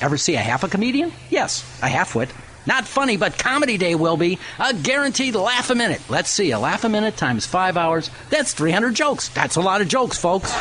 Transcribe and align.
Ever 0.00 0.16
see 0.16 0.34
a 0.34 0.40
half 0.40 0.64
a 0.64 0.68
comedian? 0.68 1.12
Yes, 1.30 1.64
a 1.82 1.88
half-wit. 1.88 2.30
Not 2.66 2.86
funny, 2.86 3.16
but 3.16 3.38
Comedy 3.38 3.76
Day 3.76 3.94
will 3.94 4.16
be 4.16 4.38
a 4.58 4.72
guaranteed 4.72 5.34
laugh 5.34 5.70
a 5.70 5.74
minute. 5.74 6.00
Let's 6.08 6.30
see, 6.30 6.50
a 6.52 6.58
laugh 6.58 6.84
a 6.84 6.88
minute 6.88 7.16
times 7.16 7.44
five 7.44 7.76
hours. 7.76 8.10
That's 8.30 8.54
300 8.54 8.94
jokes. 8.94 9.28
That's 9.28 9.56
a 9.56 9.60
lot 9.60 9.82
of 9.82 9.88
jokes, 9.88 10.16
folks. 10.18 10.52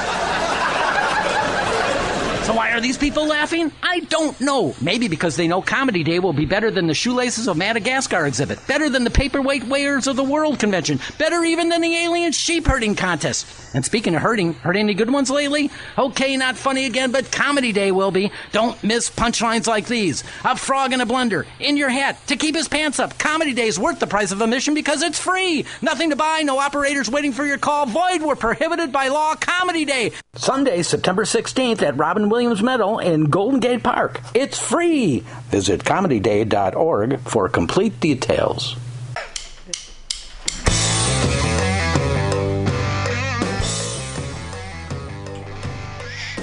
So 2.43 2.53
why 2.53 2.71
are 2.71 2.81
these 2.81 2.97
people 2.97 3.25
laughing? 3.25 3.71
I 3.81 4.01
don't 4.01 4.39
know. 4.41 4.75
Maybe 4.81 5.07
because 5.07 5.37
they 5.37 5.47
know 5.47 5.61
Comedy 5.61 6.03
Day 6.03 6.19
will 6.19 6.33
be 6.33 6.45
better 6.45 6.69
than 6.69 6.87
the 6.87 6.93
Shoelaces 6.93 7.47
of 7.47 7.55
Madagascar 7.55 8.25
exhibit, 8.27 8.59
better 8.67 8.89
than 8.89 9.05
the 9.05 9.09
Paperweight 9.09 9.63
Weighers 9.63 10.07
of 10.07 10.17
the 10.17 10.25
World 10.25 10.59
Convention, 10.59 10.99
better 11.17 11.41
even 11.45 11.69
than 11.69 11.79
the 11.79 11.95
Alien 11.95 12.33
Sheep 12.33 12.67
Herding 12.67 12.95
Contest. 12.95 13.47
And 13.73 13.85
speaking 13.85 14.13
of 14.13 14.21
herding, 14.21 14.55
heard 14.55 14.75
any 14.75 14.93
good 14.93 15.09
ones 15.09 15.29
lately? 15.29 15.71
Okay, 15.97 16.35
not 16.35 16.57
funny 16.57 16.85
again, 16.85 17.11
but 17.11 17.31
Comedy 17.31 17.71
Day 17.71 17.93
will 17.93 18.11
be. 18.11 18.29
Don't 18.51 18.81
miss 18.83 19.09
punchlines 19.09 19.65
like 19.65 19.87
these. 19.87 20.25
A 20.43 20.57
frog 20.57 20.91
in 20.91 20.99
a 20.99 21.05
blender, 21.05 21.45
in 21.61 21.77
your 21.77 21.89
hat, 21.89 22.27
to 22.27 22.35
keep 22.35 22.55
his 22.55 22.67
pants 22.67 22.99
up. 22.99 23.17
Comedy 23.17 23.53
Day 23.53 23.67
is 23.67 23.79
worth 23.79 23.99
the 23.99 24.07
price 24.07 24.33
of 24.33 24.41
admission 24.41 24.73
because 24.73 25.01
it's 25.01 25.17
free. 25.17 25.65
Nothing 25.81 26.09
to 26.09 26.17
buy, 26.17 26.41
no 26.43 26.59
operators 26.59 27.09
waiting 27.09 27.31
for 27.31 27.45
your 27.45 27.57
call. 27.57 27.85
Void 27.85 28.21
were 28.21 28.35
prohibited 28.35 28.91
by 28.91 29.07
law. 29.07 29.33
Comedy 29.35 29.85
Day. 29.85 30.11
Sunday, 30.35 30.83
September 30.83 31.23
16th 31.23 31.81
at 31.81 31.95
Robin 31.95 32.32
Williams 32.33 32.63
Meadow 32.63 32.97
in 32.97 33.25
Golden 33.25 33.59
Gate 33.59 33.83
Park. 33.83 34.19
It's 34.33 34.57
free. 34.57 35.19
Visit 35.51 35.83
comedyday.org 35.83 37.19
for 37.19 37.47
complete 37.47 37.99
details. 37.99 38.75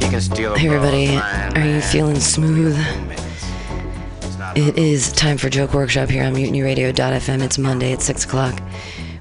Hey 0.00 0.66
everybody, 0.66 1.16
are 1.16 1.66
you 1.66 1.80
feeling 1.80 2.18
smooth? 2.18 2.76
It 4.56 4.76
is 4.76 5.12
time 5.12 5.38
for 5.38 5.48
Joke 5.48 5.72
Workshop 5.72 6.08
here 6.08 6.24
on 6.24 6.34
MutinyRadio.fm. 6.34 7.42
It's 7.42 7.58
Monday 7.58 7.92
at 7.92 8.02
six 8.02 8.24
o'clock. 8.24 8.60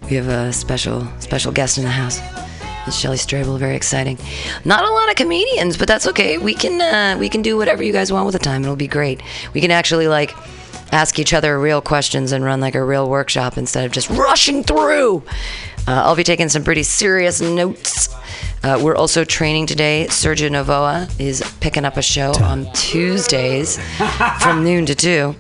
We 0.10 0.16
have 0.16 0.28
a 0.28 0.52
special 0.52 1.08
special 1.20 1.52
guest 1.52 1.78
in 1.78 1.84
the 1.84 1.90
house. 1.90 2.20
It's 2.88 2.98
Shelly 2.98 3.18
Strable, 3.18 3.58
very 3.60 3.76
exciting. 3.76 4.18
Not 4.66 4.84
a 4.84 4.92
lot 4.92 5.10
of 5.10 5.16
comedians, 5.16 5.78
but 5.78 5.88
that's 5.88 6.08
okay. 6.08 6.38
We 6.38 6.54
can 6.56 6.82
uh, 6.82 7.20
we 7.20 7.30
can 7.30 7.42
do 7.42 7.56
whatever 7.56 7.84
you 7.84 7.94
guys 7.94 8.12
want 8.12 8.26
with 8.26 8.34
the 8.34 8.40
time. 8.40 8.64
It'll 8.64 8.76
be 8.76 8.88
great. 8.88 9.22
We 9.54 9.62
can 9.62 9.72
actually 9.72 10.08
like 10.08 10.34
ask 10.92 11.20
each 11.20 11.34
other 11.34 11.60
real 11.60 11.82
questions 11.82 12.32
and 12.32 12.44
run 12.44 12.60
like 12.62 12.76
a 12.76 12.84
real 12.84 13.10
workshop 13.10 13.58
instead 13.58 13.86
of 13.86 13.92
just 13.92 14.10
rushing 14.10 14.64
through. 14.64 15.24
Uh, 15.88 16.02
I'll 16.04 16.16
be 16.16 16.24
taking 16.24 16.50
some 16.50 16.64
pretty 16.64 16.84
serious 16.84 17.42
notes. 17.42 18.10
Uh, 18.64 18.80
we're 18.82 18.96
also 18.96 19.26
training 19.26 19.66
today. 19.66 20.06
Sergio 20.10 20.50
Novoa 20.50 21.14
is 21.20 21.44
picking 21.60 21.84
up 21.84 21.98
a 21.98 22.02
show 22.02 22.32
on 22.42 22.72
Tuesdays 22.74 23.78
from 24.42 24.64
noon 24.64 24.86
to 24.86 24.96
two. 24.96 25.36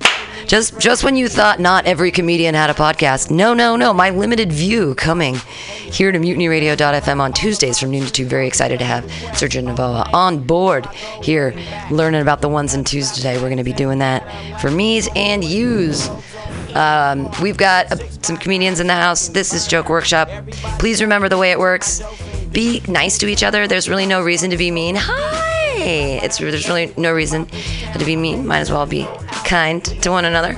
Just 0.45 0.77
just 0.77 1.05
when 1.05 1.15
you 1.15 1.29
thought 1.29 1.61
not 1.61 1.85
every 1.85 2.11
comedian 2.11 2.53
had 2.53 2.69
a 2.69 2.73
podcast, 2.73 3.31
no, 3.31 3.53
no, 3.53 3.77
no. 3.77 3.93
My 3.93 4.09
limited 4.09 4.51
view 4.51 4.93
coming 4.95 5.35
here 5.35 6.11
to 6.11 6.19
MutinyRadio.fm 6.19 7.21
on 7.21 7.31
Tuesdays 7.31 7.79
from 7.79 7.91
noon 7.91 8.05
to 8.05 8.11
two. 8.11 8.25
Very 8.25 8.45
excited 8.45 8.77
to 8.79 8.85
have 8.85 9.05
Sergio 9.31 9.63
Novoa 9.63 10.13
on 10.13 10.45
board 10.45 10.85
here, 11.21 11.55
learning 11.91 12.21
about 12.21 12.41
the 12.41 12.49
ones 12.49 12.73
and 12.73 12.85
twos 12.85 13.11
today. 13.13 13.35
We're 13.35 13.47
going 13.47 13.57
to 13.57 13.63
be 13.63 13.71
doing 13.71 13.99
that 13.99 14.59
for 14.59 14.69
me's 14.69 15.07
and 15.15 15.45
you's. 15.45 16.09
Um, 16.75 17.29
we've 17.41 17.57
got 17.57 17.91
uh, 17.91 17.95
some 18.21 18.35
comedians 18.35 18.79
in 18.81 18.87
the 18.87 18.93
house. 18.95 19.29
This 19.29 19.53
is 19.53 19.65
Joke 19.65 19.89
Workshop. 19.89 20.27
Please 20.77 21.01
remember 21.01 21.29
the 21.29 21.37
way 21.37 21.51
it 21.51 21.59
works. 21.59 22.01
Be 22.53 22.81
nice 22.87 23.17
to 23.17 23.27
each 23.27 23.43
other. 23.43 23.67
There's 23.67 23.89
really 23.89 24.05
no 24.05 24.21
reason 24.21 24.51
to 24.51 24.57
be 24.57 24.69
mean. 24.69 24.95
Hi. 24.97 25.63
It's 25.75 26.37
there's 26.37 26.69
really 26.69 26.93
no 26.95 27.11
reason 27.11 27.47
to 27.97 28.05
be 28.05 28.15
mean. 28.15 28.45
Might 28.45 28.59
as 28.59 28.71
well 28.71 28.85
be 28.85 29.07
kind 29.43 29.83
to 29.83 30.11
one 30.11 30.25
another. 30.25 30.55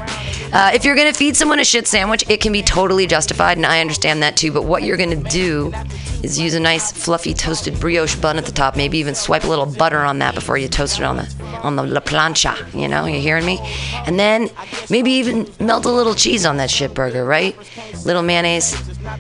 Uh, 0.53 0.71
if 0.73 0.85
you're 0.85 0.95
gonna 0.95 1.13
feed 1.13 1.35
someone 1.35 1.59
a 1.59 1.65
shit 1.65 1.87
sandwich, 1.87 2.23
it 2.29 2.41
can 2.41 2.51
be 2.51 2.61
totally 2.61 3.07
justified, 3.07 3.57
and 3.57 3.65
I 3.65 3.81
understand 3.81 4.21
that 4.23 4.37
too. 4.37 4.51
But 4.51 4.65
what 4.65 4.83
you're 4.83 4.97
gonna 4.97 5.15
do 5.15 5.73
is 6.21 6.39
use 6.39 6.53
a 6.53 6.59
nice 6.59 6.91
fluffy 6.91 7.33
toasted 7.33 7.79
brioche 7.79 8.15
bun 8.15 8.37
at 8.37 8.45
the 8.45 8.51
top. 8.51 8.75
Maybe 8.75 8.97
even 8.97 9.15
swipe 9.15 9.43
a 9.43 9.47
little 9.47 9.65
butter 9.65 9.99
on 9.99 10.19
that 10.19 10.35
before 10.35 10.57
you 10.57 10.67
toast 10.67 10.99
it 10.99 11.03
on 11.03 11.17
the 11.17 11.33
on 11.63 11.75
the 11.75 11.83
la 11.83 12.01
plancha. 12.01 12.55
You 12.73 12.87
know, 12.87 13.05
you 13.05 13.19
hearing 13.19 13.45
me? 13.45 13.59
And 14.05 14.19
then 14.19 14.49
maybe 14.89 15.11
even 15.11 15.47
melt 15.59 15.85
a 15.85 15.91
little 15.91 16.13
cheese 16.13 16.45
on 16.45 16.57
that 16.57 16.69
shit 16.69 16.93
burger, 16.93 17.25
right? 17.25 17.55
Little 18.05 18.21
mayonnaise. 18.21 18.75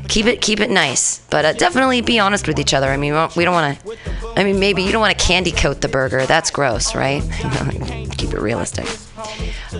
Keep 0.07 0.25
it 0.25 0.41
keep 0.41 0.59
it 0.59 0.69
nice, 0.69 1.19
but 1.29 1.45
uh, 1.45 1.53
definitely 1.53 2.01
be 2.01 2.19
honest 2.19 2.47
with 2.47 2.59
each 2.59 2.73
other. 2.73 2.89
I 2.89 2.97
mean, 2.97 3.13
we 3.35 3.43
don't- 3.45 3.53
want 3.53 3.79
to. 3.79 3.97
I 4.35 4.43
mean, 4.43 4.59
maybe 4.59 4.83
you 4.83 4.91
don't 4.91 5.01
want 5.01 5.17
to 5.17 5.25
candy 5.25 5.51
coat 5.51 5.81
the 5.81 5.87
burger. 5.87 6.25
That's 6.25 6.51
gross, 6.51 6.95
right? 6.95 7.21
keep 8.17 8.33
it 8.33 8.39
realistic. 8.39 8.87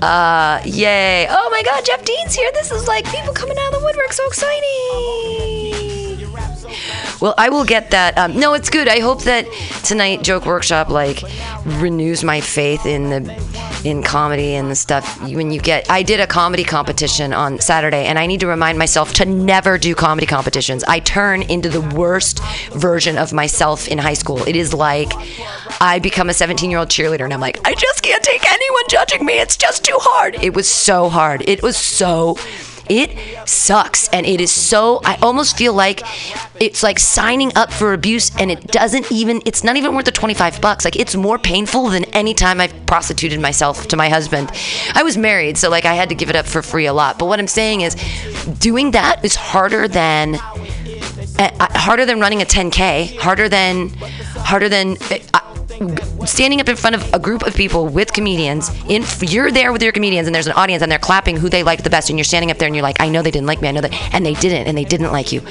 Uh, 0.02 0.62
yay! 0.66 1.28
Oh 1.30 1.50
my 1.52 1.64
God, 1.64 1.84
Jeff 1.86 2.04
Dean's 2.06 2.34
here. 2.36 2.52
This 2.54 2.72
is 2.72 2.88
like 2.88 3.06
people 3.06 3.34
coming 3.34 3.58
out 3.58 3.74
of 3.74 3.80
the 3.80 3.86
woodwork. 3.86 4.14
So 4.14 4.26
exciting! 4.28 5.65
Well, 7.22 7.34
I 7.38 7.50
will 7.50 7.66
get 7.66 7.92
that. 7.92 8.18
Um, 8.18 8.38
no, 8.38 8.54
it's 8.54 8.70
good. 8.70 8.88
I 8.88 9.00
hope 9.00 9.24
that 9.24 9.46
tonight 9.84 10.24
Joke 10.24 10.46
Workshop 10.46 10.90
like 10.90 11.24
renews 11.66 12.24
my 12.24 12.42
faith 12.42 12.86
in 12.86 13.10
the 13.10 13.56
in 13.86 14.02
comedy 14.02 14.56
and 14.56 14.70
the 14.70 14.76
stuff. 14.76 15.22
When 15.22 15.52
you 15.52 15.62
get, 15.62 15.90
I 15.90 16.04
did 16.04 16.20
a 16.20 16.28
comedy 16.28 16.64
competition 16.64 17.34
on 17.34 17.60
Saturday, 17.60 18.06
and 18.06 18.18
I 18.18 18.26
need 18.26 18.40
to 18.42 18.48
remind 18.48 18.78
myself 18.78 19.14
to 19.14 19.26
never 19.26 19.78
do 19.78 19.96
comedy 19.96 20.26
competitions. 20.26 20.84
I 20.86 21.00
turn 21.00 21.44
into 21.44 21.70
the 21.70 21.82
worst 21.96 22.44
version 22.74 23.18
of 23.18 23.32
myself 23.32 23.88
in 23.88 23.98
high 23.98 24.14
school. 24.14 24.44
It 24.48 24.56
is 24.56 24.74
like 24.74 25.12
I 25.80 26.00
become 26.00 26.30
a 26.30 26.34
17 26.34 26.70
year 26.70 26.80
old 26.80 26.90
cheerleader, 26.90 27.24
and 27.24 27.34
I'm 27.34 27.42
like, 27.42 27.60
I 27.66 27.76
just 27.76 28.02
can't 28.02 28.24
take 28.24 28.46
anyone 28.52 28.84
judging 28.90 29.26
me. 29.26 29.40
It's 29.40 29.56
just 29.56 29.86
too 29.86 29.98
hard. 30.00 30.36
It 30.42 30.54
was 30.54 30.68
so 30.68 31.10
hard. 31.10 31.48
It 31.48 31.62
was 31.62 31.78
so 31.78 32.38
it 32.90 33.48
sucks 33.48 34.08
and 34.10 34.26
it 34.26 34.42
is 34.42 34.52
so 34.52 35.02
i 35.04 35.16
almost 35.22 35.58
feel 35.58 35.74
like 35.74 36.02
it's 36.60 36.84
like 36.84 37.00
signing 37.00 37.52
up 37.56 37.72
for 37.72 37.94
abuse 37.94 38.32
and 38.38 38.52
it 38.52 38.68
doesn't 38.68 39.12
even 39.12 39.42
it's 39.46 39.64
not 39.64 39.76
even 39.76 39.94
worth 39.96 40.06
the 40.06 40.12
25 40.12 40.62
bucks. 40.62 40.86
Like 40.86 40.96
it's 40.96 41.16
more 41.16 41.38
painful 41.38 41.90
than 41.90 42.06
any 42.06 42.34
time 42.34 42.62
i've 42.62 42.74
prostituted 42.86 43.40
myself 43.40 43.88
to 43.90 43.98
my 43.98 44.10
husband. 44.10 44.52
I 44.94 45.04
was 45.04 45.18
married 45.18 45.58
so 45.58 45.70
like 45.70 45.86
i 45.86 45.94
had 45.94 46.10
to 46.10 46.16
give 46.16 46.30
it 46.30 46.36
up 46.36 46.46
for 46.46 46.62
free 46.62 46.86
a 46.86 46.94
lot. 46.94 47.20
But 47.20 47.26
what 47.26 47.40
i'm 47.40 47.48
saying 47.48 47.82
is 47.82 47.96
doing 48.60 48.92
that 48.92 49.24
is 49.24 49.36
harder 49.36 49.88
than 49.88 50.36
uh, 50.36 51.68
harder 51.78 52.06
than 52.06 52.20
running 52.20 52.42
a 52.42 52.46
10k 52.46 53.18
harder 53.18 53.50
than 53.50 53.90
harder 53.90 54.70
than 54.70 54.98
uh, 55.34 55.40
standing 56.26 56.62
up 56.62 56.70
in 56.70 56.76
front 56.76 56.96
of 56.96 57.14
a 57.14 57.20
group 57.20 57.46
of 57.46 57.56
people 57.56 57.88
with 57.88 58.14
comedians 58.14 58.70
in 58.90 59.04
you're 59.22 59.52
there 59.52 59.72
with 59.72 59.82
your 59.82 59.92
comedians 59.92 60.28
and 60.28 60.36
there's 60.36 60.48
an 60.48 60.54
audience 60.54 60.82
and 60.82 60.92
they're 60.92 61.00
clapping 61.00 61.38
who 61.38 61.50
they 61.50 61.64
liked 61.64 61.84
the 61.84 61.90
best 61.90 62.10
and 62.10 62.18
you're 62.18 62.24
standing 62.24 62.52
up 62.52 62.58
there 62.58 62.68
and 62.68 62.76
you're 62.76 62.84
like 62.84 63.00
i 63.00 63.10
know 63.10 63.22
they 63.22 63.32
didn't 63.32 63.48
like 63.48 63.62
me 63.62 63.68
i 63.68 63.72
know 63.72 63.82
that 63.82 63.94
and 64.14 64.26
they 64.26 64.34
didn't 64.36 64.68
and 64.68 64.78
they 64.78 64.84
didn't 64.84 65.12
like 65.12 65.32
you 65.32 65.42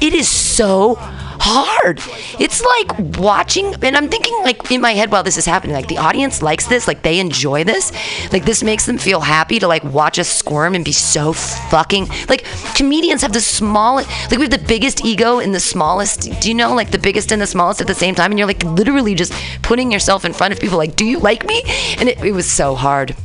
it 0.00 0.14
is 0.14 0.28
so 0.28 0.96
hard. 1.42 2.00
It's 2.38 2.62
like 2.62 3.18
watching 3.18 3.74
and 3.82 3.96
i'm 3.96 4.08
thinking 4.08 4.34
like 4.42 4.70
in 4.70 4.80
my 4.80 4.92
head 4.92 5.10
while 5.10 5.22
this 5.22 5.38
is 5.38 5.46
happening 5.46 5.74
like 5.74 5.88
the 5.88 5.96
audience 5.96 6.42
likes 6.42 6.66
this 6.66 6.86
like 6.86 7.02
they 7.02 7.18
enjoy 7.18 7.64
this. 7.64 7.92
Like 8.32 8.44
this 8.44 8.62
makes 8.62 8.86
them 8.86 8.98
feel 8.98 9.20
happy 9.20 9.58
to 9.58 9.66
like 9.66 9.82
watch 9.84 10.18
us 10.18 10.28
squirm 10.28 10.74
and 10.74 10.84
be 10.84 10.92
so 10.92 11.32
fucking 11.32 12.08
like 12.28 12.44
comedians 12.74 13.22
have 13.22 13.32
the 13.32 13.40
smallest 13.40 14.08
like 14.30 14.38
we 14.38 14.44
have 14.44 14.50
the 14.50 14.66
biggest 14.66 15.04
ego 15.04 15.38
in 15.38 15.52
the 15.52 15.60
smallest 15.60 16.40
do 16.40 16.48
you 16.48 16.54
know 16.54 16.74
like 16.74 16.90
the 16.90 16.98
biggest 16.98 17.32
and 17.32 17.40
the 17.40 17.46
smallest 17.46 17.80
at 17.80 17.86
the 17.86 17.94
same 17.94 18.14
time? 18.14 18.30
And 18.32 18.38
you're 18.38 18.48
like 18.48 18.62
literally 18.62 19.14
just 19.14 19.32
putting 19.62 19.90
yourself 19.90 20.24
in 20.24 20.32
front 20.32 20.52
of 20.52 20.60
people 20.60 20.78
like 20.78 20.94
do 20.94 21.06
you 21.06 21.18
like 21.18 21.46
me? 21.46 21.62
And 21.98 22.08
it, 22.08 22.22
it 22.22 22.32
was 22.32 22.50
so 22.50 22.74
hard. 22.74 23.16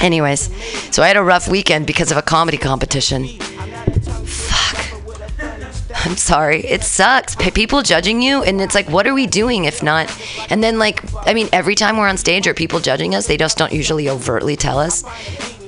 Anyways 0.00 0.50
so 0.94 1.02
i 1.02 1.08
had 1.08 1.16
a 1.16 1.22
rough 1.22 1.48
weekend 1.48 1.86
because 1.86 2.10
of 2.10 2.16
a 2.16 2.22
comedy 2.22 2.56
competition 2.56 3.26
I'm 6.04 6.16
sorry. 6.16 6.60
It 6.64 6.82
sucks. 6.82 7.36
People 7.36 7.82
judging 7.82 8.22
you, 8.22 8.42
and 8.42 8.60
it's 8.60 8.74
like, 8.74 8.88
what 8.88 9.06
are 9.06 9.14
we 9.14 9.26
doing 9.26 9.64
if 9.66 9.82
not? 9.82 10.10
And 10.50 10.62
then, 10.62 10.78
like, 10.78 11.02
I 11.26 11.34
mean, 11.34 11.48
every 11.52 11.74
time 11.74 11.96
we're 11.98 12.08
on 12.08 12.16
stage, 12.16 12.46
are 12.46 12.54
people 12.54 12.80
judging 12.80 13.14
us? 13.14 13.26
They 13.26 13.36
just 13.36 13.58
don't 13.58 13.72
usually 13.72 14.08
overtly 14.08 14.56
tell 14.56 14.78
us. 14.78 15.04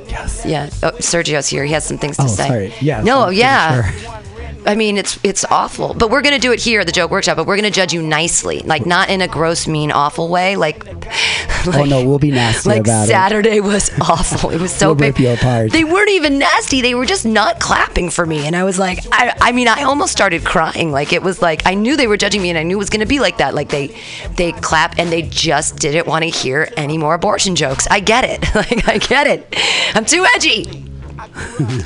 Yes. 0.08 0.44
Yeah. 0.46 0.70
Oh, 0.82 0.92
Sergio's 1.00 1.48
here. 1.48 1.64
He 1.64 1.72
has 1.72 1.84
some 1.84 1.98
things 1.98 2.16
to 2.16 2.24
Oh, 2.24 2.26
say. 2.26 2.48
sorry. 2.48 2.74
Yes, 2.80 3.04
No. 3.04 3.28
Yeah. 3.28 3.90
sure. 3.90 4.18
I 4.64 4.74
mean, 4.74 4.96
it's 4.98 5.18
it's 5.24 5.44
awful. 5.44 5.94
But 5.94 6.10
we're 6.10 6.22
gonna 6.22 6.38
do 6.38 6.52
it 6.52 6.60
here 6.60 6.80
at 6.80 6.86
the 6.86 6.92
Joke 6.92 7.10
Workshop. 7.10 7.36
But 7.36 7.46
we're 7.46 7.56
gonna 7.56 7.70
judge 7.70 7.92
you 7.92 8.02
nicely, 8.02 8.60
like 8.60 8.86
not 8.86 9.10
in 9.10 9.20
a 9.20 9.28
gross, 9.28 9.66
mean, 9.66 9.90
awful 9.90 10.28
way. 10.28 10.56
Like, 10.56 10.86
oh 11.66 11.84
no, 11.84 12.04
we'll 12.04 12.18
be 12.18 12.30
nasty 12.30 12.68
like 12.68 12.80
about 12.80 13.08
Saturday 13.08 13.60
was 13.60 13.90
awful. 14.00 14.50
It 14.50 14.60
was 14.60 14.72
so 14.72 14.88
We'll 14.88 14.94
big. 14.96 15.06
rip 15.14 15.20
you 15.20 15.30
apart. 15.30 15.72
They 15.72 15.84
weren't 15.84 16.10
even 16.10 16.38
nasty. 16.38 16.80
They 16.80 16.94
were 16.94 17.06
just 17.06 17.26
not 17.26 17.58
clapping 17.60 18.10
for 18.10 18.24
me, 18.24 18.46
and 18.46 18.54
I 18.54 18.64
was 18.64 18.78
like, 18.78 19.00
I, 19.10 19.36
I 19.40 19.52
mean, 19.52 19.68
I 19.68 19.82
almost 19.82 20.12
started 20.12 20.44
crying. 20.44 20.92
Like 20.92 21.12
it 21.12 21.22
was 21.22 21.42
like 21.42 21.62
I 21.66 21.74
knew 21.74 21.96
they 21.96 22.06
were 22.06 22.16
judging 22.16 22.40
me, 22.42 22.50
and 22.50 22.58
I 22.58 22.62
knew 22.62 22.76
it 22.76 22.78
was 22.78 22.90
gonna 22.90 23.06
be 23.06 23.18
like 23.20 23.38
that. 23.38 23.54
Like 23.54 23.70
they 23.70 23.96
they 24.36 24.52
clap 24.52 24.98
and 24.98 25.10
they 25.10 25.22
just 25.22 25.76
didn't 25.76 26.06
want 26.06 26.22
to 26.24 26.30
hear 26.30 26.68
any 26.76 26.98
more 26.98 27.14
abortion 27.14 27.56
jokes. 27.56 27.88
I 27.90 28.00
get 28.00 28.24
it. 28.24 28.42
Like 28.62 28.86
I 28.88 28.98
get 28.98 29.26
it. 29.26 29.56
I'm 29.96 30.04
too 30.04 30.24
edgy. 30.36 30.91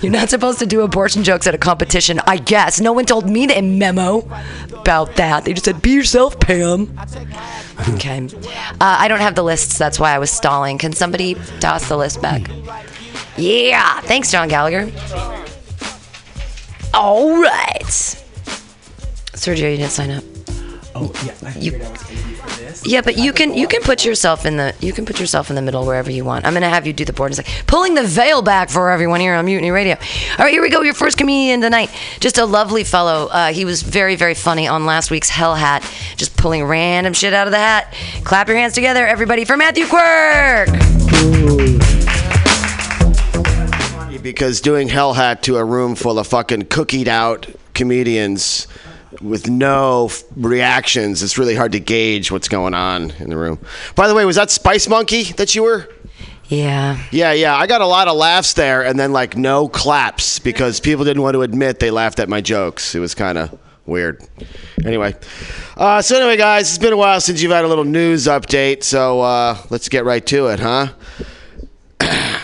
You're 0.03 0.13
not 0.13 0.31
supposed 0.31 0.59
to 0.61 0.67
do 0.67 0.83
abortion 0.83 1.25
jokes 1.25 1.47
at 1.47 1.55
a 1.55 1.59
competition, 1.59 2.21
I 2.27 2.37
guess. 2.37 2.81
No 2.81 2.93
one 2.93 3.05
told 3.05 3.29
me 3.29 3.47
the 3.47 3.61
memo 3.63 4.29
about 4.73 5.17
that. 5.17 5.45
They 5.45 5.53
just 5.53 5.65
said, 5.65 5.83
be 5.83 5.91
yourself, 5.93 6.39
Pam. 6.41 6.99
Okay. 7.91 8.29
Uh, 8.29 8.77
I 8.81 9.09
don't 9.09 9.21
have 9.21 9.35
the 9.35 9.43
lists. 9.43 9.79
That's 9.79 9.99
why 9.99 10.13
I 10.13 10.19
was 10.19 10.31
stalling. 10.31 10.79
Can 10.79 10.93
somebody 10.93 11.35
toss 11.61 11.89
the 11.89 11.97
list 11.97 12.23
back? 12.23 12.49
Yeah. 13.37 14.01
Thanks, 14.03 14.31
John 14.31 14.49
Gallagher. 14.49 14.91
All 16.95 17.41
right. 17.43 17.83
Sergio, 19.35 19.71
you 19.71 19.77
didn't 19.77 19.91
sign 19.91 20.11
up. 20.11 20.25
Oh 20.99 21.13
yeah, 21.27 21.35
I 21.45 21.59
You- 21.59 21.75
I 21.75 21.91
was 21.91 22.03
gonna 22.03 22.15
be 22.23 22.35
for 22.35 22.61
this. 22.61 22.87
Yeah, 22.87 23.03
but 23.03 23.19
you 23.19 23.33
can 23.35 23.53
you 23.53 23.69
can 23.69 23.83
put 23.83 24.03
yourself 24.05 24.47
in 24.47 24.57
the 24.57 24.75
you 24.81 24.95
can 24.95 25.05
put 25.05 25.21
yourself 25.21 25.51
in 25.51 25.57
the 25.57 25.61
middle 25.61 25.85
wherever 25.85 26.11
you 26.11 26.25
want. 26.25 26.47
I'm 26.47 26.55
gonna 26.55 26.71
have 26.71 26.87
you 26.87 26.95
do 26.95 27.05
the 27.05 27.13
board. 27.13 27.33
It's 27.33 27.39
like 27.39 27.67
pulling 27.67 27.95
the 27.95 28.03
veil 28.03 28.41
back 28.41 28.71
for 28.71 28.89
everyone 28.89 29.21
here 29.21 29.35
on 29.35 29.45
Mutiny 29.45 29.71
Radio. 29.71 29.97
All 30.39 30.45
right, 30.47 30.53
here 30.53 30.63
we 30.63 30.71
go. 30.71 30.81
Your 30.81 30.95
first 30.95 31.19
comedian 31.19 31.61
tonight, 31.61 31.91
just 32.21 32.39
a 32.39 32.47
lovely 32.47 32.83
fellow. 32.83 33.27
Uh, 33.27 33.53
he 33.53 33.67
was 33.67 33.83
very 33.83 34.17
very 34.17 34.35
funny 34.35 34.67
on 34.67 34.87
last 34.87 35.11
week's 35.11 35.29
Hell 35.29 35.55
Hat, 35.55 35.83
just 36.17 36.35
pulling 36.39 36.65
random 36.65 37.13
shit 37.13 37.35
out 37.35 37.47
of 37.47 37.51
the 37.51 37.59
hat. 37.59 37.93
Clap 38.25 38.49
your 38.49 38.57
hands 38.57 38.73
together, 38.73 39.07
everybody, 39.07 39.45
for 39.45 39.57
Matthew 39.59 39.87
Quirk. 39.87 40.69
because 44.23 44.61
doing 44.61 44.89
Hell 44.89 45.13
Hat 45.15 45.43
to 45.45 45.57
a 45.57 45.65
room 45.65 45.95
full 45.95 46.19
of 46.19 46.27
fucking 46.27 46.63
cookied 46.63 47.07
out 47.07 47.47
comedians 47.75 48.67
with 49.21 49.49
no 49.49 50.07
f- 50.07 50.25
reactions, 50.37 51.23
it's 51.23 51.39
really 51.39 51.55
hard 51.55 51.73
to 51.73 51.81
gauge 51.81 52.31
what's 52.31 52.49
going 52.49 52.75
on 52.75 53.13
in 53.19 53.31
the 53.31 53.37
room. 53.37 53.59
By 53.95 54.09
the 54.09 54.15
way, 54.15 54.25
was 54.25 54.37
that 54.37 54.51
Spice 54.51 54.89
Monkey 54.89 55.25
that 55.35 55.55
you 55.55 55.63
were? 55.63 55.89
Yeah. 56.49 57.03
Yeah, 57.11 57.33
yeah. 57.33 57.57
I 57.57 57.67
got 57.67 57.81
a 57.81 57.87
lot 57.87 58.09
of 58.09 58.17
laughs 58.17 58.53
there 58.55 58.85
and 58.85 58.99
then 58.99 59.13
like 59.13 59.37
no 59.37 59.69
claps 59.69 60.39
because 60.39 60.79
people 60.79 61.05
didn't 61.05 61.23
want 61.23 61.35
to 61.35 61.43
admit 61.43 61.81
they 61.81 61.91
laughed 61.91 62.21
at 62.21 62.29
my 62.29 62.41
jokes. 62.41 62.95
It 62.95 63.01
was 63.01 63.15
kind 63.15 63.37
of 63.37 63.59
weird. 63.85 64.23
Anyway, 64.85 65.15
uh, 65.77 66.03
so 66.03 66.17
anyway, 66.17 66.37
guys, 66.37 66.69
it's 66.69 66.79
been 66.79 66.93
a 66.93 66.97
while 66.97 67.21
since 67.21 67.43
you've 67.43 67.53
had 67.53 67.65
a 67.65 67.69
little 67.69 67.85
news 67.85 68.27
update, 68.27 68.85
so 68.85 69.21
uh, 69.21 69.57
let's 69.71 69.89
get 69.89 70.05
right 70.05 70.25
to 70.27 70.49
it, 70.49 70.61
huh? 70.61 70.89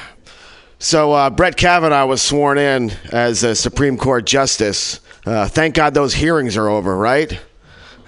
So 0.83 1.13
uh, 1.13 1.31
Brett 1.31 1.57
Kavanaugh 1.57 2.07
was 2.07 2.21
sworn 2.21 2.59
in 2.59 2.91
as 3.13 3.45
a 3.45 3.55
Supreme 3.55 3.97
Court 3.97 4.27
justice. 4.27 4.99
Uh, 5.25 5.47
thank 5.47 5.75
God 5.75 5.95
those 5.95 6.15
hearings 6.15 6.57
are 6.57 6.69
over, 6.69 6.97
right? 6.97 7.41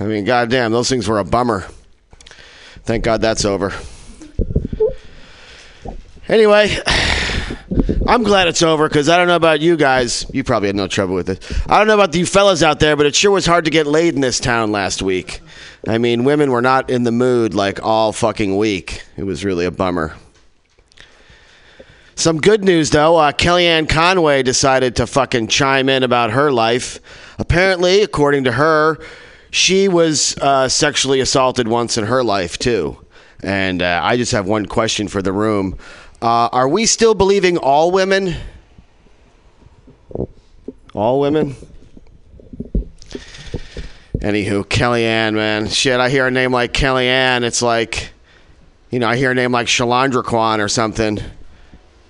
I 0.01 0.05
mean, 0.05 0.25
goddamn, 0.25 0.73
those 0.73 0.89
things 0.89 1.07
were 1.07 1.21
a 1.21 1.25
bummer. 1.25 1.67
Thank 2.83 3.05
God 3.05 3.21
that's 3.21 3.45
over. 3.45 3.73
Anyway, 6.29 6.77
I'm 8.07 8.23
glad 8.25 8.49
it's 8.49 8.63
over 8.63 8.89
because 8.89 9.09
I 9.09 9.17
don't 9.17 9.29
know 9.29 9.37
about 9.37 9.61
you 9.61 9.77
guys. 9.77 10.27
You 10.33 10.43
probably 10.43 10.69
had 10.69 10.77
no 10.77 10.89
trouble 10.89 11.15
with 11.15 11.29
it. 11.29 11.49
I 11.69 11.79
don't 11.79 11.87
know 11.87 11.95
about 11.95 12.15
you 12.15 12.27
fellas 12.27 12.63
out 12.63 12.81
there, 12.81 12.97
but 12.97 13.07
it 13.07 13.15
sure 13.15 13.31
was 13.31 13.47
hard 13.47 13.67
to 13.67 13.71
get 13.71 13.87
laid 13.87 14.15
in 14.15 14.21
this 14.21 14.41
town 14.41 14.73
last 14.73 15.01
week. 15.01 15.41
I 15.87 15.99
mean, 15.99 16.25
women 16.25 16.51
were 16.51 16.63
not 16.63 16.91
in 16.91 17.05
the 17.05 17.13
mood 17.13 17.55
like 17.55 17.83
all 17.83 18.13
fucking 18.13 18.57
week. 18.57 19.03
It 19.17 19.25
was 19.25 19.45
really 19.45 19.67
a 19.67 19.71
bummer. 19.71 20.15
Some 22.17 22.41
good 22.41 22.63
news 22.63 22.91
though. 22.91 23.17
Uh, 23.17 23.33
Kellyanne 23.33 23.89
Conway 23.89 24.43
decided 24.43 24.97
to 24.97 25.07
fucking 25.07 25.49
chime 25.49 25.89
in 25.89 26.03
about 26.03 26.31
her 26.31 26.53
life. 26.53 27.01
Apparently, 27.39 28.03
according 28.03 28.45
to 28.45 28.53
her, 28.53 28.99
she 29.51 29.89
was 29.89 30.37
uh, 30.39 30.69
sexually 30.69 31.21
assaulted 31.21 31.67
once 31.67 31.99
in 31.99 32.05
her 32.05 32.23
life 32.23 32.59
too. 32.59 33.05
And 33.43 33.83
uh, 33.83 34.01
I 34.03 34.17
just 34.17 34.33
have 34.33 34.47
one 34.47 34.67
question 34.67 35.09
for 35.09 35.23
the 35.23 35.33
room: 35.33 35.77
uh, 36.23 36.49
Are 36.53 36.69
we 36.69 36.87
still 36.87 37.15
believing 37.15 37.57
all 37.59 37.91
women? 37.91 38.37
All 40.95 41.21
women? 41.21 41.57
Anywho, 44.19 44.65
Kellyanne, 44.65 45.35
man, 45.35 45.69
shit. 45.69 45.99
I 45.99 46.09
hear 46.09 46.29
a 46.29 46.31
name 46.31 46.53
like 46.53 46.73
Kellyanne, 46.73 47.43
it's 47.43 47.61
like, 47.61 48.11
you 48.91 48.99
know, 49.01 49.09
I 49.09 49.17
hear 49.17 49.33
a 49.33 49.35
name 49.35 49.53
like 49.53 49.67
Shalandra 49.67 50.25
Kwan 50.25 50.61
or 50.61 50.69
something. 50.69 51.21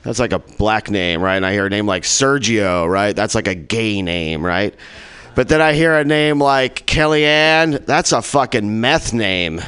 That's 0.04 0.18
like 0.18 0.32
a 0.32 0.38
black 0.38 0.90
name, 0.90 1.22
right? 1.22 1.36
And 1.36 1.46
I 1.46 1.52
hear 1.52 1.66
a 1.66 1.70
name 1.70 1.86
like 1.86 2.02
Sergio, 2.02 2.88
right? 2.88 3.16
That's 3.16 3.34
like 3.34 3.48
a 3.48 3.54
gay 3.54 4.02
name, 4.02 4.44
right? 4.44 4.74
But 5.34 5.48
then 5.48 5.62
I 5.62 5.72
hear 5.72 5.94
a 5.94 6.04
name 6.04 6.40
like 6.40 6.86
Kellyanne. 6.86 7.86
That's 7.86 8.12
a 8.12 8.20
fucking 8.20 8.80
meth 8.80 9.14
name. 9.14 9.62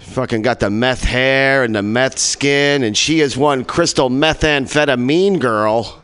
Fucking 0.00 0.42
got 0.42 0.58
the 0.58 0.68
meth 0.68 1.04
hair 1.04 1.62
and 1.62 1.74
the 1.74 1.82
meth 1.82 2.18
skin, 2.18 2.82
and 2.82 2.98
she 2.98 3.20
is 3.20 3.36
one 3.36 3.64
crystal 3.64 4.10
methamphetamine 4.10 5.38
girl. 5.38 6.02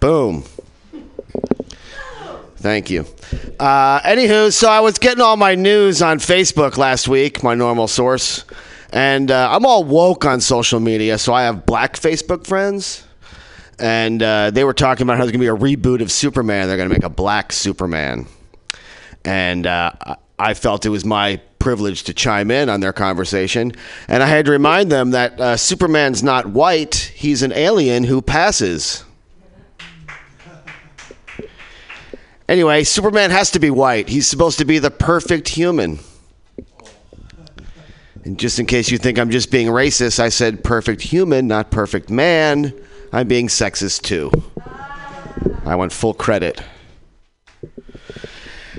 Boom. 0.00 0.44
Thank 2.56 2.88
you. 2.88 3.04
Uh, 3.58 4.00
anywho, 4.00 4.50
so 4.50 4.70
I 4.70 4.80
was 4.80 4.98
getting 4.98 5.22
all 5.22 5.36
my 5.36 5.54
news 5.54 6.00
on 6.00 6.18
Facebook 6.18 6.78
last 6.78 7.06
week, 7.06 7.42
my 7.42 7.54
normal 7.54 7.86
source. 7.86 8.44
And 8.92 9.30
uh, 9.30 9.48
I'm 9.52 9.64
all 9.64 9.84
woke 9.84 10.24
on 10.24 10.40
social 10.40 10.80
media, 10.80 11.16
so 11.18 11.32
I 11.32 11.44
have 11.44 11.64
black 11.64 11.94
Facebook 11.94 12.46
friends. 12.46 13.06
And 13.78 14.22
uh, 14.22 14.50
they 14.50 14.64
were 14.64 14.74
talking 14.74 15.04
about 15.04 15.16
how 15.16 15.24
there's 15.24 15.32
going 15.32 15.46
to 15.46 15.56
be 15.56 15.64
a 15.64 15.76
reboot 15.76 16.02
of 16.02 16.12
Superman. 16.12 16.68
They're 16.68 16.76
going 16.76 16.88
to 16.88 16.94
make 16.94 17.04
a 17.04 17.08
black 17.08 17.52
Superman. 17.52 18.26
And 19.24 19.66
uh, 19.66 19.92
I- 20.38 20.54
felt 20.54 20.84
it 20.84 20.90
was 20.90 21.04
my 21.04 21.40
privilege 21.58 22.02
to 22.04 22.14
chime 22.14 22.50
in 22.50 22.68
on 22.68 22.80
their 22.80 22.92
conversation. 22.92 23.72
And 24.08 24.22
I 24.22 24.26
had 24.26 24.46
to 24.46 24.50
remind 24.50 24.90
them 24.90 25.12
that 25.12 25.40
uh, 25.40 25.56
Superman's 25.56 26.22
not 26.22 26.46
white, 26.46 26.94
he's 27.14 27.42
an 27.42 27.52
alien 27.52 28.04
who 28.04 28.20
passes. 28.20 29.04
Anyway, 32.48 32.82
Superman 32.82 33.30
has 33.30 33.52
to 33.52 33.60
be 33.60 33.70
white. 33.70 34.08
He's 34.08 34.26
supposed 34.26 34.58
to 34.58 34.64
be 34.64 34.78
the 34.78 34.90
perfect 34.90 35.48
human. 35.48 36.00
And 38.24 38.38
just 38.38 38.58
in 38.58 38.66
case 38.66 38.90
you 38.90 38.98
think 38.98 39.18
I'm 39.18 39.30
just 39.30 39.50
being 39.50 39.68
racist, 39.68 40.20
I 40.20 40.28
said 40.28 40.62
perfect 40.62 41.00
human, 41.00 41.46
not 41.46 41.70
perfect 41.70 42.10
man. 42.10 42.74
I'm 43.12 43.28
being 43.28 43.48
sexist 43.48 44.02
too. 44.02 44.30
I 45.64 45.74
want 45.76 45.92
full 45.92 46.14
credit. 46.14 46.62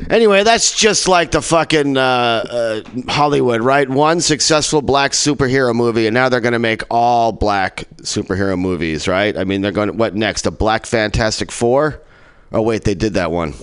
Anyway, 0.09 0.43
that's 0.43 0.77
just 0.77 1.07
like 1.07 1.31
the 1.31 1.41
fucking 1.41 1.95
uh, 1.95 2.01
uh, 2.01 2.81
Hollywood, 3.07 3.61
right? 3.61 3.87
One 3.87 4.19
successful 4.19 4.81
black 4.81 5.11
superhero 5.11 5.75
movie, 5.75 6.07
and 6.07 6.13
now 6.13 6.27
they're 6.29 6.39
going 6.39 6.53
to 6.53 6.59
make 6.59 6.83
all 6.89 7.31
black 7.31 7.83
superhero 7.97 8.57
movies, 8.57 9.07
right? 9.07 9.37
I 9.37 9.43
mean, 9.43 9.61
they're 9.61 9.71
going 9.71 9.89
to, 9.89 9.93
what 9.93 10.15
next? 10.15 10.45
A 10.45 10.51
Black 10.51 10.85
Fantastic 10.85 11.51
Four? 11.51 12.01
Oh, 12.51 12.61
wait, 12.61 12.83
they 12.83 12.95
did 12.95 13.13
that 13.13 13.31
one. 13.31 13.53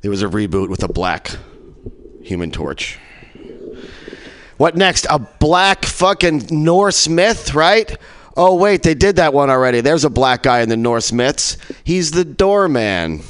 There 0.00 0.10
was 0.10 0.22
a 0.22 0.28
reboot 0.28 0.68
with 0.68 0.82
a 0.82 0.88
black 0.88 1.36
human 2.22 2.50
torch. 2.50 2.98
What 4.56 4.76
next? 4.76 5.06
A 5.10 5.18
black 5.18 5.84
fucking 5.84 6.48
Norse 6.50 7.08
myth, 7.08 7.54
right? 7.54 7.96
Oh, 8.36 8.54
wait, 8.56 8.82
they 8.82 8.94
did 8.94 9.16
that 9.16 9.32
one 9.32 9.50
already. 9.50 9.80
There's 9.80 10.04
a 10.04 10.10
black 10.10 10.42
guy 10.42 10.60
in 10.60 10.68
the 10.68 10.76
Norse 10.76 11.12
myths. 11.12 11.56
He's 11.84 12.10
the 12.10 12.24
doorman. 12.24 13.22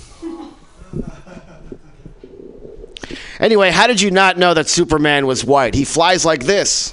Anyway, 3.39 3.71
how 3.71 3.87
did 3.87 4.01
you 4.01 4.11
not 4.11 4.39
know 4.39 4.55
that 4.55 4.69
Superman 4.69 5.27
was 5.27 5.45
white? 5.45 5.75
He 5.75 5.85
flies 5.85 6.25
like 6.25 6.45
this. 6.45 6.93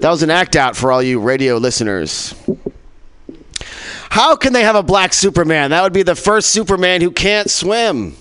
That 0.00 0.10
was 0.10 0.22
an 0.22 0.30
act 0.30 0.56
out 0.56 0.76
for 0.76 0.92
all 0.92 1.02
you 1.02 1.20
radio 1.20 1.56
listeners. 1.56 2.34
How 4.10 4.36
can 4.36 4.52
they 4.52 4.62
have 4.62 4.76
a 4.76 4.82
black 4.82 5.12
Superman? 5.12 5.70
That 5.70 5.82
would 5.82 5.92
be 5.92 6.02
the 6.02 6.14
first 6.14 6.50
Superman 6.50 7.02
who 7.02 7.10
can't 7.10 7.50
swim. 7.50 8.16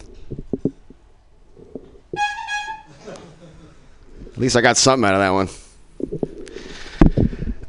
At 4.36 4.42
least 4.42 4.58
I 4.58 4.62
got 4.62 4.76
something 4.76 5.08
out 5.08 5.14
of 5.14 5.22
that 5.22 5.30
one. 5.30 5.50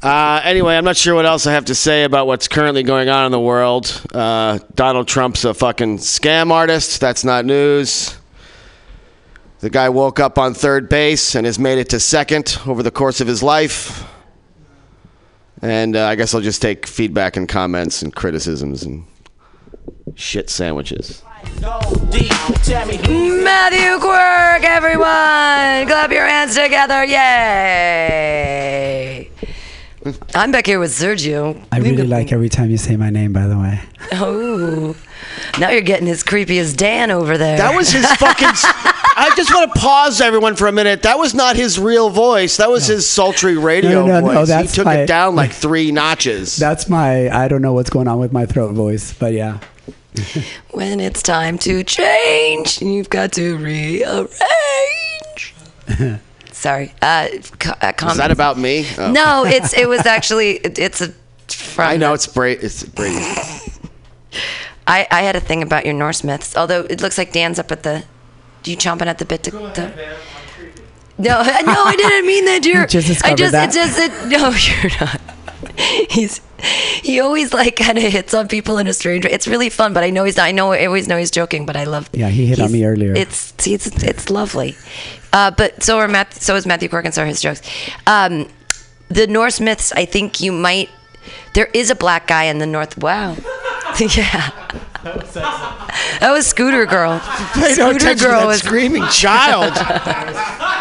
Uh, 0.03 0.41
anyway, 0.43 0.77
I'm 0.77 0.85
not 0.85 0.97
sure 0.97 1.15
what 1.15 1.25
else 1.25 1.47
I 1.47 1.53
have 1.53 1.67
to 1.67 1.77
say 1.77 2.03
about 2.03 2.27
what's 2.27 2.49
currently 2.49 2.83
going 2.83 3.09
on 3.09 3.25
in 3.25 3.31
the 3.31 3.39
world. 3.39 4.03
Uh, 4.13 4.59
Donald 4.75 5.07
Trump's 5.07 5.45
a 5.45 5.55
fucking 5.55 5.99
scam 5.99 6.51
artist. 6.51 7.01
That's 7.01 7.23
not 7.23 7.45
news. 7.45 8.19
The 9.61 9.71
guy 9.71 9.89
woke 9.91 10.19
up 10.19 10.39
on 10.39 10.55
third 10.55 10.89
base 10.89 11.37
and 11.37 11.47
has 11.47 11.57
made 11.57 11.79
it 11.79 11.89
to 11.91 12.01
second 12.01 12.59
over 12.67 12.83
the 12.83 12.91
course 12.91 13.21
of 13.21 13.29
his 13.29 13.45
life. 13.45 14.05
And 15.63 15.95
uh, 15.95 16.07
I 16.07 16.17
guess 16.17 16.35
I'll 16.35 16.41
just 16.41 16.61
take 16.61 16.85
feedback 16.85 17.37
and 17.37 17.49
comments 17.49 18.03
and 18.03 18.13
criticisms 18.13 18.83
and 18.83 19.07
shit 20.17 20.51
sandwiches. 20.51 21.23
Matthew 23.45 23.99
Quirk, 24.01 24.65
everyone! 24.65 25.87
Clap 25.87 26.11
your 26.11 26.27
hands 26.27 26.55
together, 26.57 27.05
yay! 27.05 28.51
I'm 30.35 30.51
back 30.51 30.65
here 30.67 30.79
with 30.81 30.93
Sergio. 30.93 31.63
I 31.71 31.79
really 31.79 32.07
like 32.07 32.33
every 32.33 32.49
time 32.49 32.71
you 32.71 32.79
say 32.79 32.97
my 32.97 33.11
name, 33.11 33.33
by 33.35 33.47
the 33.47 33.59
way. 33.59 33.81
Oh, 34.13 34.97
now 35.59 35.69
you're 35.71 35.81
getting 35.83 36.09
as 36.09 36.23
creepy 36.23 36.59
as 36.59 36.73
Dan 36.75 37.11
over 37.11 37.37
there. 37.37 37.59
That 37.59 37.75
was 37.77 37.91
his 37.91 38.07
fucking. 38.15 38.49
I 39.19 39.33
just 39.37 39.53
want 39.53 39.75
to 39.75 39.81
pause 39.81 40.21
everyone 40.23 40.57
for 40.57 40.69
a 40.69 40.73
minute. 40.73 41.03
That 41.03 41.19
was 41.19 41.35
not 41.35 41.57
his 41.57 41.79
real 41.79 42.09
voice. 42.11 42.57
That 42.59 42.71
was 42.71 42.87
his 42.87 43.07
sultry 43.09 43.57
radio 43.59 44.07
No, 44.07 44.21
no, 44.21 44.21
no, 44.21 44.27
voice. 44.41 44.49
that's 44.49 44.71
he 44.73 44.77
took 44.77 44.85
my- 44.87 45.01
it 45.01 45.07
down 45.07 45.35
like 45.37 45.53
three 45.53 45.91
notches. 45.93 46.57
That's 46.57 46.89
my. 46.89 47.29
I 47.29 47.49
don't 47.49 47.61
know 47.63 47.73
what's 47.75 47.91
going 47.91 48.09
on 48.09 48.19
with 48.21 48.33
my 48.33 48.47
throat 48.47 48.73
voice, 48.73 49.13
but 49.13 49.33
yeah. 49.35 49.59
when 50.71 51.01
it's 51.01 51.23
time 51.23 51.59
to 51.59 51.83
change, 51.85 52.81
you've 52.83 53.11
got 53.11 53.33
to 53.33 53.57
rearrange. 53.59 54.31
Sorry. 56.53 56.95
Uh, 57.03 57.29
co- 57.59 57.75
uh, 57.83 57.93
Is 58.09 58.17
that 58.17 58.31
about 58.31 58.59
me? 58.59 58.87
Oh. 58.99 59.13
No, 59.13 59.45
it's 59.45 59.75
it 59.75 59.89
was 59.89 60.07
actually 60.07 60.53
it, 60.57 60.79
it's 60.79 61.01
a. 61.01 61.09
From 61.49 61.89
I 61.89 61.97
know 61.97 62.13
it's 62.15 62.27
Brady. 62.27 62.63
It's 62.63 62.83
Brady. 62.97 63.19
I, 64.87 65.07
I 65.11 65.23
had 65.23 65.37
a 65.37 65.41
thing 65.41 65.63
about 65.63 65.85
your 65.85 65.95
Norse 65.95 66.25
myths. 66.25 66.57
Although 66.57 66.83
it 66.83 67.01
looks 67.01 67.19
like 67.19 67.33
Dan's 67.33 67.59
up 67.59 67.71
at 67.73 67.83
the. 67.83 68.05
Do 68.63 68.71
you 68.71 68.77
chomping 68.77 69.07
at 69.07 69.19
the 69.19 69.25
bit 69.25 69.43
to? 69.45 69.51
to 69.51 70.17
no, 71.19 71.43
no, 71.43 71.85
I 71.85 71.95
didn't 71.97 72.27
mean 72.27 72.45
that, 72.45 72.63
dear. 72.63 72.83
You 72.83 72.87
just 72.87 73.25
I 73.25 73.35
just, 73.35 73.53
that? 73.53 73.71
it 73.71 73.73
just, 73.73 73.99
it, 73.99 74.11
no, 74.29 74.51
you're 74.51 74.91
not. 75.01 75.21
He's, 76.11 76.41
he 77.03 77.21
always 77.21 77.53
like 77.53 77.77
kind 77.77 77.99
of 77.99 78.05
hits 78.05 78.33
on 78.35 78.49
people 78.49 78.79
in 78.79 78.87
a 78.87 78.93
strange 78.93 79.25
way. 79.25 79.31
It's 79.31 79.47
really 79.47 79.69
fun, 79.69 79.93
but 79.93 80.03
I 80.03 80.11
know 80.11 80.25
he's 80.25 80.37
not. 80.37 80.45
I 80.45 80.53
know, 80.53 80.73
I 80.73 80.87
always 80.87 81.07
know 81.07 81.19
he's 81.19 81.31
joking, 81.31 81.67
but 81.67 81.77
I 81.77 81.85
love. 81.85 82.09
Yeah, 82.13 82.31
he 82.31 82.47
hit 82.47 82.61
on 82.61 82.73
me 82.73 82.85
earlier. 82.85 83.15
It's, 83.15 83.53
see, 83.59 83.75
it's, 83.75 83.87
it's 84.03 84.31
lovely. 84.31 84.75
Uh, 85.33 85.51
but 85.51 85.83
so 85.83 85.99
are 85.99 86.09
Matt, 86.09 86.33
so 86.33 86.57
is 86.57 86.67
Matthew 86.67 86.89
so 86.89 87.23
are 87.23 87.27
his 87.27 87.43
jokes. 87.43 87.61
Um, 88.07 88.49
the 89.09 89.27
Norse 89.27 89.61
myths, 89.61 89.93
I 89.93 90.07
think 90.07 90.41
you 90.41 90.51
might. 90.51 90.89
There 91.53 91.69
is 91.75 91.91
a 91.91 91.95
black 91.95 92.27
guy 92.27 92.45
in 92.45 92.59
the 92.59 92.67
North. 92.67 92.97
Wow. 92.97 93.33
yeah. 93.99 94.51
That 95.05 96.31
was 96.33 96.47
Scooter 96.47 96.87
Girl. 96.87 97.21
Pay 97.55 97.75
Scooter 97.75 98.15
Girl 98.15 98.47
was 98.47 98.61
screaming 98.61 99.07
child. 99.09 99.73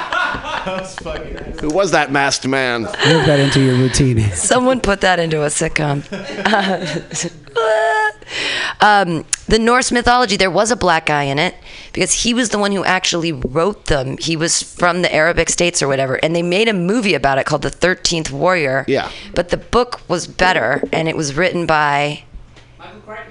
Who 0.66 1.70
was 1.70 1.92
that 1.92 2.12
masked 2.12 2.48
man? 2.48 2.84
Work 2.84 2.96
that 2.96 3.40
into 3.40 3.62
your 3.62 3.76
routine. 3.76 4.20
Someone 4.32 4.82
put 4.82 5.02
that 5.02 5.20
into 5.20 5.44
a 5.44 5.48
sitcom. 5.48 6.02
um, 8.82 9.26
the 9.48 9.60
Norse 9.60 9.92
mythology, 9.92 10.38
there 10.38 10.50
was 10.50 10.72
a 10.72 10.76
black 10.76 11.06
guy 11.06 11.24
in 11.24 11.38
it 11.38 11.54
because 11.94 12.24
he 12.24 12.34
was 12.34 12.50
the 12.50 12.58
one 12.58 12.72
who 12.72 12.84
actually 12.84 13.32
wrote 13.32 13.86
them. 13.86 14.18
He 14.18 14.36
was 14.36 14.64
from 14.64 15.04
the 15.04 15.14
Arabic 15.14 15.52
states 15.52 15.84
or 15.84 15.88
whatever, 15.88 16.16
and 16.16 16.36
they 16.36 16.42
made 16.42 16.68
a 16.68 16.74
movie 16.74 17.14
about 17.14 17.38
it 17.38 17.46
called 17.46 17.62
The 17.62 17.70
Thirteenth 17.70 18.32
Warrior. 18.32 18.86
Yeah. 18.88 19.12
But 19.36 19.50
the 19.50 19.58
book 19.58 20.02
was 20.10 20.26
better, 20.26 20.84
and 20.92 21.08
it 21.08 21.16
was 21.16 21.36
written 21.36 21.68
by 21.68 22.24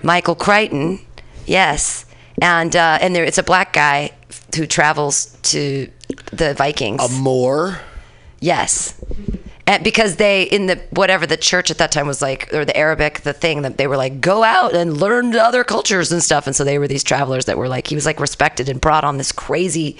Michael 0.04 0.36
Crichton. 0.36 1.00
Yes, 1.46 2.06
and 2.40 2.76
uh, 2.76 2.98
and 3.00 3.16
there 3.16 3.24
it's 3.24 3.38
a 3.38 3.42
black 3.42 3.72
guy 3.72 4.12
who 4.54 4.66
travels 4.66 5.36
to 5.42 5.90
the 6.32 6.54
Vikings. 6.54 7.02
A 7.02 7.08
Moor. 7.20 7.80
Yes. 8.40 9.00
And 9.66 9.82
because 9.82 10.16
they 10.16 10.42
in 10.42 10.66
the 10.66 10.76
whatever 10.90 11.26
the 11.26 11.38
church 11.38 11.70
at 11.70 11.78
that 11.78 11.90
time 11.90 12.06
was 12.06 12.20
like 12.20 12.52
or 12.52 12.66
the 12.66 12.76
Arabic 12.76 13.20
the 13.20 13.32
thing 13.32 13.62
that 13.62 13.78
they 13.78 13.86
were 13.86 13.96
like 13.96 14.20
go 14.20 14.42
out 14.42 14.74
and 14.74 14.98
learn 14.98 15.34
other 15.34 15.64
cultures 15.64 16.12
and 16.12 16.22
stuff 16.22 16.46
and 16.46 16.54
so 16.54 16.64
they 16.64 16.78
were 16.78 16.86
these 16.86 17.02
travelers 17.02 17.46
that 17.46 17.56
were 17.56 17.66
like 17.66 17.86
he 17.86 17.94
was 17.94 18.04
like 18.04 18.20
respected 18.20 18.68
and 18.68 18.78
brought 18.78 19.04
on 19.04 19.16
this 19.16 19.32
crazy 19.32 19.96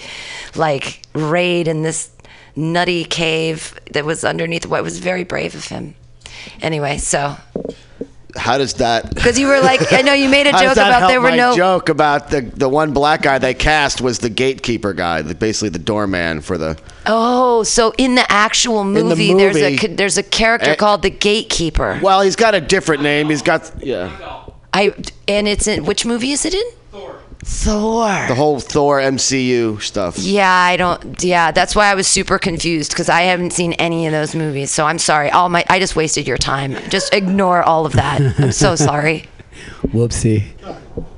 like 0.55 1.01
raid 1.15 1.67
in 1.67 1.81
this 1.81 2.11
nutty 2.55 3.03
cave 3.03 3.77
that 3.91 4.05
was 4.05 4.23
underneath 4.23 4.65
what 4.65 4.83
was 4.83 4.99
very 4.99 5.23
brave 5.23 5.55
of 5.55 5.65
him. 5.67 5.95
Anyway, 6.61 6.97
so 6.97 7.35
How 8.35 8.57
does 8.57 8.73
that? 8.75 9.13
because 9.15 9.39
you 9.39 9.47
were 9.47 9.59
like 9.61 9.91
I 9.93 10.01
know 10.01 10.13
you 10.13 10.29
made 10.29 10.47
a 10.47 10.51
joke 10.59 10.73
about 10.73 11.07
there 11.07 11.21
were 11.21 11.29
my 11.29 11.35
no 11.37 11.55
joke 11.55 11.89
about 11.89 12.29
the 12.29 12.41
the 12.41 12.69
one 12.69 12.93
black 12.93 13.21
guy 13.21 13.37
they 13.37 13.53
cast 13.53 14.01
was 14.01 14.19
the 14.19 14.29
gatekeeper 14.29 14.93
guy, 14.93 15.21
the, 15.21 15.35
basically 15.35 15.69
the 15.69 15.79
doorman 15.79 16.41
for 16.41 16.57
the. 16.57 16.77
Oh, 17.05 17.63
so 17.63 17.93
in 17.97 18.15
the 18.15 18.29
actual 18.31 18.83
the 18.83 19.03
movie, 19.03 19.33
there's 19.33 19.55
a 19.57 19.87
there's 19.87 20.17
a 20.17 20.23
character 20.23 20.71
Eh. 20.71 20.75
called 20.75 21.01
the 21.01 21.09
gatekeeper. 21.09 21.99
Well, 22.01 22.21
he's 22.21 22.35
got 22.35 22.55
a 22.55 22.61
different 22.61 23.03
name. 23.03 23.29
He's 23.29 23.41
got 23.41 23.71
yeah. 23.83 24.43
I 24.73 24.93
and 25.27 25.47
it's 25.47 25.67
in 25.67 25.85
which 25.85 26.05
movie 26.05 26.31
is 26.31 26.45
it 26.45 26.53
in? 26.53 26.63
Thor. 27.45 28.07
Thor. 28.07 28.27
The 28.27 28.35
whole 28.35 28.59
Thor 28.59 28.99
MCU 28.99 29.79
stuff. 29.79 30.17
Yeah, 30.17 30.51
I 30.51 30.77
don't. 30.77 31.23
Yeah, 31.23 31.51
that's 31.51 31.75
why 31.75 31.91
I 31.91 31.95
was 31.95 32.07
super 32.07 32.39
confused 32.39 32.91
because 32.91 33.07
I 33.07 33.21
haven't 33.21 33.53
seen 33.53 33.73
any 33.73 34.07
of 34.07 34.11
those 34.11 34.33
movies. 34.33 34.71
So 34.71 34.85
I'm 34.85 34.97
sorry. 34.97 35.29
All 35.29 35.47
my 35.49 35.63
I 35.69 35.77
just 35.77 35.95
wasted 35.95 36.27
your 36.27 36.37
time. 36.37 36.75
Just 36.89 37.13
ignore 37.13 37.61
all 37.61 37.85
of 37.85 37.93
that. 37.93 38.39
I'm 38.39 38.51
so 38.51 38.75
sorry. 38.75 39.25
Whoopsie. 39.83 40.43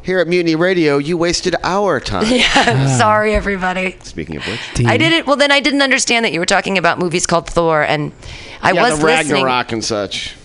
Here 0.03 0.19
at 0.19 0.27
Mutiny 0.27 0.55
Radio, 0.55 0.97
you 0.97 1.17
wasted 1.17 1.55
our 1.63 1.99
time. 2.01 2.25
I'm 2.55 2.87
ah. 2.87 2.95
sorry, 2.97 3.33
everybody. 3.33 3.97
Speaking 4.03 4.35
of 4.35 4.45
which, 4.45 4.59
Dean. 4.73 4.87
I 4.87 4.97
didn't. 4.97 5.27
Well, 5.27 5.37
then 5.37 5.51
I 5.51 5.61
didn't 5.61 5.81
understand 5.81 6.25
that 6.25 6.33
you 6.33 6.39
were 6.41 6.45
talking 6.45 6.77
about 6.77 6.99
movies 6.99 7.25
called 7.25 7.49
Thor, 7.49 7.83
and 7.83 8.11
I 8.61 8.73
yeah, 8.73 8.83
was 8.83 8.99
the 8.99 9.05
listening. 9.05 9.43
Ragnarok 9.43 9.71
and 9.71 9.83
such. 9.83 10.35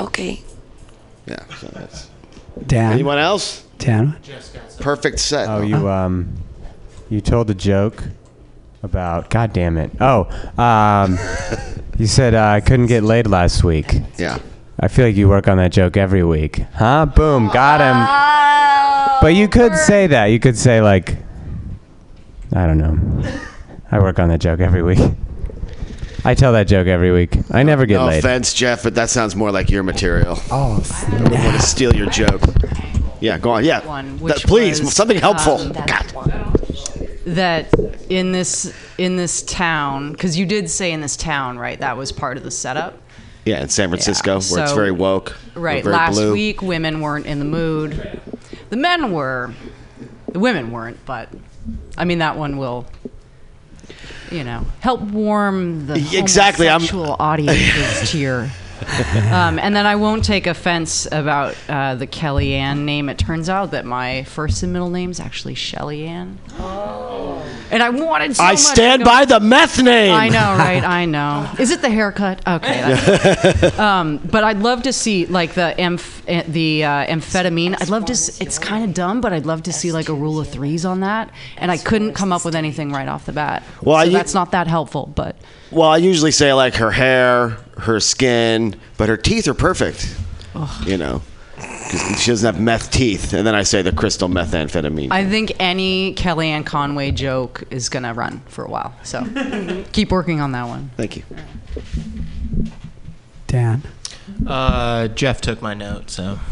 Okay. 0.00 0.42
Yeah. 1.26 1.44
So 1.54 1.68
that's, 1.68 2.10
Dan. 2.66 2.92
anyone 2.92 3.18
else? 3.18 3.63
Dan. 3.78 4.16
Perfect 4.80 5.18
set. 5.18 5.48
Oh, 5.48 5.62
you 5.62 5.88
um, 5.88 6.34
you 7.10 7.20
told 7.20 7.50
a 7.50 7.54
joke 7.54 8.02
about. 8.82 9.30
God 9.30 9.52
damn 9.52 9.76
it! 9.76 9.90
Oh, 10.00 10.24
um, 10.62 11.18
you 11.98 12.06
said 12.06 12.34
uh, 12.34 12.44
I 12.44 12.60
couldn't 12.60 12.86
get 12.86 13.02
laid 13.02 13.26
last 13.26 13.64
week. 13.64 13.94
Yeah. 14.18 14.38
I 14.78 14.88
feel 14.88 15.06
like 15.06 15.16
you 15.16 15.28
work 15.28 15.46
on 15.46 15.56
that 15.58 15.70
joke 15.70 15.96
every 15.96 16.24
week, 16.24 16.64
huh? 16.74 17.06
Boom, 17.06 17.48
got 17.48 17.80
him. 17.80 18.24
But 19.22 19.34
you 19.34 19.48
could 19.48 19.74
say 19.76 20.08
that. 20.08 20.26
You 20.26 20.40
could 20.40 20.58
say 20.58 20.80
like, 20.82 21.16
I 22.52 22.66
don't 22.66 22.78
know. 22.78 23.40
I 23.90 24.00
work 24.00 24.18
on 24.18 24.28
that 24.28 24.40
joke 24.40 24.60
every 24.60 24.82
week. 24.82 24.98
I 26.26 26.34
tell 26.34 26.52
that 26.54 26.64
joke 26.66 26.86
every 26.86 27.12
week. 27.12 27.36
I 27.50 27.62
never 27.62 27.86
get 27.86 27.98
laid. 27.98 28.04
No 28.04 28.06
laid. 28.08 28.18
offense, 28.18 28.54
Jeff, 28.54 28.82
but 28.82 28.94
that 28.94 29.10
sounds 29.10 29.36
more 29.36 29.52
like 29.52 29.70
your 29.70 29.82
material. 29.82 30.36
Oh, 30.50 30.82
I 31.06 31.18
don't 31.18 31.44
want 31.44 31.60
to 31.60 31.62
steal 31.62 31.94
your 31.94 32.08
joke. 32.08 32.40
Yeah, 33.24 33.38
go 33.38 33.52
on. 33.52 33.64
Yeah. 33.64 33.84
One, 33.86 34.18
That- 34.18 34.42
please, 34.42 34.82
was, 34.82 34.94
something 34.94 35.16
helpful. 35.16 35.56
um, 35.56 35.72
God. 35.72 36.12
that 37.26 37.72
in 38.10 38.32
this 38.32 38.70
in 38.98 39.16
this 39.16 39.40
town 39.42 40.12
because 40.12 40.36
you 40.38 40.44
did 40.44 40.68
say 40.68 40.92
in 40.92 41.00
this 41.00 41.16
town 41.16 41.58
right 41.58 41.80
that 41.80 41.96
was 41.96 42.12
part 42.12 42.36
of 42.36 42.42
the 42.42 42.50
setup 42.50 43.00
Yeah, 43.46 43.62
in 43.62 43.70
San 43.70 43.88
Francisco, 43.88 44.40
where 44.42 44.62
it's 44.62 44.72
very 44.72 44.90
woke. 44.90 45.34
right 45.54 45.82
very 45.82 45.96
last 45.96 46.16
blue. 46.16 46.34
week 46.34 46.60
women 46.60 47.00
weren't 47.00 47.24
in 47.24 47.38
the 47.38 47.46
mood 47.46 48.20
the 48.68 48.76
men 48.76 49.10
were 49.10 49.54
the 50.32 50.38
women 50.38 50.70
weren't 50.70 50.98
but 51.06 51.30
i 51.96 52.04
mean 52.04 52.18
that 52.18 52.36
one 52.36 52.58
will 52.58 52.84
you 54.30 54.44
know 54.44 54.66
help 54.80 55.00
warm 55.00 55.86
the 55.86 55.94
Exactly, 56.18 56.68
I'm- 56.68 56.82
audiences 56.92 58.10
to 58.10 58.18
your 58.18 58.50
um, 59.32 59.58
and 59.58 59.74
then 59.74 59.86
I 59.86 59.96
won't 59.96 60.24
take 60.24 60.46
offense 60.46 61.06
about 61.10 61.56
uh, 61.68 61.94
the 61.94 62.06
Kellyanne 62.06 62.80
name. 62.80 63.08
It 63.08 63.18
turns 63.18 63.48
out 63.48 63.70
that 63.72 63.84
my 63.84 64.24
first 64.24 64.62
and 64.62 64.72
middle 64.72 64.90
name 64.90 65.10
is 65.10 65.20
actually 65.20 65.54
Shelly 65.54 66.04
Ann. 66.06 66.38
And 67.70 67.82
I 67.82 67.90
wanted 67.90 68.36
so 68.36 68.44
I 68.44 68.52
much 68.52 68.60
to 68.60 68.66
stand 68.66 69.04
go- 69.04 69.10
by 69.10 69.24
the 69.24 69.40
meth 69.40 69.82
name. 69.82 70.14
I 70.14 70.28
know, 70.28 70.56
right? 70.56 70.84
I 70.84 71.04
know. 71.06 71.50
Is 71.58 71.70
it 71.70 71.82
the 71.82 71.90
haircut? 71.90 72.46
Okay. 72.46 72.92
um, 73.78 74.18
but 74.18 74.44
I'd 74.44 74.58
love 74.58 74.84
to 74.84 74.92
see 74.92 75.26
like 75.26 75.54
the 75.54 75.78
eh, 75.80 75.96
the 76.26 76.84
uh, 76.84 77.06
amphetamine. 77.06 77.76
I'd 77.80 77.88
love 77.88 78.04
to. 78.06 78.12
s- 78.12 78.40
It's 78.40 78.58
kind 78.58 78.84
of 78.84 78.94
dumb, 78.94 79.20
but 79.20 79.32
I'd 79.32 79.46
love 79.46 79.62
to 79.64 79.72
see 79.72 79.92
like 79.92 80.08
a 80.08 80.14
rule 80.14 80.40
of 80.40 80.48
threes 80.48 80.84
on 80.84 81.00
that. 81.00 81.30
And 81.56 81.70
I 81.70 81.76
couldn't 81.76 82.14
come 82.14 82.32
up 82.32 82.44
with 82.44 82.54
anything 82.54 82.92
right 82.92 83.08
off 83.08 83.26
the 83.26 83.32
bat. 83.32 83.62
Well, 83.82 83.98
so 83.98 84.04
you- 84.10 84.12
that's 84.16 84.34
not 84.34 84.50
that 84.52 84.66
helpful. 84.66 85.12
But 85.14 85.36
Well, 85.70 85.88
I 85.88 85.96
usually 85.98 86.30
say 86.32 86.52
like 86.52 86.74
her 86.76 86.90
hair, 86.90 87.58
her 87.78 88.00
skin, 88.00 88.76
but 88.96 89.08
her 89.08 89.16
teeth 89.16 89.48
are 89.48 89.54
perfect. 89.54 90.16
You 90.86 90.96
know, 90.96 91.20
she 92.18 92.30
doesn't 92.30 92.46
have 92.54 92.60
meth 92.62 92.90
teeth, 92.92 93.32
and 93.32 93.44
then 93.46 93.54
I 93.56 93.64
say 93.64 93.82
the 93.82 93.90
crystal 93.92 94.28
methamphetamine. 94.28 95.08
I 95.10 95.24
think 95.28 95.52
any 95.58 96.14
Kellyanne 96.14 96.64
Conway 96.64 97.10
joke 97.10 97.64
is 97.70 97.88
gonna 97.88 98.14
run 98.14 98.40
for 98.46 98.64
a 98.64 98.68
while. 98.70 98.94
So 99.02 99.24
keep 99.92 100.10
working 100.12 100.40
on 100.40 100.52
that 100.52 100.68
one. 100.68 100.90
Thank 100.96 101.16
you. 101.16 101.22
Dan. 103.48 103.82
Uh, 104.46 105.08
Jeff 105.08 105.40
took 105.40 105.60
my 105.62 105.74
note, 105.74 106.10
so. 106.10 106.38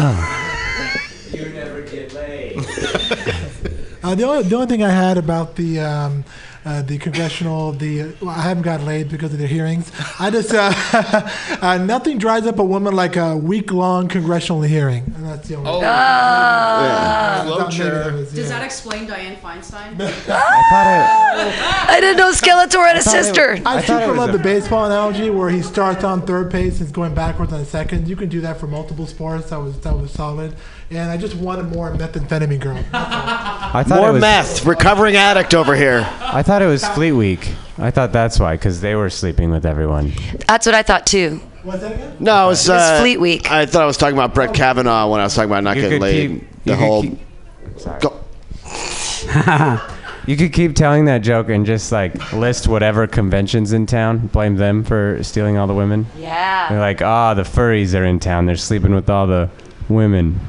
Oh. 0.00 1.30
you 1.32 1.48
never 1.50 1.82
get 1.82 2.12
laid. 2.14 2.56
uh, 4.02 4.14
the 4.14 4.24
only 4.24 4.42
the 4.44 4.54
only 4.54 4.66
thing 4.66 4.82
I 4.82 4.90
had 4.90 5.18
about 5.18 5.56
the 5.56 5.80
um, 5.80 6.24
uh, 6.64 6.82
the 6.82 6.98
congressional 6.98 7.72
the 7.72 8.14
well, 8.20 8.30
I 8.30 8.42
haven't 8.42 8.62
got 8.62 8.82
laid 8.82 9.08
because 9.08 9.32
of 9.32 9.38
the 9.38 9.46
hearings. 9.46 9.90
I 10.18 10.30
just 10.30 10.52
uh, 10.52 10.72
uh, 11.62 11.78
nothing 11.78 12.18
dries 12.18 12.46
up 12.46 12.58
a 12.58 12.64
woman 12.64 12.94
like 12.94 13.16
a 13.16 13.36
week 13.36 13.72
long 13.72 14.08
congressional 14.08 14.62
hearing. 14.62 15.04
And 15.16 15.26
that's 15.26 15.48
the 15.48 15.56
only. 15.56 15.70
Oh. 15.70 15.80
Yeah. 15.80 17.44
Slow 17.44 17.58
Not 17.58 17.78
negative, 17.78 18.34
Does 18.34 18.48
that 18.48 18.62
explain 18.64 19.06
Diane 19.06 19.36
Feinstein? 19.36 19.96
I 20.28 21.98
didn't 22.00 22.16
know 22.16 22.32
Skeletor 22.32 22.86
had 22.86 22.96
a 22.96 23.02
sister. 23.02 23.58
I, 23.64 23.82
super 23.82 24.14
love 24.14 24.32
the 24.32 24.38
baseball 24.38 24.84
analogy 24.84 25.30
where 25.30 25.50
he 25.50 25.62
starts 25.62 26.04
on 26.04 26.26
third 26.26 26.50
base 26.50 26.78
and 26.80 26.86
is 26.86 26.92
going 26.92 27.14
backwards 27.14 27.52
on 27.52 27.64
second. 27.64 28.08
You 28.08 28.16
can 28.16 28.28
do 28.28 28.40
that 28.42 28.58
for 28.58 28.66
multiple 28.66 29.06
sports. 29.06 29.50
That 29.50 29.60
was 29.60 29.78
that 29.80 29.96
was 29.96 30.10
solid. 30.10 30.54
And 30.90 31.10
I 31.10 31.18
just 31.18 31.34
wanted 31.34 31.64
more 31.64 31.92
methamphetamine 31.92 32.60
girl. 32.60 32.82
I 32.92 33.84
thought 33.86 34.00
More 34.00 34.08
it 34.10 34.12
was, 34.12 34.20
meth. 34.22 34.64
Recovering 34.64 35.16
addict 35.16 35.54
over 35.54 35.76
here. 35.76 36.08
I 36.20 36.42
thought 36.42 36.57
it 36.62 36.66
was 36.66 36.86
Fleet 36.88 37.12
Week. 37.12 37.52
I 37.78 37.90
thought 37.90 38.12
that's 38.12 38.38
why, 38.40 38.54
because 38.54 38.80
they 38.80 38.94
were 38.94 39.10
sleeping 39.10 39.50
with 39.50 39.66
everyone. 39.66 40.12
That's 40.46 40.66
what 40.66 40.74
I 40.74 40.82
thought 40.82 41.06
too. 41.06 41.40
No, 41.64 41.74
it 41.74 42.48
was, 42.48 42.68
It 42.68 42.72
was 42.72 42.78
uh, 42.82 43.00
Fleet 43.00 43.20
Week. 43.20 43.50
I 43.50 43.66
thought 43.66 43.82
I 43.82 43.86
was 43.86 43.96
talking 43.96 44.16
about 44.16 44.34
Brett 44.34 44.54
Kavanaugh 44.54 45.10
when 45.10 45.20
I 45.20 45.24
was 45.24 45.34
talking 45.34 45.50
about 45.50 45.64
not 45.64 45.76
You 45.76 45.82
getting 45.82 45.98
could 45.98 46.02
laid. 46.02 46.30
keep- 46.30 46.64
the 46.64 46.70
you 46.72 46.76
could 46.76 46.84
whole. 46.84 47.02
keep- 47.02 47.18
Sorry. 47.78 48.00
you 50.26 50.36
could 50.36 50.52
keep 50.52 50.74
telling 50.74 51.04
that 51.06 51.18
joke 51.18 51.48
and 51.48 51.64
just 51.66 51.90
like 51.92 52.32
list 52.32 52.68
whatever 52.68 53.06
conventions 53.06 53.72
in 53.72 53.86
town, 53.86 54.26
blame 54.28 54.56
them 54.56 54.84
for 54.84 55.18
stealing 55.22 55.56
all 55.56 55.66
the 55.66 55.74
women. 55.74 56.06
Yeah. 56.18 56.68
They're 56.68 56.80
like, 56.80 57.02
ah, 57.02 57.34
the 57.34 57.42
furries 57.42 57.98
are 57.98 58.04
in 58.04 58.18
town. 58.20 58.46
They're 58.46 58.56
sleeping 58.56 58.94
with 58.94 59.08
all 59.10 59.26
the 59.26 59.50
women. 59.88 60.40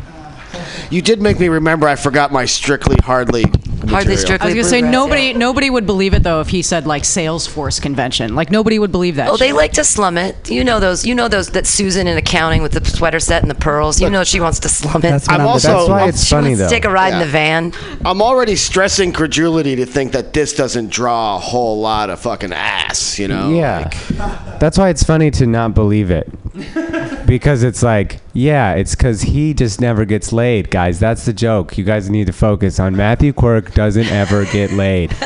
You 0.89 1.01
did 1.01 1.21
make 1.21 1.39
me 1.39 1.49
remember. 1.49 1.87
I 1.87 1.95
forgot 1.95 2.31
my 2.31 2.45
strictly 2.45 2.97
hardly. 3.03 3.45
Hardly 3.89 4.15
material. 4.15 4.17
strictly. 4.25 4.45
I 4.51 4.55
was 4.55 4.55
gonna 4.55 4.69
say 4.69 4.81
Bluegrass, 4.81 4.93
nobody 4.93 5.33
nobody 5.33 5.69
would 5.69 5.85
believe 5.85 6.13
it 6.13 6.23
though 6.23 6.41
if 6.41 6.47
he 6.49 6.61
said 6.61 6.85
like 6.87 7.03
Salesforce 7.03 7.81
convention. 7.81 8.35
Like 8.35 8.51
nobody 8.51 8.79
would 8.79 8.91
believe 8.91 9.15
that. 9.17 9.29
Oh, 9.29 9.37
they 9.37 9.51
like 9.53 9.73
to 9.73 9.83
slum 9.83 10.17
it. 10.17 10.49
You 10.49 10.63
know 10.63 10.79
those. 10.79 11.05
You 11.05 11.15
know 11.15 11.27
those. 11.27 11.49
That 11.49 11.65
Susan 11.67 12.07
in 12.07 12.17
accounting 12.17 12.61
with 12.61 12.71
the 12.73 12.83
sweater 12.85 13.19
set 13.19 13.41
and 13.41 13.49
the 13.49 13.55
pearls. 13.55 13.99
You 14.01 14.09
know 14.09 14.23
she 14.23 14.39
wants 14.39 14.59
to 14.61 14.69
slum 14.69 14.97
it. 14.97 15.01
That's 15.01 15.27
I'm 15.29 15.41
I'm 15.41 15.47
also- 15.47 15.69
That's 15.69 15.89
why 15.89 16.07
it's 16.07 16.23
she 16.23 16.29
funny 16.35 16.49
wants 16.49 16.59
though. 16.61 16.67
to 16.69 16.73
take 16.73 16.85
a 16.85 16.89
ride 16.89 17.13
in 17.13 17.19
the 17.19 17.25
van. 17.25 17.73
I'm 18.05 18.21
already 18.21 18.55
stressing 18.55 19.13
credulity 19.13 19.75
to 19.77 19.85
think 19.85 20.11
that 20.13 20.33
this 20.33 20.53
doesn't 20.53 20.89
draw 20.89 21.35
a 21.37 21.39
whole 21.39 21.79
lot 21.79 22.09
of 22.09 22.19
fucking 22.19 22.53
ass. 22.53 23.17
You 23.19 23.27
know. 23.27 23.49
Yeah. 23.51 23.89
Like, 24.17 24.59
That's 24.59 24.77
why 24.77 24.89
it's 24.89 25.03
funny 25.03 25.31
to 25.31 25.45
not 25.45 25.73
believe 25.73 26.11
it. 26.11 26.29
because 27.25 27.63
it's 27.63 27.83
like, 27.83 28.19
yeah, 28.33 28.73
it's 28.73 28.95
because 28.95 29.21
he 29.21 29.53
just 29.53 29.79
never 29.79 30.05
gets 30.05 30.31
laid, 30.33 30.69
guys. 30.71 30.99
That's 30.99 31.25
the 31.25 31.33
joke. 31.33 31.77
You 31.77 31.83
guys 31.83 32.09
need 32.09 32.27
to 32.27 32.33
focus 32.33 32.79
on 32.79 32.95
Matthew 32.95 33.33
Quirk 33.33 33.73
doesn't 33.73 34.07
ever 34.07 34.45
get 34.45 34.71
laid. 34.71 35.15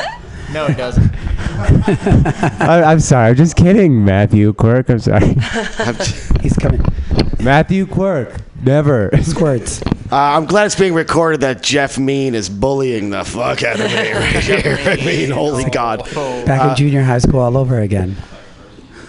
No, 0.52 0.66
it 0.66 0.76
doesn't. 0.76 1.10
I, 2.60 2.82
I'm 2.86 3.00
sorry. 3.00 3.30
I'm 3.30 3.34
just 3.34 3.56
kidding, 3.56 4.04
Matthew 4.04 4.52
Quirk. 4.52 4.88
I'm 4.88 5.00
sorry. 5.00 5.34
He's 6.42 6.52
coming. 6.56 6.80
Matthew 7.42 7.86
Quirk. 7.86 8.36
Never. 8.62 9.10
Squirts. 9.22 9.82
uh, 9.82 10.16
I'm 10.16 10.44
glad 10.44 10.66
it's 10.66 10.76
being 10.76 10.94
recorded 10.94 11.40
that 11.40 11.60
Jeff 11.62 11.98
Mean 11.98 12.36
is 12.36 12.48
bullying 12.48 13.10
the 13.10 13.24
fuck 13.24 13.64
out 13.64 13.80
of 13.80 13.86
me 13.90 14.12
right 14.12 14.44
here. 14.44 14.78
I 14.80 14.96
mean, 14.96 15.30
holy 15.30 15.64
God. 15.64 16.04
Back 16.46 16.70
in 16.70 16.76
junior 16.76 17.02
high 17.02 17.18
school 17.18 17.40
all 17.40 17.56
over 17.56 17.80
again. 17.80 18.14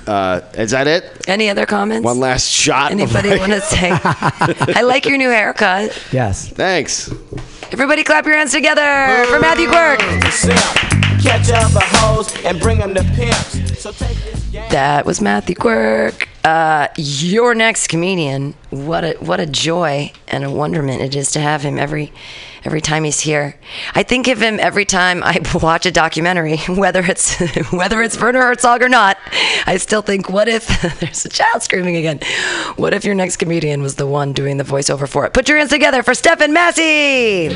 Uh, 0.07 0.41
is 0.53 0.71
that 0.71 0.88
it? 0.88 1.27
Any 1.27 1.50
other 1.50 1.65
comments? 1.65 2.05
One 2.05 2.19
last 2.19 2.47
shot. 2.50 2.91
Anybody 2.91 3.29
want 3.38 3.51
to 3.53 3.62
say? 3.62 3.89
I 3.91 4.81
like 4.83 5.05
your 5.05 5.17
new 5.17 5.29
haircut. 5.29 5.97
Yes. 6.12 6.47
Thanks. 6.50 7.12
Everybody, 7.71 8.03
clap 8.03 8.25
your 8.25 8.35
hands 8.38 8.51
together 8.51 9.25
for 9.27 9.39
Matthew 9.39 9.67
Quirk. 9.67 10.00
Catch 11.21 11.50
up 11.50 11.71
the 11.71 11.81
hoes 11.83 12.31
and 12.45 12.59
bring 12.59 12.77
them 12.77 12.93
to 12.93 13.03
pimps. 13.15 13.79
So 13.81 13.91
take 13.91 14.15
this 14.17 14.43
game. 14.51 14.69
That 14.69 15.05
was 15.05 15.21
Matthew 15.21 15.55
Quirk. 15.55 16.27
Uh, 16.45 16.89
your 16.95 17.55
next 17.55 17.87
comedian. 17.87 18.53
What 18.69 19.03
a 19.03 19.13
what 19.13 19.39
a 19.39 19.47
joy 19.47 20.11
and 20.27 20.43
a 20.43 20.51
wonderment 20.51 21.01
it 21.01 21.15
is 21.15 21.31
to 21.31 21.39
have 21.39 21.63
him 21.63 21.79
every 21.79 22.13
every 22.63 22.81
time 22.81 23.03
he's 23.03 23.21
here. 23.21 23.55
I 23.95 24.03
think 24.03 24.27
of 24.27 24.43
him 24.43 24.59
every 24.59 24.85
time 24.85 25.23
I 25.23 25.39
watch 25.55 25.87
a 25.87 25.91
documentary, 25.91 26.57
whether 26.69 27.03
it's 27.03 27.39
whether 27.71 28.03
it's 28.03 28.21
Werner 28.21 28.41
Herzog 28.41 28.84
or 28.84 28.89
not. 28.89 29.17
I 29.65 29.77
still 29.77 30.03
think, 30.03 30.29
what 30.29 30.47
if 30.47 30.67
there's 30.99 31.25
a 31.25 31.29
child 31.29 31.63
screaming 31.63 31.95
again? 31.95 32.19
What 32.75 32.93
if 32.93 33.05
your 33.05 33.15
next 33.15 33.38
comedian 33.38 33.81
was 33.81 33.95
the 33.95 34.05
one 34.05 34.31
doing 34.31 34.58
the 34.58 34.63
voiceover 34.63 35.10
for 35.10 35.25
it? 35.25 35.34
Put 35.34 35.49
your 35.49 35.58
hands 35.58 35.71
together 35.71 36.03
for 36.03 36.13
Stephen 36.13 36.53
Massey. 36.53 37.49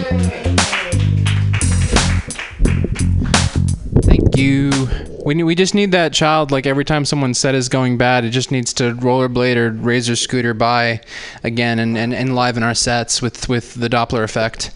Thank 4.01 4.35
you. 4.35 5.08
We, 5.29 5.43
we 5.43 5.53
just 5.53 5.75
need 5.75 5.91
that 5.91 6.11
child, 6.11 6.49
like 6.49 6.65
every 6.65 6.83
time 6.83 7.05
someone's 7.05 7.37
set 7.37 7.53
is 7.53 7.69
going 7.69 7.99
bad, 7.99 8.25
it 8.25 8.31
just 8.31 8.49
needs 8.49 8.73
to 8.73 8.95
rollerblade 8.95 9.57
or 9.57 9.69
razor 9.69 10.15
scooter 10.15 10.55
by 10.55 11.01
again 11.43 11.77
and, 11.77 11.95
and 11.95 12.15
enliven 12.15 12.63
our 12.63 12.73
sets 12.73 13.21
with, 13.21 13.47
with 13.47 13.75
the 13.75 13.87
Doppler 13.87 14.23
effect. 14.23 14.71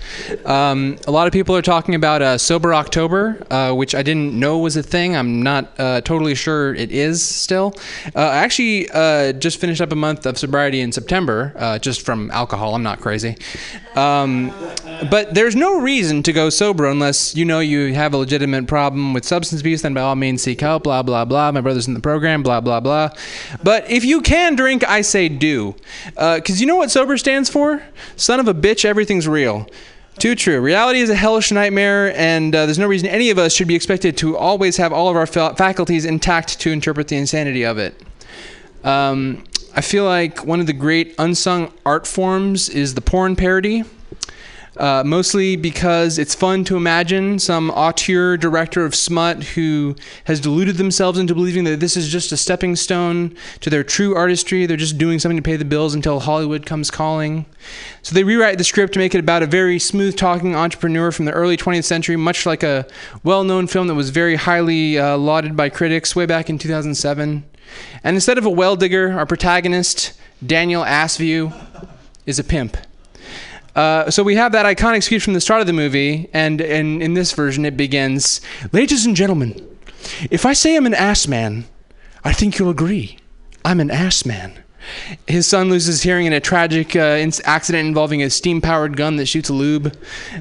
Um, 0.45 0.97
a 1.07 1.11
lot 1.11 1.25
of 1.25 1.33
people 1.33 1.55
are 1.55 1.63
talking 1.63 1.95
about 1.95 2.21
uh, 2.21 2.37
Sober 2.37 2.71
October, 2.75 3.43
uh, 3.49 3.73
which 3.73 3.95
I 3.95 4.03
didn't 4.03 4.39
know 4.39 4.59
was 4.59 4.77
a 4.77 4.83
thing. 4.83 5.15
I'm 5.15 5.41
not 5.41 5.73
uh, 5.79 6.01
totally 6.01 6.35
sure 6.35 6.75
it 6.75 6.91
is 6.91 7.25
still. 7.25 7.73
Uh, 8.15 8.19
I 8.19 8.37
actually 8.37 8.91
uh, 8.91 9.33
just 9.33 9.59
finished 9.59 9.81
up 9.81 9.91
a 9.91 9.95
month 9.95 10.27
of 10.27 10.37
sobriety 10.37 10.81
in 10.81 10.91
September, 10.91 11.53
uh, 11.55 11.79
just 11.79 12.05
from 12.05 12.29
alcohol. 12.29 12.75
I'm 12.75 12.83
not 12.83 13.01
crazy. 13.01 13.37
Um, 13.95 14.51
but 15.09 15.33
there's 15.33 15.55
no 15.55 15.79
reason 15.79 16.23
to 16.23 16.33
go 16.33 16.49
sober 16.49 16.85
unless 16.85 17.35
you 17.35 17.45
know 17.45 17.59
you 17.59 17.93
have 17.93 18.13
a 18.13 18.17
legitimate 18.17 18.67
problem 18.67 19.13
with 19.13 19.25
substance 19.25 19.61
abuse. 19.61 19.81
Then 19.81 19.93
by 19.93 20.01
all 20.01 20.15
means 20.15 20.41
seek 20.41 20.61
help. 20.61 20.83
Blah 20.83 21.03
blah 21.03 21.25
blah. 21.25 21.51
My 21.51 21.61
brother's 21.61 21.87
in 21.87 21.93
the 21.93 21.99
program. 21.99 22.43
Blah 22.43 22.61
blah 22.61 22.79
blah. 22.79 23.09
But 23.63 23.89
if 23.89 24.03
you 24.03 24.21
can 24.21 24.55
drink, 24.55 24.87
I 24.87 25.01
say 25.01 25.29
do, 25.29 25.75
because 26.15 26.59
you 26.61 26.67
know 26.67 26.75
what 26.75 26.91
sober 26.91 27.17
stands 27.17 27.49
for? 27.49 27.83
Son 28.15 28.39
of 28.39 28.47
a 28.47 28.53
bitch, 28.53 28.85
everything's 28.85 29.27
real. 29.27 29.67
Too 30.19 30.35
true. 30.35 30.61
Reality 30.61 30.99
is 30.99 31.09
a 31.09 31.15
hellish 31.15 31.51
nightmare, 31.51 32.15
and 32.15 32.55
uh, 32.55 32.65
there's 32.65 32.77
no 32.77 32.87
reason 32.87 33.07
any 33.07 33.31
of 33.31 33.39
us 33.39 33.51
should 33.51 33.67
be 33.67 33.75
expected 33.75 34.15
to 34.17 34.37
always 34.37 34.77
have 34.77 34.93
all 34.93 35.09
of 35.09 35.15
our 35.15 35.25
fa- 35.25 35.55
faculties 35.57 36.05
intact 36.05 36.59
to 36.61 36.71
interpret 36.71 37.07
the 37.07 37.17
insanity 37.17 37.63
of 37.63 37.79
it. 37.79 38.02
Um, 38.83 39.43
I 39.75 39.81
feel 39.81 40.05
like 40.05 40.45
one 40.45 40.59
of 40.59 40.67
the 40.67 40.73
great 40.73 41.15
unsung 41.17 41.73
art 41.85 42.05
forms 42.05 42.69
is 42.69 42.93
the 42.93 43.01
porn 43.01 43.35
parody. 43.35 43.83
Uh, 44.75 45.03
mostly 45.05 45.55
because 45.55 46.17
it's 46.17 46.33
fun 46.33 46.63
to 46.63 46.75
imagine 46.75 47.37
some 47.37 47.69
auteur 47.71 48.35
director 48.37 48.83
of 48.85 48.95
smut 48.95 49.43
who 49.43 49.95
has 50.23 50.39
deluded 50.39 50.77
themselves 50.77 51.19
into 51.19 51.35
believing 51.35 51.63
that 51.63 51.79
this 51.79 51.95
is 51.95 52.09
just 52.09 52.31
a 52.31 52.37
stepping 52.37 52.75
stone 52.75 53.35
to 53.59 53.69
their 53.69 53.83
true 53.83 54.15
artistry. 54.15 54.65
They're 54.65 54.75
just 54.75 54.97
doing 54.97 55.19
something 55.19 55.37
to 55.37 55.43
pay 55.43 55.57
the 55.57 55.65
bills 55.65 55.93
until 55.93 56.21
Hollywood 56.21 56.65
comes 56.65 56.89
calling. 56.89 57.45
So 58.01 58.15
they 58.15 58.23
rewrite 58.23 58.57
the 58.57 58.63
script 58.63 58.93
to 58.93 58.99
make 58.99 59.13
it 59.13 59.19
about 59.19 59.43
a 59.43 59.47
very 59.47 59.77
smooth 59.77 60.15
talking 60.15 60.55
entrepreneur 60.55 61.11
from 61.11 61.25
the 61.25 61.33
early 61.33 61.55
20th 61.55 61.83
century, 61.83 62.15
much 62.15 62.47
like 62.47 62.63
a 62.63 62.87
well 63.23 63.43
known 63.43 63.67
film 63.67 63.85
that 63.87 63.95
was 63.95 64.09
very 64.09 64.37
highly 64.37 64.97
uh, 64.97 65.17
lauded 65.17 65.55
by 65.55 65.69
critics 65.69 66.15
way 66.15 66.25
back 66.25 66.49
in 66.49 66.57
2007. 66.57 67.43
And 68.03 68.15
instead 68.15 68.37
of 68.37 68.45
a 68.45 68.49
well 68.49 68.75
digger, 68.75 69.13
our 69.13 69.25
protagonist, 69.25 70.13
Daniel 70.45 70.83
Assview, 70.83 71.53
is 72.25 72.39
a 72.39 72.43
pimp. 72.43 72.77
Uh, 73.75 74.09
so 74.11 74.21
we 74.21 74.35
have 74.35 74.51
that 74.51 74.65
iconic 74.65 75.03
speech 75.03 75.23
from 75.23 75.33
the 75.33 75.41
start 75.41 75.61
of 75.61 75.67
the 75.67 75.73
movie, 75.73 76.29
and, 76.33 76.61
and 76.61 77.01
in 77.01 77.15
this 77.15 77.31
version 77.31 77.65
it 77.65 77.75
begins 77.75 78.39
Ladies 78.71 79.05
and 79.05 79.15
gentlemen, 79.15 79.67
if 80.29 80.45
I 80.45 80.53
say 80.53 80.75
I'm 80.75 80.85
an 80.85 80.93
ass 80.93 81.27
man, 81.27 81.65
I 82.23 82.33
think 82.33 82.59
you'll 82.59 82.69
agree. 82.69 83.17
I'm 83.65 83.79
an 83.79 83.89
ass 83.89 84.25
man. 84.25 84.62
His 85.27 85.47
son 85.47 85.69
loses 85.69 86.03
hearing 86.03 86.25
in 86.25 86.33
a 86.33 86.39
tragic 86.39 86.95
uh, 86.95 87.25
accident 87.45 87.87
involving 87.87 88.21
a 88.21 88.29
steam 88.29 88.61
powered 88.61 88.97
gun 88.97 89.15
that 89.17 89.25
shoots 89.25 89.49
a 89.49 89.53
lube. 89.53 89.95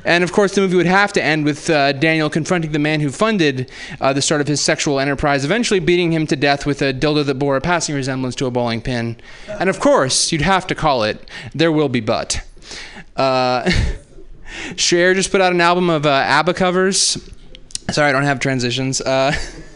And 0.05 0.25
of 0.25 0.33
course, 0.33 0.55
the 0.55 0.61
movie 0.61 0.77
would 0.77 0.87
have 0.87 1.13
to 1.15 1.23
end 1.23 1.45
with 1.45 1.71
uh, 1.71 1.93
Daniel 1.93 2.29
confronting 2.31 2.73
the 2.73 2.79
man 2.79 3.01
who 3.01 3.11
funded 3.11 3.71
uh, 4.01 4.13
the 4.13 4.23
start 4.23 4.41
of 4.41 4.49
his 4.49 4.61
sexual 4.61 5.01
enterprise, 5.01 5.45
eventually 5.45 5.81
beating 5.81 6.13
him 6.13 6.27
to 6.27 6.37
death 6.37 6.67
with 6.67 6.83
a 6.83 6.93
dildo 6.93 7.25
that 7.25 7.35
bore 7.35 7.57
a 7.57 7.61
passing 7.61 7.95
resemblance 7.95 8.35
to 8.37 8.47
a 8.47 8.51
bowling 8.51 8.81
pin. 8.81 9.17
And 9.49 9.69
of 9.69 9.81
course, 9.81 10.33
you'd 10.33 10.43
have 10.43 10.67
to 10.69 10.75
call 10.75 11.05
it 11.05 11.29
There 11.55 11.73
Will 11.73 11.89
Be 11.89 12.01
Butt. 12.01 12.41
Uh, 13.17 13.71
Cher 14.77 15.15
just 15.15 15.31
put 15.31 15.41
out 15.41 15.53
an 15.53 15.61
album 15.61 15.89
of 15.89 16.05
uh, 16.05 16.11
ABBA 16.11 16.55
covers. 16.55 17.31
Sorry, 17.91 18.09
I 18.09 18.13
don't 18.13 18.25
have 18.25 18.39
transitions. 18.39 19.01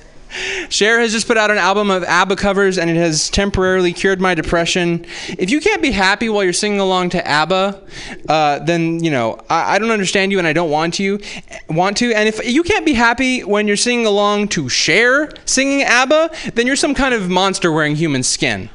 Cher 0.68 1.00
has 1.00 1.12
just 1.12 1.26
put 1.26 1.36
out 1.36 1.50
an 1.50 1.58
album 1.58 1.90
of 1.90 2.04
ABBA 2.04 2.36
covers, 2.36 2.78
and 2.78 2.90
it 2.90 2.96
has 2.96 3.30
temporarily 3.30 3.92
cured 3.92 4.20
my 4.20 4.34
depression. 4.34 5.04
If 5.38 5.50
you 5.50 5.60
can't 5.60 5.82
be 5.82 5.90
happy 5.90 6.28
while 6.28 6.44
you're 6.44 6.52
singing 6.52 6.80
along 6.80 7.10
to 7.10 7.26
ABBA, 7.26 7.82
uh, 8.28 8.58
then 8.60 9.02
you 9.02 9.10
know 9.10 9.40
I, 9.48 9.76
I 9.76 9.78
don't 9.78 9.90
understand 9.90 10.32
you, 10.32 10.38
and 10.38 10.46
I 10.46 10.52
don't 10.52 10.70
want 10.70 10.98
you 10.98 11.20
want 11.68 11.96
to. 11.98 12.12
And 12.12 12.28
if 12.28 12.44
you 12.46 12.62
can't 12.62 12.84
be 12.84 12.94
happy 12.94 13.44
when 13.44 13.66
you're 13.66 13.76
singing 13.76 14.06
along 14.06 14.48
to 14.48 14.68
Cher 14.68 15.32
singing 15.44 15.82
ABBA, 15.82 16.30
then 16.54 16.66
you're 16.66 16.76
some 16.76 16.94
kind 16.94 17.14
of 17.14 17.28
monster 17.28 17.72
wearing 17.72 17.96
human 17.96 18.22
skin. 18.22 18.70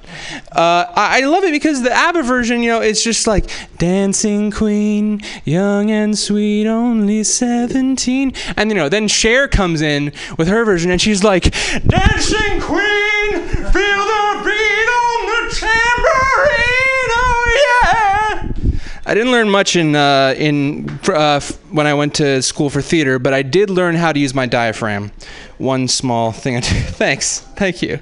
Uh, 0.51 0.85
I, 0.95 1.21
love 1.21 1.43
it 1.43 1.51
because 1.51 1.81
the 1.81 1.91
ABBA 1.91 2.23
version, 2.23 2.61
you 2.61 2.69
know, 2.69 2.81
it's 2.81 3.03
just 3.03 3.27
like 3.27 3.49
dancing 3.77 4.51
queen, 4.51 5.21
young 5.45 5.89
and 5.91 6.17
sweet, 6.17 6.67
only 6.67 7.23
17. 7.23 8.33
And, 8.57 8.69
you 8.69 8.75
know, 8.75 8.89
then 8.89 9.07
Cher 9.07 9.47
comes 9.47 9.81
in 9.81 10.13
with 10.37 10.47
her 10.47 10.65
version 10.65 10.91
and 10.91 11.01
she's 11.01 11.23
like, 11.23 11.53
dancing 11.85 12.59
queen, 12.61 13.47
feel 13.71 14.01
the 14.03 14.41
beat 14.43 14.89
on 14.89 15.25
the 15.27 15.55
tambourine, 15.55 17.11
oh 17.13 17.53
yeah. 17.69 18.51
I 19.05 19.13
didn't 19.13 19.31
learn 19.31 19.49
much 19.49 19.75
in 19.75 19.95
uh, 19.95 20.35
in 20.37 20.89
uh, 21.07 21.41
when 21.69 21.87
I 21.87 21.93
went 21.93 22.15
to 22.15 22.41
school 22.41 22.69
for 22.69 22.81
theater, 22.81 23.19
but 23.19 23.33
I 23.33 23.41
did 23.41 23.69
learn 23.69 23.95
how 23.95 24.11
to 24.11 24.19
use 24.19 24.33
my 24.33 24.45
diaphragm. 24.45 25.11
One 25.57 25.87
small 25.87 26.31
thing. 26.31 26.61
Thanks, 26.61 27.39
thank 27.55 27.81
you. 27.81 27.99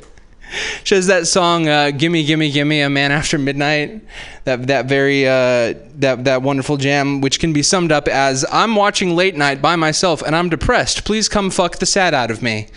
She 0.83 0.95
has 0.95 1.07
that 1.07 1.27
song, 1.27 1.67
uh, 1.67 1.91
"Gimme, 1.91 2.23
Gimme, 2.23 2.49
Gimme," 2.51 2.81
"A 2.81 2.89
Man 2.89 3.11
After 3.11 3.37
Midnight." 3.37 4.01
That 4.45 4.67
that 4.67 4.85
very 4.85 5.27
uh, 5.27 5.75
that 5.99 6.23
that 6.23 6.41
wonderful 6.41 6.77
jam, 6.77 7.21
which 7.21 7.39
can 7.39 7.53
be 7.53 7.61
summed 7.61 7.91
up 7.91 8.07
as 8.07 8.45
"I'm 8.51 8.75
watching 8.75 9.15
late 9.15 9.35
night 9.35 9.61
by 9.61 9.75
myself 9.75 10.21
and 10.21 10.35
I'm 10.35 10.49
depressed. 10.49 11.05
Please 11.05 11.29
come 11.29 11.51
fuck 11.51 11.77
the 11.77 11.85
sad 11.85 12.13
out 12.13 12.31
of 12.31 12.41
me." 12.41 12.67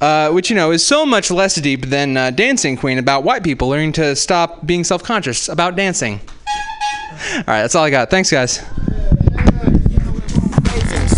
Uh, 0.00 0.30
which 0.30 0.48
you 0.48 0.56
know 0.56 0.70
is 0.70 0.86
so 0.86 1.04
much 1.04 1.30
less 1.30 1.56
deep 1.56 1.86
than 1.86 2.16
uh, 2.16 2.30
"Dancing 2.30 2.74
Queen" 2.76 2.96
about 2.96 3.22
white 3.22 3.44
people 3.44 3.68
learning 3.68 3.92
to 3.92 4.16
stop 4.16 4.64
being 4.64 4.82
self-conscious 4.82 5.48
about 5.48 5.76
dancing. 5.76 6.20
All 7.34 7.44
right, 7.46 7.60
that's 7.60 7.74
all 7.74 7.84
I 7.84 7.90
got. 7.90 8.08
Thanks, 8.08 8.30
guys. 8.30 8.60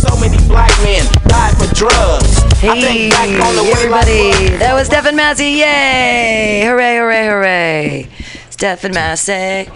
So 0.01 0.17
many 0.19 0.37
black 0.49 0.73
men 0.83 1.07
died 1.29 1.57
for 1.57 1.73
drugs. 1.77 2.42
I 2.63 2.77
Hey, 2.77 3.11
think 3.11 3.13
back 3.13 3.49
on 3.49 3.57
the 3.57 3.63
way 3.65 3.71
life 3.71 4.07
everybody. 4.07 4.57
That 4.59 4.75
was 4.75 4.87
Stephen 4.87 5.17
Massey. 5.17 5.51
Yay! 5.51 6.63
Hooray, 6.65 6.97
hooray, 6.97 7.27
hooray. 7.27 8.09
Stephen 8.51 8.93
Massey. 8.93 9.69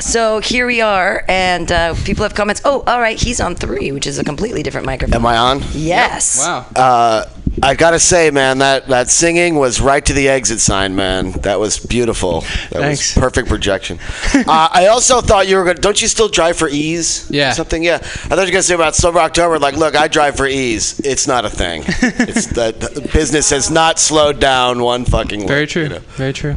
So 0.00 0.40
here 0.40 0.66
we 0.66 0.80
are, 0.80 1.26
and 1.28 1.70
uh, 1.70 1.94
people 2.04 2.22
have 2.22 2.34
comments. 2.34 2.62
Oh, 2.64 2.82
all 2.86 2.98
right, 3.00 3.20
he's 3.20 3.42
on 3.42 3.56
three, 3.56 3.92
which 3.92 4.06
is 4.06 4.18
a 4.18 4.24
completely 4.24 4.62
different 4.62 4.86
microphone. 4.86 5.16
Am 5.16 5.26
I 5.26 5.36
on? 5.36 5.62
Yes. 5.72 6.38
Wow. 6.38 6.64
Uh, 6.74 7.24
I 7.62 7.74
gotta 7.74 7.98
say, 7.98 8.30
man, 8.30 8.58
that, 8.58 8.88
that 8.88 9.10
singing 9.10 9.56
was 9.56 9.80
right 9.80 10.04
to 10.04 10.12
the 10.12 10.28
exit 10.28 10.60
sign, 10.60 10.94
man. 10.94 11.32
That 11.32 11.58
was 11.58 11.78
beautiful. 11.78 12.40
That 12.40 12.70
Thanks. 12.70 13.14
was 13.14 13.22
perfect 13.22 13.48
projection. 13.48 13.98
uh, 14.34 14.68
I 14.72 14.88
also 14.88 15.20
thought 15.20 15.48
you 15.48 15.56
were 15.56 15.64
gonna. 15.64 15.80
Don't 15.80 16.00
you 16.00 16.08
still 16.08 16.28
drive 16.28 16.56
for 16.56 16.68
ease? 16.68 17.28
Yeah. 17.30 17.52
Something. 17.52 17.82
Yeah. 17.82 17.96
I 17.96 17.98
thought 17.98 18.38
you 18.38 18.46
were 18.46 18.50
gonna 18.50 18.62
say 18.62 18.74
about 18.74 18.94
Sober 18.94 19.18
October. 19.18 19.58
Like, 19.58 19.76
look, 19.76 19.96
I 19.96 20.08
drive 20.08 20.36
for 20.36 20.46
ease. 20.46 21.00
It's 21.00 21.26
not 21.26 21.44
a 21.44 21.50
thing. 21.50 21.82
it's 21.86 22.46
that 22.48 23.10
business 23.12 23.50
has 23.50 23.70
not 23.70 23.98
slowed 23.98 24.40
down 24.40 24.82
one 24.82 25.04
fucking. 25.04 25.46
Very 25.46 25.62
lick, 25.62 25.70
true. 25.70 25.82
you 25.84 25.88
know. 25.88 25.98
Very 26.16 26.32
true. 26.32 26.56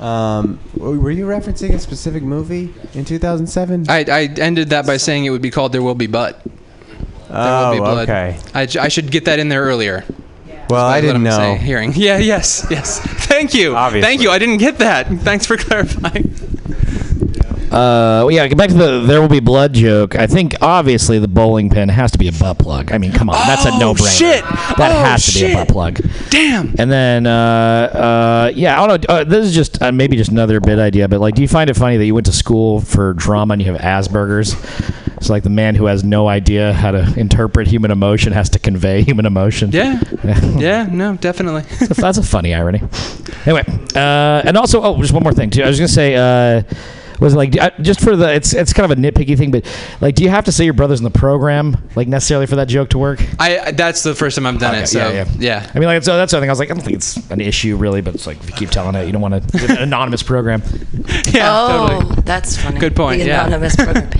Um, 0.00 0.60
were 0.76 1.10
you 1.10 1.26
referencing 1.26 1.74
a 1.74 1.78
specific 1.78 2.22
movie 2.22 2.72
in 2.94 3.04
2007? 3.04 3.86
I, 3.88 4.04
I 4.08 4.22
ended 4.38 4.70
that 4.70 4.86
by 4.86 4.96
saying 4.96 5.24
it 5.24 5.30
would 5.30 5.42
be 5.42 5.50
called 5.50 5.72
"There 5.72 5.82
Will 5.82 5.94
Be 5.94 6.06
Butt." 6.06 6.40
There 7.28 7.36
oh, 7.36 7.66
will 7.66 7.74
be 7.74 7.80
oh, 7.80 7.82
blood. 7.84 8.08
okay. 8.08 8.38
I, 8.54 8.66
j- 8.66 8.80
I 8.80 8.88
should 8.88 9.10
get 9.10 9.26
that 9.26 9.38
in 9.38 9.48
there 9.48 9.62
earlier. 9.62 10.04
Well, 10.70 10.84
I 10.86 11.00
didn't 11.00 11.22
know. 11.22 11.30
say 11.36 11.56
Hearing. 11.58 11.92
Yeah. 11.94 12.18
Yes. 12.28 12.66
Yes. 12.70 13.00
Thank 13.00 13.54
you. 13.54 13.74
Obviously. 13.76 14.06
Thank 14.06 14.22
you. 14.22 14.30
I 14.30 14.38
didn't 14.38 14.58
get 14.58 14.78
that. 14.78 15.06
Thanks 15.20 15.46
for 15.46 15.56
clarifying. 15.58 16.34
Uh, 17.70 18.24
well, 18.24 18.30
yeah, 18.30 18.46
get 18.48 18.56
back 18.56 18.68
to 18.70 18.74
the 18.74 19.00
"There 19.06 19.20
Will 19.20 19.28
Be 19.28 19.40
Blood" 19.40 19.74
joke. 19.74 20.16
I 20.16 20.26
think 20.26 20.54
obviously 20.62 21.18
the 21.18 21.28
bowling 21.28 21.68
pin 21.70 21.88
has 21.90 22.10
to 22.12 22.18
be 22.18 22.28
a 22.28 22.32
butt 22.32 22.58
plug. 22.58 22.92
I 22.92 22.98
mean, 22.98 23.12
come 23.12 23.28
on, 23.28 23.36
that's 23.46 23.66
a 23.66 23.70
Oh, 23.72 23.78
no-brainer. 23.78 24.18
shit. 24.18 24.42
That 24.78 24.92
Oh, 24.92 25.04
has 25.04 25.26
to 25.26 25.38
be 25.38 25.52
a 25.52 25.54
butt 25.54 25.68
plug. 25.68 26.00
Damn. 26.30 26.74
And 26.78 26.90
then, 26.90 27.26
uh, 27.26 27.30
uh, 27.30 28.52
yeah, 28.54 28.80
I 28.82 28.86
don't 28.86 29.06
know. 29.08 29.14
Uh, 29.14 29.24
this 29.24 29.44
is 29.46 29.54
just 29.54 29.82
uh, 29.82 29.92
maybe 29.92 30.16
just 30.16 30.30
another 30.30 30.60
bit 30.60 30.78
idea, 30.78 31.08
but 31.08 31.20
like, 31.20 31.34
do 31.34 31.42
you 31.42 31.48
find 31.48 31.68
it 31.68 31.74
funny 31.74 31.96
that 31.98 32.06
you 32.06 32.14
went 32.14 32.26
to 32.26 32.32
school 32.32 32.80
for 32.80 33.12
drama 33.14 33.52
and 33.52 33.62
you 33.62 33.72
have 33.74 33.80
Asperger's? 34.08 34.54
It's 35.18 35.28
like 35.28 35.42
the 35.42 35.50
man 35.50 35.74
who 35.74 35.86
has 35.86 36.04
no 36.04 36.28
idea 36.28 36.72
how 36.72 36.92
to 36.92 37.12
interpret 37.18 37.66
human 37.66 37.90
emotion 37.90 38.32
has 38.32 38.48
to 38.50 38.58
convey 38.60 39.02
human 39.02 39.26
emotion. 39.26 39.72
Yeah. 39.72 40.00
yeah. 40.56 40.86
No. 40.90 41.16
Definitely. 41.16 41.62
that's, 41.80 41.96
that's 42.00 42.18
a 42.18 42.22
funny 42.22 42.54
irony. 42.54 42.80
Anyway, 43.44 43.64
uh, 43.96 44.42
and 44.46 44.56
also, 44.56 44.80
oh, 44.82 44.96
just 45.00 45.12
one 45.12 45.22
more 45.24 45.32
thing 45.32 45.50
too. 45.50 45.64
I 45.64 45.68
was 45.68 45.78
gonna 45.78 45.88
say, 45.88 46.14
uh, 46.14 46.62
was 47.20 47.34
it 47.34 47.36
like 47.36 47.58
uh, 47.60 47.70
just 47.80 48.00
for 48.00 48.16
the 48.16 48.32
it's 48.34 48.52
it's 48.54 48.72
kind 48.72 48.90
of 48.90 48.98
a 48.98 49.00
nitpicky 49.00 49.36
thing, 49.36 49.50
but 49.50 49.64
like, 50.00 50.14
do 50.14 50.22
you 50.24 50.30
have 50.30 50.44
to 50.46 50.52
say 50.52 50.64
your 50.64 50.74
brother's 50.74 51.00
in 51.00 51.04
the 51.04 51.10
program 51.10 51.76
like 51.96 52.08
necessarily 52.08 52.46
for 52.46 52.56
that 52.56 52.68
joke 52.68 52.90
to 52.90 52.98
work? 52.98 53.20
I. 53.38 53.58
I- 53.58 53.72
That's 53.72 54.02
the 54.02 54.14
first 54.14 54.36
time 54.36 54.44
I've 54.46 54.58
done 54.58 54.74
Okay, 54.74 54.82
it. 54.84 54.86
So 54.88 54.98
yeah, 54.98 55.12
yeah. 55.12 55.26
yeah. 55.38 55.70
I 55.74 55.78
mean, 55.78 55.88
like, 55.88 56.02
so 56.02 56.16
that's 56.16 56.32
the 56.32 56.40
thing. 56.40 56.48
I 56.48 56.52
was 56.52 56.58
like, 56.58 56.70
I 56.70 56.74
don't 56.74 56.82
think 56.82 56.96
it's 56.96 57.16
an 57.30 57.40
issue 57.40 57.76
really, 57.76 58.00
but 58.00 58.14
it's 58.14 58.26
like 58.26 58.38
if 58.38 58.50
you 58.50 58.56
keep 58.56 58.70
telling 58.70 58.94
it, 58.96 59.06
you 59.06 59.12
don't 59.12 59.22
want 59.22 59.34
to 59.52 59.64
an 59.72 59.78
anonymous 59.78 60.22
program. 60.22 60.62
Yeah. 61.32 61.48
oh, 61.50 61.88
Totally. 62.00 62.22
that's 62.22 62.56
funny. 62.56 62.78
Good 62.80 62.96
point, 62.96 63.20
The 63.20 63.26
yeah. 63.28 63.46
anonymous 63.46 63.76
program. 63.84 64.10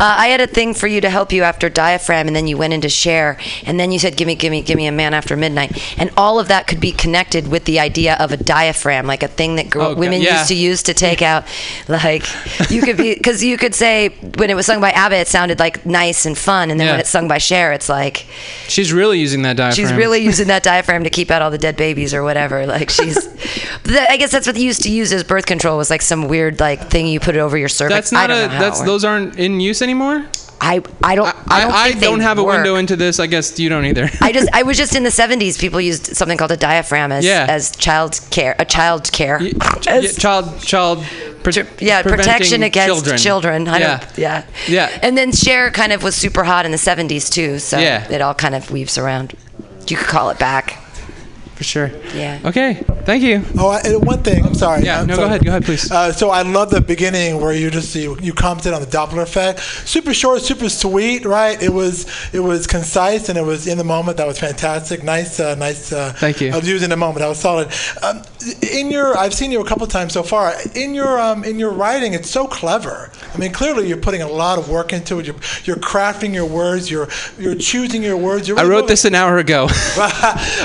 Uh, 0.00 0.14
I 0.18 0.28
had 0.28 0.40
a 0.40 0.46
thing 0.46 0.74
for 0.74 0.86
you 0.86 1.00
to 1.00 1.10
help 1.10 1.32
you 1.32 1.42
after 1.42 1.68
diaphragm, 1.68 2.26
and 2.28 2.36
then 2.36 2.46
you 2.46 2.56
went 2.56 2.72
into 2.72 2.88
Cher, 2.88 3.36
and 3.66 3.80
then 3.80 3.90
you 3.90 3.98
said, 3.98 4.16
"Gimme, 4.16 4.36
gimme, 4.36 4.62
gimme 4.62 4.86
a 4.86 4.92
man 4.92 5.12
after 5.12 5.36
midnight," 5.36 5.98
and 5.98 6.10
all 6.16 6.38
of 6.38 6.46
that 6.48 6.66
could 6.68 6.78
be 6.78 6.92
connected 6.92 7.48
with 7.48 7.64
the 7.64 7.80
idea 7.80 8.14
of 8.20 8.30
a 8.30 8.36
diaphragm, 8.36 9.06
like 9.08 9.22
a 9.24 9.28
thing 9.28 9.56
that 9.56 9.70
girl, 9.70 9.88
Oh, 9.88 9.94
women 9.96 10.20
yeah. 10.22 10.36
used 10.38 10.48
to 10.48 10.54
use 10.54 10.82
to 10.84 10.94
take 10.94 11.20
out, 11.20 11.44
like 11.88 12.24
you 12.70 12.82
could 12.82 12.96
be 12.96 13.14
because 13.18 13.42
you 13.42 13.56
could 13.56 13.74
say 13.74 14.08
when 14.36 14.50
it 14.50 14.54
was 14.54 14.66
sung 14.66 14.80
by 14.80 14.90
ABBA, 14.90 15.16
it 15.16 15.28
sounded 15.28 15.58
like 15.58 15.84
nice 15.86 16.26
and 16.26 16.36
fun, 16.36 16.70
and 16.70 16.78
then 16.78 16.88
when 16.88 17.00
it's 17.00 17.10
sung 17.10 17.28
by 17.28 17.38
Cher, 17.38 17.72
it's 17.72 17.88
like 17.88 18.26
She's 18.68 18.92
really 18.92 19.18
using 19.18 19.42
that 19.42 19.56
diaphragm. 19.56 19.76
she's 19.88 19.92
really 19.96 20.20
using 20.20 20.48
that 20.48 20.62
diaphragm 20.62 21.04
to 21.04 21.10
keep 21.10 21.30
out 21.30 21.42
all 21.42 21.50
the 21.50 21.58
dead 21.58 21.76
babies 21.76 22.12
or 22.14 22.22
whatever. 22.22 22.66
Like 22.66 22.90
she's, 22.90 23.16
I 23.86 24.16
guess 24.16 24.30
that's 24.30 24.46
what 24.46 24.56
they 24.56 24.62
used 24.62 24.82
to 24.82 24.90
use 24.90 25.12
as 25.12 25.24
birth 25.24 25.46
control 25.46 25.76
was 25.78 25.90
like 25.90 26.02
some 26.02 26.28
weird 26.28 26.60
like 26.60 26.88
thing 26.90 27.06
you 27.06 27.20
put 27.20 27.36
it 27.36 27.40
over 27.40 27.56
your 27.56 27.68
cervix. 27.68 27.94
That's 28.10 28.12
not 28.12 28.30
I 28.30 28.46
don't 28.46 28.54
a. 28.54 28.58
That's 28.58 28.80
those 28.82 29.04
aren't 29.04 29.38
in 29.38 29.60
use 29.60 29.82
anymore. 29.82 30.26
I 30.60 30.82
I 31.02 31.14
don't 31.14 31.28
I, 31.50 31.60
don't, 31.62 31.72
I 31.72 31.88
think 31.90 32.00
they 32.00 32.06
don't 32.06 32.20
have 32.20 32.38
a 32.38 32.44
window 32.44 32.74
into 32.76 32.96
this. 32.96 33.20
I 33.20 33.26
guess 33.26 33.58
you 33.60 33.68
don't 33.68 33.84
either. 33.84 34.10
I 34.20 34.32
just 34.32 34.48
I 34.52 34.62
was 34.68 34.76
just 34.76 34.94
in 34.96 35.02
the 35.04 35.10
70s. 35.10 35.58
People 35.58 35.80
used 35.80 36.16
something 36.16 36.36
called 36.36 36.50
a 36.52 36.56
diaphragm 36.56 37.12
as 37.12 37.24
Yeah. 37.24 37.46
as 37.48 37.70
child 37.76 38.20
care, 38.30 38.56
a 38.58 38.64
child 38.64 39.10
care, 39.12 39.40
Yeah, 39.86 40.00
child, 40.18 40.60
child, 40.62 41.04
pro- 41.42 41.52
yeah, 41.78 42.02
protection 42.02 42.62
against 42.64 42.94
children. 43.04 43.18
children. 43.18 43.68
I 43.68 43.78
yeah, 43.78 43.98
don't, 43.98 44.18
yeah, 44.18 44.46
yeah. 44.66 44.98
And 45.02 45.16
then 45.16 45.30
Cher 45.32 45.70
kind 45.70 45.92
of 45.92 46.02
was 46.02 46.14
super 46.16 46.42
hot 46.44 46.64
in 46.66 46.72
the 46.72 46.78
70s 46.78 47.30
too. 47.30 47.58
So 47.60 47.78
Yeah. 47.78 48.10
it 48.10 48.20
all 48.20 48.34
kind 48.34 48.54
of 48.54 48.70
weaves 48.70 48.98
around. 48.98 49.34
You 49.88 49.96
could 49.96 50.06
call 50.08 50.30
it 50.30 50.38
back. 50.38 50.76
For 51.58 51.64
sure. 51.64 51.90
Yeah. 52.14 52.38
Okay, 52.44 52.74
thank 53.02 53.24
you. 53.24 53.42
Oh, 53.58 53.68
I, 53.70 53.80
and 53.80 54.06
one 54.06 54.22
thing. 54.22 54.46
I'm 54.46 54.54
sorry. 54.54 54.84
Yeah, 54.84 55.00
I'm 55.00 55.08
no, 55.08 55.16
go 55.16 55.24
ahead, 55.24 55.44
go 55.44 55.50
ahead, 55.50 55.64
please. 55.64 55.90
Uh, 55.90 56.12
so 56.12 56.30
I 56.30 56.42
love 56.42 56.70
the 56.70 56.80
beginning 56.80 57.40
where 57.40 57.52
you 57.52 57.68
just 57.68 57.92
you, 57.96 58.16
you 58.20 58.32
commented 58.32 58.74
on 58.74 58.80
the 58.80 58.86
Doppler 58.86 59.22
effect. 59.22 59.58
Super 59.58 60.14
short, 60.14 60.40
super 60.42 60.68
sweet, 60.68 61.24
right? 61.24 61.60
It 61.60 61.72
was 61.72 62.06
it 62.32 62.38
was 62.38 62.68
concise 62.68 63.28
and 63.28 63.36
it 63.36 63.42
was 63.42 63.66
in 63.66 63.76
the 63.76 63.82
moment. 63.82 64.18
That 64.18 64.28
was 64.28 64.38
fantastic. 64.38 65.02
Nice, 65.02 65.40
uh, 65.40 65.56
nice. 65.56 65.92
Uh, 65.92 66.12
Thank 66.12 66.40
you. 66.40 66.52
I 66.52 66.56
was 66.58 66.68
using 66.68 66.90
the 66.90 66.96
moment. 66.96 67.18
That 67.18 67.28
was 67.28 67.40
solid. 67.40 67.72
Um, 68.04 68.22
in 68.70 68.92
your, 68.92 69.18
I've 69.18 69.34
seen 69.34 69.50
you 69.50 69.60
a 69.60 69.64
couple 69.66 69.84
times 69.88 70.12
so 70.12 70.22
far. 70.22 70.54
In 70.76 70.94
your 70.94 71.18
um, 71.20 71.42
in 71.42 71.58
your 71.58 71.72
writing, 71.72 72.14
it's 72.14 72.30
so 72.30 72.46
clever. 72.46 73.10
I 73.34 73.38
mean, 73.38 73.52
clearly 73.52 73.88
you're 73.88 73.96
putting 73.96 74.22
a 74.22 74.28
lot 74.28 74.58
of 74.60 74.70
work 74.70 74.92
into 74.92 75.18
it. 75.18 75.26
You're, 75.26 75.36
you're 75.64 75.76
crafting 75.76 76.32
your 76.32 76.46
words. 76.46 76.88
You're 76.88 77.08
you're 77.36 77.56
choosing 77.56 78.04
your 78.04 78.16
words. 78.16 78.46
You're 78.46 78.60
I 78.60 78.62
wrote 78.62 78.70
moving- 78.82 78.86
this 78.86 79.04
an 79.04 79.16
hour 79.16 79.38
ago. 79.38 79.66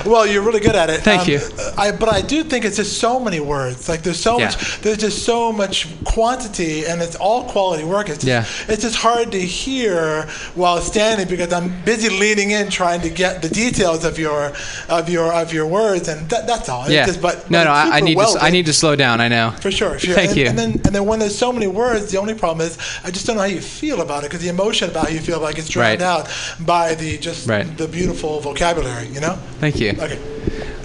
well, 0.05 0.27
you're 0.27 0.43
really 0.43 0.59
good 0.59 0.75
at 0.75 0.82
it. 0.89 1.01
Thank 1.01 1.23
Um, 1.23 1.29
you. 1.29 1.39
I, 1.77 1.91
but 1.91 2.09
I 2.09 2.21
do 2.21 2.43
think 2.43 2.65
it's 2.65 2.77
just 2.77 2.99
so 2.99 3.19
many 3.19 3.39
words. 3.39 3.87
Like 3.89 4.03
there's 4.03 4.19
so 4.19 4.37
Yeah. 4.39 4.45
much. 4.45 4.81
There's 4.81 4.97
just 4.97 5.23
so 5.25 5.51
much 5.51 5.87
quantity, 6.05 6.85
and 6.85 7.01
it's 7.01 7.15
all 7.15 7.43
quality 7.45 7.83
work. 7.83 8.09
It's 8.09 8.23
just, 8.23 8.27
Yeah. 8.27 8.45
It's 8.73 8.83
just 8.83 8.95
hard 8.95 9.31
to 9.31 9.39
hear 9.41 10.27
while 10.55 10.79
standing 10.81 11.27
because 11.27 11.51
I'm 11.53 11.73
busy 11.85 12.09
leaning 12.09 12.51
in 12.51 12.69
trying 12.69 13.01
to 13.01 13.09
get 13.09 13.41
the 13.41 13.49
details 13.49 14.05
of 14.05 14.17
your 14.19 14.53
of 14.89 15.09
your 15.09 15.33
of 15.33 15.53
your 15.53 15.65
words, 15.67 16.07
and 16.07 16.29
that, 16.29 16.47
that's 16.47 16.69
all. 16.69 16.89
Yeah. 16.89 17.05
just- 17.05 17.21
but, 17.21 17.49
no, 17.49 17.63
no, 17.63 17.71
I, 17.71 17.97
I 17.97 17.99
need 18.01 18.17
well 18.17 18.33
to. 18.33 18.43
I 18.43 18.49
need 18.49 18.65
to 18.65 18.73
slow 18.73 18.95
down. 18.95 19.21
I 19.21 19.27
know. 19.27 19.53
for 19.61 19.71
sure. 19.71 19.97
sure. 19.99 20.13
Thank 20.15 20.29
and, 20.31 20.37
you. 20.39 20.45
And 20.47 20.57
then, 20.59 20.71
and 20.85 20.93
then 20.95 21.05
when 21.05 21.19
there's 21.19 21.37
so 21.37 21.51
many 21.53 21.67
words, 21.67 22.11
the 22.11 22.17
only 22.19 22.33
problem 22.33 22.65
is 22.67 22.77
I 23.03 23.11
just 23.11 23.25
don't 23.25 23.35
know 23.35 23.41
how 23.43 23.47
you 23.47 23.61
feel 23.61 24.01
about 24.01 24.23
it 24.23 24.29
because 24.29 24.41
the 24.43 24.49
emotion 24.49 24.89
about 24.89 25.05
how 25.07 25.09
you 25.13 25.19
feel 25.21 25.39
like 25.39 25.57
it's 25.57 25.69
drowned 25.69 26.01
Right. 26.01 26.01
out 26.01 26.27
by 26.59 26.95
the 26.95 27.17
just 27.17 27.47
Right. 27.47 27.65
the 27.77 27.87
beautiful 27.87 28.39
vocabulary. 28.39 29.07
You 29.13 29.21
know. 29.21 29.37
Thank 29.59 29.79
you. 29.79 29.91
Okay. 29.91 30.19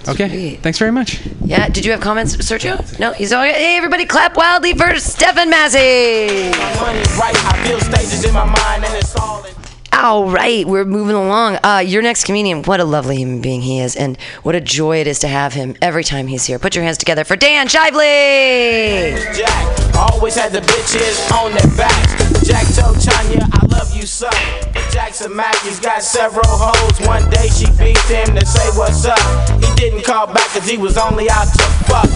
Okay. 0.07 0.57
Thanks 0.57 0.79
very 0.79 0.93
much. 0.93 1.27
Yeah. 1.45 1.69
Did 1.69 1.85
you 1.85 1.93
have 1.93 2.01
comments, 2.01 2.37
Sergio? 2.37 2.99
No. 2.99 3.13
He's 3.13 3.33
all. 3.33 3.43
Hey, 3.43 3.77
everybody, 3.77 4.05
clap 4.05 4.37
wildly 4.37 4.75
for 4.75 4.99
Stephen 4.99 5.51
Massey. 5.51 6.51
Money's 6.81 7.17
right. 7.17 7.35
I 7.45 7.65
build 7.67 7.83
stages 7.83 8.25
in 8.25 8.35
my 8.35 8.45
mind 8.45 8.85
and 8.85 8.95
it's 8.95 9.17
all 9.17 9.45
in. 9.45 9.55
All 10.01 10.31
right, 10.31 10.65
we're 10.65 10.85
moving 10.85 11.17
along. 11.17 11.59
Uh, 11.65 11.83
your 11.85 12.03
next 12.03 12.23
comedian, 12.25 12.63
what 12.63 12.79
a 12.79 12.85
lovely 12.85 13.17
human 13.17 13.41
being 13.41 13.63
he 13.63 13.81
is, 13.81 13.97
and 13.97 14.17
what 14.45 14.55
a 14.55 14.61
joy 14.61 15.01
it 15.01 15.09
is 15.09 15.19
to 15.21 15.29
have 15.29 15.55
him 15.55 15.75
every 15.83 16.05
time 16.05 16.29
he's 16.29 16.45
here. 16.45 16.61
Put 16.61 16.77
your 16.77 16.85
hands 16.85 16.99
together 16.99 17.25
for 17.25 17.35
Dan 17.35 17.67
Shively. 17.67 19.17
Jack 19.37 19.97
always 19.97 20.37
had 20.37 20.53
the 20.53 20.61
bitches 20.61 21.33
on 21.33 21.51
their 21.51 21.77
backs. 21.77 22.47
Jack 22.47 22.67
told 22.77 23.01
Tanya, 23.01 23.49
I 23.53 23.67
love 23.67 23.93
you 23.93 24.03
so. 24.03 24.31
But 25.09 25.14
Jackson 25.14 25.37
Matthews 25.37 25.81
got 25.81 26.03
several 26.03 26.44
hoes. 26.47 27.07
One 27.07 27.31
day 27.31 27.49
she 27.49 27.64
beat 27.79 27.97
him 28.11 28.37
to 28.37 28.44
say 28.44 28.68
what's 28.79 29.07
up. 29.07 29.18
He 29.64 29.75
didn't 29.75 30.05
call 30.05 30.27
back 30.27 30.47
cause 30.51 30.68
he 30.68 30.77
was 30.77 30.99
only 30.99 31.31
out 31.31 31.47
to 31.47 31.62
fuck. 31.87 32.11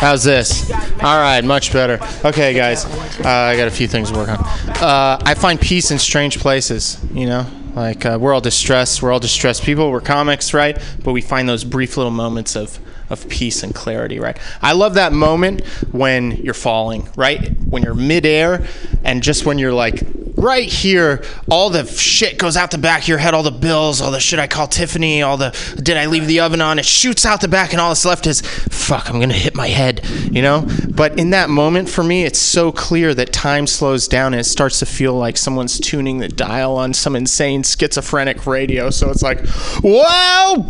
How's 0.00 0.24
this? 0.24 0.68
All 1.00 1.20
right, 1.20 1.44
much 1.44 1.72
better. 1.72 2.00
Okay, 2.24 2.54
guys, 2.54 2.86
uh, 3.24 3.28
I 3.28 3.56
got 3.56 3.68
a 3.68 3.70
few 3.70 3.86
things 3.86 4.10
to 4.10 4.16
work 4.16 4.30
on. 4.30 4.38
Uh, 4.82 5.22
I 5.24 5.34
find 5.34 5.60
peace 5.60 5.92
in 5.92 5.98
strange 6.00 6.40
places. 6.40 6.98
You 7.12 7.26
know, 7.26 7.46
like 7.76 8.04
uh, 8.04 8.18
we're 8.20 8.34
all 8.34 8.40
distressed. 8.40 9.00
We're 9.00 9.12
all 9.12 9.20
distressed 9.20 9.62
people. 9.62 9.92
We're 9.92 10.00
comics, 10.00 10.52
right? 10.52 10.76
But 11.04 11.12
we 11.12 11.20
find 11.20 11.48
those 11.48 11.62
brief 11.62 11.96
little 11.96 12.10
moments 12.10 12.56
of 12.56 12.80
of 13.10 13.28
peace 13.28 13.62
and 13.62 13.74
clarity, 13.74 14.18
right? 14.18 14.38
I 14.62 14.72
love 14.72 14.94
that 14.94 15.12
moment 15.12 15.64
when 15.92 16.32
you're 16.32 16.54
falling, 16.54 17.08
right? 17.16 17.48
When 17.68 17.82
you're 17.82 17.94
midair, 17.94 18.66
and 19.04 19.22
just 19.22 19.46
when 19.46 19.58
you're 19.58 19.72
like 19.72 20.02
right 20.38 20.68
here, 20.68 21.24
all 21.50 21.68
the 21.68 21.84
shit 21.84 22.38
goes 22.38 22.56
out 22.56 22.70
the 22.70 22.78
back 22.78 23.02
of 23.02 23.08
your 23.08 23.18
head, 23.18 23.34
all 23.34 23.42
the 23.42 23.50
bills, 23.50 24.00
all 24.00 24.10
the 24.10 24.20
shit 24.20 24.38
I 24.38 24.46
call 24.46 24.68
Tiffany, 24.68 25.22
all 25.22 25.36
the 25.36 25.50
did 25.82 25.96
I 25.96 26.06
leave 26.06 26.26
the 26.26 26.40
oven 26.40 26.60
on? 26.60 26.78
It 26.78 26.84
shoots 26.86 27.26
out 27.26 27.40
the 27.40 27.48
back, 27.48 27.72
and 27.72 27.80
all 27.80 27.90
that's 27.90 28.04
left 28.04 28.26
is 28.26 28.40
fuck. 28.40 29.10
I'm 29.10 29.20
gonna 29.20 29.34
hit 29.34 29.54
my 29.54 29.68
head, 29.68 30.04
you 30.30 30.42
know. 30.42 30.66
But 30.88 31.18
in 31.18 31.30
that 31.30 31.50
moment, 31.50 31.88
for 31.88 32.04
me, 32.04 32.24
it's 32.24 32.38
so 32.38 32.72
clear 32.72 33.14
that 33.14 33.32
time 33.32 33.66
slows 33.66 34.08
down 34.08 34.32
and 34.32 34.40
it 34.40 34.44
starts 34.44 34.78
to 34.78 34.86
feel 34.86 35.14
like 35.14 35.36
someone's 35.36 35.78
tuning 35.78 36.18
the 36.18 36.28
dial 36.28 36.76
on 36.76 36.94
some 36.94 37.16
insane 37.16 37.62
schizophrenic 37.62 38.46
radio. 38.46 38.90
So 38.90 39.10
it's 39.10 39.22
like, 39.22 39.44
wow. 39.82 40.66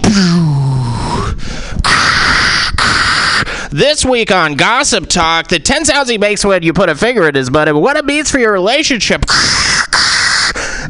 This 3.70 4.04
week 4.04 4.32
on 4.32 4.54
Gossip 4.54 5.08
Talk, 5.08 5.48
the 5.48 5.58
10 5.58 5.84
sounds 5.84 6.08
he 6.08 6.16
makes 6.16 6.44
when 6.44 6.62
you 6.62 6.72
put 6.72 6.88
a 6.88 6.94
finger 6.94 7.28
in 7.28 7.34
his 7.34 7.50
butt 7.50 7.68
and 7.68 7.80
what 7.80 7.96
it 7.96 8.06
means 8.06 8.30
for 8.30 8.38
your 8.38 8.52
relationship. 8.52 9.24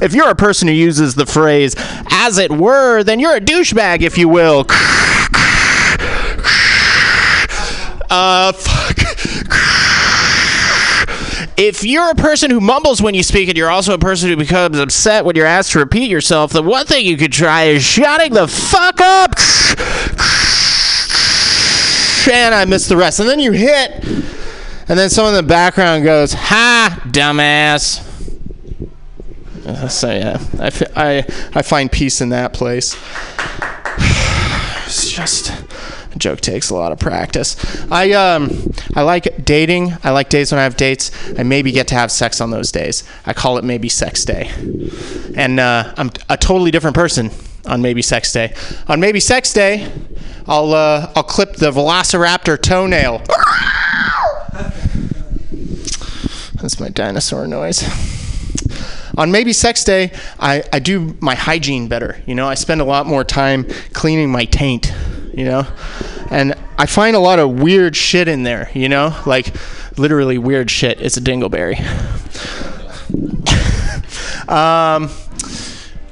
If 0.01 0.15
you're 0.15 0.31
a 0.31 0.37
person 0.37 0.69
who 0.69 0.75
uses 0.75 1.17
the 1.17 1.27
phrase 1.27 1.75
as 2.11 2.39
it 2.39 2.53
were, 2.53 3.03
then 3.03 3.19
you're 3.19 3.35
a 3.35 3.41
douchebag, 3.41 4.03
if 4.03 4.17
you 4.17 4.29
will. 4.29 4.65
Uh, 8.11 8.53
fuck. 8.53 8.97
If 11.59 11.83
you're 11.83 12.11
a 12.11 12.15
person 12.15 12.53
who 12.53 12.61
mumbles 12.61 13.03
when 13.03 13.15
you 13.15 13.25
speak 13.25 13.49
and 13.49 13.59
you're 13.59 13.69
also 13.69 13.93
a 13.93 13.99
person 13.99 14.29
who 14.29 14.37
becomes 14.37 14.79
upset 14.79 15.25
when 15.25 15.35
you're 15.35 15.45
asked 15.45 15.73
to 15.73 15.81
repeat 15.81 16.09
yourself, 16.09 16.53
the 16.53 16.63
one 16.63 16.87
thing 16.87 17.05
you 17.05 17.17
could 17.17 17.33
try 17.33 17.65
is 17.65 17.83
shutting 17.83 18.33
the 18.33 18.47
fuck 18.47 19.01
up. 19.01 19.35
And 22.31 22.55
I 22.55 22.65
missed 22.65 22.89
the 22.89 22.97
rest. 22.97 23.21
And 23.21 23.29
then 23.29 23.41
you 23.41 23.53
hit, 23.53 24.05
and 24.89 24.99
then 24.99 25.11
someone 25.11 25.35
in 25.35 25.45
the 25.45 25.49
background 25.49 26.05
goes, 26.05 26.33
Ha, 26.33 27.03
dumbass. 27.07 28.05
So 29.91 30.11
yeah, 30.11 30.43
I, 30.59 30.71
I, 30.97 31.19
I 31.55 31.63
find 31.63 31.93
peace 31.93 32.21
in 32.21 32.31
that 32.31 32.53
place. 32.53 32.97
It's 34.89 35.11
just 35.11 35.51
a 36.15 36.19
joke 36.19 36.41
takes 36.41 36.71
a 36.71 36.75
lot 36.75 36.93
of 36.93 36.99
practice. 36.99 37.57
I 37.93 38.13
um 38.13 38.73
I 38.97 39.03
like 39.03 39.45
dating. 39.45 39.93
I 40.03 40.13
like 40.13 40.31
days 40.31 40.51
when 40.51 40.59
I 40.59 40.63
have 40.63 40.79
dates. 40.79 41.11
I 41.39 41.43
maybe 41.43 41.73
get 41.73 41.89
to 41.89 41.95
have 41.95 42.11
sex 42.11 42.41
on 42.41 42.51
those 42.51 42.73
days. 42.73 43.05
I 43.27 43.35
call 43.35 43.59
it 43.59 43.65
maybe 43.65 43.91
sex 43.91 44.25
day. 44.25 44.51
And 45.37 45.61
uh, 45.61 45.93
I'm 45.99 46.11
a 46.31 46.39
totally 46.39 46.71
different 46.71 46.97
person 46.97 47.31
on 47.69 47.83
maybe 47.83 48.03
sex 48.03 48.33
day. 48.33 48.55
On 48.89 48.99
maybe 48.99 49.21
sex 49.21 49.53
day, 49.53 49.91
I'll 50.47 50.73
uh, 50.75 51.13
I'll 51.15 51.23
clip 51.23 51.57
the 51.57 51.71
Velociraptor 51.71 52.61
toenail. 52.61 53.19
That's 56.61 56.81
my 56.81 56.89
dinosaur 56.89 57.47
noise. 57.47 57.85
On 59.17 59.31
maybe 59.33 59.53
sex 59.53 59.85
day, 59.85 60.13
I, 60.39 60.63
I 60.73 60.79
do 60.79 61.17
my 61.21 61.35
hygiene 61.35 61.89
better. 61.89 62.23
You 62.27 62.35
know, 62.35 62.47
I 62.47 62.55
spend 62.55 62.81
a 62.81 62.85
lot 62.85 63.07
more 63.07 63.25
time 63.25 63.67
cleaning 63.93 64.31
my 64.31 64.45
taint, 64.45 64.93
you 65.35 65.45
know? 65.45 65.67
And 66.31 66.55
I 66.77 66.87
find 66.87 67.17
a 67.17 67.19
lot 67.19 67.41
of 67.41 67.61
weird 67.61 67.97
shit 67.97 68.29
in 68.29 68.45
there, 68.45 68.71
you 68.75 68.89
know? 68.89 69.17
Like, 69.27 69.55
literally 69.99 70.39
weird 70.39 70.71
shit. 70.71 71.01
It's 71.01 71.17
a 71.17 71.21
dingleberry. 71.21 71.79
um, 74.49 75.11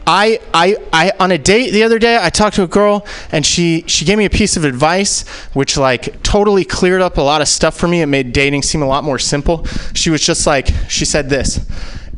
I, 0.07 0.39
I, 0.55 0.77
I, 0.93 1.13
on 1.19 1.33
a 1.33 1.39
date 1.39 1.71
the 1.71 1.83
other 1.83 1.99
day, 1.99 2.17
I 2.21 2.31
talked 2.31 2.57
to 2.57 2.63
a 2.63 2.69
girl 2.69 3.05
and 3.33 3.45
she, 3.45 3.83
she 3.89 4.05
gave 4.05 4.19
me 4.19 4.25
a 4.25 4.31
piece 4.31 4.57
of 4.57 4.65
advice 4.65 5.27
which 5.53 5.77
like 5.77 6.23
totally 6.23 6.65
cleared 6.65 7.03
up 7.03 7.19
a 7.19 7.23
lot 7.23 7.41
of 7.41 7.49
stuff 7.49 7.77
for 7.77 7.89
me. 7.89 8.03
It 8.03 8.07
made 8.07 8.33
dating 8.33 8.63
seem 8.63 8.83
a 8.83 8.87
lot 8.87 9.03
more 9.03 9.19
simple. 9.19 9.65
She 9.95 10.11
was 10.11 10.21
just 10.21 10.47
like, 10.47 10.69
she 10.89 11.05
said 11.05 11.29
this, 11.29 11.69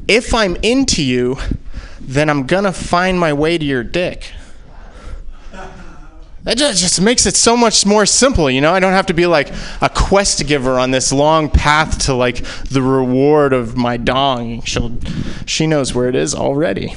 if 0.06 0.34
I'm 0.34 0.56
into 0.56 1.02
you, 1.02 1.38
then 1.98 2.28
I'm 2.28 2.46
gonna 2.46 2.72
find 2.72 3.18
my 3.18 3.32
way 3.32 3.56
to 3.56 3.64
your 3.64 3.84
dick. 3.84 4.32
That 6.44 6.56
just, 6.56 7.00
makes 7.00 7.26
it 7.26 7.36
so 7.36 7.56
much 7.56 7.84
more 7.84 8.06
simple, 8.06 8.50
you 8.50 8.62
know? 8.62 8.72
I 8.72 8.80
don't 8.80 8.92
have 8.92 9.06
to 9.06 9.12
be 9.12 9.26
like 9.26 9.50
a 9.82 9.90
quest 9.90 10.46
giver 10.46 10.78
on 10.78 10.90
this 10.90 11.12
long 11.12 11.50
path 11.50 12.06
to 12.06 12.14
like 12.14 12.42
the 12.64 12.80
reward 12.80 13.52
of 13.52 13.76
my 13.76 13.98
dong. 13.98 14.62
She'll, 14.62 14.96
she 15.44 15.66
knows 15.66 15.94
where 15.94 16.08
it 16.08 16.14
is 16.14 16.34
already. 16.34 16.94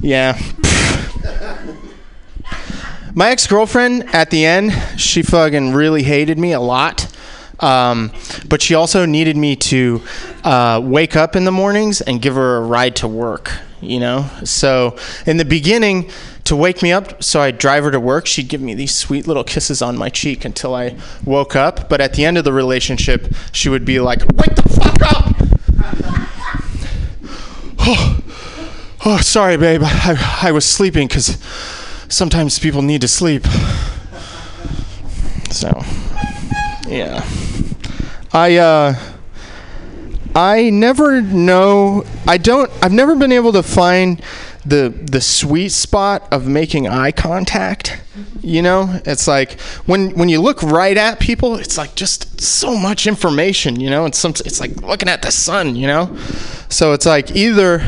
Yeah. 0.00 0.40
My 3.14 3.30
ex 3.30 3.46
girlfriend 3.46 4.14
at 4.14 4.30
the 4.30 4.46
end, 4.46 4.72
she 4.98 5.22
fucking 5.22 5.74
really 5.74 6.02
hated 6.02 6.38
me 6.38 6.52
a 6.52 6.60
lot. 6.60 7.14
Um, 7.58 8.10
but 8.48 8.62
she 8.62 8.74
also 8.74 9.04
needed 9.04 9.36
me 9.36 9.56
to 9.56 10.00
uh, 10.44 10.80
wake 10.82 11.16
up 11.16 11.36
in 11.36 11.44
the 11.44 11.52
mornings 11.52 12.00
and 12.00 12.22
give 12.22 12.34
her 12.36 12.56
a 12.56 12.62
ride 12.62 12.96
to 12.96 13.08
work, 13.08 13.52
you 13.82 14.00
know? 14.00 14.30
So 14.44 14.96
in 15.26 15.36
the 15.36 15.44
beginning, 15.44 16.10
to 16.44 16.56
wake 16.56 16.82
me 16.82 16.90
up 16.90 17.22
so 17.22 17.42
I'd 17.42 17.58
drive 17.58 17.84
her 17.84 17.90
to 17.90 18.00
work, 18.00 18.26
she'd 18.26 18.48
give 18.48 18.62
me 18.62 18.72
these 18.72 18.94
sweet 18.94 19.26
little 19.26 19.44
kisses 19.44 19.82
on 19.82 19.98
my 19.98 20.08
cheek 20.08 20.46
until 20.46 20.74
I 20.74 20.96
woke 21.24 21.54
up. 21.54 21.90
But 21.90 22.00
at 22.00 22.14
the 22.14 22.24
end 22.24 22.38
of 22.38 22.44
the 22.44 22.52
relationship, 22.52 23.34
she 23.52 23.68
would 23.68 23.84
be 23.84 24.00
like, 24.00 24.20
Wake 24.20 24.54
the 24.54 24.62
fuck 24.62 25.02
up! 27.78 28.16
oh, 29.04 29.18
sorry, 29.18 29.56
babe. 29.56 29.82
I, 29.84 30.40
I 30.42 30.52
was 30.52 30.64
sleeping 30.64 31.08
because 31.08 31.38
sometimes 32.08 32.58
people 32.58 32.82
need 32.82 33.00
to 33.00 33.08
sleep. 33.08 33.44
So, 35.50 35.82
yeah. 36.86 37.24
I, 38.32 38.56
uh, 38.56 38.94
I 40.34 40.70
never 40.70 41.20
know. 41.20 42.04
I 42.26 42.38
don't. 42.38 42.70
I've 42.82 42.92
never 42.92 43.16
been 43.16 43.32
able 43.32 43.52
to 43.52 43.62
find 43.62 44.22
the 44.70 44.94
the 45.10 45.20
sweet 45.20 45.70
spot 45.70 46.26
of 46.32 46.46
making 46.46 46.86
eye 46.88 47.10
contact. 47.10 48.00
You 48.40 48.62
know, 48.62 49.00
it's 49.04 49.26
like 49.26 49.60
when 49.84 50.10
when 50.16 50.28
you 50.28 50.40
look 50.40 50.62
right 50.62 50.96
at 50.96 51.20
people, 51.20 51.56
it's 51.56 51.76
like 51.76 51.94
just 51.96 52.40
so 52.40 52.76
much 52.76 53.06
information. 53.06 53.80
You 53.80 53.90
know, 53.90 54.04
and 54.04 54.14
some 54.14 54.30
it's 54.30 54.60
like 54.60 54.80
looking 54.80 55.08
at 55.08 55.22
the 55.22 55.32
sun. 55.32 55.76
You 55.76 55.88
know, 55.88 56.16
so 56.68 56.92
it's 56.92 57.04
like 57.04 57.32
either 57.32 57.82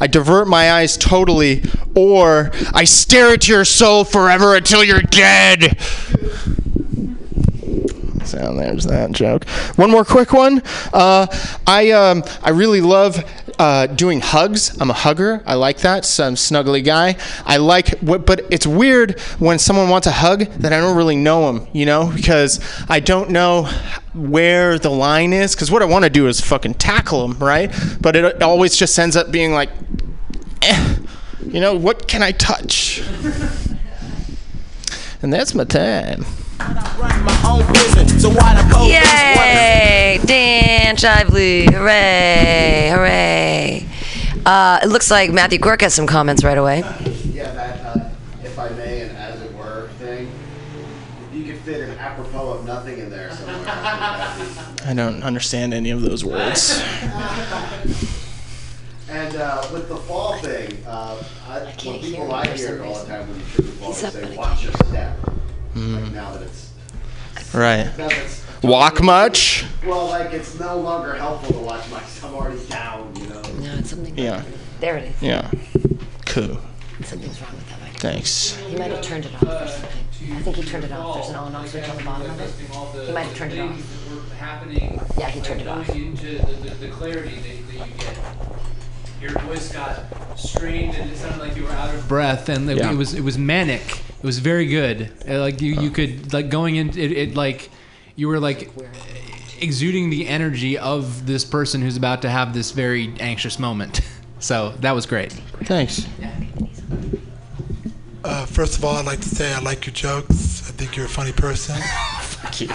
I 0.00 0.08
divert 0.08 0.48
my 0.48 0.72
eyes 0.72 0.96
totally, 0.96 1.62
or 1.94 2.50
I 2.74 2.84
stare 2.84 3.32
at 3.32 3.48
your 3.48 3.64
soul 3.64 4.04
forever 4.04 4.56
until 4.56 4.82
you're 4.84 5.02
dead. 5.02 5.78
So 8.26 8.54
there's 8.56 8.84
that 8.84 9.12
joke. 9.12 9.48
One 9.76 9.90
more 9.90 10.04
quick 10.04 10.32
one. 10.32 10.62
Uh, 10.92 11.26
I 11.66 11.90
um, 11.92 12.24
I 12.42 12.50
really 12.50 12.80
love 12.80 13.22
uh, 13.58 13.86
doing 13.86 14.20
hugs. 14.20 14.76
I'm 14.80 14.90
a 14.90 14.94
hugger. 14.94 15.42
I 15.46 15.54
like 15.54 15.78
that. 15.78 16.04
So 16.04 16.26
I'm 16.26 16.34
snuggly 16.34 16.84
guy. 16.84 17.16
I 17.44 17.58
like 17.58 18.00
but 18.02 18.40
it's 18.50 18.66
weird 18.66 19.20
when 19.38 19.58
someone 19.58 19.88
wants 19.88 20.06
a 20.06 20.12
hug 20.12 20.40
that 20.40 20.72
I 20.72 20.80
don't 20.80 20.96
really 20.96 21.16
know 21.16 21.52
them. 21.52 21.68
You 21.72 21.86
know, 21.86 22.12
because 22.14 22.60
I 22.88 23.00
don't 23.00 23.30
know 23.30 23.64
where 24.14 24.78
the 24.78 24.90
line 24.90 25.32
is. 25.32 25.54
Because 25.54 25.70
what 25.70 25.82
I 25.82 25.86
want 25.86 26.04
to 26.04 26.10
do 26.10 26.26
is 26.26 26.40
fucking 26.40 26.74
tackle 26.74 27.26
them, 27.26 27.38
right? 27.38 27.72
But 28.00 28.16
it 28.16 28.42
always 28.42 28.76
just 28.76 28.98
ends 28.98 29.16
up 29.16 29.30
being 29.30 29.52
like, 29.52 29.70
eh, 30.62 30.96
you 31.46 31.60
know, 31.60 31.74
what 31.74 32.08
can 32.08 32.22
I 32.22 32.32
touch? 32.32 33.02
And 35.22 35.32
that's 35.32 35.54
my 35.54 35.64
time. 35.64 36.24
Yay! 38.88 40.20
Dan 40.24 40.96
Shively. 40.96 41.72
Hooray! 41.72 42.90
Hooray! 42.92 43.88
Uh, 44.44 44.80
it 44.82 44.86
looks 44.88 45.10
like 45.10 45.32
Matthew 45.32 45.58
Quirk 45.58 45.80
has 45.80 45.92
some 45.92 46.06
comments 46.06 46.44
right 46.44 46.56
away. 46.56 46.78
Yeah, 47.24 47.52
that 47.52 47.84
uh, 47.84 48.10
if 48.44 48.58
I 48.58 48.68
may 48.70 49.00
and 49.02 49.16
as 49.16 49.42
it 49.42 49.52
were 49.54 49.88
thing. 49.98 50.30
If 51.28 51.36
you 51.36 51.44
could 51.44 51.60
fit 51.62 51.80
an 51.88 51.98
apropos 51.98 52.50
of 52.52 52.64
nothing 52.64 52.98
in 52.98 53.10
there 53.10 53.30
somewhere. 53.32 53.64
I 53.66 54.94
don't 54.94 55.22
understand 55.22 55.74
any 55.74 55.90
of 55.90 56.02
those 56.02 56.24
words. 56.24 56.80
and 57.00 57.96
And 59.08 59.36
uh, 59.36 59.68
with 59.72 59.88
the 59.88 59.96
fall 59.96 60.38
thing, 60.38 60.84
uh, 60.86 61.22
I, 61.48 61.60
I 61.60 61.72
can't 61.72 62.00
people 62.02 62.26
hear 62.26 62.34
I 62.34 62.56
hear 62.56 62.84
all 62.84 62.94
the 62.94 63.06
time 63.06 63.28
when 63.28 63.38
you 63.38 63.44
trip 63.46 63.66
and 63.66 63.74
fall, 63.74 63.92
they 63.92 63.94
say, 63.94 64.36
watch 64.36 64.64
your 64.64 64.72
step. 64.72 65.35
Mm. 65.76 66.02
Like 66.02 66.12
now 66.12 66.32
that 66.32 66.42
it's 66.42 66.72
Right. 67.54 67.84
now 67.98 68.08
that 68.08 68.12
it's 68.24 68.44
Walk 68.62 69.02
much? 69.02 69.64
well, 69.86 70.06
like 70.06 70.32
it's 70.32 70.58
no 70.58 70.78
longer 70.78 71.14
helpful 71.14 71.52
to 71.60 71.60
watch 71.60 71.88
my. 71.90 72.02
I'm 72.24 72.34
already 72.34 72.64
down, 72.66 73.14
you 73.16 73.26
know. 73.28 73.42
No, 73.42 73.74
it's 73.74 73.90
something. 73.90 74.16
Yeah. 74.16 74.42
There 74.80 74.96
it 74.96 75.04
is. 75.04 75.22
Yeah. 75.22 75.50
Cool. 76.24 76.58
Something's 77.04 77.40
wrong 77.42 77.52
with 77.52 77.68
that 77.68 77.82
mic. 77.82 77.92
Thanks. 78.00 78.56
He 78.56 78.76
might 78.76 78.90
have 78.90 79.02
turned 79.02 79.26
it 79.26 79.34
off 79.34 79.42
or 79.42 79.68
something. 79.68 80.34
I 80.34 80.40
think 80.42 80.56
he 80.56 80.62
turned 80.64 80.84
it 80.84 80.92
off. 80.92 81.16
There's 81.16 81.28
an 81.28 81.36
on 81.36 81.54
off 81.54 81.68
switch 81.68 81.88
on 81.88 81.96
the 81.98 82.02
bottom 82.02 82.30
of 82.30 82.40
it. 82.40 83.06
He 83.06 83.12
might 83.12 83.26
have 83.26 83.36
turned 83.36 83.52
it 83.52 83.60
off. 83.60 85.16
Yeah, 85.18 85.28
he 85.28 85.40
turned 85.40 85.60
it 85.60 85.68
off. 85.68 85.88
Into 85.90 86.38
the, 86.38 86.52
the, 86.52 86.74
the 86.74 86.88
clarity 86.88 87.36
that, 87.36 87.78
that 87.78 87.88
you 87.88 87.94
get. 87.98 88.18
Your 89.20 89.30
voice 89.40 89.72
got 89.72 90.04
strained 90.38 90.94
and 90.94 91.10
it 91.10 91.16
sounded 91.16 91.38
like 91.40 91.56
you 91.56 91.64
were 91.64 91.70
out 91.72 91.94
of 91.94 92.06
breath, 92.08 92.48
and 92.48 92.68
it, 92.70 92.76
Yeah. 92.78 92.92
it 92.92 92.96
was 92.96 93.14
it 93.14 93.22
was 93.22 93.38
manic. 93.38 94.02
It 94.18 94.24
was 94.24 94.38
very 94.38 94.66
good. 94.66 95.10
Uh, 95.28 95.40
Like 95.40 95.60
you, 95.62 95.72
you 95.80 95.90
could 95.90 96.32
like 96.32 96.48
going 96.50 96.76
in 96.76 96.90
it, 96.90 97.12
it 97.12 97.34
like 97.34 97.70
you 98.14 98.28
were 98.28 98.38
like 98.40 98.70
exuding 99.60 100.10
the 100.10 100.28
energy 100.28 100.76
of 100.78 101.26
this 101.26 101.44
person 101.44 101.80
who's 101.80 101.96
about 101.96 102.20
to 102.22 102.28
have 102.30 102.52
this 102.54 102.72
very 102.72 103.12
anxious 103.20 103.58
moment. 103.58 104.00
So 104.38 104.74
that 104.80 104.94
was 104.94 105.06
great. 105.06 105.32
Thanks. 105.64 106.06
Uh, 108.22 108.44
first 108.44 108.76
of 108.76 108.84
all, 108.84 108.96
I'd 108.96 109.06
like 109.06 109.20
to 109.22 109.28
say 109.30 109.50
I 109.52 109.60
like 109.60 109.86
your 109.86 109.94
jokes. 109.94 110.68
I 110.68 110.72
think 110.72 110.94
you're 110.94 111.06
a 111.06 111.08
funny 111.08 111.32
person. 111.32 111.76
Thank 112.46 112.60
you. 112.60 112.68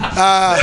Uh, 0.00 0.56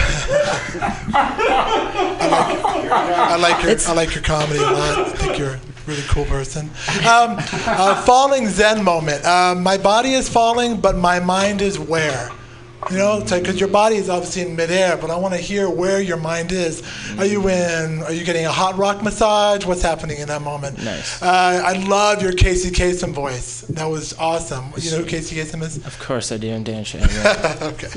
I 3.25 3.37
like 3.39 3.61
your 3.63 3.75
I 3.87 3.93
like 3.93 4.15
your 4.15 4.23
comedy 4.23 4.59
a 4.59 4.63
lot. 4.63 4.99
I 4.99 5.09
think 5.09 5.37
you're 5.37 5.55
a 5.55 5.59
really 5.85 6.01
cool 6.03 6.25
person. 6.25 6.69
Um, 6.99 7.37
uh, 7.67 8.01
falling 8.03 8.47
Zen 8.47 8.83
moment. 8.83 9.25
Uh, 9.25 9.55
my 9.55 9.77
body 9.77 10.13
is 10.13 10.29
falling, 10.29 10.79
but 10.79 10.95
my 10.95 11.19
mind 11.19 11.61
is 11.61 11.77
where. 11.77 12.29
You 12.91 12.97
know, 12.97 13.23
because 13.23 13.59
your 13.59 13.69
body 13.69 13.95
is 13.95 14.09
obviously 14.09 14.43
in 14.43 14.55
midair, 14.55 14.97
but 14.97 15.09
I 15.09 15.17
want 15.17 15.33
to 15.33 15.39
hear 15.39 15.69
where 15.69 16.01
your 16.01 16.17
mind 16.17 16.51
is. 16.51 16.83
Are 17.17 17.25
you 17.25 17.47
in? 17.47 18.03
Are 18.03 18.11
you 18.11 18.23
getting 18.25 18.45
a 18.45 18.51
hot 18.51 18.77
rock 18.77 19.03
massage? 19.03 19.65
What's 19.65 19.81
happening 19.81 20.19
in 20.19 20.27
that 20.27 20.41
moment? 20.41 20.83
Nice. 20.83 21.21
Uh, 21.21 21.61
I 21.65 21.73
love 21.85 22.21
your 22.21 22.33
Casey 22.33 22.71
Kasem 22.71 23.13
voice. 23.13 23.61
That 23.61 23.85
was 23.85 24.17
awesome. 24.17 24.73
You 24.77 24.91
know 24.91 24.97
who 24.97 25.05
Casey 25.05 25.35
Kasem 25.35 25.61
is? 25.61 25.77
Of 25.85 25.97
course 25.99 26.31
I 26.31 26.37
do, 26.37 26.49
and 26.49 26.65
Dan 26.65 26.83
Shay. 26.83 26.99
yeah. 26.99 27.57
okay. 27.61 27.87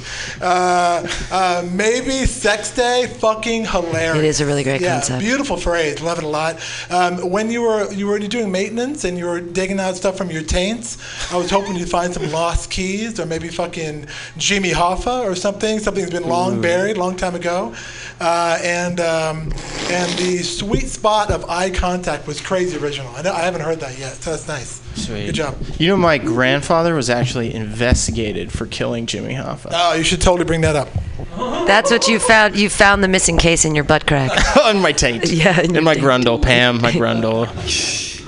Uh, 0.41 1.07
uh, 1.31 1.69
maybe 1.73 2.27
sex 2.27 2.75
day, 2.75 3.07
fucking 3.19 3.65
hilarious. 3.65 4.17
It 4.17 4.25
is 4.25 4.41
a 4.41 4.47
really 4.47 4.63
great 4.63 4.81
yeah, 4.81 4.95
concept. 4.95 5.21
Beautiful 5.21 5.57
phrase. 5.57 6.01
Love 6.01 6.19
it 6.19 6.25
a 6.25 6.29
lot. 6.29 6.61
Um, 6.91 7.31
when 7.31 7.51
you 7.51 7.63
were 7.63 7.93
you 7.93 8.07
were 8.07 8.19
doing 8.19 8.53
maintenance 8.53 9.05
and 9.05 9.19
you 9.19 9.27
were 9.27 9.41
digging 9.41 9.81
out 9.81 9.97
stuff 9.97 10.17
from 10.17 10.31
your 10.31 10.43
taints, 10.43 10.99
I 11.33 11.37
was 11.37 11.51
hoping 11.51 11.77
you'd 11.77 11.91
find 11.91 12.13
some 12.13 12.31
lost 12.31 12.71
keys 12.71 13.19
or 13.19 13.27
maybe 13.27 13.49
fucking 13.49 14.07
Jimmy 14.37 14.76
Hoffa 14.77 15.25
or 15.25 15.35
something. 15.35 15.79
Something's 15.79 16.11
been 16.11 16.29
long 16.29 16.59
Ooh. 16.59 16.63
buried, 16.63 16.97
long 16.97 17.17
time 17.17 17.35
ago. 17.35 17.75
Uh, 18.21 18.59
and 18.63 19.01
um, 19.01 19.53
and 19.91 20.11
the 20.19 20.43
sweet 20.43 20.89
spot 20.89 21.31
of 21.31 21.49
eye 21.51 21.71
contact 21.71 22.27
was 22.27 22.41
crazy 22.41 22.77
original. 22.79 23.15
I, 23.15 23.23
know, 23.23 23.33
I 23.33 23.41
haven't 23.41 23.63
heard 23.63 23.81
that 23.81 23.99
yet, 23.99 24.15
so 24.15 24.31
that's 24.31 24.49
nice. 24.49 24.81
Sweet. 24.95 25.27
Good 25.27 25.35
job. 25.35 25.57
You 25.79 25.89
know, 25.89 25.97
my 25.97 26.19
grandfather 26.19 26.95
was 26.95 27.11
actually 27.11 27.55
investigated 27.55 28.53
for 28.53 28.67
killing 28.67 29.07
Jimmy 29.07 29.35
Hoffa. 29.35 29.71
Oh, 29.73 29.95
you 29.95 30.05
should 30.05 30.21
totally 30.21 30.45
bring 30.45 30.63
that 30.63 30.77
up. 30.77 30.89
That's 31.37 31.91
what 31.91 32.09
you 32.09 32.19
found. 32.19 32.57
You 32.57 32.71
found 32.71 33.05
the 33.05 33.09
missing 33.09 33.37
case 33.37 33.65
in 33.65 33.75
your 33.75 33.85
butt 33.85 34.07
crack. 34.07 34.31
On 34.65 34.81
my 34.81 34.93
taint. 34.93 35.31
Yeah, 35.37 35.61
in 35.61 35.85
my 35.85 35.95
grundle, 35.95 36.41
Pam, 36.41 36.81
my 36.81 36.93
grundle. 36.93 37.47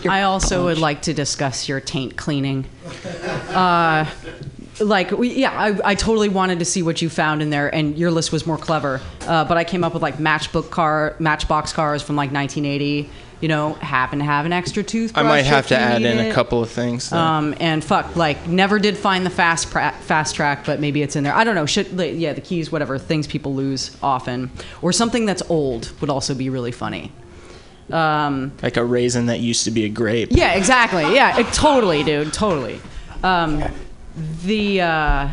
I 0.07 0.23
also 0.23 0.65
would 0.65 0.79
like 0.79 1.03
to 1.03 1.15
discuss 1.15 1.69
your 1.69 1.81
taint 1.81 2.17
cleaning. 2.17 2.67
Uh, 3.49 4.05
like, 4.81 5.11
we, 5.11 5.31
yeah, 5.35 5.51
I, 5.53 5.91
I 5.91 5.95
totally 5.95 6.29
wanted 6.29 6.59
to 6.61 6.65
see 6.65 6.83
what 6.83 7.01
you 7.03 7.09
found 7.11 7.43
in 7.43 7.51
there, 7.51 7.73
and 7.75 7.97
your 7.99 8.11
list 8.11 8.33
was 8.33 8.47
more 8.47 8.59
clever. 8.59 9.01
Uh, 9.23 9.45
but 9.45 9.57
I 9.57 9.65
came 9.65 9.85
up 9.85 9.95
with 9.95 10.03
like 10.03 10.17
matchbook 10.19 10.71
car, 10.71 11.15
Matchbox 11.19 11.73
cars 11.73 12.03
from 12.03 12.17
like 12.17 12.33
1980. 12.33 13.11
You 13.41 13.47
know, 13.47 13.75
happen 13.75 14.19
to 14.19 14.25
have 14.25 14.47
an 14.47 14.53
extra 14.53 14.83
toothbrush. 14.83 15.25
I 15.25 15.29
might 15.29 15.43
have 15.45 15.69
to 15.69 15.79
add 15.79 16.03
in 16.03 16.19
a 16.19 16.33
couple 16.33 16.61
of 16.61 16.71
things. 16.71 17.11
though. 17.11 17.19
Um, 17.19 17.55
and 17.61 17.85
fuck, 17.85 18.17
like, 18.17 18.49
never 18.49 18.81
did 18.81 18.97
find 18.97 19.25
the 19.25 19.31
fast 19.31 19.71
pra- 19.71 19.95
fast 20.01 20.35
track, 20.35 20.67
but 20.67 20.81
maybe 20.81 21.03
it's 21.03 21.15
in 21.15 21.23
there. 21.23 21.33
I 21.35 21.45
don't 21.45 21.55
know. 21.55 21.65
Should 21.65 21.97
like, 21.97 22.15
yeah, 22.17 22.33
the 22.33 22.41
keys, 22.41 22.73
whatever 22.73 22.99
things 22.99 23.29
people 23.29 23.55
lose 23.55 23.97
often, 24.03 24.51
or 24.83 24.93
something 24.93 25.25
that's 25.25 25.43
old 25.49 25.93
would 26.01 26.11
also 26.11 26.35
be 26.35 26.51
really 26.51 26.73
funny. 26.73 27.13
Um, 27.93 28.53
like 28.61 28.77
a 28.77 28.85
raisin 28.85 29.27
that 29.27 29.39
used 29.39 29.65
to 29.65 29.71
be 29.71 29.85
a 29.85 29.89
grape. 29.89 30.31
yeah, 30.33 30.55
exactly. 30.55 31.03
Yeah, 31.15 31.39
it, 31.39 31.47
totally, 31.53 32.03
dude, 32.03 32.33
totally. 32.33 32.81
Um, 33.23 33.63
the 34.45 34.81
uh, 34.81 35.29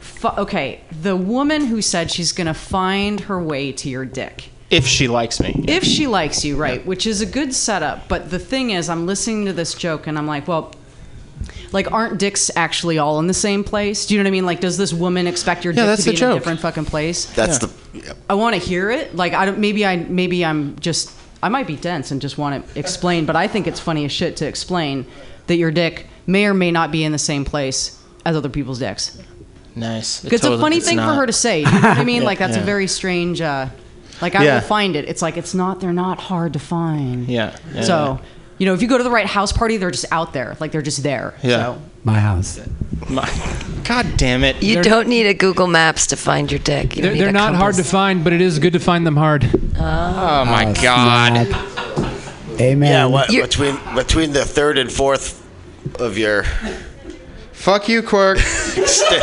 fu- 0.00 0.28
okay, 0.28 0.80
the 1.02 1.16
woman 1.16 1.66
who 1.66 1.80
said 1.82 2.10
she's 2.10 2.32
gonna 2.32 2.54
find 2.54 3.20
her 3.20 3.40
way 3.42 3.72
to 3.72 3.88
your 3.88 4.04
dick. 4.04 4.50
If 4.70 4.86
she 4.86 5.06
likes 5.06 5.38
me. 5.40 5.64
If 5.68 5.84
she 5.84 6.06
likes 6.08 6.44
you, 6.44 6.56
right, 6.56 6.84
which 6.84 7.06
is 7.06 7.20
a 7.20 7.26
good 7.26 7.54
setup. 7.54 8.08
But 8.08 8.30
the 8.30 8.38
thing 8.38 8.70
is, 8.70 8.88
I'm 8.90 9.06
listening 9.06 9.46
to 9.46 9.52
this 9.52 9.74
joke 9.74 10.08
and 10.08 10.18
I'm 10.18 10.26
like, 10.26 10.48
well, 10.48 10.72
like, 11.70 11.92
aren't 11.92 12.18
dicks 12.18 12.50
actually 12.56 12.98
all 12.98 13.20
in 13.20 13.28
the 13.28 13.34
same 13.34 13.62
place? 13.62 14.06
Do 14.06 14.14
you 14.14 14.18
know 14.20 14.24
what 14.24 14.28
I 14.28 14.32
mean? 14.32 14.46
Like, 14.46 14.60
does 14.60 14.76
this 14.76 14.92
woman 14.92 15.28
expect 15.28 15.64
your 15.64 15.72
Yeah, 15.72 15.94
dick 15.94 16.04
to 16.04 16.10
be 16.10 16.16
the 16.16 16.24
in 16.24 16.30
a 16.30 16.34
different 16.34 16.60
fucking 16.60 16.86
place? 16.86 17.26
That's 17.26 17.62
Yeah. 17.62 17.68
the. 18.02 18.16
I 18.28 18.34
want 18.34 18.54
to 18.54 18.60
hear 18.60 18.90
it. 18.90 19.14
Like, 19.14 19.34
I 19.34 19.44
don't. 19.46 19.58
Maybe 19.58 19.86
I. 19.86 19.96
Maybe 19.96 20.44
I'm 20.44 20.76
just. 20.80 21.12
I 21.42 21.48
might 21.48 21.66
be 21.68 21.76
dense 21.76 22.10
and 22.10 22.20
just 22.20 22.36
want 22.38 22.66
to 22.66 22.78
explain, 22.78 23.24
but 23.24 23.36
I 23.36 23.46
think 23.46 23.68
it's 23.68 23.78
funny 23.78 24.04
as 24.04 24.10
shit 24.10 24.36
to 24.38 24.46
explain 24.48 25.06
that 25.46 25.56
your 25.56 25.70
dick 25.70 26.06
may 26.26 26.46
or 26.46 26.54
may 26.54 26.70
not 26.70 26.90
be 26.90 27.04
in 27.04 27.12
the 27.12 27.18
same 27.18 27.44
place 27.44 27.98
as 28.24 28.36
other 28.36 28.48
people's 28.48 28.78
dicks. 28.78 29.18
Nice. 29.74 30.24
It's 30.24 30.44
a 30.44 30.58
funny 30.58 30.80
thing 30.80 30.96
for 30.98 31.12
her 31.14 31.26
to 31.26 31.32
say. 31.32 31.60
You 31.64 31.66
know 31.66 31.80
what 31.88 31.98
I 31.98 32.04
mean? 32.04 32.22
Yeah, 32.22 32.26
like 32.26 32.38
that's 32.38 32.56
yeah. 32.56 32.62
a 32.62 32.66
very 32.66 32.86
strange. 32.86 33.40
Uh, 33.40 33.68
like 34.22 34.34
I 34.34 34.44
Yeah. 34.44 34.54
will 34.54 34.60
find 34.66 34.96
it. 34.96 35.04
It's 35.06 35.20
like 35.22 35.36
it's 35.36 35.54
not. 35.54 35.80
They're 35.80 35.92
not 35.92 36.18
hard 36.18 36.54
to 36.54 36.58
find. 36.58 37.28
Yeah. 37.28 37.54
yeah, 37.74 37.82
so, 37.82 38.20
you 38.58 38.64
know, 38.66 38.72
if 38.72 38.80
you 38.80 38.88
go 38.88 38.96
to 38.96 39.04
the 39.04 39.10
right 39.10 39.26
house 39.26 39.52
party, 39.52 39.76
they're 39.76 39.90
just 39.90 40.06
out 40.10 40.32
there. 40.32 40.56
Like 40.60 40.72
they're 40.72 40.80
just 40.82 41.02
there. 41.02 41.34
Yeah. 41.42 41.74
So. 41.74 41.82
My 42.04 42.20
house. 42.20 42.60
My, 43.10 43.28
God 43.84 44.06
damn 44.16 44.44
it. 44.44 44.62
You 44.62 44.74
They're- 44.76 44.84
don't 44.84 45.08
need 45.08 45.26
a 45.26 45.34
Google 45.34 45.66
Maps 45.66 46.06
to 46.08 46.16
find 46.16 46.50
your 46.50 46.60
dick. 46.60 46.96
You 46.96 47.02
They're, 47.02 47.10
don't 47.10 47.18
they're 47.18 47.28
a 47.28 47.32
not 47.32 47.54
hard 47.56 47.74
to 47.74 47.84
find, 47.84 48.22
but 48.24 48.32
it 48.32 48.40
is 48.40 48.58
good 48.60 48.72
to 48.74 48.78
find 48.78 49.04
them 49.06 49.16
hard. 49.16 49.44
Oh 49.76 50.44
my 50.46 50.66
Oh, 50.68 50.82
God. 50.82 51.46
snap. 51.48 52.60
Amen. 52.60 52.90
Yeah, 52.90 53.06
what, 53.06 53.28
between 53.28 53.78
between 53.94 54.32
the 54.32 54.44
third 54.44 54.78
and 54.78 54.90
fourth 54.90 55.45
of 55.98 56.18
your 56.18 56.44
Fuck 57.52 57.88
you, 57.88 58.02
Quirk. 58.02 58.38
extend, 58.38 59.22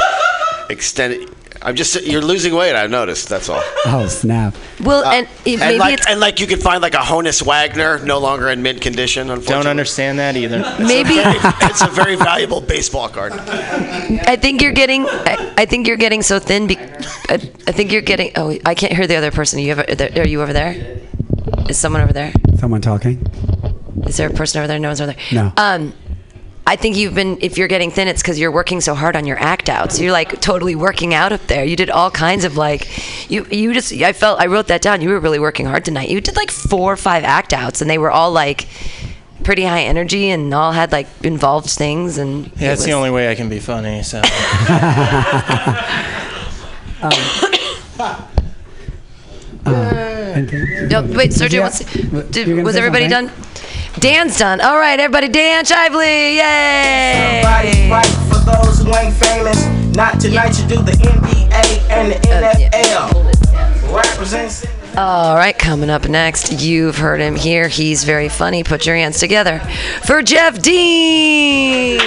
extended. 0.70 1.30
I'm 1.62 1.76
just 1.78 2.02
you're 2.04 2.22
losing 2.22 2.54
weight. 2.54 2.76
I've 2.76 2.90
noticed. 2.90 3.30
That's 3.30 3.48
all. 3.48 3.62
Oh 3.86 4.06
snap. 4.10 4.54
Well, 4.82 5.06
and 5.06 5.28
it, 5.46 5.52
And 5.54 5.60
maybe 5.62 5.80
like 5.80 5.94
it's 5.94 6.08
and 6.08 6.20
like 6.20 6.40
you 6.42 6.48
can 6.48 6.60
find 6.60 6.82
like 6.82 6.94
a 6.94 6.98
Honus 6.98 7.42
Wagner 7.42 8.00
no 8.04 8.18
longer 8.18 8.50
in 8.50 8.62
mint 8.62 8.82
condition. 8.82 9.30
Unfortunately, 9.30 9.64
don't 9.64 9.68
understand 9.68 10.20
that 10.20 10.36
either. 10.36 10.60
maybe 10.80 11.12
it's 11.16 11.82
a 11.82 11.88
very 11.88 12.16
valuable 12.18 12.60
baseball 12.60 13.08
card. 13.08 13.32
I 13.32 14.36
think 14.36 14.62
you're 14.62 14.74
getting. 14.74 15.06
I, 15.08 15.54
I 15.60 15.66
think 15.66 15.88
you're 15.88 15.96
getting 15.96 16.22
so 16.22 16.38
thin. 16.38 16.68
Be, 16.68 16.78
I, 16.78 17.36
I 17.68 17.72
think 17.72 17.94
you're 17.94 18.02
getting. 18.02 18.34
Oh, 18.36 18.58
I 18.66 18.76
can't 18.76 18.92
hear 18.92 19.08
the 19.08 19.16
other 19.16 19.32
person. 19.32 19.60
Are 19.60 19.62
you 19.62 19.72
ever? 19.72 19.86
Are 20.20 20.28
you 20.28 20.42
over 20.42 20.52
there? 20.52 21.00
Is 21.70 21.78
someone 21.78 22.02
over 22.02 22.12
there? 22.12 22.34
Someone 22.58 22.82
talking? 22.82 23.26
Is 24.06 24.18
there 24.18 24.28
a 24.30 24.34
person 24.34 24.60
over 24.60 24.68
there? 24.68 24.80
No 24.80 24.90
one's 24.90 25.00
over 25.00 25.14
there. 25.14 25.22
No. 25.32 25.54
Um, 25.56 25.94
I 26.66 26.76
think 26.78 26.96
you've 26.96 27.14
been. 27.14 27.38
If 27.42 27.58
you're 27.58 27.68
getting 27.68 27.92
thin, 27.92 28.08
it's 28.08 28.22
because 28.22 28.40
you're 28.40 28.52
working 28.52 28.80
so 28.80 28.96
hard 28.96 29.16
on 29.18 29.26
your 29.26 29.38
act 29.38 29.68
outs. 29.68 30.00
You're 30.00 30.14
like 30.14 30.40
totally 30.40 30.76
working 30.76 31.14
out 31.14 31.34
up 31.34 31.46
there. 31.48 31.66
You 31.66 31.76
did 31.76 31.90
all 31.90 32.10
kinds 32.10 32.46
of 32.46 32.56
like, 32.56 32.88
you 33.30 33.46
you 33.52 33.74
just. 33.74 33.92
I 33.92 34.14
felt. 34.14 34.40
I 34.40 34.46
wrote 34.46 34.68
that 34.68 34.82
down. 34.82 35.02
You 35.02 35.10
were 35.10 35.20
really 35.20 35.40
working 35.40 35.66
hard 35.66 35.84
tonight. 35.84 36.10
You 36.10 36.22
did 36.22 36.38
like 36.38 36.52
four 36.52 36.94
or 36.94 36.98
five 36.98 37.24
act 37.26 37.52
outs, 37.52 37.82
and 37.82 37.90
they 37.90 37.98
were 37.98 38.12
all 38.12 38.32
like 38.32 38.68
pretty 39.44 39.64
high 39.64 39.82
energy 39.84 40.30
and 40.30 40.54
all 40.54 40.72
had 40.72 40.94
like 40.94 41.08
involved 41.22 41.70
things. 41.70 42.18
And 42.18 42.46
Yeah, 42.56 42.70
that's 42.70 42.84
it 42.84 42.86
the 42.86 42.94
only 42.94 43.10
way 43.12 43.30
I 43.30 43.36
can 43.36 43.50
be 43.50 43.60
funny. 43.60 44.02
So 44.04 44.20
um, 47.02 47.12
uh, 48.00 48.22
Anything? 50.36 50.88
No, 50.88 51.02
wait, 51.04 51.32
Sergio, 51.32 51.52
Yeah. 51.54 51.64
what's, 51.64 51.84
What- 52.12 52.32
did, 52.32 52.48
you're 52.48 52.56
gonna 52.58 52.66
was 52.66 52.76
everybody 52.76 53.10
something? 53.10 53.28
done? 53.36 53.46
Dan's 54.00 54.38
done. 54.38 54.60
All 54.62 54.78
right, 54.78 55.00
everybody. 55.00 55.28
Dan 55.28 55.64
Shively, 55.66 56.38
Somebody 56.38 57.68
yay! 57.78 57.90
fight 57.90 58.06
for 58.28 58.40
those 58.44 58.80
who 58.80 58.96
ain't 58.96 59.14
famous. 59.14 59.66
Not 59.96 60.20
tonight, 60.20 60.60
you 60.60 60.68
do 60.68 60.82
the 60.82 60.92
NBA 60.92 61.90
and 61.90 62.12
the 62.12 62.18
Uh. 62.30 62.52
NFL. 62.52 63.94
Rappers 63.96 64.34
ain't 64.34 64.52
singing. 64.52 64.76
All 64.98 65.36
right, 65.36 65.58
coming 65.58 65.90
up 65.90 66.08
next, 66.10 66.62
you've 66.62 66.98
heard 66.98 67.20
him 67.20 67.36
here. 67.36 67.68
He's 67.68 68.04
very 68.04 68.30
funny. 68.30 68.64
Put 68.64 68.86
your 68.86 68.96
hands 68.96 69.20
together 69.20 69.60
for 70.06 70.22
Jeff 70.22 70.62
Dean. 70.62 72.00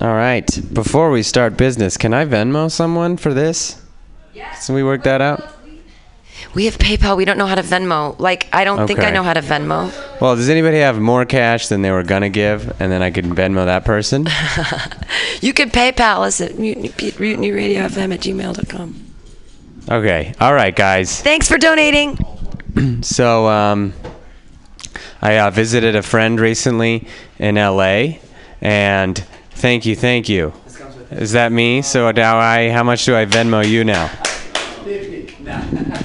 All 0.00 0.14
right. 0.14 0.46
Before 0.72 1.10
we 1.10 1.22
start 1.24 1.56
business, 1.56 1.96
can 1.96 2.14
I 2.14 2.24
Venmo 2.24 2.70
someone 2.70 3.16
for 3.16 3.34
this? 3.34 3.82
Yes. 4.32 4.66
Can 4.66 4.76
we 4.76 4.84
work 4.84 5.02
that 5.04 5.20
out? 5.20 5.42
We 6.54 6.64
have 6.64 6.78
PayPal. 6.78 7.16
We 7.16 7.24
don't 7.24 7.38
know 7.38 7.46
how 7.46 7.54
to 7.54 7.62
Venmo. 7.62 8.18
Like, 8.18 8.48
I 8.52 8.64
don't 8.64 8.86
think 8.86 9.00
I 9.00 9.10
know 9.10 9.22
how 9.22 9.34
to 9.34 9.42
Venmo. 9.42 9.92
Well, 10.20 10.34
does 10.34 10.48
anybody 10.48 10.78
have 10.78 10.98
more 10.98 11.24
cash 11.24 11.68
than 11.68 11.82
they 11.82 11.90
were 11.90 12.02
gonna 12.02 12.30
give, 12.30 12.80
and 12.80 12.90
then 12.90 13.02
I 13.02 13.10
can 13.10 13.34
Venmo 13.34 13.64
that 13.66 13.84
person? 13.84 14.26
You 15.40 15.52
can 15.52 15.70
PayPal 15.70 16.26
us 16.26 16.40
at 16.40 16.58
mutiny, 16.58 16.88
mutinyRadioFM 16.88 18.12
at 18.12 18.20
gmail.com. 18.20 19.04
Okay. 19.88 20.34
All 20.40 20.52
right, 20.52 20.74
guys. 20.74 21.20
Thanks 21.22 21.48
for 21.48 21.58
donating. 21.58 22.18
So, 23.02 23.48
um, 23.48 23.92
I 25.20 25.38
uh, 25.38 25.50
visited 25.50 25.96
a 25.96 26.02
friend 26.02 26.38
recently 26.38 27.08
in 27.38 27.56
LA, 27.56 28.18
and 28.60 29.18
thank 29.50 29.84
you, 29.84 29.96
thank 29.96 30.28
you. 30.28 30.52
Is 31.10 31.32
that 31.32 31.50
me? 31.50 31.82
So 31.82 32.10
now 32.12 32.38
I, 32.38 32.70
how 32.70 32.84
much 32.84 33.04
do 33.04 33.16
I 33.16 33.24
Venmo 33.24 33.66
you 33.66 33.82
now? 33.84 34.10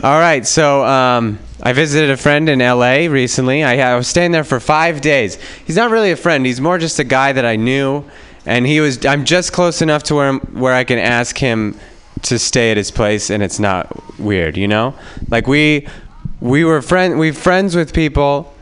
All 0.00 0.20
right, 0.20 0.46
so 0.46 0.84
um, 0.84 1.40
I 1.60 1.72
visited 1.72 2.10
a 2.10 2.16
friend 2.16 2.48
in 2.48 2.60
LA 2.60 3.10
recently. 3.10 3.64
I, 3.64 3.94
I 3.94 3.96
was 3.96 4.06
staying 4.06 4.30
there 4.30 4.44
for 4.44 4.60
five 4.60 5.00
days. 5.00 5.42
He's 5.66 5.74
not 5.74 5.90
really 5.90 6.12
a 6.12 6.16
friend. 6.16 6.46
He's 6.46 6.60
more 6.60 6.78
just 6.78 7.00
a 7.00 7.04
guy 7.04 7.32
that 7.32 7.44
I 7.44 7.56
knew, 7.56 8.04
and 8.46 8.64
he 8.64 8.78
was. 8.78 9.04
I'm 9.04 9.24
just 9.24 9.52
close 9.52 9.82
enough 9.82 10.04
to 10.04 10.14
where 10.14 10.34
where 10.34 10.72
I 10.72 10.84
can 10.84 11.00
ask 11.00 11.36
him 11.36 11.76
to 12.22 12.38
stay 12.38 12.70
at 12.70 12.76
his 12.76 12.92
place, 12.92 13.28
and 13.28 13.42
it's 13.42 13.58
not 13.58 14.20
weird, 14.20 14.56
you 14.56 14.68
know. 14.68 14.94
Like 15.30 15.48
we 15.48 15.88
we 16.40 16.62
were 16.64 16.80
friend 16.80 17.18
we 17.18 17.32
friends 17.32 17.74
with 17.74 17.92
people 17.92 18.54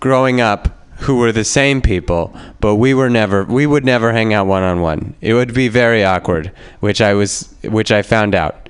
growing 0.00 0.40
up 0.40 0.76
who 1.02 1.18
were 1.18 1.30
the 1.30 1.44
same 1.44 1.80
people, 1.80 2.36
but 2.58 2.74
we 2.74 2.94
were 2.94 3.08
never 3.08 3.44
we 3.44 3.64
would 3.64 3.84
never 3.84 4.12
hang 4.12 4.34
out 4.34 4.48
one 4.48 4.64
on 4.64 4.80
one. 4.80 5.14
It 5.20 5.34
would 5.34 5.54
be 5.54 5.68
very 5.68 6.04
awkward, 6.04 6.50
which 6.80 7.00
I 7.00 7.14
was 7.14 7.54
which 7.62 7.92
I 7.92 8.02
found 8.02 8.34
out. 8.34 8.67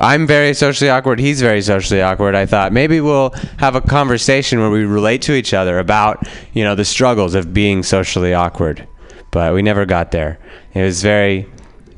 I'm 0.00 0.26
very 0.26 0.54
socially 0.54 0.88
awkward. 0.88 1.20
He's 1.20 1.40
very 1.40 1.60
socially 1.60 2.00
awkward. 2.00 2.34
I 2.34 2.46
thought 2.46 2.72
maybe 2.72 3.00
we'll 3.00 3.30
have 3.58 3.76
a 3.76 3.80
conversation 3.82 4.58
where 4.58 4.70
we 4.70 4.84
relate 4.84 5.20
to 5.22 5.34
each 5.34 5.52
other 5.52 5.78
about, 5.78 6.26
you 6.54 6.64
know, 6.64 6.74
the 6.74 6.86
struggles 6.86 7.34
of 7.34 7.52
being 7.52 7.82
socially 7.82 8.32
awkward. 8.32 8.88
But 9.30 9.52
we 9.54 9.62
never 9.62 9.84
got 9.84 10.10
there. 10.10 10.38
It 10.74 10.82
was 10.82 11.02
very 11.02 11.46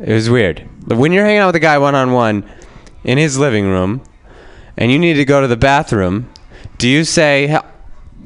it 0.01 0.13
was 0.13 0.29
weird. 0.29 0.69
When 0.89 1.13
you're 1.13 1.25
hanging 1.25 1.39
out 1.39 1.47
with 1.47 1.57
a 1.57 1.61
guy 1.61 1.79
one 1.79 1.95
on 1.95 2.13
one 2.13 2.45
in 3.05 3.19
his 3.19 3.39
living 3.39 3.67
room 3.67 4.03
and 4.77 4.91
you 4.91 4.99
need 4.99 5.15
to 5.15 5.25
go 5.25 5.41
to 5.41 5.47
the 5.47 5.57
bathroom, 5.57 6.29
do 6.79 6.89
you 6.89 7.05
say, 7.05 7.57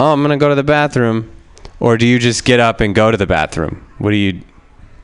"Oh, 0.00 0.12
I'm 0.12 0.20
going 0.20 0.30
to 0.30 0.42
go 0.42 0.48
to 0.48 0.54
the 0.54 0.64
bathroom," 0.64 1.30
or 1.80 1.98
do 1.98 2.06
you 2.06 2.18
just 2.18 2.46
get 2.46 2.60
up 2.60 2.80
and 2.80 2.94
go 2.94 3.10
to 3.10 3.16
the 3.16 3.26
bathroom? 3.26 3.86
What 3.98 4.10
do 4.10 4.16
you 4.16 4.40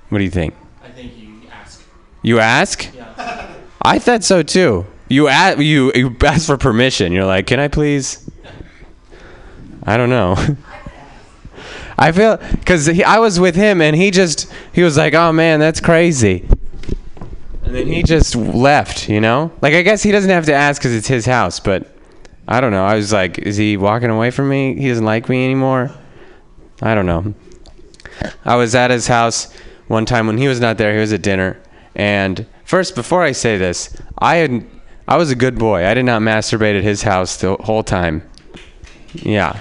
what 0.08 0.18
do 0.18 0.24
you 0.24 0.30
think? 0.30 0.54
I 0.82 0.88
think 0.88 1.12
you 1.18 1.30
ask. 1.50 1.82
You 2.22 2.38
ask? 2.38 2.88
I 3.82 3.98
thought 3.98 4.24
so 4.24 4.42
too. 4.42 4.86
You 5.08 5.28
ask, 5.28 5.58
you 5.58 5.92
you 5.94 6.16
for 6.38 6.56
permission. 6.56 7.12
You're 7.12 7.26
like, 7.26 7.46
"Can 7.46 7.60
I 7.60 7.68
please?" 7.68 8.28
I 9.82 9.96
don't 9.96 10.10
know. 10.10 10.36
I 11.98 12.12
feel 12.12 12.36
because 12.36 12.88
I 13.00 13.18
was 13.18 13.38
with 13.38 13.54
him 13.54 13.80
and 13.80 13.94
he 13.94 14.10
just 14.10 14.50
he 14.72 14.82
was 14.82 14.96
like, 14.96 15.14
"Oh 15.14 15.32
man, 15.32 15.60
that's 15.60 15.80
crazy," 15.80 16.46
and 17.64 17.74
then 17.74 17.86
he 17.86 18.02
just 18.02 18.34
left. 18.34 19.08
You 19.08 19.20
know, 19.20 19.52
like 19.60 19.74
I 19.74 19.82
guess 19.82 20.02
he 20.02 20.12
doesn't 20.12 20.30
have 20.30 20.46
to 20.46 20.54
ask 20.54 20.80
because 20.80 20.94
it's 20.94 21.08
his 21.08 21.26
house, 21.26 21.60
but 21.60 21.94
I 22.48 22.60
don't 22.60 22.72
know. 22.72 22.84
I 22.84 22.94
was 22.94 23.12
like, 23.12 23.38
"Is 23.38 23.56
he 23.56 23.76
walking 23.76 24.10
away 24.10 24.30
from 24.30 24.48
me? 24.48 24.74
He 24.76 24.88
doesn't 24.88 25.04
like 25.04 25.28
me 25.28 25.44
anymore." 25.44 25.90
I 26.80 26.96
don't 26.96 27.06
know. 27.06 27.34
I 28.44 28.56
was 28.56 28.74
at 28.74 28.90
his 28.90 29.06
house 29.06 29.54
one 29.86 30.04
time 30.04 30.26
when 30.26 30.38
he 30.38 30.48
was 30.48 30.58
not 30.58 30.78
there. 30.78 30.94
He 30.94 31.00
was 31.00 31.12
at 31.12 31.22
dinner, 31.22 31.60
and 31.94 32.46
first, 32.64 32.94
before 32.94 33.22
I 33.22 33.32
say 33.32 33.58
this, 33.58 33.96
I 34.18 34.36
had 34.36 34.64
I 35.08 35.16
was 35.16 35.30
a 35.30 35.36
good 35.36 35.58
boy. 35.58 35.86
I 35.86 35.94
did 35.94 36.04
not 36.04 36.22
masturbate 36.22 36.76
at 36.76 36.84
his 36.84 37.02
house 37.02 37.36
the 37.36 37.56
whole 37.56 37.82
time. 37.82 38.22
Yeah. 39.14 39.58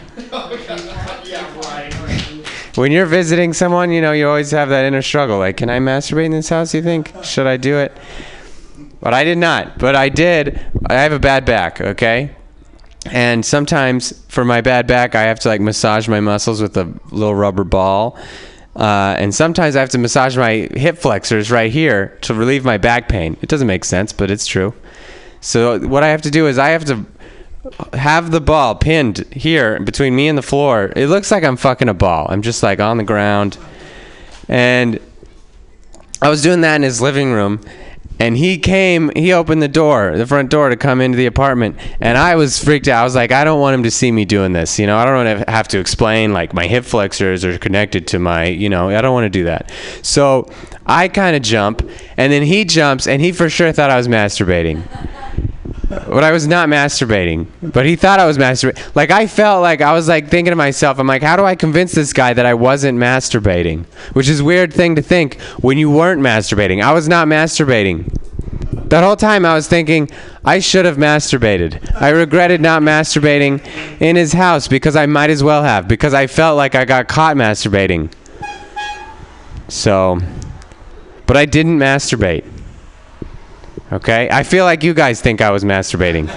When 2.76 2.92
you're 2.92 3.06
visiting 3.06 3.52
someone, 3.52 3.92
you 3.92 4.02
know, 4.02 4.14
you 4.14 4.28
always 4.28 4.52
have 4.52 4.70
that 4.70 4.86
inner 4.86 5.02
struggle. 5.02 5.40
Like, 5.40 5.58
can 5.58 5.70
I 5.70 5.80
masturbate 5.80 6.26
in 6.26 6.32
this 6.32 6.48
house? 6.48 6.74
You 6.74 6.82
think? 6.82 7.12
Should 7.24 7.48
I 7.48 7.58
do 7.58 7.78
it? 7.78 7.92
But 9.02 9.14
I 9.14 9.24
did 9.24 9.38
not. 9.38 9.78
But 9.78 9.96
I 9.96 10.10
did. 10.10 10.62
I 10.90 10.94
have 10.94 11.12
a 11.12 11.20
bad 11.20 11.44
back. 11.44 11.82
Okay. 11.82 12.34
And 13.08 13.44
sometimes 13.44 14.24
for 14.28 14.46
my 14.46 14.62
bad 14.62 14.88
back, 14.88 15.16
I 15.16 15.24
have 15.24 15.40
to 15.42 15.50
like 15.50 15.60
massage 15.60 16.08
my 16.08 16.20
muscles 16.20 16.62
with 16.62 16.78
a 16.78 16.94
little 17.10 17.36
rubber 17.36 17.64
ball. 17.64 18.18
Uh, 18.76 19.16
and 19.18 19.36
sometimes 19.36 19.76
I 19.76 19.82
have 19.82 19.90
to 19.90 19.98
massage 19.98 20.38
my 20.38 20.70
hip 20.74 20.98
flexors 20.98 21.52
right 21.52 21.72
here 21.72 22.18
to 22.22 22.34
relieve 22.34 22.64
my 22.64 22.78
back 22.78 23.10
pain. 23.10 23.38
It 23.42 23.50
doesn't 23.50 23.68
make 23.68 23.84
sense, 23.84 24.14
but 24.14 24.32
it's 24.32 24.48
true. 24.48 24.74
So 25.42 25.80
what 25.80 26.04
I 26.04 26.08
have 26.08 26.22
to 26.22 26.32
do 26.32 26.48
is 26.48 26.58
I 26.58 26.70
have 26.70 26.86
to 26.86 27.06
have 27.94 28.32
the 28.32 28.42
ball 28.42 28.76
pinned 28.76 29.20
here 29.32 29.80
between 29.80 30.16
me 30.16 30.28
and 30.28 30.38
the 30.38 30.44
floor. 30.44 30.94
It 30.96 31.08
looks 31.08 31.32
like 31.32 31.44
I'm 31.44 31.58
fucking 31.58 31.90
a 31.90 31.94
ball. 31.94 32.28
I'm 32.30 32.42
just 32.42 32.64
like 32.64 32.80
on 32.80 32.98
the 32.98 33.04
ground. 33.04 33.58
And 34.48 35.00
I 36.22 36.30
was 36.30 36.42
doing 36.42 36.62
that 36.62 36.76
in 36.76 36.84
his 36.84 37.02
living 37.02 37.32
room. 37.32 37.62
And 38.22 38.38
he 38.38 38.60
came, 38.60 39.10
he 39.16 39.34
opened 39.34 39.64
the 39.64 39.68
door, 39.68 40.16
the 40.16 40.28
front 40.28 40.52
door 40.52 40.70
to 40.70 40.78
come 40.78 41.02
into 41.02 41.18
the 41.18 41.26
apartment. 41.26 41.76
And 42.00 42.20
I 42.20 42.36
was 42.36 42.64
freaked 42.64 42.88
out. 42.88 43.02
I 43.02 43.04
was 43.04 43.16
like, 43.16 43.32
I 43.32 43.44
don't 43.44 43.60
want 43.60 43.74
him 43.74 43.82
to 43.82 43.90
see 43.90 44.12
me 44.12 44.26
doing 44.26 44.54
this. 44.54 44.78
You 44.78 44.86
know, 44.86 44.96
I 44.96 45.06
don't 45.06 45.26
want 45.26 45.40
to 45.40 45.52
have 45.52 45.68
to 45.70 45.80
explain 45.80 46.32
like 46.32 46.54
my 46.54 46.68
hip 46.68 46.86
flexors 46.86 47.44
are 47.44 47.58
connected 47.58 48.06
to 48.10 48.20
my, 48.20 48.46
you 48.46 48.70
know, 48.70 48.90
I 48.90 49.02
don't 49.02 49.14
want 49.14 49.26
to 49.26 49.30
do 49.32 49.46
that. 49.46 49.72
So 50.04 50.48
I 50.86 51.08
kind 51.08 51.36
of 51.36 51.42
jump. 51.42 51.82
And 52.16 52.32
then 52.32 52.44
he 52.44 52.64
jumps 52.64 53.08
and 53.08 53.24
he 53.24 53.32
for 53.32 53.50
sure 53.50 53.72
thought 53.72 53.90
I 53.90 53.98
was 53.98 54.08
masturbating. 54.08 54.84
But 55.92 56.24
I 56.24 56.32
was 56.32 56.48
not 56.48 56.70
masturbating. 56.70 57.48
But 57.62 57.86
he 57.86 57.98
thought 57.98 58.20
I 58.20 58.26
was 58.26 58.38
masturbating. 58.38 58.96
Like 58.96 59.12
I 59.12 59.28
felt 59.28 59.62
like 59.62 59.82
I 59.82 59.92
was 59.92 60.08
like 60.08 60.30
thinking 60.30 60.52
to 60.52 60.56
myself, 60.56 61.00
I'm 61.00 61.08
like, 61.08 61.22
how 61.22 61.36
do 61.36 61.44
I 61.44 61.56
convince 61.56 61.92
this 61.92 62.14
guy 62.14 62.34
that 62.34 62.46
I 62.46 62.54
wasn't 62.54 62.98
masturbating? 62.98 63.86
Which 64.14 64.30
is 64.30 64.42
weird 64.42 64.74
thing 64.74 64.96
to 64.96 65.02
think 65.02 65.40
when 65.60 65.78
you 65.78 65.92
weren't 65.92 66.22
masturbating. 66.22 66.82
I 66.82 66.94
was 66.94 67.10
not 67.10 67.28
masturbating. 67.28 68.10
That 68.90 69.04
whole 69.04 69.18
time 69.18 69.46
I 69.46 69.54
was 69.54 69.68
thinking 69.68 70.10
I 70.46 70.60
should 70.60 70.86
have 70.86 70.96
masturbated. 70.96 71.94
I 72.02 72.10
regretted 72.10 72.62
not 72.62 72.82
masturbating 72.82 73.62
in 74.02 74.16
his 74.16 74.32
house 74.32 74.70
because 74.70 74.96
I 74.96 75.08
might 75.08 75.30
as 75.30 75.44
well 75.44 75.64
have 75.64 75.90
because 75.90 76.14
I 76.14 76.28
felt 76.28 76.56
like 76.56 76.74
I 76.74 76.86
got 76.86 77.10
caught 77.10 77.36
masturbating. 77.36 78.12
So, 79.68 80.20
but 81.26 81.36
I 81.36 81.46
didn't 81.46 81.80
masturbate. 81.80 82.46
Okay? 83.92 84.30
I 84.32 84.44
feel 84.44 84.66
like 84.66 84.84
you 84.84 84.94
guys 84.94 85.22
think 85.22 85.42
I 85.42 85.52
was 85.52 85.64
masturbating. 85.64 86.28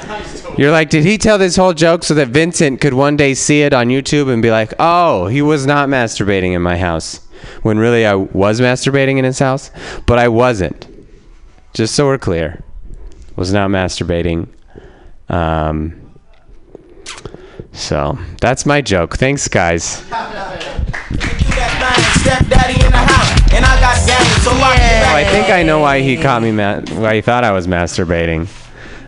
You're 0.59 0.73
like, 0.73 0.91
did 0.91 1.05
he 1.05 1.19
tell 1.19 1.39
this 1.39 1.57
whole 1.57 1.73
joke 1.73 2.05
so 2.05 2.15
that 2.15 2.29
Vincent 2.29 2.81
could 2.81 2.95
one 2.95 3.17
day 3.17 3.35
see 3.35 3.63
it 3.63 3.73
on 3.73 3.89
YouTube 3.89 4.33
and 4.33 4.43
be 4.43 4.51
like, 4.51 4.73
oh, 4.79 5.27
he 5.27 5.43
was 5.43 5.67
not 5.67 5.89
masturbating 5.89 6.53
in 6.55 6.63
my 6.63 6.77
house? 6.77 7.21
When 7.63 7.79
really 7.79 8.07
I 8.07 8.15
was 8.15 8.61
masturbating 8.61 9.19
in 9.19 9.25
his 9.25 9.39
house? 9.39 9.71
But 10.07 10.19
I 10.19 10.29
wasn't. 10.29 10.87
Just 11.75 11.95
so 11.95 12.07
we're 12.07 12.19
clear. 12.19 12.63
Was 13.37 13.53
not 13.53 13.69
masturbating. 13.71 14.49
Um, 15.29 16.01
so 17.73 18.19
that's 18.41 18.65
my 18.65 18.81
joke. 18.81 19.17
Thanks, 19.17 19.49
guys. 19.49 20.05
Got 24.45 24.53
game, 24.53 24.55
so 24.55 24.61
lock 24.61 24.77
your 24.79 24.87
Oh, 25.11 25.15
I 25.17 25.25
think 25.25 25.51
I 25.51 25.63
know 25.63 25.81
why 25.81 26.01
he 26.01 26.17
caught 26.17 26.43
me. 26.43 26.53
Ma- 26.53 26.81
why 27.01 27.17
he 27.17 27.21
thought 27.21 27.45
I 27.45 27.53
was 27.53 27.67
masturbating, 27.67 28.49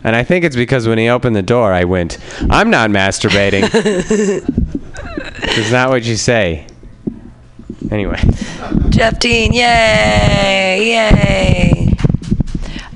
and 0.03 0.15
I 0.15 0.23
think 0.23 0.45
it's 0.45 0.55
because 0.55 0.87
when 0.87 0.97
he 0.97 1.09
opened 1.09 1.35
the 1.35 1.41
door, 1.43 1.73
I 1.73 1.83
went, 1.83 2.17
"I'm 2.49 2.69
not 2.69 2.89
masturbating." 2.89 3.63
Is 5.57 5.71
that 5.71 5.89
what 5.89 6.03
you 6.03 6.15
say? 6.15 6.67
Anyway, 7.91 8.19
Jeff 8.89 9.19
Dean, 9.19 9.53
yay, 9.53 10.91
yay. 10.91 11.93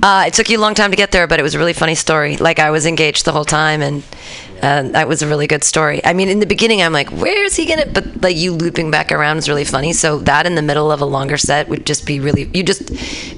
Uh, 0.04 0.26
it 0.28 0.34
took 0.34 0.50
you 0.50 0.58
a 0.58 0.62
long 0.62 0.74
time 0.74 0.90
to 0.92 0.98
get 0.98 1.12
there, 1.12 1.28
but 1.28 1.40
it 1.40 1.44
was 1.44 1.54
a 1.54 1.60
really 1.60 1.74
funny 1.74 1.96
story. 1.96 2.38
Like 2.38 2.60
I 2.60 2.72
was 2.72 2.86
engaged 2.86 3.26
the 3.26 3.32
whole 3.32 3.46
time, 3.46 3.82
and 3.82 4.04
uh, 4.62 4.84
that 4.84 5.08
was 5.08 5.22
a 5.22 5.28
really 5.28 5.48
good 5.48 5.64
story. 5.64 6.04
I 6.06 6.14
mean, 6.14 6.30
in 6.30 6.40
the 6.40 6.46
beginning, 6.46 6.82
I'm 6.82 6.94
like, 6.94 7.10
"Where 7.10 7.44
is 7.44 7.56
he 7.56 7.66
gonna?" 7.66 7.88
But 7.88 8.22
like 8.22 8.36
you 8.36 8.54
looping 8.54 8.92
back 8.92 9.12
around 9.12 9.38
is 9.38 9.50
really 9.50 9.66
funny. 9.66 9.94
So 9.94 10.20
that 10.20 10.46
in 10.46 10.56
the 10.56 10.62
middle 10.62 10.92
of 10.92 11.02
a 11.02 11.06
longer 11.06 11.38
set 11.38 11.68
would 11.68 11.86
just 11.86 12.06
be 12.06 12.20
really. 12.20 12.50
You 12.54 12.64
just 12.64 12.92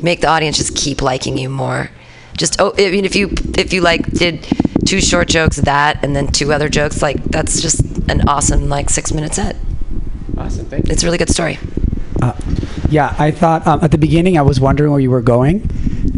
make 0.03 0.21
the 0.21 0.27
audience 0.27 0.57
just 0.57 0.75
keep 0.75 1.01
liking 1.01 1.37
you 1.37 1.49
more. 1.49 1.89
Just 2.37 2.59
oh, 2.59 2.73
I 2.77 2.91
mean, 2.91 3.05
if 3.05 3.15
you 3.15 3.31
if 3.57 3.73
you 3.73 3.81
like 3.81 4.09
did 4.11 4.47
two 4.85 4.99
short 4.99 5.29
jokes, 5.29 5.57
that, 5.57 6.03
and 6.03 6.15
then 6.15 6.27
two 6.27 6.51
other 6.51 6.69
jokes, 6.69 7.01
like 7.01 7.23
that's 7.23 7.61
just 7.61 7.81
an 8.09 8.27
awesome 8.27 8.69
like 8.69 8.89
six 8.89 9.13
minute 9.13 9.33
set. 9.33 9.55
Awesome, 10.37 10.65
thank 10.65 10.89
It's 10.89 11.03
a 11.03 11.05
really 11.05 11.17
good 11.17 11.29
story. 11.29 11.59
Yeah, 12.93 13.15
I 13.17 13.31
thought 13.31 13.65
um, 13.65 13.79
at 13.81 13.89
the 13.89 13.97
beginning 13.97 14.37
I 14.37 14.43
was 14.43 14.59
wondering 14.59 14.91
where 14.91 14.99
you 14.99 15.09
were 15.09 15.21
going. 15.23 15.67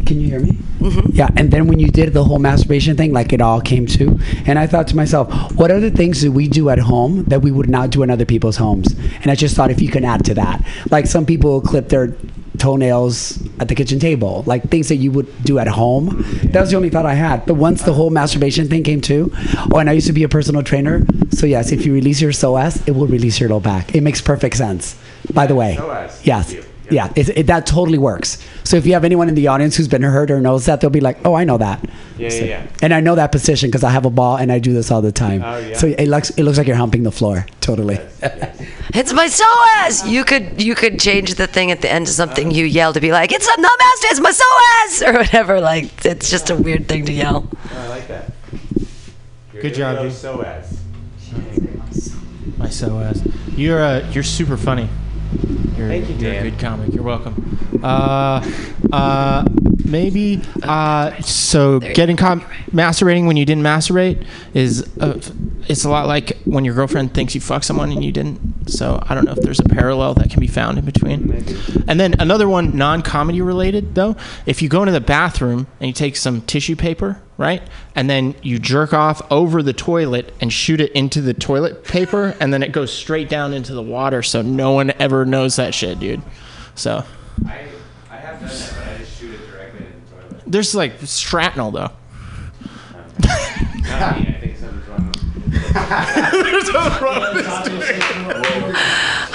Can 0.06 0.22
you 0.22 0.28
hear 0.28 0.39
me? 0.39 0.51
Mm-hmm. 0.80 1.10
Yeah, 1.14 1.30
and 1.36 1.49
then 1.49 1.68
when 1.68 1.80
you 1.80 1.88
did 1.88 2.14
the 2.14 2.24
whole 2.24 2.39
masturbation 2.39 2.95
thing, 2.95 3.12
like 3.12 3.34
it 3.34 3.41
all 3.41 3.60
came 3.60 3.88
to, 3.88 4.20
and 4.45 4.60
I 4.60 4.68
thought 4.68 4.88
to 4.89 4.95
myself, 4.95 5.28
what 5.56 5.72
are 5.72 5.80
the 5.80 5.89
things 5.91 6.22
that 6.22 6.32
we 6.32 6.47
do 6.47 6.70
at 6.70 6.78
home 6.80 7.24
that 7.26 7.41
we 7.41 7.51
would 7.51 7.70
not 7.70 7.89
do 7.89 8.03
in 8.03 8.12
other 8.12 8.26
people's 8.26 8.58
homes? 8.58 8.93
And 9.22 9.32
I 9.32 9.36
just 9.36 9.56
thought 9.56 9.72
if 9.72 9.82
you 9.82 9.89
can 9.89 10.06
add 10.06 10.24
to 10.26 10.34
that, 10.36 10.64
like 10.91 11.08
some 11.08 11.26
people 11.26 11.60
clip 11.62 11.89
their 11.89 12.16
toenails 12.58 13.41
at 13.60 13.68
the 13.68 13.76
kitchen 13.76 13.99
table, 13.99 14.43
like 14.45 14.70
things 14.70 14.88
that 14.89 14.95
you 14.97 15.12
would 15.12 15.28
do 15.43 15.60
at 15.60 15.68
home. 15.68 16.24
That 16.43 16.62
was 16.62 16.72
the 16.72 16.78
only 16.78 16.89
thought 16.89 17.06
I 17.06 17.14
had. 17.14 17.45
But 17.45 17.56
once 17.56 17.82
the 17.84 17.93
whole 17.93 18.10
masturbation 18.10 18.68
thing 18.70 18.84
came 18.84 19.01
to, 19.01 19.32
oh, 19.74 19.80
and 19.80 19.89
I 19.89 19.93
used 19.93 20.08
to 20.08 20.14
be 20.14 20.24
a 20.24 20.30
personal 20.30 20.64
trainer, 20.64 21.06
so 21.32 21.45
yes, 21.47 21.72
if 21.72 21.86
you 21.86 21.93
release 21.93 22.22
your 22.22 22.32
psoas, 22.32 22.88
it 22.88 22.91
will 22.91 23.08
release 23.08 23.39
your 23.39 23.49
low 23.49 23.60
back. 23.60 23.95
It 23.95 24.01
makes 24.01 24.22
perfect 24.22 24.56
sense. 24.58 24.95
By 25.34 25.47
the 25.47 25.56
way, 25.56 25.76
Psoas. 25.78 26.26
yes. 26.26 26.56
Yeah, 26.92 27.12
it, 27.16 27.30
it, 27.30 27.48
that 27.48 27.66
totally 27.66 27.98
works. 27.98 28.38
So 28.64 28.78
if 28.78 28.86
you 28.86 28.94
have 28.94 29.04
anyone 29.04 29.28
in 29.30 29.36
the 29.36 29.48
audience 29.48 29.76
who's 29.76 29.88
been 29.88 30.02
hurt 30.04 30.30
or 30.32 30.40
knows 30.40 30.66
that, 30.66 30.82
they'll 30.82 30.90
be 30.90 31.00
like, 31.02 31.18
"Oh, 31.26 31.34
I 31.34 31.44
know 31.44 31.58
that." 31.58 31.84
Yeah, 32.18 32.30
So- 32.30 32.36
yeah, 32.40 32.46
yeah. 32.64 32.68
And 32.82 32.94
I 32.94 33.00
know 33.00 33.16
that 33.16 33.32
position 33.32 33.70
because 33.70 33.84
I 33.84 33.90
have 33.92 34.06
a 34.06 34.10
ball 34.10 34.38
and 34.38 34.52
I 34.52 34.60
do 34.60 34.74
this 34.74 34.92
all 34.92 35.02
the 35.02 35.12
time. 35.12 35.42
Oh, 35.44 35.58
yeah. 35.58 35.76
So 35.78 35.88
it 35.88 36.08
looks 36.08 36.30
it 36.32 36.44
looks 36.44 36.58
like 36.58 36.68
you're 36.68 36.76
humping 36.76 37.04
the 37.04 37.12
floor. 37.12 37.46
Totally. 37.62 38.00
It's 38.98 39.12
my 39.12 39.28
psoas. 39.28 40.10
You 40.10 40.24
could 40.24 40.62
you 40.62 40.74
could 40.74 41.00
change 41.02 41.36
the 41.36 41.48
thing 41.48 41.70
at 41.72 41.82
the 41.82 41.92
end 41.92 42.08
to 42.08 42.14
something 42.14 42.50
you 42.52 42.64
yell 42.66 42.94
to 42.94 43.02
be 43.02 43.12
like, 43.12 43.34
it's 43.34 43.46
not 43.46 43.60
master, 43.60 44.08
it's 44.12 44.20
my 44.22 44.32
psoas, 44.32 45.08
or 45.08 45.14
whatever. 45.18 45.60
Like 45.60 46.06
it's 46.06 46.30
just 46.32 46.50
a 46.50 46.56
weird 46.56 46.88
thing 46.88 47.06
to 47.06 47.12
yell. 47.12 47.50
Oh, 47.52 47.78
I 47.78 47.88
like 47.90 48.08
that. 48.08 48.32
Good 49.52 49.74
job, 49.74 50.00
dude. 50.02 50.12
Psoas. 50.14 50.78
My 52.58 52.68
psoas 52.68 53.34
you're 53.58 53.82
uh, 53.84 54.10
you're 54.12 54.24
super 54.24 54.56
funny. 54.58 54.88
You're, 55.78 55.88
Thank 55.90 56.10
you, 56.10 56.16
you're 56.16 56.32
a 56.32 56.36
Dan. 56.36 56.44
good 56.44 56.60
comic. 56.60 56.94
You're 56.94 57.04
welcome. 57.04 57.60
Uh, 57.84 58.42
uh, 58.92 59.44
maybe. 59.86 60.42
Uh, 60.64 61.20
so 61.22 61.80
getting 61.80 62.18
com- 62.18 62.42
masturbating 62.72 63.28
when 63.28 63.38
you 63.38 63.46
didn't 63.46 63.64
masturbate 63.64 64.26
is 64.54 64.84
uh, 64.98 65.20
it's 65.68 65.84
a 65.86 65.90
lot 65.90 66.08
like 66.08 66.38
when 66.46 66.66
your 66.66 66.76
girlfriend 66.76 67.14
thinks 67.14 67.36
you 67.36 67.42
fucked 67.42 67.66
someone 67.66 67.92
and 67.92 68.04
you 68.04 68.12
didn't. 68.12 68.70
So 68.70 69.00
I 69.04 69.16
don't 69.16 69.26
know 69.26 69.32
if 69.32 69.40
there's 69.40 69.60
a 69.60 69.70
parallel 69.70 70.14
that 70.16 70.30
can 70.30 70.40
be 70.40 70.48
found 70.48 70.78
in 70.78 70.86
between. 70.86 71.32
And 71.88 72.00
then 72.00 72.16
another 72.20 72.48
one, 72.50 72.76
non-comedy 72.76 73.42
related 73.42 73.96
though. 73.96 74.16
If 74.46 74.62
you 74.62 74.70
go 74.70 74.82
into 74.82 74.92
the 74.92 75.02
bathroom 75.02 75.68
and 75.80 75.88
you 75.88 75.94
take 75.94 76.16
some 76.16 76.42
tissue 76.42 76.76
paper, 76.76 77.22
right, 77.38 77.62
and 77.96 78.10
then 78.10 78.36
you 78.42 78.60
jerk 78.60 78.94
off 78.94 79.22
over 79.32 79.62
the 79.62 79.74
toilet 79.74 80.34
and 80.40 80.52
shoot 80.52 80.82
it 80.82 80.92
into 80.94 81.22
the 81.22 81.34
toilet 81.34 81.84
paper, 81.84 82.36
and 82.40 82.54
then 82.54 82.64
it 82.64 82.72
goes 82.72 82.92
straight 82.92 83.30
down 83.30 83.54
into 83.54 83.74
the 83.74 83.82
water, 83.84 84.24
so 84.24 84.42
no 84.42 84.72
one 84.72 84.92
ever 85.00 85.26
knows 85.26 85.56
that 85.58 85.74
shit, 85.74 86.00
dude. 86.00 86.22
So 86.76 87.04
I, 87.46 87.66
I 88.12 88.18
have 88.18 88.40
done 88.40 88.50
that, 88.50 88.74
but 88.78 88.88
I 88.88 88.98
just 88.98 89.20
shoot 89.20 89.34
it 89.34 89.52
directly 89.52 89.86
into 89.86 90.00
the 90.16 90.30
toilet. 90.30 90.45
There's 90.56 90.74
like 90.74 90.93
shrapnel 91.06 91.72
though. 91.72 91.91
Not 93.20 94.20
me. 94.20 94.28
I 94.28 94.38
think 94.39 94.56
something's 94.58 94.88
wrong. 94.88 95.12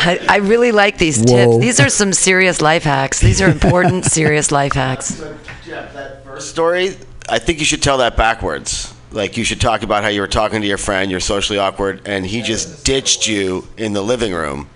I, 0.02 0.18
I 0.28 0.36
really 0.38 0.72
like 0.72 0.96
these 0.96 1.18
Whoa. 1.18 1.26
tips. 1.26 1.58
These 1.58 1.80
are 1.80 1.90
some 1.90 2.14
serious 2.14 2.62
life 2.62 2.84
hacks. 2.84 3.20
These 3.20 3.42
are 3.42 3.50
important, 3.50 4.04
serious 4.18 4.50
life 4.50 4.72
hacks. 4.72 5.22
Jeff, 5.64 5.92
that 5.92 6.24
first 6.24 6.48
story, 6.48 6.96
I 7.28 7.38
think 7.38 7.58
you 7.58 7.66
should 7.66 7.82
tell 7.82 7.98
that 7.98 8.16
backwards. 8.16 8.94
Like 9.12 9.36
you 9.36 9.44
should 9.44 9.60
talk 9.60 9.82
about 9.82 10.02
how 10.02 10.08
you 10.08 10.22
were 10.22 10.26
talking 10.26 10.62
to 10.62 10.66
your 10.66 10.78
friend, 10.78 11.10
you're 11.10 11.20
socially 11.20 11.58
awkward, 11.58 12.00
and 12.06 12.24
he 12.24 12.40
just 12.40 12.86
ditched 12.86 13.28
you 13.28 13.68
in 13.76 13.92
the 13.92 14.02
living 14.02 14.32
room. 14.32 14.70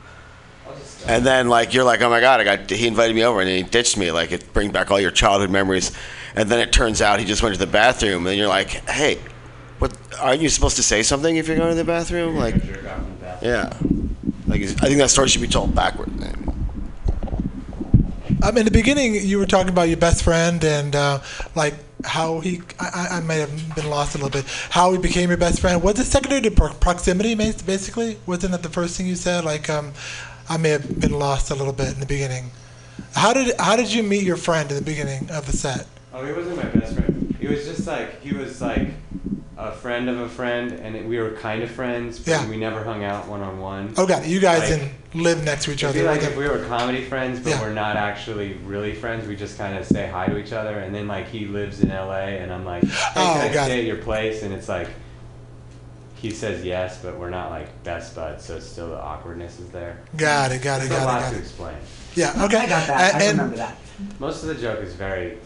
And 1.07 1.24
then 1.24 1.48
like 1.48 1.74
you're 1.74 1.84
like, 1.84 2.00
oh 2.00 2.09
my 2.11 2.20
god, 2.20 2.40
I 2.40 2.44
got 2.44 2.70
he 2.70 2.86
invited 2.86 3.14
me 3.14 3.24
over 3.24 3.40
and 3.40 3.48
he 3.48 3.62
ditched 3.62 3.96
me. 3.98 4.11
Like 4.11 4.32
it 4.32 4.52
brings 4.52 4.72
back 4.72 4.90
all 4.90 4.98
your 5.00 5.11
childhood 5.11 5.50
memories. 5.50 5.92
And 6.34 6.48
then 6.48 6.59
it 6.61 6.72
turns 6.72 7.00
out 7.02 7.20
he 7.20 7.24
just 7.26 7.42
went 7.42 7.55
to 7.55 7.59
the 7.59 7.70
bathroom, 7.70 8.26
and 8.26 8.36
you're 8.36 8.48
like, 8.48 8.70
hey, 8.88 9.18
what? 9.78 9.96
Aren't 10.20 10.40
you 10.40 10.48
supposed 10.48 10.76
to 10.76 10.82
say 10.82 11.02
something 11.05 11.36
if 11.36 11.46
you're 11.46 11.57
going 11.57 11.68
to 11.70 11.76
the 11.76 11.84
bathroom? 11.84 12.36
Like, 12.36 12.57
yeah. 13.40 13.72
Like 14.48 14.62
I 14.62 14.66
think 14.66 14.98
that 14.98 15.11
story 15.11 15.28
should 15.28 15.42
be 15.42 15.46
told 15.48 15.74
backward. 15.74 16.11
Um, 18.42 18.59
in 18.59 18.64
the 18.64 18.70
beginning, 18.70 19.14
you 19.14 19.38
were 19.38 19.46
talking 19.46 19.70
about 19.70 19.88
your 19.88 19.96
best 19.96 20.22
friend 20.22 20.62
and 20.64 20.94
uh, 20.94 21.20
like 21.55 21.74
how 22.05 22.40
he. 22.40 22.61
I, 22.80 22.88
I- 23.11 23.16
I 23.18 23.20
may 23.20 23.38
have 23.38 23.74
been 23.76 23.88
lost 23.88 24.14
a 24.14 24.18
little 24.18 24.30
bit. 24.30 24.44
How 24.70 24.92
he 24.92 24.98
became 24.98 25.28
your 25.30 25.38
best 25.38 25.61
friend. 25.61 25.82
Was 25.82 25.98
it 26.00 26.05
secondary 26.05 26.40
to 26.42 26.50
pro- 26.50 26.72
proximity, 26.74 27.34
basically? 27.34 28.18
Wasn't 28.26 28.52
that 28.52 28.62
the 28.62 28.68
first 28.68 28.96
thing 28.96 29.07
you 29.07 29.14
said? 29.14 29.44
Like, 29.44 29.70
um, 29.70 29.92
I 30.49 30.57
may 30.57 30.70
have 30.70 31.01
been 31.01 31.18
lost 31.18 31.51
a 31.51 31.55
little 31.55 31.72
bit 31.72 31.92
in 31.95 32.01
the 32.01 32.07
beginning. 32.07 32.51
How 33.14 33.32
did 33.32 33.55
How 33.59 33.76
did 33.76 33.92
you 33.92 34.03
meet 34.03 34.22
your 34.24 34.36
friend 34.36 34.70
in 34.70 34.76
the 34.76 34.82
beginning 34.82 35.30
of 35.30 35.47
the 35.47 35.57
set? 35.57 35.86
Oh, 36.12 36.24
he 36.24 36.32
wasn't 36.32 36.57
my 36.57 36.64
best 36.64 36.95
friend. 36.97 37.36
He 37.40 37.47
was 37.49 37.64
just 37.64 37.86
like 37.86 38.20
he 38.22 38.34
was 38.34 38.61
like 38.61 38.88
a 39.57 39.70
friend 39.72 40.09
of 40.11 40.18
a 40.18 40.28
friend, 40.28 40.72
and 40.72 40.97
it, 40.97 41.07
we 41.07 41.18
were 41.18 41.30
kind 41.30 41.62
of 41.62 41.70
friends, 41.70 42.18
but 42.18 42.28
Yeah. 42.28 42.49
we 42.49 42.57
never 42.57 42.82
hung 42.82 43.05
out 43.05 43.28
one 43.28 43.40
on 43.40 43.59
one. 43.61 43.95
Oh, 43.97 44.05
got 44.07 44.24
it. 44.24 44.28
You 44.28 44.40
guys 44.40 44.68
Like, 44.68 44.80
didn't 44.80 44.92
live 45.14 45.45
next 45.45 45.64
to 45.64 45.72
each 45.72 45.84
other. 45.84 46.03
like 46.03 46.22
were 46.22 46.26
if 46.26 46.36
we 46.36 46.49
were 46.49 46.64
comedy 46.66 47.05
friends, 47.05 47.38
but 47.38 47.51
Yeah. 47.51 47.61
we're 47.62 47.72
not 47.72 47.97
actually 47.97 48.55
really 48.64 48.95
friends. 48.95 49.28
We 49.28 49.36
just 49.36 49.57
kind 49.57 49.78
of 49.78 49.86
say 49.86 50.09
hi 50.09 50.26
to 50.26 50.36
each 50.38 50.53
other, 50.53 50.78
and 50.80 50.92
then 50.95 51.07
like 51.07 51.28
he 51.28 51.47
lives 51.47 51.80
in 51.80 51.90
LA, 51.90 52.36
and 52.42 52.53
I'm 52.53 52.64
like, 52.64 52.82
hey, 52.84 53.12
Oh, 53.16 53.34
can 53.40 53.49
I 53.59 53.64
stay 53.64 53.76
it. 53.78 53.82
at 53.82 53.84
your 53.86 53.97
place? 53.99 54.42
And 54.42 54.53
it's 54.53 54.68
like 54.68 54.88
he 56.25 56.31
says 56.31 56.64
yes, 56.64 57.01
but 57.03 57.18
we're 57.18 57.29
not 57.29 57.51
like 57.51 57.68
best 57.85 58.14
buds, 58.14 58.47
so 58.47 58.59
still 58.59 58.89
the 58.89 58.99
awkwardness 58.99 59.61
is 59.61 59.68
there. 59.68 59.99
Got 60.16 60.53
it, 60.53 60.62
got 60.62 60.81
it, 60.83 60.89
There's 60.89 60.89
got 60.89 61.01
a 61.01 61.03
it, 61.03 61.05
lot 61.05 61.20
got 61.20 61.31
to 61.33 61.37
it. 61.37 61.41
explain. 61.41 61.77
Yeah, 62.14 62.45
okay. 62.47 62.57
I 62.57 62.66
got 62.66 62.87
that. 62.87 63.14
A- 63.14 63.16
I 63.16 63.22
and- 63.29 63.39
remember 63.39 63.57
that. 63.59 63.77
Most 64.18 64.43
of 64.43 64.49
the 64.49 64.55
joke 64.55 64.81
is 64.81 64.95
very. 64.95 65.37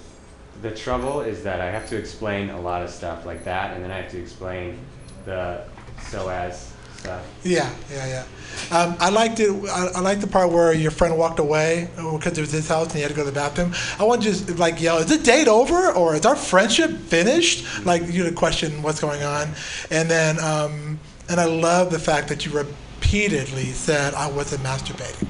The 0.62 0.70
trouble 0.70 1.22
is 1.22 1.42
that 1.42 1.60
I 1.60 1.66
have 1.68 1.88
to 1.88 1.96
explain 1.96 2.50
a 2.50 2.60
lot 2.60 2.82
of 2.82 2.90
stuff 2.90 3.26
like 3.26 3.42
that, 3.44 3.74
and 3.74 3.82
then 3.82 3.90
I 3.90 4.02
have 4.02 4.10
to 4.12 4.20
explain 4.20 4.78
the 5.24 5.62
psoas 5.98 6.70
stuff. 6.98 7.24
Yeah, 7.42 7.68
yeah, 7.90 8.06
yeah. 8.06 8.24
Um, 8.70 8.96
I 9.00 9.10
liked 9.10 9.40
it. 9.40 9.50
I, 9.68 9.88
I 9.96 10.00
liked 10.00 10.20
the 10.20 10.26
part 10.26 10.50
where 10.50 10.72
your 10.72 10.90
friend 10.90 11.16
walked 11.16 11.38
away 11.38 11.88
because 11.96 12.36
it 12.36 12.40
was 12.40 12.52
his 12.52 12.68
house 12.68 12.86
and 12.86 12.94
he 12.94 13.00
had 13.00 13.10
to 13.10 13.16
go 13.16 13.24
to 13.24 13.30
the 13.30 13.34
bathroom. 13.34 13.72
I 13.98 14.04
want 14.04 14.22
to 14.22 14.28
just 14.28 14.58
like 14.58 14.80
yell, 14.80 14.98
"Is 14.98 15.06
the 15.06 15.18
date 15.18 15.48
over 15.48 15.92
or 15.92 16.14
is 16.14 16.26
our 16.26 16.36
friendship 16.36 16.90
finished?" 16.90 17.84
Like 17.84 18.02
you 18.08 18.24
to 18.24 18.32
question 18.32 18.82
what's 18.82 19.00
going 19.00 19.22
on, 19.22 19.48
and 19.90 20.10
then 20.10 20.38
um, 20.40 20.98
and 21.28 21.40
I 21.40 21.46
love 21.46 21.90
the 21.90 21.98
fact 21.98 22.28
that 22.28 22.44
you 22.44 22.52
repeatedly 22.52 23.66
said 23.66 24.14
I 24.14 24.30
wasn't 24.30 24.62
masturbating. 24.62 25.28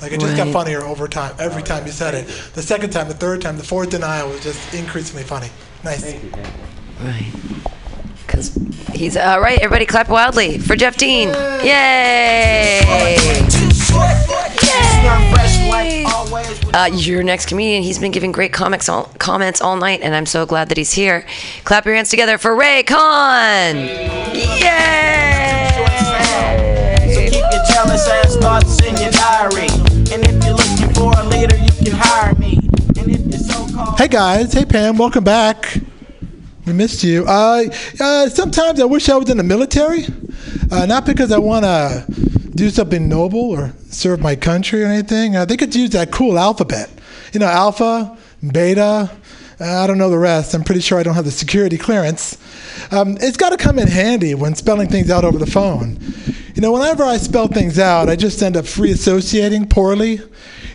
Like 0.00 0.12
it 0.12 0.20
just 0.20 0.36
got 0.36 0.48
funnier 0.48 0.82
over 0.82 1.08
time. 1.08 1.34
Every 1.38 1.62
time 1.62 1.84
you 1.84 1.92
said 1.92 2.14
it, 2.14 2.26
the 2.54 2.62
second 2.62 2.90
time, 2.90 3.08
the 3.08 3.14
third 3.14 3.42
time, 3.42 3.56
the 3.56 3.64
fourth 3.64 3.90
denial 3.90 4.28
was 4.28 4.42
just 4.42 4.74
increasingly 4.74 5.24
funny. 5.24 5.48
Nice. 5.82 6.04
Right. 7.02 7.32
Because 8.38 8.94
he's 8.94 9.16
all 9.16 9.40
right. 9.40 9.58
Everybody, 9.58 9.84
clap 9.86 10.08
wildly 10.08 10.58
for 10.58 10.76
Jeff 10.76 10.96
Dean! 10.96 11.28
Yay! 11.64 12.80
Uh, 16.72 16.90
your 16.92 17.22
next 17.24 17.46
comedian. 17.46 17.82
He's 17.82 17.98
been 17.98 18.12
giving 18.12 18.30
great 18.30 18.52
comics 18.52 18.88
all, 18.88 19.04
comments 19.18 19.60
all 19.60 19.76
night, 19.76 20.00
and 20.02 20.14
I'm 20.14 20.26
so 20.26 20.46
glad 20.46 20.68
that 20.68 20.78
he's 20.78 20.92
here. 20.92 21.26
Clap 21.64 21.84
your 21.84 21.96
hands 21.96 22.10
together 22.10 22.38
for 22.38 22.54
Ray 22.54 22.84
Khan! 22.84 23.76
Yay! 23.76 25.70
So 27.12 27.20
keep 27.24 27.42
your 27.42 27.64
jealous 27.72 28.08
ass 28.08 28.36
thoughts 28.36 28.80
in 28.82 28.96
your 28.98 29.10
diary. 29.10 29.68
And 30.12 30.22
if 30.24 30.44
you're 30.44 30.54
looking 30.54 30.94
for 30.94 31.12
a 31.18 31.24
leader, 31.24 31.56
you 31.56 31.90
can 31.90 31.98
hire 31.98 32.34
me. 32.36 32.60
And 32.98 33.10
if 33.10 33.26
you're 33.26 33.38
so 33.38 33.74
called 33.74 33.98
Hey 33.98 34.08
guys, 34.08 34.52
hey 34.52 34.64
Pam, 34.64 34.96
welcome 34.96 35.24
back. 35.24 35.80
We 36.68 36.74
missed 36.74 37.02
you. 37.02 37.24
Uh, 37.26 37.64
uh, 37.98 38.28
sometimes 38.28 38.78
I 38.78 38.84
wish 38.84 39.08
I 39.08 39.16
was 39.16 39.30
in 39.30 39.38
the 39.38 39.42
military, 39.42 40.04
uh, 40.70 40.84
not 40.84 41.06
because 41.06 41.32
I 41.32 41.38
want 41.38 41.64
to 41.64 42.04
do 42.54 42.68
something 42.68 43.08
noble 43.08 43.52
or 43.52 43.72
serve 43.88 44.20
my 44.20 44.36
country 44.36 44.84
or 44.84 44.86
anything. 44.86 45.34
Uh, 45.34 45.46
they 45.46 45.56
could 45.56 45.74
use 45.74 45.88
that 45.90 46.12
cool 46.12 46.38
alphabet. 46.38 46.90
You 47.32 47.40
know, 47.40 47.46
alpha, 47.46 48.18
beta. 48.52 49.10
Uh, 49.58 49.64
I 49.64 49.86
don't 49.86 49.96
know 49.96 50.10
the 50.10 50.18
rest. 50.18 50.52
I'm 50.52 50.62
pretty 50.62 50.82
sure 50.82 50.98
I 50.98 51.02
don't 51.02 51.14
have 51.14 51.24
the 51.24 51.30
security 51.30 51.78
clearance. 51.78 52.36
Um, 52.90 53.16
it's 53.18 53.38
got 53.38 53.48
to 53.48 53.56
come 53.56 53.78
in 53.78 53.88
handy 53.88 54.34
when 54.34 54.54
spelling 54.54 54.90
things 54.90 55.10
out 55.10 55.24
over 55.24 55.38
the 55.38 55.50
phone. 55.50 55.98
You 56.54 56.60
know, 56.60 56.72
whenever 56.72 57.02
I 57.02 57.16
spell 57.16 57.48
things 57.48 57.78
out, 57.78 58.10
I 58.10 58.16
just 58.16 58.42
end 58.42 58.58
up 58.58 58.66
free 58.66 58.90
associating 58.90 59.68
poorly. 59.68 60.20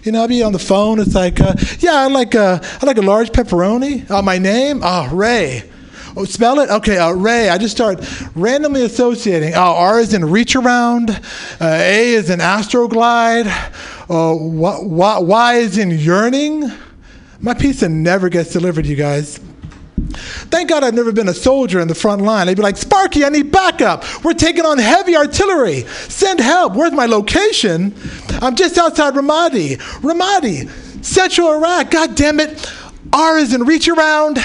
You 0.02 0.12
know, 0.12 0.22
I'll 0.22 0.28
be 0.28 0.42
on 0.42 0.54
the 0.54 0.60
phone. 0.60 1.00
It's 1.00 1.14
like, 1.14 1.40
uh, 1.40 1.54
yeah, 1.82 1.94
I 1.94 2.08
like 2.08 2.34
a, 2.34 2.60
I 2.82 2.86
like 2.88 2.98
a 2.98 3.04
large 3.04 3.30
pepperoni. 3.32 4.10
Uh, 4.10 4.24
my 4.24 4.40
name, 4.40 4.80
ah, 4.82 5.08
Ray. 5.14 5.70
Oh, 6.16 6.26
spell 6.26 6.60
it? 6.60 6.70
Okay, 6.70 6.98
uh, 6.98 7.12
Ray. 7.12 7.50
I 7.50 7.58
just 7.58 7.76
start 7.76 8.00
randomly 8.36 8.84
associating. 8.84 9.56
Oh, 9.56 9.74
R 9.76 10.00
is 10.00 10.14
in 10.14 10.24
reach 10.26 10.56
around. 10.56 11.10
Uh, 11.10 11.20
A 11.60 12.10
is 12.14 12.30
in 12.30 12.40
astroglide. 12.40 13.48
Uh, 14.10 14.36
y, 14.36 14.80
y, 14.84 15.20
y 15.20 15.56
is 15.56 15.78
in 15.80 15.90
yearning. 15.90 16.72
My 17.40 17.56
pizza 17.56 17.90
never 17.90 18.30
gets 18.30 18.54
delivered, 18.54 18.86
you 18.86 18.96
guys. 18.96 19.40
Thank 20.52 20.70
God 20.70 20.84
I've 20.84 20.94
never 20.94 21.12
been 21.12 21.30
a 21.30 21.34
soldier 21.34 21.80
in 21.80 21.88
the 21.88 21.96
front 21.96 22.22
line. 22.22 22.46
They'd 22.46 22.58
be 22.58 22.62
like, 22.62 22.78
Sparky, 22.78 23.26
I 23.26 23.30
need 23.30 23.52
backup. 23.52 24.04
We're 24.24 24.34
taking 24.34 24.66
on 24.66 24.78
heavy 24.78 25.16
artillery. 25.16 25.82
Send 26.10 26.40
help. 26.40 26.76
Where's 26.76 26.92
my 26.92 27.08
location? 27.08 27.96
I'm 28.42 28.56
just 28.56 28.78
outside 28.78 29.16
Ramadi. 29.16 29.78
Ramadi, 30.02 30.70
Central 31.04 31.54
Iraq. 31.54 31.90
God 31.90 32.16
damn 32.16 32.40
it. 32.40 32.72
R 33.14 33.38
is 33.38 33.54
in 33.54 33.64
reach 33.64 33.88
around. 33.88 34.40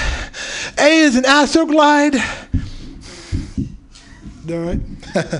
A 0.77 0.99
is 0.99 1.17
in 1.17 1.23
astroglide. 1.23 2.21
All 4.49 4.59
right. 4.59 4.79
uh, 5.15 5.39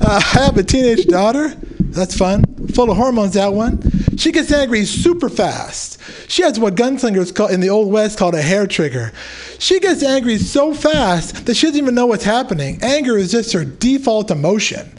I 0.00 0.20
have 0.20 0.56
a 0.56 0.62
teenage 0.62 1.06
daughter. 1.06 1.48
That's 1.80 2.16
fun. 2.16 2.44
Full 2.74 2.90
of 2.90 2.96
hormones, 2.96 3.34
that 3.34 3.52
one. 3.52 3.82
She 4.16 4.30
gets 4.30 4.52
angry 4.52 4.84
super 4.84 5.28
fast. 5.28 6.00
She 6.30 6.42
has 6.42 6.60
what 6.60 6.76
gunslingers 6.76 7.34
call 7.34 7.48
in 7.48 7.60
the 7.60 7.70
Old 7.70 7.90
West 7.90 8.16
called 8.16 8.36
a 8.36 8.42
hair 8.42 8.66
trigger. 8.66 9.12
She 9.58 9.80
gets 9.80 10.04
angry 10.04 10.38
so 10.38 10.72
fast 10.72 11.46
that 11.46 11.56
she 11.56 11.66
doesn't 11.66 11.82
even 11.82 11.96
know 11.96 12.06
what's 12.06 12.24
happening. 12.24 12.78
Anger 12.82 13.16
is 13.18 13.32
just 13.32 13.52
her 13.54 13.64
default 13.64 14.30
emotion. 14.30 14.96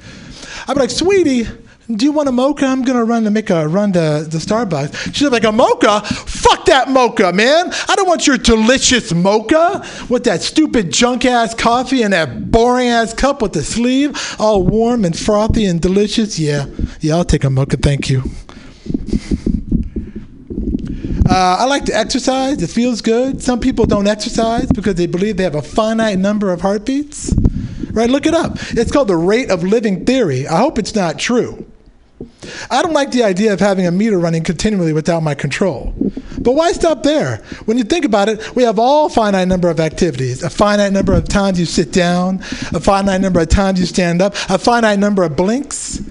I'm 0.68 0.78
like, 0.78 0.90
sweetie, 0.90 1.48
do 1.92 2.06
you 2.06 2.12
want 2.12 2.30
a 2.30 2.32
mocha? 2.32 2.66
I'm 2.66 2.84
gonna 2.84 3.04
run 3.04 3.24
to 3.24 3.32
make 3.32 3.50
a 3.50 3.68
run 3.68 3.94
to 3.94 4.26
the 4.30 4.38
Starbucks. 4.38 5.16
She's 5.16 5.30
like, 5.30 5.44
a 5.44 5.52
mocha? 5.52 6.02
Fuck 6.02 6.66
that 6.66 6.90
mocha, 6.90 7.34
man. 7.34 7.72
I 7.88 7.96
don't 7.96 8.08
want 8.08 8.28
your 8.28 8.38
delicious 8.38 9.12
mocha 9.12 9.84
with 10.08 10.24
that 10.26 10.44
stupid 10.44 10.94
junk 10.94 11.26
ass 11.26 11.56
coffee 11.56 12.04
and 12.04 12.14
that 12.14 12.52
boring 12.52 12.90
ass 12.90 13.14
cup 13.14 13.42
with 13.42 13.54
the 13.54 13.64
sleeve, 13.64 14.36
all 14.40 14.64
warm 14.64 15.04
and 15.04 15.18
frothy 15.18 15.66
and 15.66 15.82
delicious. 15.82 16.38
Yeah, 16.38 16.68
yeah, 17.02 17.16
I'll 17.16 17.26
take 17.26 17.44
a 17.44 17.50
mocha, 17.50 17.78
thank 17.78 18.10
you. 18.10 18.22
Uh, 21.28 21.58
I 21.60 21.66
like 21.66 21.86
to 21.86 21.96
exercise. 21.96 22.62
It 22.62 22.70
feels 22.70 23.02
good. 23.02 23.42
Some 23.42 23.60
people 23.60 23.86
don't 23.86 24.08
exercise 24.08 24.68
because 24.68 24.96
they 24.96 25.06
believe 25.08 25.38
they 25.38 25.44
have 25.44 25.56
a 25.56 25.62
finite 25.62 26.18
number 26.18 26.52
of 26.52 26.62
heartbeats. 26.62 27.34
Right? 27.92 28.10
Look 28.10 28.26
it 28.28 28.34
up. 28.34 28.58
It's 28.72 28.92
called 28.92 29.08
the 29.08 29.16
rate 29.16 29.50
of 29.50 29.64
living 29.64 30.06
theory. 30.06 30.48
I 30.48 30.58
hope 30.58 30.78
it's 30.78 30.94
not 30.94 31.18
true. 31.20 31.69
I 32.70 32.82
don't 32.82 32.94
like 32.94 33.12
the 33.12 33.24
idea 33.24 33.54
of 33.54 33.60
having 33.60 33.88
a 33.88 33.92
meter 33.92 34.20
running 34.20 34.44
continually 34.44 34.94
without 34.94 35.24
my 35.24 35.36
control. 35.36 35.94
But 36.40 36.54
why 36.54 36.72
stop 36.72 37.04
there? 37.04 37.38
When 37.66 37.78
you 37.78 37.84
think 37.84 38.06
about 38.06 38.30
it, 38.30 38.56
we 38.56 38.64
have 38.64 38.80
all 38.80 39.10
finite 39.10 39.48
number 39.48 39.70
of 39.70 39.80
activities. 39.80 40.44
A 40.44 40.50
finite 40.50 40.94
number 40.94 41.14
of 41.14 41.28
times 41.28 41.60
you 41.60 41.66
sit 41.66 41.92
down, 41.92 42.40
a 42.74 42.80
finite 42.80 43.22
number 43.22 43.40
of 43.40 43.50
times 43.50 43.80
you 43.80 43.86
stand 43.86 44.22
up, 44.22 44.34
a 44.50 44.58
finite 44.58 45.00
number 45.00 45.24
of 45.24 45.36
blinks. 45.36 46.02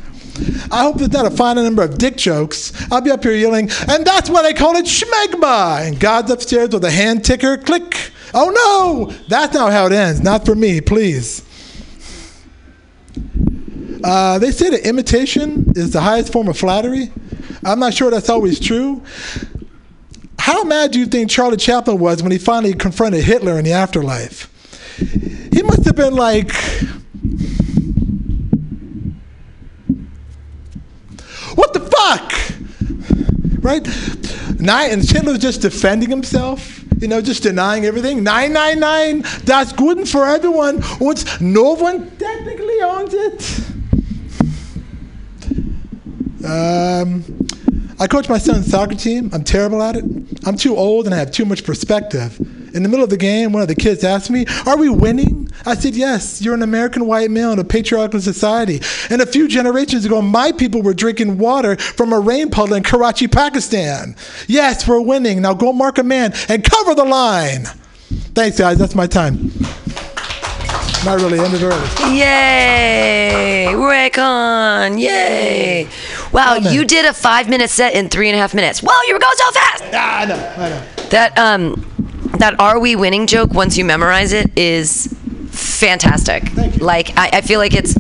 I 0.71 0.83
hope 0.83 0.99
there's 0.99 1.13
not 1.13 1.27
a 1.27 1.31
finite 1.31 1.65
number 1.65 1.83
of 1.83 1.99
dick 1.99 2.17
jokes. 2.17 2.73
I'll 2.93 3.01
be 3.01 3.11
up 3.11 3.25
here 3.25 3.33
yelling, 3.33 3.71
and 3.89 4.05
that's 4.05 4.31
why 4.31 4.43
they 4.43 4.55
call 4.55 4.77
it 4.77 4.85
schmegma. 4.85 5.87
And 5.87 5.99
God's 5.99 6.31
upstairs 6.31 6.71
with 6.71 6.85
a 6.85 6.91
hand 6.91 7.25
ticker, 7.25 7.57
click. 7.57 8.13
Oh 8.35 8.51
no, 8.51 9.17
that's 9.29 9.55
not 9.55 9.73
how 9.73 9.87
it 9.87 9.93
ends. 9.93 10.21
Not 10.21 10.45
for 10.45 10.55
me, 10.55 10.81
please. 10.81 11.48
Uh, 14.05 14.39
they 14.39 14.51
say 14.51 14.71
that 14.71 14.87
imitation 14.87 15.73
is 15.77 15.93
the 15.93 16.01
highest 16.01 16.33
form 16.33 16.49
of 16.49 16.57
flattery. 16.57 17.11
I'm 17.65 17.81
not 17.81 17.95
sure 17.95 18.11
that's 18.11 18.29
always 18.29 18.61
true. 18.61 19.03
How 20.39 20.65
mad 20.65 20.93
do 20.93 20.99
you 20.99 21.07
think 21.07 21.31
Charlie 21.31 21.57
Chaplin 21.57 21.99
was 21.99 22.23
when 22.23 22.33
he 22.33 22.39
finally 22.39 22.73
confronted 22.75 23.25
Hitler 23.25 23.59
in 23.59 23.65
the 23.65 23.73
afterlife? 23.73 24.49
He 25.53 25.63
must 25.63 25.85
have 25.85 25.97
been 25.97 26.15
like, 26.15 26.53
what 31.55 31.73
the 31.75 31.81
fuck? 31.81 32.33
Right? 33.63 33.87
Nine, 34.61 34.91
and 34.93 35.07
Schindler's 35.07 35.39
just 35.39 35.61
defending 35.61 36.09
himself, 36.09 36.83
you 37.01 37.09
know, 37.09 37.21
just 37.21 37.43
denying 37.43 37.85
everything. 37.85 38.23
999, 38.25 39.23
that's 39.45 39.73
good 39.73 40.09
for 40.09 40.27
everyone. 40.27 40.83
Und 41.01 41.41
no 41.41 41.75
one 41.75 42.11
technically 42.17 42.81
owns 42.81 43.15
it. 43.15 43.78
Um, 46.45 47.25
I 48.01 48.07
coach 48.07 48.29
my 48.29 48.39
son's 48.39 48.71
soccer 48.71 48.95
team. 48.95 49.31
I'm 49.33 49.43
terrible 49.43 49.83
at 49.83 49.97
it. 49.97 50.05
I'm 50.47 50.57
too 50.57 50.77
old 50.77 51.07
and 51.07 51.15
I 51.15 51.19
have 51.19 51.33
too 51.33 51.45
much 51.45 51.65
perspective. 51.65 52.39
In 52.75 52.83
the 52.83 52.89
middle 52.89 53.03
of 53.03 53.11
the 53.11 53.17
game, 53.17 53.53
one 53.53 53.63
of 53.63 53.69
the 53.69 53.75
kids 53.75 54.05
asked 54.05 54.31
me, 54.31 54.47
Are 54.67 54.77
we 54.77 54.89
winning? 54.89 55.51
I 55.67 55.75
said, 55.75 55.97
Yes, 55.97 56.41
you're 56.41 56.55
an 56.55 56.63
American 56.63 57.07
white 57.07 57.31
male 57.31 57.51
in 57.51 57.59
a 57.59 57.65
patriarchal 57.65 58.21
society. 58.21 58.81
And 59.11 59.21
a 59.21 59.27
few 59.27 59.49
generations 59.49 60.05
ago, 60.05 60.23
my 60.23 60.53
people 60.53 60.83
were 60.83 60.95
drinking 60.95 61.39
water 61.39 61.77
from 61.77 62.13
a 62.13 62.21
rain 62.21 62.51
puddle 62.51 62.75
in 62.75 62.85
Karachi, 62.85 63.27
Pakistan. 63.27 64.15
Yes, 64.47 64.87
we're 64.87 65.01
winning. 65.01 65.43
Now 65.43 65.55
go 65.55 65.73
mark 65.73 65.99
a 65.99 66.05
man 66.05 66.33
and 66.49 66.63
cover 66.63 66.95
the 66.95 67.05
line. 67.05 67.65
Thanks, 68.35 68.59
guys. 68.59 68.79
That's 68.79 68.95
my 68.95 69.07
time. 69.07 69.51
Not 71.05 71.21
really. 71.21 71.39
Ended 71.39 71.63
early. 71.63 72.17
Yay! 72.17 73.75
Ray 73.75 74.11
Khan! 74.11 74.99
Yay! 74.99 75.89
Wow, 76.33 76.57
you 76.57 76.85
did 76.85 77.05
a 77.05 77.13
five 77.13 77.49
minute 77.49 77.71
set 77.71 77.95
in 77.95 78.09
three 78.09 78.29
and 78.29 78.37
a 78.37 78.39
half 78.39 78.55
minutes. 78.55 78.81
Whoa, 78.83 78.93
you 79.07 79.15
were 79.15 79.21
going 79.21 79.37
so 79.37 79.51
fast! 79.53 79.85
Ah, 79.93 80.21
I 80.21 80.25
know, 80.25 80.55
I 80.57 80.69
know. 80.69 80.85
That 81.11 81.39
um, 81.39 81.87
that 82.39 82.59
"Are 82.61 82.79
we 82.79 82.97
winning?" 82.97 83.27
joke. 83.27 83.53
Once 83.53 83.79
you 83.79 83.85
memorize 83.85 84.33
it, 84.33 84.51
is 84.59 85.15
fantastic. 85.51 86.53
Like 86.81 87.17
I, 87.17 87.31
I 87.35 87.41
feel 87.43 87.61
like 87.61 87.75
it's. 87.75 87.97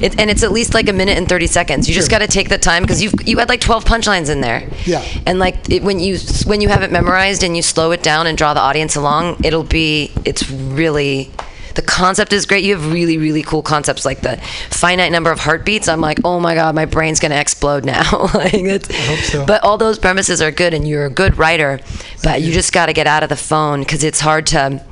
It, 0.00 0.18
and 0.18 0.30
it's 0.30 0.42
at 0.42 0.50
least 0.50 0.72
like 0.72 0.88
a 0.88 0.94
minute 0.94 1.18
and 1.18 1.28
30 1.28 1.46
seconds. 1.46 1.86
You 1.86 1.94
just 1.94 2.10
got 2.10 2.20
to 2.20 2.26
take 2.26 2.48
the 2.48 2.56
time 2.56 2.82
because 2.82 3.02
you've 3.02 3.12
you 3.26 3.36
had 3.36 3.50
like 3.50 3.60
12 3.60 3.84
punchlines 3.84 4.30
in 4.30 4.40
there. 4.40 4.66
Yeah. 4.86 5.04
And 5.26 5.38
like 5.38 5.68
it, 5.68 5.82
when 5.82 5.98
you 6.00 6.16
when 6.46 6.62
you 6.62 6.70
have 6.70 6.82
it 6.82 6.90
memorized 6.90 7.42
and 7.44 7.54
you 7.54 7.60
slow 7.60 7.90
it 7.90 8.02
down 8.02 8.26
and 8.26 8.38
draw 8.38 8.54
the 8.54 8.60
audience 8.60 8.96
along, 8.96 9.44
it'll 9.44 9.62
be 9.62 10.10
it's 10.24 10.50
really 10.50 11.30
the 11.80 11.86
concept 11.86 12.32
is 12.32 12.44
great. 12.44 12.62
You 12.62 12.76
have 12.76 12.92
really 12.92 13.16
really 13.16 13.42
cool 13.42 13.62
concepts 13.62 14.04
like 14.04 14.20
the 14.20 14.36
finite 14.68 15.12
number 15.12 15.30
of 15.30 15.40
heartbeats. 15.40 15.88
I'm 15.88 16.00
like, 16.00 16.18
oh 16.24 16.38
my 16.38 16.54
god, 16.54 16.74
my 16.74 16.84
brain's 16.84 17.20
gonna 17.20 17.36
explode 17.36 17.84
now. 17.84 18.02
like 18.34 18.54
it's, 18.54 18.90
I 18.90 18.94
hope 18.94 19.18
so. 19.20 19.46
But 19.46 19.64
all 19.64 19.78
those 19.78 19.98
premises 19.98 20.42
are 20.42 20.50
good, 20.50 20.74
and 20.74 20.86
you're 20.86 21.06
a 21.06 21.10
good 21.10 21.38
writer. 21.38 21.80
But 22.22 22.42
you 22.42 22.52
just 22.52 22.72
got 22.72 22.86
to 22.86 22.92
get 22.92 23.06
out 23.06 23.22
of 23.22 23.30
the 23.30 23.36
phone 23.36 23.80
because 23.80 24.04
it's 24.04 24.20
hard 24.20 24.46
to 24.48 24.84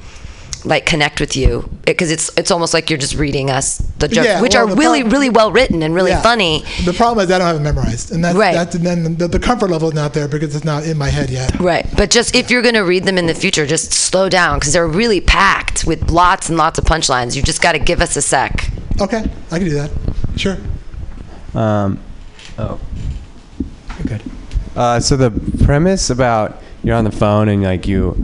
like 0.64 0.86
connect 0.86 1.20
with 1.20 1.36
you 1.36 1.68
because 1.84 2.10
it's 2.10 2.30
it's 2.36 2.50
almost 2.50 2.74
like 2.74 2.90
you're 2.90 2.98
just 2.98 3.14
reading 3.14 3.50
us 3.50 3.78
the 3.98 4.08
jokes, 4.08 4.26
Yeah, 4.26 4.40
which 4.40 4.54
well, 4.54 4.68
are 4.70 4.74
really 4.76 5.00
prob- 5.02 5.12
really 5.12 5.30
well 5.30 5.52
written 5.52 5.82
and 5.82 5.94
really 5.94 6.10
Yeah. 6.10 6.22
funny. 6.22 6.64
The 6.84 6.92
problem 6.92 7.24
is 7.24 7.30
I 7.32 7.38
don't 7.38 7.46
have 7.46 7.56
it 7.56 7.60
memorized, 7.60 8.12
and 8.12 8.24
that's, 8.24 8.36
Right. 8.36 8.54
that's 8.54 8.74
and 8.74 8.84
then 8.86 9.16
the, 9.16 9.28
the 9.28 9.38
comfort 9.38 9.70
level 9.70 9.88
is 9.88 9.94
not 9.94 10.14
there 10.14 10.28
because 10.28 10.54
it's 10.54 10.64
not 10.64 10.84
in 10.84 10.96
my 10.98 11.08
head 11.08 11.30
yet. 11.30 11.58
Right. 11.60 11.86
But 11.96 12.10
just 12.10 12.34
if 12.34 12.50
you're 12.50 12.62
going 12.62 12.74
to 12.74 12.82
read 12.84 13.04
them 13.04 13.18
in 13.18 13.26
the 13.26 13.34
future, 13.34 13.66
just 13.66 13.92
slow 13.92 14.28
down 14.28 14.58
because 14.58 14.72
they're 14.72 14.86
really 14.86 15.20
packed 15.20 15.84
with 15.84 16.10
lots 16.10 16.48
and 16.48 16.58
lots 16.58 16.78
of 16.78 16.84
punchlines. 16.84 17.34
You 17.36 17.42
just 17.42 17.62
got 17.62 17.72
to 17.72 17.78
give 17.78 18.00
us 18.00 18.16
a 18.16 18.22
sec. 18.22 18.70
Okay, 19.00 19.24
I 19.50 19.58
can 19.58 19.68
do 19.68 19.74
that. 19.74 19.90
Sure. 20.36 20.56
Um, 21.54 21.98
oh. 22.58 22.78
Good. 24.06 24.22
Uh, 24.76 25.00
so 25.00 25.16
the 25.16 25.30
premise 25.64 26.10
about 26.10 26.62
you're 26.88 26.96
on 26.96 27.04
the 27.04 27.12
phone 27.12 27.50
and 27.50 27.62
like 27.62 27.86
you 27.86 28.14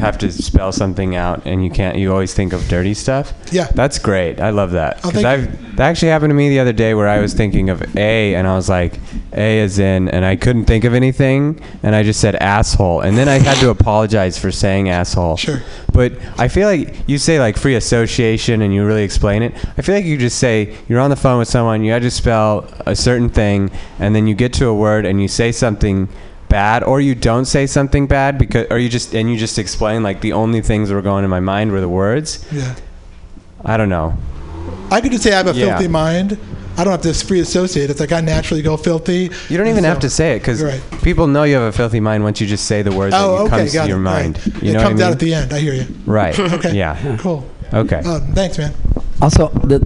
have 0.00 0.16
to 0.16 0.32
spell 0.32 0.72
something 0.72 1.14
out 1.14 1.44
and 1.44 1.62
you 1.62 1.70
can't. 1.70 1.98
You 1.98 2.10
always 2.10 2.32
think 2.32 2.54
of 2.54 2.66
dirty 2.66 2.94
stuff. 2.94 3.34
Yeah. 3.52 3.66
That's 3.74 3.98
great. 3.98 4.40
I 4.40 4.48
love 4.48 4.70
that 4.70 5.02
because 5.02 5.24
I've 5.24 5.76
that 5.76 5.90
actually 5.90 6.08
happened 6.08 6.30
to 6.30 6.34
me 6.34 6.48
the 6.48 6.58
other 6.58 6.72
day 6.72 6.94
where 6.94 7.06
I 7.06 7.18
was 7.18 7.34
thinking 7.34 7.68
of 7.68 7.82
A 7.98 8.34
and 8.34 8.48
I 8.48 8.54
was 8.54 8.66
like 8.66 8.94
A 9.34 9.58
is 9.58 9.78
in 9.78 10.08
and 10.08 10.24
I 10.24 10.36
couldn't 10.36 10.64
think 10.64 10.84
of 10.84 10.94
anything 10.94 11.60
and 11.82 11.94
I 11.94 12.02
just 12.02 12.18
said 12.18 12.34
asshole 12.36 13.02
and 13.02 13.14
then 13.14 13.28
I 13.28 13.40
had 13.40 13.58
to 13.58 13.68
apologize 13.78 14.38
for 14.38 14.50
saying 14.50 14.88
asshole. 14.88 15.36
Sure. 15.36 15.60
But 15.92 16.12
I 16.38 16.48
feel 16.48 16.66
like 16.66 17.06
you 17.06 17.18
say 17.18 17.38
like 17.38 17.58
free 17.58 17.74
association 17.74 18.62
and 18.62 18.72
you 18.72 18.86
really 18.86 19.04
explain 19.04 19.42
it. 19.42 19.52
I 19.76 19.82
feel 19.82 19.94
like 19.94 20.06
you 20.06 20.16
just 20.16 20.38
say 20.38 20.78
you're 20.88 21.00
on 21.00 21.10
the 21.10 21.16
phone 21.16 21.40
with 21.40 21.48
someone, 21.48 21.84
you 21.84 21.92
had 21.92 22.02
to 22.02 22.10
spell 22.10 22.72
a 22.86 22.96
certain 22.96 23.28
thing, 23.28 23.70
and 23.98 24.14
then 24.14 24.26
you 24.26 24.34
get 24.34 24.54
to 24.54 24.66
a 24.68 24.74
word 24.74 25.04
and 25.04 25.20
you 25.20 25.28
say 25.28 25.52
something 25.52 26.08
bad, 26.48 26.82
or 26.82 27.00
you 27.00 27.14
don't 27.14 27.44
say 27.44 27.66
something 27.66 28.06
bad 28.06 28.38
because, 28.38 28.66
or 28.70 28.78
you 28.78 28.88
just 28.88 29.14
and 29.14 29.30
you 29.30 29.36
just 29.36 29.58
explain 29.58 30.02
like 30.02 30.20
the 30.20 30.32
only 30.32 30.60
things 30.60 30.88
that 30.88 30.94
were 30.94 31.02
going 31.02 31.24
in 31.24 31.30
my 31.30 31.40
mind 31.40 31.72
were 31.72 31.80
the 31.80 31.88
words. 31.88 32.44
Yeah. 32.52 32.74
I 33.64 33.76
don't 33.76 33.88
know. 33.88 34.16
I 34.90 35.00
could 35.00 35.12
just 35.12 35.24
say 35.24 35.32
I 35.32 35.36
have 35.38 35.48
a 35.48 35.52
Yeah. 35.54 35.76
filthy 35.76 35.88
mind. 35.88 36.38
I 36.76 36.84
don't 36.84 36.92
have 36.92 37.02
to 37.02 37.12
free 37.26 37.40
associate. 37.40 37.90
It's 37.90 37.98
like 37.98 38.12
I 38.12 38.20
naturally 38.20 38.62
go 38.62 38.76
filthy. 38.76 39.30
You 39.48 39.56
don't 39.58 39.66
even 39.66 39.78
And 39.78 39.86
have 39.86 39.98
to 40.00 40.08
say 40.10 40.36
it 40.36 40.38
because 40.38 40.62
Right. 40.62 40.80
people 41.02 41.26
know 41.26 41.42
you 41.42 41.54
have 41.56 41.64
a 41.64 41.72
filthy 41.72 41.98
mind 41.98 42.22
once 42.22 42.40
you 42.40 42.46
just 42.46 42.66
say 42.66 42.82
the 42.82 42.92
words 42.92 43.14
Oh, 43.18 43.38
that 43.38 43.42
okay, 43.44 43.56
comes 43.58 43.72
got 43.74 43.82
to 43.82 43.88
your 43.88 43.98
it. 43.98 44.02
mind. 44.02 44.38
Right. 44.38 44.62
You 44.62 44.70
it 44.70 44.72
know 44.74 44.78
what 44.78 44.78
I 44.78 44.82
comes 44.88 44.98
mean? 45.00 45.06
out 45.08 45.12
at 45.12 45.18
the 45.18 45.34
end. 45.34 45.52
I 45.52 45.58
hear 45.58 45.74
you. 45.74 45.86
Right. 46.06 46.38
Okay. 46.58 46.74
Yeah. 46.76 47.16
Cool. 47.18 47.44
Okay. 47.74 48.00
Uh, 48.04 48.20
thanks, 48.32 48.58
man. 48.58 48.72
Also, 49.20 49.48
the 49.64 49.80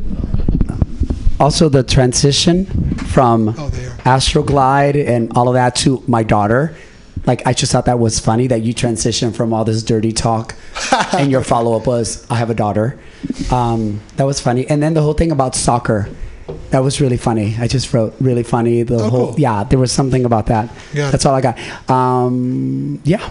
also 1.43 1.69
the 1.69 1.83
transition 1.83 2.67
from 3.15 3.49
Oh, 3.51 3.71
Astroglide 4.05 4.97
and 5.07 5.33
all 5.37 5.49
of 5.49 5.55
that 5.55 5.75
to 5.77 6.03
my 6.07 6.23
daughter. 6.23 6.75
Like 7.27 7.47
I 7.47 7.53
just 7.53 7.71
thought 7.73 7.87
that 7.87 7.99
was 7.99 8.19
funny 8.19 8.47
that 8.49 8.63
you 8.63 8.73
transitioned 8.75 9.35
from 9.37 9.53
all 9.53 9.65
this 9.65 9.83
dirty 9.83 10.13
talk, 10.13 10.55
and 11.13 11.31
your 11.31 11.43
follow 11.45 11.77
up 11.77 11.87
was 11.87 12.27
I 12.31 12.37
have 12.37 12.51
a 12.51 12.55
daughter. 12.55 12.99
Um, 13.51 14.01
that 14.17 14.25
was 14.25 14.41
funny, 14.41 14.67
and 14.69 14.83
then 14.83 14.95
the 14.95 15.03
whole 15.03 15.15
thing 15.15 15.31
about 15.33 15.55
soccer. 15.55 16.09
That 16.71 16.81
was 16.83 17.01
really 17.01 17.17
funny. 17.19 17.55
I 17.61 17.69
just 17.69 17.93
wrote 17.95 18.15
really 18.21 18.43
funny. 18.43 18.83
The 18.83 18.97
Oh, 18.97 19.09
whole 19.11 19.27
cool. 19.31 19.41
yeah, 19.41 19.63
there 19.65 19.79
was 19.79 19.93
something 19.93 20.25
about 20.25 20.47
that. 20.47 20.69
That's 20.93 21.25
all 21.25 21.35
I 21.35 21.41
got. 21.41 21.57
Um, 21.89 23.01
yeah. 23.05 23.23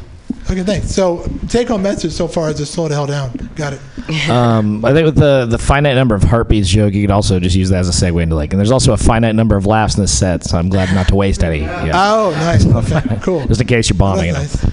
Okay, 0.52 0.64
thanks. 0.64 0.92
So, 0.92 1.26
take 1.48 1.70
home 1.70 1.82
message 1.82 2.12
so 2.12 2.28
far 2.28 2.50
is 2.50 2.58
just 2.58 2.74
slow 2.74 2.90
the 2.90 2.94
hell 2.94 3.08
down. 3.08 3.32
Got 3.56 3.72
it. 3.74 3.80
um, 4.30 4.84
I 4.84 4.92
think 4.92 5.06
with 5.06 5.16
the 5.16 5.46
the 5.50 5.58
finite 5.58 5.96
number 5.96 6.14
of 6.14 6.24
heartbeats 6.24 6.68
joke, 6.68 6.94
you 6.94 7.02
could 7.04 7.12
also 7.12 7.40
just 7.40 7.56
use 7.56 7.70
that 7.70 7.80
as 7.80 7.88
a 7.88 8.06
segue 8.06 8.22
into 8.22 8.36
like, 8.36 8.52
and 8.52 8.60
there's 8.60 8.72
also 8.72 8.92
a 8.92 8.98
finite 8.98 9.34
number 9.34 9.56
of 9.56 9.66
laughs 9.66 9.96
in 9.96 10.04
this 10.04 10.18
set, 10.18 10.44
so 10.44 10.58
I'm 10.58 10.68
glad 10.68 10.94
not 10.94 11.08
to 11.08 11.16
waste 11.16 11.42
any. 11.42 11.60
Yeah. 11.60 11.92
Oh, 11.94 12.32
nice. 12.32 12.66
Okay, 12.82 13.20
cool. 13.22 13.46
Just 13.48 13.62
in 13.62 13.68
case 13.68 13.90
you're 13.90 13.98
bombing 13.98 14.30
it. 14.30 14.34
That's 14.34 14.64
nice. 14.64 14.72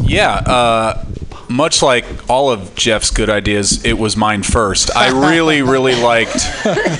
Yeah, 0.00 0.34
uh, 0.34 1.04
much 1.50 1.82
like 1.82 2.06
all 2.30 2.50
of 2.50 2.74
Jeff's 2.76 3.10
good 3.10 3.28
ideas, 3.28 3.84
it 3.84 3.98
was 3.98 4.16
mine 4.16 4.42
first. 4.42 4.94
I 4.96 5.28
really, 5.30 5.60
really 5.62 5.94
liked. 6.00 6.36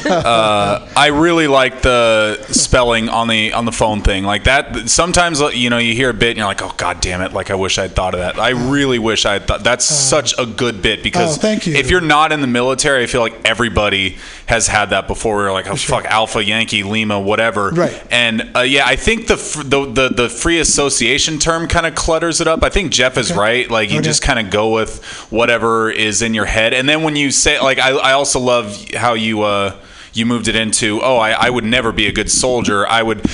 Uh, 0.05 0.87
I 0.97 1.07
really 1.09 1.47
liked 1.47 1.83
the 1.83 2.43
spelling 2.51 3.09
on 3.09 3.29
the 3.29 3.53
on 3.53 3.65
the 3.65 3.73
phone 3.73 4.03
thing, 4.03 4.25
like 4.25 4.45
that. 4.45 4.89
Sometimes 4.89 5.41
you 5.55 5.71
know 5.71 5.79
you 5.79 5.95
hear 5.95 6.11
a 6.11 6.15
bit 6.15 6.31
and 6.31 6.39
you're 6.39 6.47
like, 6.47 6.63
oh 6.63 6.75
god 6.77 7.01
damn 7.01 7.21
it! 7.21 7.33
Like 7.33 7.51
I 7.51 7.55
wish 7.55 7.79
I'd 7.79 7.93
thought 7.95 8.15
of 8.15 8.21
that. 8.21 8.39
I 8.39 8.51
really 8.51 8.99
wish 8.99 9.25
I 9.27 9.35
had 9.35 9.47
thought. 9.47 9.63
That's 9.65 9.85
such 9.85 10.35
a 10.39 10.47
good 10.47 10.83
bit 10.83 11.03
because 11.03 11.39
Oh, 11.39 11.41
thank 11.41 11.67
you. 11.67 11.75
if 11.75 11.91
you're 11.91 12.01
not 12.01 12.33
in 12.33 12.41
the 12.41 12.47
military, 12.47 13.03
I 13.05 13.07
feel 13.07 13.21
like 13.21 13.35
everybody 13.45 14.17
has 14.47 14.67
had 14.67 14.91
that 14.91 15.07
before. 15.07 15.43
You're 15.43 15.53
like, 15.53 15.69
oh 15.69 15.77
fuck, 15.77 16.05
Alpha 16.07 16.45
Yankee 16.45 16.83
Lima, 16.83 17.21
whatever. 17.21 17.71
Right. 17.71 18.03
And 18.11 18.51
uh, 18.57 18.61
yeah, 18.61 18.85
I 18.87 18.97
think 18.97 19.27
the, 19.29 19.37
the 19.65 19.87
the 20.09 20.09
the 20.23 20.29
free 20.29 20.59
association 20.59 21.39
term 21.39 21.69
kind 21.69 21.87
of 21.87 21.95
clutters 21.95 22.41
it 22.41 22.49
up. 22.49 22.63
I 22.65 22.69
think 22.71 22.91
Jeff 22.93 23.17
is 23.17 23.33
right. 23.33 23.71
Like 23.71 23.91
you 23.91 23.99
Okay. 24.01 24.05
just 24.07 24.23
kind 24.23 24.39
of 24.39 24.40
go 24.43 24.73
with 24.73 25.05
whatever 25.31 25.91
is 25.91 26.23
in 26.23 26.35
your 26.35 26.47
head, 26.47 26.73
and 26.75 26.89
then 26.89 27.03
when 27.03 27.17
you 27.17 27.31
say 27.31 27.61
like, 27.61 27.79
I 27.79 27.91
I 27.91 28.13
also 28.13 28.41
love 28.41 28.93
how 28.95 29.15
you 29.15 29.43
uh 29.43 29.77
you 30.13 30.27
moved 30.27 30.49
it 30.49 30.57
into 30.57 31.01
oh 31.03 31.17
I 31.17 31.31
I 31.33 31.51
would 31.51 31.65
never 31.65 31.93
be 31.93 32.07
a 32.07 32.13
good 32.13 32.31
soldier. 32.31 32.87
I 32.87 33.03
would. 33.03 33.25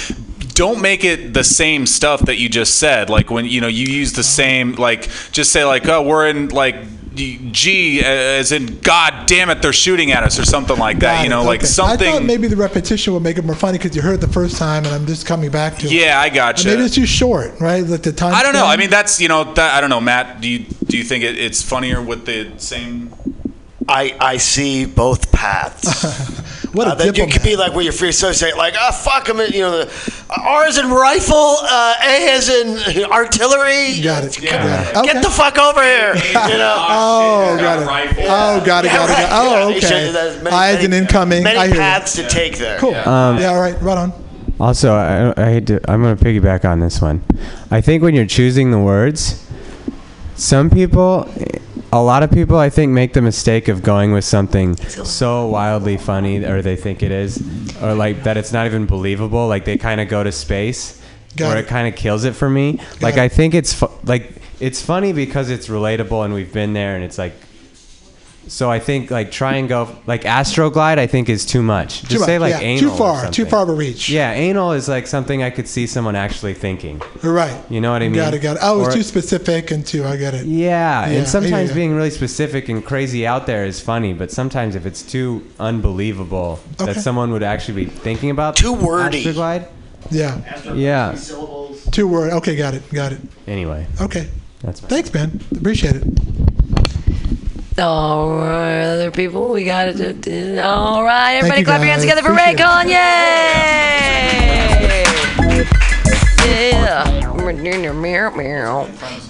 Don't 0.54 0.80
make 0.80 1.04
it 1.04 1.34
the 1.34 1.44
same 1.44 1.84
stuff 1.84 2.22
that 2.22 2.38
you 2.38 2.48
just 2.48 2.76
said. 2.76 3.10
Like 3.10 3.30
when 3.30 3.44
you 3.44 3.60
know 3.60 3.66
you 3.68 3.86
use 3.86 4.14
the 4.14 4.22
same 4.22 4.72
like 4.72 5.08
just 5.30 5.52
say 5.52 5.64
like 5.64 5.86
oh 5.86 6.02
we're 6.02 6.26
in 6.28 6.48
like 6.48 6.76
G 7.16 8.00
uh, 8.00 8.06
as 8.06 8.52
in 8.52 8.78
God 8.80 9.26
damn 9.26 9.50
it 9.50 9.62
they're 9.62 9.72
shooting 9.72 10.12
at 10.12 10.22
us 10.22 10.38
or 10.38 10.44
something 10.44 10.76
like 10.78 10.98
that. 11.00 11.16
Got 11.16 11.20
You 11.20 11.26
it, 11.26 11.30
know 11.30 11.42
like 11.44 11.60
okay. 11.60 11.66
something. 11.66 12.08
I 12.08 12.12
thought 12.12 12.22
maybe 12.24 12.46
the 12.48 12.56
repetition 12.56 13.14
would 13.14 13.22
make 13.22 13.38
it 13.38 13.44
more 13.44 13.56
funny 13.56 13.78
because 13.78 13.96
you 13.96 14.02
heard 14.02 14.14
it 14.14 14.20
the 14.20 14.28
first 14.32 14.56
time, 14.58 14.84
and 14.84 14.94
I'm 14.94 15.06
just 15.06 15.26
coming 15.26 15.50
back 15.50 15.78
to 15.78 15.86
it. 15.86 15.92
Yeah, 15.92 16.20
I 16.20 16.28
gotcha. 16.28 16.68
Maybe 16.68 16.82
it's 16.82 16.94
too 16.94 17.06
short, 17.06 17.58
right? 17.60 17.84
Like 17.84 18.02
the 18.02 18.12
time. 18.12 18.34
I 18.34 18.42
don't 18.42 18.52
know. 18.52 18.60
span. 18.60 18.70
I 18.70 18.76
mean, 18.76 18.90
that's 18.90 19.20
you 19.20 19.28
know, 19.28 19.52
that, 19.54 19.74
I 19.74 19.80
don't 19.80 19.90
know, 19.90 20.00
Matt. 20.00 20.40
Do 20.40 20.48
you 20.48 20.60
do 20.60 20.96
you 20.98 21.04
think 21.04 21.24
it, 21.24 21.38
it's 21.38 21.62
funnier 21.62 22.02
with 22.02 22.26
the 22.26 22.52
same? 22.58 23.12
I 23.88 24.16
I 24.20 24.36
see 24.36 24.84
both 24.84 25.32
paths. 25.32 26.44
what 26.72 26.88
uh, 26.88 26.94
that 26.94 27.16
you 27.16 27.26
could 27.26 27.42
be 27.42 27.56
like 27.56 27.72
where 27.72 27.82
you're 27.82 27.92
free 27.92 28.08
associate, 28.10 28.56
like 28.56 28.74
ah 28.78 28.90
fuck 28.92 29.26
them, 29.26 29.38
you 29.52 29.60
know, 29.60 29.84
the 29.84 29.92
R 30.40 30.66
is 30.66 30.78
in 30.78 30.90
rifle, 30.90 31.56
uh, 31.62 31.94
A 32.04 32.32
is 32.34 32.48
in 32.48 33.04
artillery. 33.10 34.00
Got 34.02 34.24
it. 34.24 34.38
Get, 34.40 34.50
Got 34.52 35.06
it. 35.06 35.10
Okay. 35.10 35.20
the 35.22 35.30
fuck 35.30 35.58
over 35.58 35.82
here. 35.82 36.14
You 36.46 36.58
know. 36.58 36.76
Oh, 36.88 37.56
got 37.58 37.80
it. 37.80 38.16
Oh, 38.20 38.64
got 38.64 38.64
it. 38.64 38.66
Got 38.66 38.84
it. 38.84 38.88
Got 38.88 39.10
it. 39.10 39.28
Oh, 39.30 39.66
right. 39.68 39.82
Yeah, 39.82 39.88
okay. 39.88 40.12
there's 40.12 40.42
many- 40.42 40.54
I 40.56 40.68
as 40.70 40.84
an 40.84 40.92
incoming. 40.92 41.42
Many 41.42 41.58
I 41.58 41.66
hear 41.66 41.74
you. 41.74 41.80
paths 41.80 42.14
to 42.16 42.28
take 42.28 42.56
there. 42.58 42.78
Cool. 42.78 42.94
Um, 42.94 43.38
yeah. 43.38 43.46
All 43.48 43.60
right. 43.60 43.80
Right 43.82 43.98
on. 43.98 44.12
Also, 44.60 44.94
I, 44.94 45.34
I 45.40 45.50
hate 45.52 45.66
to, 45.68 45.80
I'm 45.90 46.02
going 46.02 46.16
to 46.16 46.24
piggyback 46.24 46.64
on 46.64 46.80
this 46.80 47.00
one. 47.00 47.22
I 47.70 47.80
think 47.80 48.02
when 48.02 48.14
you're 48.14 48.26
choosing 48.26 48.70
the 48.70 48.78
words, 48.78 49.44
some 50.36 50.70
people, 50.70 51.30
a 52.00 52.04
lot 52.04 52.22
of 52.22 52.30
people, 52.30 52.56
I 52.58 52.70
think, 52.70 52.92
make 52.92 53.12
the 53.12 53.22
mistake 53.22 53.68
of 53.68 53.82
going 53.82 54.12
with 54.12 54.24
something 54.24 54.76
so 54.76 55.46
wildly 55.46 55.96
funny, 55.96 56.44
or 56.44 56.62
they 56.62 56.76
think 56.76 57.02
it 57.02 57.10
is, 57.10 57.42
or 57.82 57.94
like 57.94 58.22
that 58.24 58.36
it's 58.36 58.52
not 58.52 58.66
even 58.66 58.86
believable. 58.86 59.48
Like 59.48 59.64
they 59.64 59.76
kind 59.78 60.00
of 60.00 60.08
go 60.08 60.22
to 60.24 60.32
space, 60.32 61.02
Got 61.36 61.48
where 61.48 61.56
it. 61.58 61.64
it, 61.66 61.68
kind 61.68 61.88
of 61.88 61.94
kills 61.96 62.24
it 62.24 62.34
for 62.34 62.48
me. 62.48 62.80
like 63.00 63.16
I 63.18 63.28
think 63.28 63.54
it's 63.54 63.72
fu- 63.74 63.90
like 64.04 64.32
it's 64.60 64.80
funny 64.82 65.12
because 65.12 65.50
it's 65.50 65.68
relatable 65.68 66.24
and 66.24 66.32
we've 66.34 66.52
been 66.52 66.72
there, 66.72 66.94
and 66.96 67.04
it's 67.04 67.18
like. 67.18 67.32
So 68.48 68.70
I 68.70 68.78
think 68.78 69.10
like 69.10 69.32
try 69.32 69.56
and 69.56 69.68
go 69.68 69.88
like 70.06 70.22
Astroglide. 70.22 70.98
I 70.98 71.06
think 71.06 71.28
is 71.28 71.44
too 71.44 71.62
much. 71.62 72.00
Just 72.02 72.10
Too 72.12 72.18
say 72.18 72.38
much, 72.38 72.52
like 72.52 72.62
yeah. 72.62 72.68
anal. 72.68 72.80
Too 72.80 72.90
or 72.94 72.96
far. 72.98 73.30
Too 73.30 73.44
far 73.46 73.62
of 73.64 73.68
a 73.68 73.74
reach. 73.74 74.08
Yeah, 74.08 74.32
anal 74.32 74.72
is 74.72 74.88
like 74.88 75.06
something 75.06 75.42
I 75.42 75.50
could 75.50 75.66
see 75.66 75.86
someone 75.86 76.14
actually 76.14 76.54
thinking. 76.54 77.02
Right. 77.22 77.58
You 77.68 77.80
know 77.80 77.90
what 77.92 78.02
I 78.02 78.06
mean? 78.08 78.14
Got 78.14 78.34
it. 78.34 78.38
Got 78.40 78.56
it. 78.56 78.62
Oh, 78.62 78.84
it's 78.84 78.94
too 78.94 79.02
specific 79.02 79.70
and 79.72 79.84
too. 79.86 80.04
I 80.04 80.16
get 80.16 80.34
it. 80.34 80.46
Yeah, 80.46 81.08
Yeah, 81.08 81.18
and 81.18 81.28
sometimes 81.28 81.54
hear 81.56 81.68
ya. 81.68 81.74
being 81.74 81.94
really 81.96 82.10
specific 82.10 82.68
and 82.68 82.84
crazy 82.84 83.26
out 83.26 83.46
there 83.46 83.64
is 83.64 83.80
funny, 83.80 84.12
but 84.12 84.30
sometimes 84.30 84.74
if 84.76 84.86
it's 84.86 85.02
too 85.02 85.44
unbelievable 85.58 86.60
Okay. 86.80 86.92
that 86.92 87.00
someone 87.02 87.32
would 87.32 87.42
actually 87.42 87.84
be 87.84 87.90
thinking 87.90 88.30
about 88.30 88.54
Too 88.56 88.72
wordy. 88.72 89.24
Astroglide, 89.24 89.66
Yeah. 90.10 90.72
yeah. 90.72 91.16
Two 91.90 92.06
word. 92.06 92.32
Okay. 92.32 92.54
Got 92.56 92.74
it. 92.74 92.82
Got 92.92 93.12
it. 93.12 93.18
Anyway, 93.48 93.86
Okay. 94.00 94.28
that's 94.62 94.80
Thanks, 94.80 95.12
man. 95.12 95.40
Appreciate 95.56 95.96
it. 95.96 96.04
All 97.78 98.30
right, 98.30 98.84
other 98.84 99.10
people, 99.10 99.50
we 99.50 99.64
got 99.64 99.88
it. 99.88 100.58
All 100.58 101.04
right, 101.04 101.34
everybody, 101.34 101.60
you, 101.60 101.66
clap 101.66 101.80
your 101.80 101.90
hands 101.90 102.00
together 102.00 102.22
for 102.22 102.32
Appreciate 102.32 102.52
Ray 102.52 102.64
Khan! 102.64 102.88
Yay! 102.88 102.94
Yeah. 106.48 107.26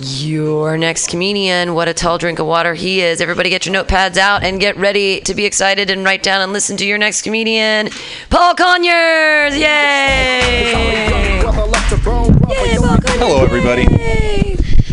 Your 0.01 0.79
next 0.79 1.09
comedian, 1.11 1.75
what 1.75 1.89
a 1.89 1.95
tall 1.95 2.19
drink 2.19 2.39
of 2.39 2.47
water 2.47 2.75
he 2.75 3.01
is. 3.01 3.21
Everybody, 3.21 3.51
get 3.51 3.67
your 3.67 3.75
notepads 3.75 4.17
out 4.17 4.45
and 4.45 4.61
get 4.61 4.77
ready 4.77 5.21
to 5.23 5.35
be 5.35 5.45
excited 5.45 5.91
and 5.91 6.05
write 6.05 6.23
down 6.23 6.41
and 6.41 6.53
listen 6.53 6.77
to 6.77 6.87
your 6.87 6.99
next 6.99 7.23
comedian, 7.23 7.89
Paul 8.31 8.55
Conyers! 8.55 9.59
Yay! 9.59 11.43
Hello, 13.19 13.43
everybody. 13.43 13.89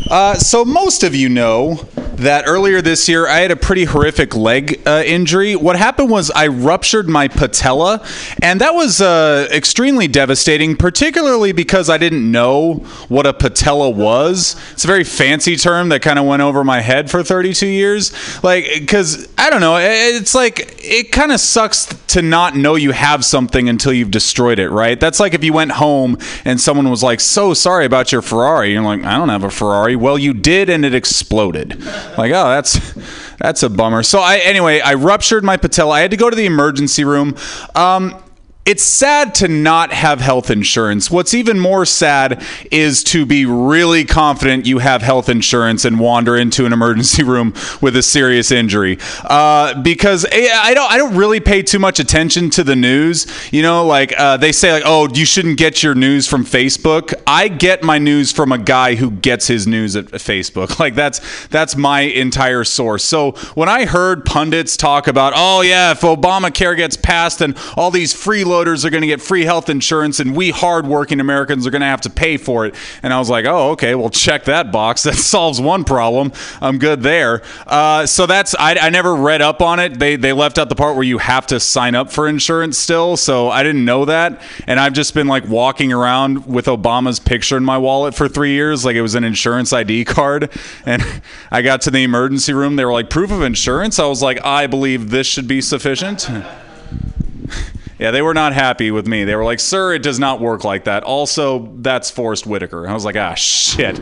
Uh, 0.10 0.34
so 0.34 0.66
most 0.66 1.04
of 1.04 1.14
you 1.14 1.30
know 1.30 1.88
that 2.18 2.45
earlier 2.47 2.82
this 2.82 3.09
year 3.09 3.28
I 3.28 3.39
had 3.39 3.51
a 3.51 3.55
pretty 3.55 3.86
horrific 3.86 4.36
leg 4.36 4.82
uh, 4.86 5.03
injury. 5.05 5.55
What 5.55 5.76
happened 5.76 6.09
was 6.09 6.32
I 6.32 6.47
ruptured 6.47 7.09
my 7.09 7.28
patella, 7.28 8.05
and 8.41 8.61
that 8.61 8.74
was 8.74 9.01
uh, 9.01 9.47
extremely 9.51 10.07
devastating, 10.07 10.76
particularly 10.76 11.51
because 11.51 11.89
I 11.89 11.97
didn't 11.97 12.30
know 12.30 12.76
what 13.07 13.26
a 13.26 13.34
patella 13.34 13.89
was. 13.89 14.55
It's 14.72 14.84
a 14.84 14.88
very 14.88 15.03
fancy 15.03 15.55
term 15.55 15.89
that 15.89 16.01
kind 16.01 16.20
of 16.20 16.26
went 16.26 16.41
over 16.41 16.64
my 16.64 16.82
head 16.82 17.09
for 17.09 17.24
32 17.24 17.68
years. 17.68 18.14
Like, 18.43 18.66
because 18.74 19.28
I 19.38 19.49
don't 19.49 19.61
know, 19.61 19.78
it's 19.78 20.36
like 20.36 20.76
it 20.80 21.11
kind 21.11 21.32
of 21.32 21.39
sucks 21.39 21.86
to 22.07 22.22
not 22.22 22.55
know 22.55 22.76
you 22.76 22.91
have 22.91 23.26
something 23.26 23.68
until 23.70 23.91
you've 23.91 24.11
destroyed 24.11 24.59
it, 24.59 24.70
right? 24.70 24.99
That's 24.99 25.20
like 25.20 25.34
if 25.34 25.43
you 25.43 25.53
went 25.53 25.72
home 25.72 26.18
and 26.45 26.59
someone 26.61 26.89
was 26.89 27.01
like, 27.01 27.20
"So 27.20 27.53
sorry 27.53 27.86
about 27.86 28.11
your 28.11 28.22
Ferrari." 28.22 28.74
You're 28.74 28.84
like, 28.84 29.03
"I 29.03 29.18
don't 29.18 29.30
have 29.30 29.43
a 29.43 29.49
Ferrari." 29.49 29.95
Well, 29.95 30.18
you 30.18 30.34
did, 30.34 30.70
and 30.70 30.86
it 30.86 30.93
exploded. 30.93 31.82
Like, 32.18 32.32
oh, 32.32 32.49
that's 32.49 32.93
that's 33.39 33.64
a 33.64 33.70
bummer. 33.70 34.04
So 34.04 34.20
I 34.20 34.38
anyway, 34.38 34.80
I 34.80 34.93
ruptured 34.93 35.43
my 35.43 35.58
patella. 35.58 35.95
I 35.95 35.99
had 36.01 36.12
to 36.12 36.18
go 36.18 36.30
to 36.30 36.36
the 36.36 36.45
emergency 36.45 37.04
room. 37.04 37.36
Um, 37.76 38.22
it's 38.66 38.84
sad 38.84 39.36
to 39.36 39.49
not 39.49 39.91
have 39.91 40.22
health 40.22 40.49
insurance. 40.49 41.11
What's 41.11 41.34
even 41.34 41.59
more 41.59 41.86
sad 41.86 42.41
is 42.72 43.03
to 43.05 43.26
be 43.26 43.45
really 43.45 44.05
confident 44.05 44.66
you 44.66 44.80
have 44.80 45.01
health 45.01 45.28
insurance 45.28 45.84
and 45.84 45.99
wander 45.99 46.38
into 46.38 46.66
an 46.66 46.72
emergency 46.72 47.24
room 47.34 47.53
with 47.82 47.97
a 47.97 48.01
serious 48.01 48.51
injury. 48.51 48.99
Uh, 49.24 49.82
because 49.82 50.26
I 50.32 50.74
I 50.74 50.74
don't, 50.74 50.91
I 50.91 50.97
don't 50.97 51.16
really 51.16 51.41
pay 51.41 51.61
too 51.61 51.80
much 51.80 51.99
attention 51.99 52.49
to 52.51 52.64
the 52.64 52.76
news. 52.76 53.28
You 53.51 53.64
know, 53.64 53.86
like 53.86 54.14
uh, 54.18 54.38
they 54.38 54.53
say, 54.53 54.72
like, 54.72 54.84
oh, 54.86 55.09
you 55.14 55.26
shouldn't 55.26 55.57
get 55.57 55.84
your 55.84 55.93
news 55.93 56.26
from 56.26 56.45
Facebook. 56.45 57.14
I 57.28 57.49
get 57.49 57.84
my 57.84 57.97
news 57.97 58.32
from 58.32 58.51
a 58.53 58.57
guy 58.57 58.95
who 58.95 59.11
gets 59.11 59.47
his 59.47 59.68
news 59.68 59.95
at 59.95 60.05
Facebook. 60.05 60.74
Like 60.84 60.95
that's 60.95 61.47
that's 61.47 61.78
my 61.78 62.01
entire 62.01 62.66
source. 62.66 63.05
So 63.05 63.32
when 63.53 63.70
I 63.70 63.86
heard 63.86 64.26
pundits 64.26 64.76
talk 64.76 65.07
about, 65.07 65.32
oh 65.34 65.61
yeah, 65.61 65.91
if 65.91 66.01
Obamacare 66.01 66.76
gets 66.76 66.97
passed 66.97 67.39
and 67.39 67.57
all 67.78 67.89
these 67.89 68.11
freeloaders 68.54 68.86
are 68.86 68.89
going 68.89 69.01
to 69.01 69.08
get 69.08 69.22
free 69.22 69.43
health 69.43 69.70
insurance 69.70 70.20
and 70.20 70.36
we 70.36 70.51
hardworking 70.51 71.20
Americans 71.20 71.66
are 71.66 71.72
going 71.72 71.82
to 71.82 71.88
have 71.88 72.01
to 72.01 72.10
pay 72.10 72.38
for 72.38 72.66
it, 72.66 72.76
and 73.01 73.14
I 73.14 73.20
was 73.20 73.30
like, 73.30 73.45
oh 73.45 73.72
okay, 73.72 73.95
well 73.95 74.10
check 74.10 74.45
that 74.45 74.72
box. 74.72 75.04
That 75.14 75.16
solves 75.16 75.62
one 75.62 75.84
problem. 75.84 76.32
I'm 76.60 76.80
good 76.80 77.01
there. 77.01 77.43
Uh, 77.68 78.06
so 78.06 78.26
that's 78.26 78.56
I, 78.56 78.76
I 78.76 78.89
never 78.89 79.16
read 79.16 79.41
up 79.41 79.62
on 79.62 79.80
it. 79.80 79.99
They 79.99 80.16
they 80.16 80.34
left 80.34 80.58
out 80.58 80.70
the 80.70 80.76
part 80.76 80.95
where 80.95 81.04
you 81.04 81.20
have 81.20 81.45
to 81.47 81.60
sign 81.60 81.93
up 81.93 82.12
for 82.12 82.28
insurance 82.28 82.78
still. 82.78 83.16
So 83.16 83.49
I 83.49 83.64
didn't 83.64 83.86
know 83.86 84.06
that, 84.06 84.41
and 84.66 84.80
I've 84.80 84.93
just 84.93 85.14
been 85.14 85.28
like 85.28 85.47
walking 85.47 85.93
around 85.93 86.47
with 86.47 86.66
Obama's 86.66 87.20
picture 87.20 87.58
in 87.58 87.64
my 87.64 87.78
wallet 87.78 88.16
for 88.16 88.28
three 88.28 88.54
years, 88.54 88.86
like 88.86 88.95
it 88.95 89.01
was 89.01 89.14
an 89.14 89.24
insurance 89.24 89.74
ID 89.74 90.06
card. 90.06 90.49
And 90.86 91.04
I 91.49 91.62
got 91.62 91.82
to 91.82 91.91
the 91.91 92.04
emergency 92.04 92.51
room. 92.54 92.76
They 92.76 92.84
were 92.84 92.91
like, 92.91 93.10
proof 93.10 93.32
of 93.32 93.41
insurance. 93.41 93.99
I 93.99 94.06
was 94.06 94.22
like, 94.22 94.43
I 94.43 94.68
believe 94.68 95.12
this 95.12 95.28
should 95.28 95.47
be 95.47 95.62
sufficient. 95.62 96.30
Yeah, 98.00 98.12
they 98.12 98.22
were 98.22 98.34
not 98.34 98.54
happy 98.54 98.91
with 98.91 99.08
me. 99.08 99.24
They 99.24 99.36
were 99.36 99.44
like, 99.44 99.60
"Sir, 99.60 99.94
it 99.94 100.02
does 100.04 100.20
not 100.20 100.39
work 100.39 100.64
like 100.64 100.86
that." 100.86 101.04
Also, 101.04 101.72
that's 101.78 102.10
Forest 102.10 102.46
Whitaker. 102.46 102.88
I 102.88 102.94
was 102.94 103.06
like, 103.06 103.16
"Ah, 103.16 103.34
shit." 103.36 104.00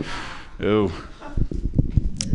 Ooh. 0.61 0.91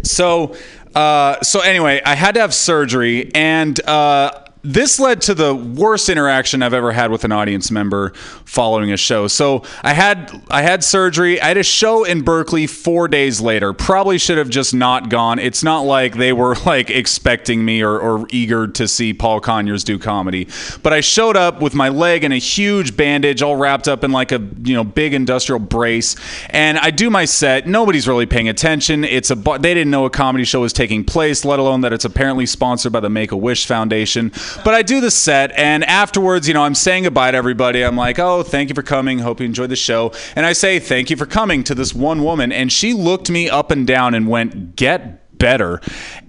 So, 0.02 0.54
uh, 0.94 1.40
so 1.42 1.60
anyway, 1.60 2.00
I 2.04 2.14
had 2.14 2.34
to 2.34 2.40
have 2.40 2.54
surgery, 2.54 3.30
and 3.34 3.78
uh, 3.88 4.30
this 4.62 4.98
led 4.98 5.20
to 5.22 5.34
the 5.34 5.54
worst 5.54 6.08
interaction 6.08 6.62
I've 6.62 6.74
ever 6.74 6.92
had 6.92 7.10
with 7.10 7.24
an 7.24 7.32
audience 7.32 7.70
member. 7.70 8.12
Following 8.46 8.92
a 8.92 8.96
show. 8.96 9.26
So 9.26 9.64
I 9.82 9.92
had 9.92 10.42
I 10.48 10.62
had 10.62 10.82
surgery. 10.82 11.40
I 11.40 11.48
had 11.48 11.58
a 11.58 11.62
show 11.62 12.04
in 12.04 12.22
Berkeley 12.22 12.66
four 12.66 13.08
days 13.08 13.40
later. 13.40 13.72
Probably 13.72 14.18
should 14.18 14.38
have 14.38 14.48
just 14.48 14.72
not 14.72 15.10
gone. 15.10 15.38
It's 15.38 15.62
not 15.62 15.80
like 15.80 16.14
they 16.14 16.32
were 16.32 16.54
like 16.66 16.88
expecting 16.88 17.64
me 17.64 17.82
or, 17.82 17.98
or 17.98 18.26
eager 18.30 18.66
to 18.68 18.88
see 18.88 19.12
Paul 19.12 19.40
Conyers 19.40 19.84
do 19.84 19.98
comedy. 19.98 20.48
But 20.82 20.92
I 20.92 21.00
showed 21.00 21.36
up 21.36 21.60
with 21.60 21.74
my 21.74 21.88
leg 21.88 22.24
in 22.24 22.32
a 22.32 22.38
huge 22.38 22.96
bandage, 22.96 23.42
all 23.42 23.56
wrapped 23.56 23.88
up 23.88 24.04
in 24.04 24.12
like 24.12 24.32
a 24.32 24.38
you 24.62 24.74
know 24.74 24.84
big 24.84 25.12
industrial 25.12 25.58
brace, 25.58 26.16
and 26.50 26.78
I 26.78 26.90
do 26.90 27.10
my 27.10 27.24
set. 27.24 27.66
Nobody's 27.66 28.06
really 28.06 28.26
paying 28.26 28.48
attention. 28.48 29.04
It's 29.04 29.30
a 29.30 29.34
they 29.34 29.74
didn't 29.74 29.90
know 29.90 30.04
a 30.04 30.10
comedy 30.10 30.44
show 30.44 30.60
was 30.60 30.72
taking 30.72 31.04
place, 31.04 31.44
let 31.44 31.58
alone 31.58 31.80
that 31.80 31.92
it's 31.92 32.04
apparently 32.04 32.46
sponsored 32.46 32.92
by 32.92 33.00
the 33.00 33.10
Make 33.10 33.32
a 33.32 33.36
Wish 33.36 33.66
Foundation. 33.66 34.30
But 34.64 34.74
I 34.74 34.82
do 34.82 35.00
the 35.00 35.10
set, 35.10 35.52
and 35.56 35.84
afterwards, 35.84 36.46
you 36.46 36.54
know, 36.54 36.62
I'm 36.62 36.74
saying 36.74 37.04
goodbye 37.04 37.32
to 37.32 37.36
everybody. 37.36 37.84
I'm 37.84 37.96
like, 37.96 38.18
oh, 38.18 38.35
thank 38.42 38.68
you 38.68 38.74
for 38.74 38.82
coming. 38.82 39.18
Hope 39.18 39.40
you 39.40 39.46
enjoyed 39.46 39.70
the 39.70 39.76
show. 39.76 40.12
And 40.34 40.46
I 40.46 40.52
say, 40.52 40.78
thank 40.78 41.10
you 41.10 41.16
for 41.16 41.26
coming 41.26 41.64
to 41.64 41.74
this 41.74 41.94
one 41.94 42.22
woman. 42.22 42.52
And 42.52 42.72
she 42.72 42.92
looked 42.92 43.30
me 43.30 43.48
up 43.48 43.70
and 43.70 43.86
down 43.86 44.14
and 44.14 44.28
went, 44.28 44.76
get 44.76 45.38
better. 45.38 45.80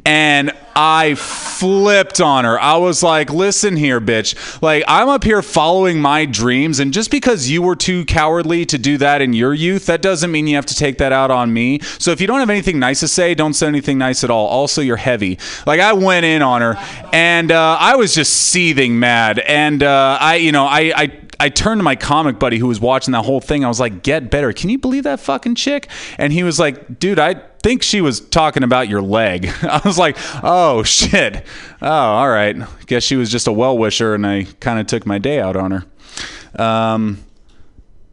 And 0.07 0.53
I 0.73 1.15
flipped 1.15 2.21
on 2.21 2.45
her. 2.45 2.57
I 2.57 2.77
was 2.77 3.03
like, 3.03 3.29
listen 3.29 3.75
here, 3.75 3.99
bitch. 3.99 4.61
Like, 4.61 4.85
I'm 4.87 5.09
up 5.09 5.25
here 5.25 5.41
following 5.41 5.99
my 5.99 6.25
dreams. 6.25 6.79
And 6.79 6.93
just 6.93 7.11
because 7.11 7.49
you 7.49 7.61
were 7.61 7.75
too 7.75 8.05
cowardly 8.05 8.65
to 8.67 8.77
do 8.77 8.97
that 8.99 9.21
in 9.21 9.33
your 9.33 9.53
youth, 9.53 9.87
that 9.87 10.01
doesn't 10.01 10.31
mean 10.31 10.47
you 10.47 10.55
have 10.55 10.65
to 10.67 10.75
take 10.75 10.99
that 10.99 11.11
out 11.11 11.29
on 11.29 11.51
me. 11.51 11.81
So 11.81 12.11
if 12.11 12.21
you 12.21 12.27
don't 12.27 12.39
have 12.39 12.49
anything 12.49 12.79
nice 12.79 13.01
to 13.01 13.09
say, 13.09 13.35
don't 13.35 13.53
say 13.53 13.67
anything 13.67 13.97
nice 13.97 14.23
at 14.23 14.29
all. 14.29 14.47
Also, 14.47 14.81
you're 14.81 14.95
heavy. 14.95 15.39
Like, 15.65 15.81
I 15.81 15.91
went 15.91 16.25
in 16.25 16.41
on 16.41 16.61
her 16.61 16.75
and 17.11 17.51
uh, 17.51 17.75
I 17.77 17.97
was 17.97 18.15
just 18.15 18.31
seething 18.33 18.97
mad. 18.97 19.39
And 19.39 19.83
uh, 19.83 20.17
I, 20.21 20.35
you 20.35 20.53
know, 20.53 20.67
I, 20.67 20.93
I, 20.95 21.19
I 21.39 21.49
turned 21.49 21.79
to 21.79 21.83
my 21.83 21.95
comic 21.95 22.39
buddy 22.39 22.57
who 22.57 22.67
was 22.67 22.79
watching 22.79 23.11
that 23.11 23.23
whole 23.23 23.41
thing. 23.41 23.63
I 23.63 23.67
was 23.67 23.79
like, 23.79 24.01
"Get 24.03 24.31
better! 24.31 24.51
Can 24.53 24.69
you 24.69 24.77
believe 24.77 25.03
that 25.03 25.19
fucking 25.19 25.55
chick?" 25.55 25.87
And 26.17 26.33
he 26.33 26.43
was 26.43 26.59
like, 26.59 26.99
"Dude, 26.99 27.19
I 27.19 27.35
think 27.61 27.83
she 27.83 28.01
was 28.01 28.21
talking 28.21 28.63
about 28.63 28.89
your 28.89 29.01
leg." 29.01 29.47
I 29.61 29.81
was 29.85 29.96
like, 29.97 30.17
"Oh 30.43 30.83
shit! 30.83 31.45
Oh, 31.81 31.87
all 31.87 32.29
right. 32.29 32.55
Guess 32.85 33.03
she 33.03 33.15
was 33.15 33.31
just 33.31 33.47
a 33.47 33.51
well 33.51 33.77
wisher, 33.77 34.13
and 34.13 34.25
I 34.25 34.43
kind 34.59 34.79
of 34.79 34.87
took 34.87 35.05
my 35.05 35.17
day 35.17 35.39
out 35.39 35.55
on 35.55 35.71
her." 35.71 36.63
Um, 36.63 37.23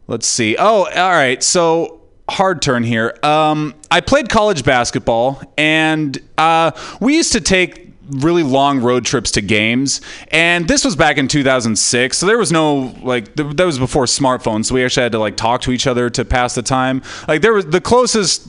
let's 0.07 0.27
see. 0.27 0.55
Oh, 0.57 0.85
all 0.85 1.11
right. 1.11 1.41
So 1.41 2.01
hard 2.29 2.61
turn 2.61 2.83
here. 2.83 3.17
Um, 3.23 3.73
I 3.91 4.01
played 4.01 4.29
college 4.29 4.63
basketball, 4.63 5.41
and 5.57 6.17
uh, 6.37 6.71
we 6.99 7.15
used 7.15 7.33
to 7.33 7.41
take 7.41 7.85
really 8.09 8.43
long 8.43 8.81
road 8.81 9.03
trips 9.03 9.31
to 9.31 9.41
games 9.41 9.99
and 10.29 10.67
this 10.67 10.85
was 10.85 10.95
back 10.95 11.17
in 11.17 11.27
2006 11.27 12.15
so 12.15 12.25
there 12.27 12.37
was 12.37 12.51
no 12.51 12.93
like 13.01 13.35
th- 13.35 13.55
that 13.55 13.65
was 13.65 13.79
before 13.79 14.05
smartphones 14.05 14.65
so 14.65 14.75
we 14.75 14.83
actually 14.85 15.01
had 15.01 15.11
to 15.11 15.17
like 15.17 15.35
talk 15.35 15.61
to 15.61 15.71
each 15.71 15.87
other 15.87 16.07
to 16.07 16.23
pass 16.23 16.53
the 16.53 16.61
time 16.61 17.01
like 17.27 17.41
there 17.41 17.53
was 17.53 17.65
the 17.65 17.81
closest 17.81 18.47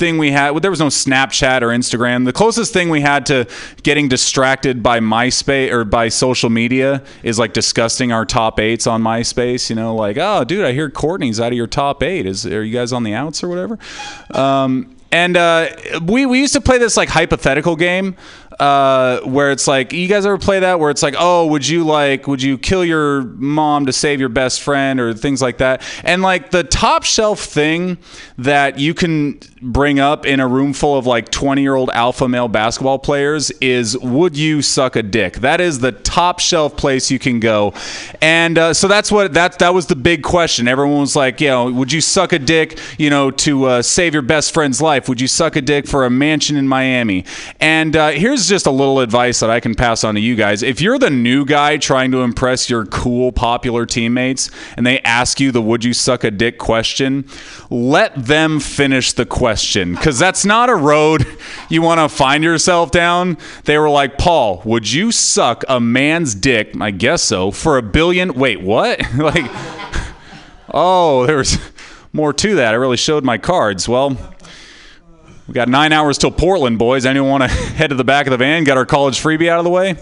thing 0.00 0.18
we 0.18 0.32
had 0.32 0.50
well, 0.50 0.60
there 0.60 0.72
was 0.72 0.80
no 0.80 0.88
snapchat 0.88 1.62
or 1.62 1.68
instagram. 1.68 2.24
The 2.24 2.32
closest 2.32 2.72
thing 2.72 2.90
we 2.90 3.02
had 3.02 3.26
to 3.26 3.46
getting 3.84 4.08
distracted 4.08 4.82
by 4.82 4.98
myspace 4.98 5.70
or 5.70 5.84
by 5.84 6.08
social 6.08 6.50
media 6.50 7.04
is 7.22 7.38
like 7.38 7.52
discussing 7.52 8.10
our 8.10 8.26
top 8.26 8.58
eights 8.58 8.88
on 8.88 9.02
myspace 9.02 9.70
you 9.70 9.76
know 9.76 9.94
like 9.94 10.16
oh 10.18 10.42
dude 10.42 10.64
i 10.64 10.72
hear 10.72 10.90
courtney's 10.90 11.38
out 11.38 11.52
of 11.52 11.56
your 11.56 11.66
top 11.66 12.02
eight. 12.02 12.26
Is 12.26 12.46
are 12.46 12.64
you 12.64 12.72
guys 12.72 12.92
on 12.92 13.02
the 13.02 13.14
outs 13.14 13.42
or 13.42 13.48
whatever? 13.48 13.78
Um, 14.30 14.96
and 15.12 15.36
uh, 15.36 15.68
we, 16.04 16.24
we 16.24 16.38
used 16.38 16.52
to 16.52 16.60
play 16.60 16.78
this 16.78 16.96
like 16.96 17.08
hypothetical 17.08 17.74
game 17.74 18.16
uh, 18.60 19.20
where 19.22 19.50
it's 19.50 19.66
like 19.66 19.92
you 19.94 20.06
guys 20.06 20.26
ever 20.26 20.36
play 20.36 20.60
that 20.60 20.78
where 20.78 20.90
it's 20.90 21.02
like 21.02 21.14
oh 21.18 21.46
would 21.46 21.66
you 21.66 21.82
like 21.82 22.26
would 22.26 22.42
you 22.42 22.58
kill 22.58 22.84
your 22.84 23.22
mom 23.22 23.86
to 23.86 23.92
save 23.92 24.20
your 24.20 24.28
best 24.28 24.60
friend 24.60 25.00
or 25.00 25.14
things 25.14 25.40
like 25.40 25.58
that? 25.58 25.82
And 26.04 26.20
like 26.20 26.50
the 26.50 26.62
top 26.62 27.04
shelf 27.04 27.40
thing 27.40 27.96
that 28.36 28.78
you 28.78 28.92
can 28.92 29.40
bring 29.62 29.98
up 29.98 30.26
in 30.26 30.40
a 30.40 30.46
room 30.46 30.72
full 30.74 30.98
of 30.98 31.06
like 31.06 31.30
20 31.30 31.62
year 31.62 31.74
old 31.74 31.90
alpha 31.90 32.28
male 32.28 32.48
basketball 32.48 32.98
players 32.98 33.50
is 33.62 33.96
would 33.98 34.36
you 34.36 34.60
suck 34.60 34.94
a 34.94 35.02
dick? 35.02 35.36
That 35.36 35.60
is 35.62 35.78
the 35.78 35.92
top 35.92 36.38
shelf 36.38 36.76
place 36.76 37.10
you 37.10 37.18
can 37.18 37.40
go. 37.40 37.72
And 38.20 38.58
uh, 38.58 38.74
so 38.74 38.88
that's 38.88 39.10
what 39.10 39.32
that 39.32 39.58
that 39.60 39.72
was 39.72 39.86
the 39.86 39.96
big 39.96 40.22
question. 40.22 40.68
Everyone 40.68 41.00
was 41.00 41.16
like 41.16 41.40
you 41.40 41.48
know 41.48 41.70
would 41.70 41.92
you 41.92 42.02
suck 42.02 42.34
a 42.34 42.38
dick 42.38 42.78
you 42.98 43.08
know 43.08 43.30
to 43.30 43.64
uh, 43.64 43.82
save 43.82 44.12
your 44.12 44.22
best 44.22 44.52
friend's 44.52 44.82
life? 44.82 45.08
Would 45.08 45.20
you 45.20 45.28
suck 45.28 45.56
a 45.56 45.62
dick 45.62 45.86
for 45.86 46.04
a 46.04 46.10
mansion 46.10 46.58
in 46.58 46.68
miami? 46.68 47.24
And 47.58 47.96
uh, 47.96 48.10
here's 48.10 48.49
just 48.50 48.66
a 48.66 48.70
little 48.70 49.00
advice 49.00 49.40
that 49.40 49.48
I 49.48 49.60
can 49.60 49.74
pass 49.74 50.04
on 50.04 50.16
to 50.16 50.20
you 50.20 50.34
guys. 50.34 50.62
If 50.62 50.80
you're 50.82 50.98
the 50.98 51.08
new 51.08 51.46
guy 51.46 51.78
trying 51.78 52.10
to 52.10 52.18
impress 52.18 52.68
your 52.68 52.84
cool, 52.84 53.32
popular 53.32 53.86
teammates 53.86 54.50
and 54.76 54.84
they 54.84 54.98
ask 55.00 55.40
you 55.40 55.52
the 55.52 55.62
would 55.62 55.84
you 55.84 55.94
suck 55.94 56.24
a 56.24 56.30
dick 56.30 56.58
question, 56.58 57.26
let 57.70 58.14
them 58.14 58.60
finish 58.60 59.12
the 59.12 59.24
question 59.24 59.94
because 59.94 60.18
that's 60.18 60.44
not 60.44 60.68
a 60.68 60.74
road 60.74 61.24
you 61.70 61.80
want 61.80 62.00
to 62.00 62.14
find 62.14 62.44
yourself 62.44 62.90
down. 62.90 63.38
They 63.64 63.78
were 63.78 63.88
like, 63.88 64.18
Paul, 64.18 64.60
would 64.64 64.90
you 64.92 65.12
suck 65.12 65.64
a 65.68 65.80
man's 65.80 66.34
dick? 66.34 66.74
I 66.80 66.90
guess 66.90 67.22
so. 67.22 67.50
For 67.50 67.78
a 67.78 67.82
billion. 67.82 68.34
Wait, 68.34 68.60
what? 68.60 69.00
like, 69.16 69.44
oh, 70.74 71.24
there's 71.26 71.56
more 72.12 72.32
to 72.32 72.56
that. 72.56 72.74
I 72.74 72.76
really 72.76 72.96
showed 72.96 73.24
my 73.24 73.38
cards. 73.38 73.88
Well, 73.88 74.18
we 75.50 75.54
got 75.54 75.68
nine 75.68 75.92
hours 75.92 76.16
till 76.16 76.30
Portland, 76.30 76.78
boys. 76.78 77.04
Anyone 77.04 77.28
want 77.28 77.42
to 77.42 77.48
head 77.74 77.90
to 77.90 77.96
the 77.96 78.04
back 78.04 78.28
of 78.28 78.30
the 78.30 78.36
van? 78.36 78.62
Got 78.62 78.76
our 78.76 78.86
college 78.86 79.18
freebie 79.20 79.48
out 79.48 79.58
of 79.58 79.64
the 79.64 79.70
way? 79.70 79.96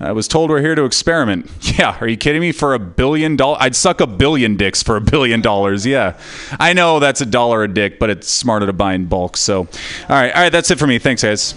I 0.00 0.10
was 0.10 0.26
told 0.26 0.50
we're 0.50 0.60
here 0.60 0.74
to 0.74 0.84
experiment. 0.84 1.48
Yeah, 1.78 1.96
are 2.00 2.08
you 2.08 2.16
kidding 2.16 2.40
me? 2.40 2.50
For 2.50 2.74
a 2.74 2.80
billion 2.80 3.36
dollars, 3.36 3.58
I'd 3.60 3.76
suck 3.76 4.00
a 4.00 4.06
billion 4.06 4.56
dicks 4.56 4.82
for 4.82 4.96
a 4.96 5.00
billion 5.00 5.40
dollars. 5.40 5.86
Yeah, 5.86 6.18
I 6.58 6.72
know 6.72 6.98
that's 6.98 7.20
a 7.20 7.26
dollar 7.26 7.62
a 7.62 7.68
dick, 7.68 8.00
but 8.00 8.10
it's 8.10 8.28
smarter 8.28 8.66
to 8.66 8.72
buy 8.72 8.94
in 8.94 9.06
bulk. 9.06 9.36
So, 9.36 9.60
all 9.60 9.66
right, 10.08 10.34
all 10.34 10.42
right, 10.42 10.50
that's 10.50 10.72
it 10.72 10.78
for 10.80 10.88
me. 10.88 10.98
Thanks, 10.98 11.22
guys. 11.22 11.54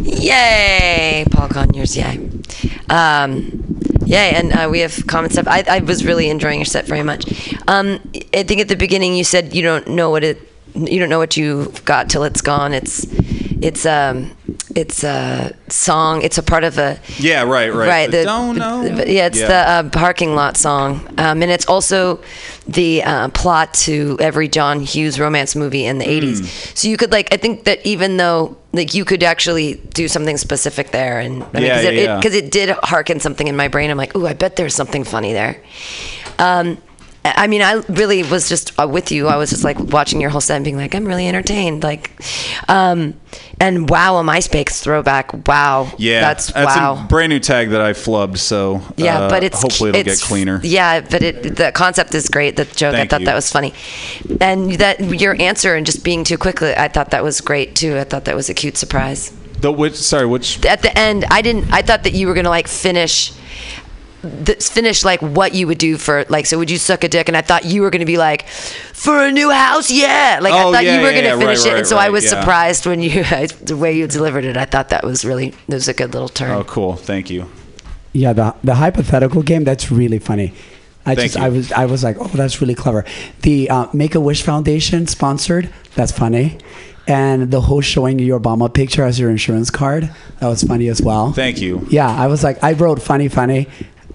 Yay, 0.00 1.26
Paul 1.30 1.48
Conyers, 1.48 1.94
yay. 1.94 2.28
Um, 2.88 3.77
yay, 4.08 4.32
and 4.34 4.52
uh, 4.52 4.68
we 4.70 4.80
have 4.80 5.06
common 5.06 5.30
stuff. 5.30 5.46
I, 5.46 5.64
I 5.68 5.78
was 5.80 6.04
really 6.04 6.30
enjoying 6.30 6.58
your 6.58 6.64
set 6.64 6.86
very 6.86 7.02
much. 7.02 7.54
Um, 7.68 8.00
I 8.32 8.42
think 8.42 8.60
at 8.60 8.68
the 8.68 8.76
beginning 8.76 9.14
you 9.14 9.24
said 9.24 9.54
you 9.54 9.62
don't 9.62 9.86
know 9.88 10.10
what 10.10 10.24
it, 10.24 10.40
you 10.74 10.98
don't 10.98 11.10
know 11.10 11.18
what 11.18 11.36
you've 11.36 11.84
got 11.84 12.08
till 12.08 12.24
it's 12.24 12.40
gone. 12.40 12.72
It's, 12.72 13.06
it's 13.60 13.84
um, 13.86 14.30
it's 14.74 15.02
a 15.04 15.52
song. 15.68 16.22
It's 16.22 16.38
a 16.38 16.42
part 16.42 16.64
of 16.64 16.78
a 16.78 16.98
Yeah, 17.18 17.42
right, 17.42 17.72
right. 17.74 17.88
Right. 17.88 18.10
The, 18.10 18.24
Don't 18.24 18.56
know. 18.56 18.86
the- 18.88 19.10
yeah, 19.10 19.26
it's 19.26 19.38
Yeah. 19.38 19.48
the 19.48 19.54
uh, 19.88 19.90
parking 19.90 20.34
lot 20.34 20.56
song, 20.56 21.00
um, 21.18 21.42
and 21.42 21.50
it's 21.50 21.66
also 21.66 22.20
the 22.66 23.02
uh, 23.02 23.28
plot 23.28 23.74
to 23.74 24.16
every 24.20 24.48
John 24.48 24.80
Hughes 24.80 25.18
romance 25.18 25.56
movie 25.56 25.84
in 25.86 25.98
the 25.98 26.04
Hmm. 26.04 26.10
'80s. 26.10 26.76
So 26.76 26.88
you 26.88 26.96
could 26.96 27.10
like, 27.12 27.32
I 27.32 27.36
think 27.36 27.64
that 27.64 27.84
even 27.84 28.16
though 28.16 28.56
like 28.72 28.94
you 28.94 29.04
could 29.04 29.22
actually 29.22 29.74
do 29.94 30.08
something 30.08 30.36
specific 30.36 30.90
there, 30.90 31.18
and 31.18 31.42
I 31.54 31.60
mean, 31.60 31.62
Yeah, 31.64 31.76
because 31.80 31.84
yeah, 31.84 31.90
it, 31.90 32.04
yeah. 32.04 32.16
because 32.16 32.34
it 32.34 32.50
did 32.50 32.70
harken 32.82 33.18
something 33.20 33.48
in 33.48 33.56
my 33.56 33.68
brain. 33.68 33.90
I'm 33.90 33.96
like, 33.96 34.14
ooh, 34.16 34.26
I 34.26 34.34
bet 34.34 34.56
there's 34.56 34.74
something 34.74 35.04
funny 35.04 35.32
there. 35.32 35.56
Um, 36.38 36.78
I 37.36 37.46
mean, 37.46 37.62
I 37.62 37.74
really 37.88 38.22
was 38.22 38.48
just 38.48 38.78
uh, 38.78 38.86
with 38.88 39.10
you. 39.12 39.28
I 39.28 39.36
was 39.36 39.50
just 39.50 39.64
like 39.64 39.78
watching 39.78 40.20
your 40.20 40.30
whole 40.30 40.40
set 40.40 40.56
and 40.56 40.64
being 40.64 40.76
like, 40.76 40.94
I'm 40.94 41.04
really 41.04 41.26
entertained. 41.28 41.82
Like, 41.82 42.10
um, 42.68 43.14
and 43.60 43.88
wow, 43.90 44.16
a 44.18 44.22
MySpace 44.22 44.80
throwback. 44.82 45.46
Wow, 45.48 45.92
Yeah, 45.98 46.20
that's, 46.20 46.52
that's 46.52 46.76
wow. 46.76 47.04
a 47.04 47.08
brand 47.08 47.30
new 47.30 47.40
tag 47.40 47.70
that 47.70 47.80
I 47.80 47.92
flubbed. 47.92 48.38
So 48.38 48.80
Yeah, 48.96 49.20
uh, 49.22 49.28
but 49.30 49.42
it's 49.44 49.60
hopefully 49.62 49.90
it'll 49.90 50.00
it's- 50.00 50.20
get 50.20 50.26
cleaner. 50.26 50.60
Yeah, 50.62 51.00
but 51.00 51.22
it 51.22 51.56
the 51.56 51.72
concept 51.72 52.14
is 52.14 52.28
great. 52.28 52.56
The 52.56 52.64
joke, 52.64 52.92
Thank 52.94 52.94
I 52.94 53.06
thought 53.08 53.20
you. 53.20 53.26
that 53.26 53.34
was 53.34 53.50
funny, 53.50 53.74
and 54.40 54.72
that 54.74 55.00
your 55.20 55.40
answer 55.40 55.74
and 55.74 55.84
just 55.86 56.04
being 56.04 56.24
too 56.24 56.38
quick, 56.38 56.62
I 56.62 56.88
thought 56.88 57.10
that 57.10 57.22
was 57.24 57.40
great 57.40 57.74
too. 57.74 57.96
I 57.98 58.04
thought 58.04 58.24
that 58.26 58.36
was 58.36 58.48
a 58.48 58.54
cute 58.54 58.76
surprise. 58.76 59.32
The 59.60 59.72
which 59.72 59.94
sorry, 59.96 60.26
which 60.26 60.64
At 60.64 60.82
the 60.82 60.96
end, 60.96 61.24
I 61.30 61.42
didn't. 61.42 61.72
I 61.72 61.82
thought 61.82 62.04
that 62.04 62.12
you 62.12 62.28
were 62.28 62.34
gonna 62.34 62.48
like 62.50 62.68
finish. 62.68 63.32
The, 64.20 64.56
finish 64.56 65.04
like 65.04 65.22
what 65.22 65.54
you 65.54 65.68
would 65.68 65.78
do 65.78 65.96
for 65.96 66.24
like 66.28 66.46
so 66.46 66.58
would 66.58 66.70
you 66.70 66.78
suck 66.78 67.04
a 67.04 67.08
dick 67.08 67.28
and 67.28 67.36
I 67.36 67.40
thought 67.40 67.64
you 67.64 67.82
were 67.82 67.90
gonna 67.90 68.04
be 68.04 68.16
like 68.18 68.48
for 68.48 69.22
a 69.24 69.30
new 69.30 69.50
house 69.50 69.92
yeah 69.92 70.40
like 70.42 70.52
Oh, 70.52 70.70
I 70.70 70.72
thought 70.72 70.84
yeah, 70.84 70.96
you 70.96 71.02
were 71.02 71.10
yeah, 71.12 71.22
gonna 71.22 71.28
yeah, 71.28 71.38
finish 71.38 71.58
right, 71.60 71.66
it 71.66 71.70
right, 71.70 71.78
and 71.78 71.86
so 71.86 71.96
I 71.98 72.08
was 72.10 72.24
yeah. 72.24 72.30
surprised 72.40 72.84
when 72.84 73.00
you 73.00 73.22
the 73.62 73.76
way 73.78 73.96
you 73.96 74.08
delivered 74.08 74.44
it 74.44 74.56
I 74.56 74.64
thought 74.64 74.88
that 74.88 75.04
was 75.04 75.24
really 75.24 75.48
it 75.68 75.74
was 75.74 75.86
a 75.86 75.94
good 75.94 76.14
little 76.14 76.28
turn 76.28 76.50
Oh, 76.50 76.64
cool. 76.64 76.96
Thank 76.96 77.30
you. 77.30 77.46
Yeah, 78.12 78.32
the 78.32 78.56
the 78.64 78.74
hypothetical 78.74 79.42
game 79.42 79.62
that's 79.64 79.92
really 79.92 80.18
funny. 80.18 80.52
I 81.06 81.14
Thank 81.14 81.32
just 81.32 81.36
you. 81.36 81.42
I 81.44 81.48
was 81.50 81.72
I 81.72 81.86
was 81.86 82.02
like, 82.02 82.16
oh, 82.18 82.26
that's 82.26 82.60
really 82.60 82.74
clever. 82.74 83.04
The 83.42 83.70
uh, 83.70 83.86
Make 83.92 84.14
a 84.16 84.20
Wish 84.20 84.42
Foundation 84.42 85.06
sponsored. 85.06 85.72
That's 85.94 86.10
funny. 86.10 86.58
And 87.06 87.50
the 87.50 87.60
whole 87.62 87.80
showing 87.80 88.18
your 88.18 88.38
Obama 88.38 88.72
picture 88.72 89.02
as 89.04 89.18
your 89.18 89.30
insurance 89.30 89.70
card. 89.70 90.10
That 90.40 90.48
was 90.48 90.62
funny 90.64 90.88
as 90.88 91.00
well. 91.00 91.32
Thank 91.32 91.60
you. 91.60 91.86
Yeah, 91.90 92.08
I 92.10 92.26
was 92.26 92.44
like, 92.44 92.62
I 92.62 92.72
wrote 92.72 93.00
funny, 93.00 93.28
funny 93.28 93.68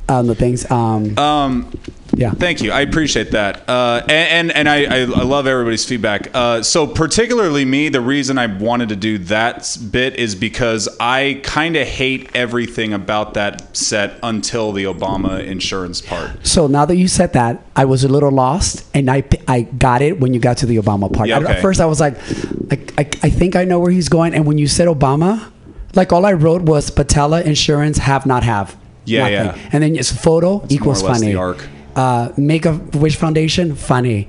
on 0.09 0.27
the 0.27 0.35
things. 0.35 0.69
Um, 0.69 1.17
Um, 1.17 1.71
Yeah. 2.15 2.29
Thank 2.29 2.61
you. 2.61 2.71
I 2.71 2.81
appreciate 2.81 3.31
that. 3.31 3.67
Uh, 3.67 4.03
and 4.07 4.51
and, 4.51 4.67
and 4.67 4.69
I, 4.69 5.01
I, 5.01 5.23
love 5.23 5.47
everybody's 5.47 5.83
feedback. 5.83 6.29
Uh, 6.35 6.61
so, 6.61 6.85
particularly 6.85 7.65
me, 7.65 7.89
the 7.89 8.01
reason 8.01 8.37
I 8.37 8.45
wanted 8.45 8.89
to 8.89 8.95
do 8.95 9.17
that 9.17 9.75
bit 9.89 10.15
is 10.17 10.35
because 10.35 10.87
I 10.99 11.41
kind 11.41 11.75
of 11.75 11.87
hate 11.87 12.29
everything 12.35 12.93
about 12.93 13.33
that 13.33 13.75
set 13.75 14.19
until 14.21 14.73
the 14.73 14.83
Obama 14.83 15.43
insurance 15.43 16.01
part. 16.01 16.45
So 16.45 16.67
now 16.67 16.85
that 16.85 16.97
you 16.97 17.07
said 17.07 17.33
that, 17.33 17.63
I 17.75 17.85
was 17.85 18.03
a 18.03 18.07
little 18.07 18.31
lost, 18.31 18.85
and 18.93 19.09
I 19.09 19.23
I 19.47 19.61
got 19.61 20.03
it 20.03 20.19
when 20.19 20.35
you 20.35 20.39
got 20.39 20.57
to 20.57 20.67
the 20.67 20.77
Obama 20.77 21.11
part. 21.11 21.29
Yeah, 21.29 21.39
I- 21.39 21.43
okay. 21.43 21.53
At 21.53 21.61
first, 21.63 21.81
I 21.81 21.87
was 21.87 21.99
like, 21.99 22.15
I, 22.69 22.77
I, 22.99 23.09
I 23.23 23.29
think 23.31 23.55
I 23.55 23.63
know 23.65 23.79
where 23.79 23.91
he's 23.91 24.09
going, 24.09 24.35
and 24.35 24.45
when 24.45 24.59
you 24.59 24.67
said 24.67 24.87
Obama, 24.87 25.49
like 25.95 26.13
all 26.13 26.27
I 26.27 26.33
wrote 26.33 26.61
was 26.61 26.91
Patella 26.91 27.41
Insurance 27.41 27.97
have 27.97 28.27
not 28.27 28.43
have. 28.43 28.77
Yeah, 29.05 29.29
Nothing. 29.43 29.61
yeah. 29.61 29.69
And 29.73 29.83
then 29.83 29.95
it's 29.95 30.11
photo 30.11 30.65
equals 30.69 31.01
more 31.01 31.09
or 31.09 31.13
less 31.13 31.21
funny. 31.21 31.31
the 31.33 31.39
arc. 31.39 31.67
Uh, 31.95 32.29
Make 32.37 32.65
a 32.65 32.73
Wish 32.93 33.15
Foundation 33.17 33.75
funny. 33.75 34.27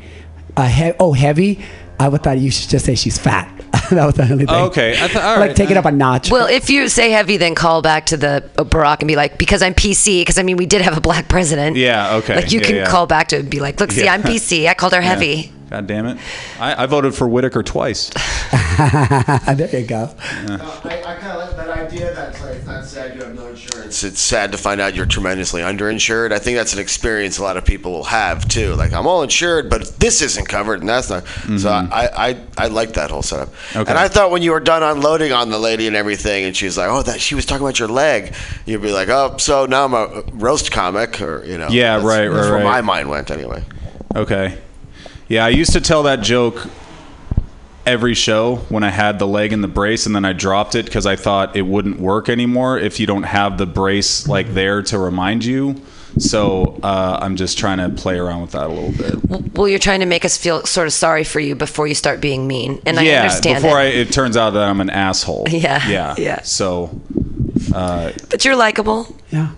Uh, 0.56 0.66
he- 0.68 0.92
oh, 1.00 1.12
heavy. 1.12 1.60
I 1.98 2.08
would 2.08 2.22
thought 2.24 2.38
you 2.38 2.50
should 2.50 2.68
just 2.70 2.84
say 2.84 2.96
she's 2.96 3.18
fat. 3.18 3.48
that 3.90 4.04
was 4.04 4.14
the 4.14 4.22
only 4.24 4.46
thing. 4.46 4.48
Oh, 4.54 4.66
okay. 4.66 4.92
I 5.00 5.06
th- 5.06 5.16
all 5.16 5.38
like 5.38 5.48
right. 5.50 5.56
take 5.56 5.70
it 5.70 5.76
up 5.76 5.84
a 5.84 5.92
notch. 5.92 6.30
Well, 6.30 6.46
if 6.48 6.68
you 6.68 6.88
say 6.88 7.10
heavy, 7.12 7.36
then 7.36 7.54
call 7.54 7.82
back 7.82 8.06
to 8.06 8.16
the 8.16 8.50
uh, 8.58 8.64
Barack 8.64 8.98
and 9.00 9.08
be 9.08 9.14
like, 9.16 9.38
because 9.38 9.62
I'm 9.62 9.74
PC. 9.74 10.20
Because 10.22 10.38
I 10.38 10.42
mean, 10.42 10.56
we 10.56 10.66
did 10.66 10.82
have 10.82 10.96
a 10.96 11.00
black 11.00 11.28
president. 11.28 11.76
Yeah, 11.76 12.16
okay. 12.16 12.36
Like 12.36 12.50
you 12.52 12.60
Yeah, 12.60 12.66
can 12.66 12.76
yeah. 12.76 12.86
call 12.86 13.06
back 13.06 13.28
to 13.28 13.36
it 13.36 13.40
and 13.42 13.50
be 13.50 13.60
like, 13.60 13.78
look, 13.80 13.92
see, 13.92 14.04
Yeah. 14.04 14.14
I'm 14.14 14.22
PC. 14.24 14.66
I 14.68 14.74
called 14.74 14.92
her 14.92 15.00
Yeah. 15.02 15.08
heavy. 15.08 15.52
God 15.70 15.86
damn 15.86 16.06
it. 16.06 16.18
I, 16.60 16.82
I 16.82 16.86
voted 16.86 17.14
for 17.14 17.26
Whitaker 17.28 17.62
twice. 17.62 18.10
there 18.78 19.80
you 19.80 19.86
go. 19.86 20.10
I, 20.18 21.02
I 21.06 21.14
kind 21.16 21.26
of 21.38 21.48
like 21.48 21.56
that 21.56 21.68
idea 21.70 22.14
that 22.14 22.34
insurance. 23.94 24.04
It's 24.14 24.20
sad 24.20 24.52
to 24.52 24.58
find 24.58 24.80
out 24.80 24.94
you're 24.94 25.06
tremendously 25.06 25.62
underinsured. 25.62 26.32
I 26.32 26.38
think 26.38 26.56
that's 26.56 26.72
an 26.72 26.78
experience 26.78 27.38
a 27.38 27.42
lot 27.42 27.56
of 27.56 27.64
people 27.64 27.92
will 27.92 28.04
have 28.04 28.48
too. 28.48 28.74
Like 28.74 28.92
I'm 28.92 29.06
all 29.06 29.22
insured, 29.22 29.70
but 29.70 29.86
this 29.98 30.22
isn't 30.22 30.48
covered, 30.48 30.80
and 30.80 30.88
that's 30.88 31.10
not. 31.10 31.26
So 31.58 31.70
I, 31.70 32.30
I, 32.30 32.40
I 32.58 32.66
like 32.68 32.94
that 32.94 33.10
whole 33.10 33.22
setup. 33.22 33.48
Mm-hmm. 33.48 33.78
Okay. 33.80 33.90
And 33.90 33.98
I 33.98 34.08
thought 34.08 34.30
when 34.30 34.42
you 34.42 34.52
were 34.52 34.60
done 34.60 34.82
unloading 34.82 35.32
on 35.32 35.50
the 35.50 35.58
lady 35.58 35.86
and 35.86 35.96
everything, 35.96 36.44
and 36.44 36.56
she 36.56 36.66
was 36.66 36.76
like, 36.76 36.88
"Oh, 36.90 37.02
that 37.02 37.20
she 37.20 37.34
was 37.34 37.46
talking 37.46 37.64
about 37.64 37.78
your 37.78 37.88
leg," 37.88 38.34
you'd 38.66 38.82
be 38.82 38.92
like, 38.92 39.08
"Oh, 39.08 39.36
so 39.38 39.66
now 39.66 39.84
I'm 39.84 39.94
a 39.94 40.22
roast 40.32 40.70
comic," 40.72 41.20
or 41.20 41.44
you 41.44 41.58
know. 41.58 41.68
Yeah, 41.68 41.98
that's- 41.98 42.04
right, 42.04 42.28
That's 42.28 42.46
right, 42.46 42.50
where 42.50 42.64
right. 42.64 42.64
my 42.64 42.80
mind 42.80 43.08
went 43.10 43.30
anyway. 43.30 43.62
Okay. 44.14 44.58
Yeah, 45.28 45.44
I 45.46 45.48
used 45.48 45.72
to 45.72 45.80
tell 45.80 46.02
that 46.04 46.20
joke 46.20 46.68
every 47.86 48.14
show 48.14 48.56
when 48.68 48.82
I 48.84 48.90
had 48.90 49.18
the 49.18 49.26
leg 49.26 49.52
in 49.52 49.60
the 49.60 49.68
brace, 49.68 50.06
and 50.06 50.14
then 50.14 50.24
I 50.24 50.32
dropped 50.32 50.74
it 50.74 50.84
because 50.86 51.06
I 51.06 51.16
thought 51.16 51.56
it 51.56 51.62
wouldn't 51.62 52.00
work 52.00 52.28
anymore 52.28 52.78
if 52.78 52.98
you 53.00 53.06
don't 53.06 53.24
have 53.24 53.58
the 53.58 53.66
brace 53.66 54.26
like 54.28 54.54
there 54.54 54.82
to 54.82 54.98
remind 54.98 55.44
you. 55.44 55.80
So 56.16 56.78
uh, 56.82 57.18
I'm 57.20 57.34
just 57.34 57.58
trying 57.58 57.78
to 57.78 57.88
play 58.00 58.16
around 58.18 58.42
with 58.42 58.52
that 58.52 58.66
a 58.66 58.68
little 58.68 58.92
bit. 58.92 59.52
Well, 59.56 59.66
you're 59.68 59.80
trying 59.80 59.98
to 60.00 60.06
make 60.06 60.24
us 60.24 60.36
feel 60.36 60.64
sort 60.64 60.86
of 60.86 60.92
sorry 60.92 61.24
for 61.24 61.40
you 61.40 61.56
before 61.56 61.88
you 61.88 61.94
start 61.96 62.20
being 62.20 62.46
mean, 62.46 62.80
and 62.86 62.98
I 63.00 63.02
yeah, 63.02 63.22
understand 63.22 63.62
before 63.62 63.80
it. 63.80 63.82
I, 63.82 63.86
it 63.86 64.12
turns 64.12 64.36
out 64.36 64.50
that 64.50 64.62
I'm 64.62 64.80
an 64.80 64.90
asshole. 64.90 65.46
Yeah, 65.50 65.86
Yeah. 65.88 66.14
yeah. 66.16 66.42
So. 66.42 67.00
Uh, 67.74 68.12
but 68.30 68.44
you're 68.44 68.54
likable. 68.54 69.16
Yeah. 69.30 69.50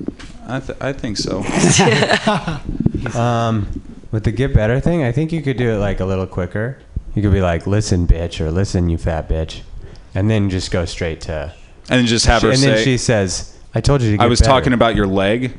I, 0.49 0.61
th- 0.61 0.79
I 0.81 0.93
think 0.95 1.17
so. 1.19 1.43
Um, 3.15 3.83
with 4.11 4.25
the 4.25 4.33
get 4.33 4.53
better 4.55 4.81
thing, 4.81 5.03
I 5.05 5.13
think 5.13 5.31
you 5.33 5.41
could 5.43 5.57
do 5.57 5.71
it 5.71 5.79
like 5.79 6.01
a 6.01 6.05
little 6.05 6.27
quicker. 6.27 6.79
You 7.17 7.23
could 7.23 7.33
be 7.33 7.41
like, 7.41 7.67
"Listen, 7.67 8.07
bitch," 8.07 8.41
or 8.41 8.51
"Listen, 8.51 8.91
you 8.91 8.99
fat 8.99 9.27
bitch," 9.27 9.63
and 10.15 10.31
then 10.31 10.51
just 10.51 10.71
go 10.71 10.85
straight 10.85 11.23
to. 11.23 11.53
And 11.89 12.01
then 12.01 12.07
just 12.07 12.27
have 12.27 12.43
her 12.43 12.51
And 12.51 12.59
say. 12.59 12.75
then 12.75 12.85
she 12.85 12.99
says, 12.99 13.57
"I 13.75 13.81
told 13.81 14.03
you 14.03 14.11
to 14.11 14.17
get 14.19 14.23
I 14.23 14.27
was 14.29 14.41
better." 14.41 14.51
talking 14.51 14.73
about 14.75 14.95
your 14.95 15.07
leg, 15.07 15.59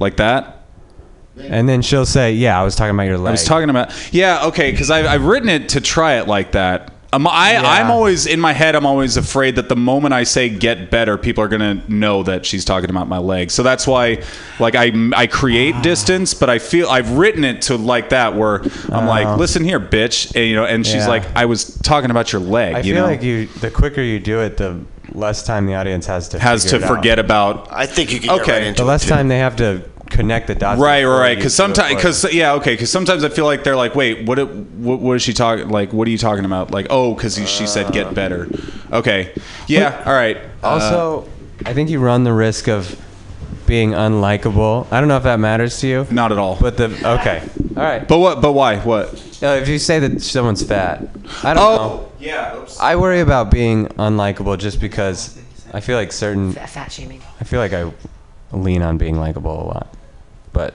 like 0.00 0.16
that. 0.16 0.64
And 1.38 1.68
then 1.68 1.80
she'll 1.80 2.04
say, 2.04 2.32
"Yeah, 2.32 2.60
I 2.60 2.64
was 2.64 2.74
talking 2.74 2.94
about 2.94 3.04
your 3.04 3.18
leg." 3.18 3.28
I 3.28 3.30
was 3.30 3.44
talking 3.44 3.70
about 3.70 3.92
yeah 4.12 4.46
okay 4.46 4.72
because 4.72 4.90
I've, 4.90 5.06
I've 5.06 5.24
written 5.24 5.48
it 5.48 5.68
to 5.70 5.80
try 5.80 6.14
it 6.18 6.26
like 6.26 6.52
that. 6.52 6.92
Um, 7.12 7.26
I, 7.26 7.52
Yeah. 7.54 7.62
I'm 7.64 7.90
always 7.90 8.26
in 8.26 8.38
my 8.38 8.52
head. 8.52 8.76
I'm 8.76 8.86
always 8.86 9.16
afraid 9.16 9.56
that 9.56 9.68
the 9.68 9.74
moment 9.76 10.14
I 10.14 10.22
say 10.22 10.48
"get 10.48 10.90
better," 10.90 11.16
people 11.18 11.42
are 11.42 11.48
gonna 11.48 11.82
know 11.88 12.22
that 12.22 12.46
she's 12.46 12.64
talking 12.64 12.88
about 12.88 13.08
my 13.08 13.18
leg. 13.18 13.50
So 13.50 13.64
that's 13.64 13.84
why, 13.86 14.18
like, 14.60 14.76
I 14.76 14.92
I 15.16 15.26
create 15.26 15.82
distance, 15.82 16.34
but 16.34 16.48
I 16.48 16.58
feel 16.60 16.88
I've 16.88 17.12
written 17.12 17.42
it 17.42 17.62
to 17.62 17.76
like 17.76 18.10
that 18.10 18.36
where 18.36 18.62
I'm 18.92 19.06
Oh. 19.06 19.08
like, 19.08 19.36
"Listen 19.38 19.64
here, 19.64 19.80
bitch," 19.80 20.32
and, 20.36 20.44
you 20.46 20.54
know, 20.54 20.64
and 20.64 20.86
she's 20.86 20.96
Yeah. 21.02 21.08
like, 21.08 21.24
"I 21.34 21.46
was 21.46 21.64
talking 21.82 22.10
about 22.12 22.32
your 22.32 22.42
leg." 22.42 22.74
I 22.76 22.78
you 22.78 22.94
feel 22.94 23.02
know, 23.02 23.08
like 23.10 23.22
you. 23.24 23.48
The 23.60 23.70
quicker 23.70 24.02
you 24.02 24.20
do 24.20 24.38
it, 24.40 24.56
the 24.56 24.76
less 25.12 25.42
time 25.42 25.66
the 25.66 25.74
audience 25.74 26.06
has 26.06 26.28
to 26.28 26.38
has 26.38 26.64
to 26.66 26.76
it 26.76 26.84
out. 26.84 26.88
forget 26.88 27.18
about. 27.18 27.66
I 27.72 27.86
think 27.86 28.12
you 28.12 28.20
can 28.20 28.30
Okay. 28.30 28.44
get 28.46 28.52
right 28.52 28.62
into 28.62 28.82
The 28.82 28.88
less 28.88 29.02
too. 29.02 29.08
time 29.10 29.26
they 29.26 29.38
have 29.38 29.56
to 29.56 29.82
connect 30.10 30.46
the 30.48 30.54
dots. 30.54 30.80
Right, 30.80 31.00
before 31.00 31.18
right, 31.18 31.36
because 31.36 31.54
sometimes, 31.54 31.94
because 31.94 32.32
yeah, 32.34 32.54
okay, 32.54 32.74
because 32.74 32.90
sometimes 32.90 33.24
I 33.24 33.28
feel 33.30 33.44
like 33.46 33.64
they're 33.64 33.76
like, 33.76 33.94
wait, 33.94 34.26
what, 34.26 34.38
what, 34.54 35.00
what 35.00 35.14
is 35.16 35.22
she 35.22 35.32
talking? 35.32 35.68
Like, 35.68 35.92
what 35.92 36.06
are 36.06 36.10
you 36.10 36.18
talking 36.18 36.44
about? 36.44 36.70
Like, 36.70 36.88
oh, 36.90 37.14
because 37.14 37.36
she 37.48 37.66
said 37.66 37.92
get 37.92 38.14
better. 38.14 38.48
Okay, 38.92 39.32
yeah, 39.68 40.02
all 40.04 40.12
right. 40.12 40.36
Uh, 40.62 40.68
Also, 40.68 41.28
I 41.64 41.72
think 41.72 41.88
you 41.90 42.00
run 42.00 42.24
the 42.24 42.32
risk 42.32 42.68
of 42.68 43.00
being 43.66 43.92
unlikable. 43.92 44.86
I 44.90 44.98
don't 45.00 45.08
know 45.08 45.16
if 45.16 45.22
that 45.22 45.38
matters 45.38 45.78
to 45.80 45.86
you. 45.86 46.06
Not 46.10 46.32
at 46.32 46.38
all. 46.38 46.56
But 46.60 46.76
the 46.76 46.86
okay, 47.18 47.42
all 47.76 47.82
right. 47.82 48.06
But 48.06 48.18
what? 48.18 48.40
But 48.42 48.52
why? 48.52 48.78
What? 48.80 49.14
Uh, 49.42 49.46
if 49.62 49.68
you 49.68 49.78
say 49.78 49.98
that 50.00 50.20
someone's 50.20 50.62
fat, 50.62 51.00
I 51.44 51.54
don't 51.54 51.62
Oh, 51.62 51.76
know. 51.76 52.12
yeah. 52.18 52.56
Oops. 52.58 52.78
I 52.80 52.96
worry 52.96 53.20
about 53.20 53.50
being 53.50 53.86
unlikable 53.86 54.58
just 54.58 54.80
because 54.80 55.38
I 55.72 55.80
feel 55.80 55.96
like 55.96 56.12
certain. 56.12 56.52
Fat 56.52 56.90
shaming. 56.92 57.22
I 57.40 57.44
feel 57.44 57.60
like 57.60 57.72
I 57.72 57.90
lean 58.52 58.82
on 58.82 58.98
being 58.98 59.18
likable 59.18 59.62
a 59.62 59.66
lot, 59.66 59.94
but 60.52 60.74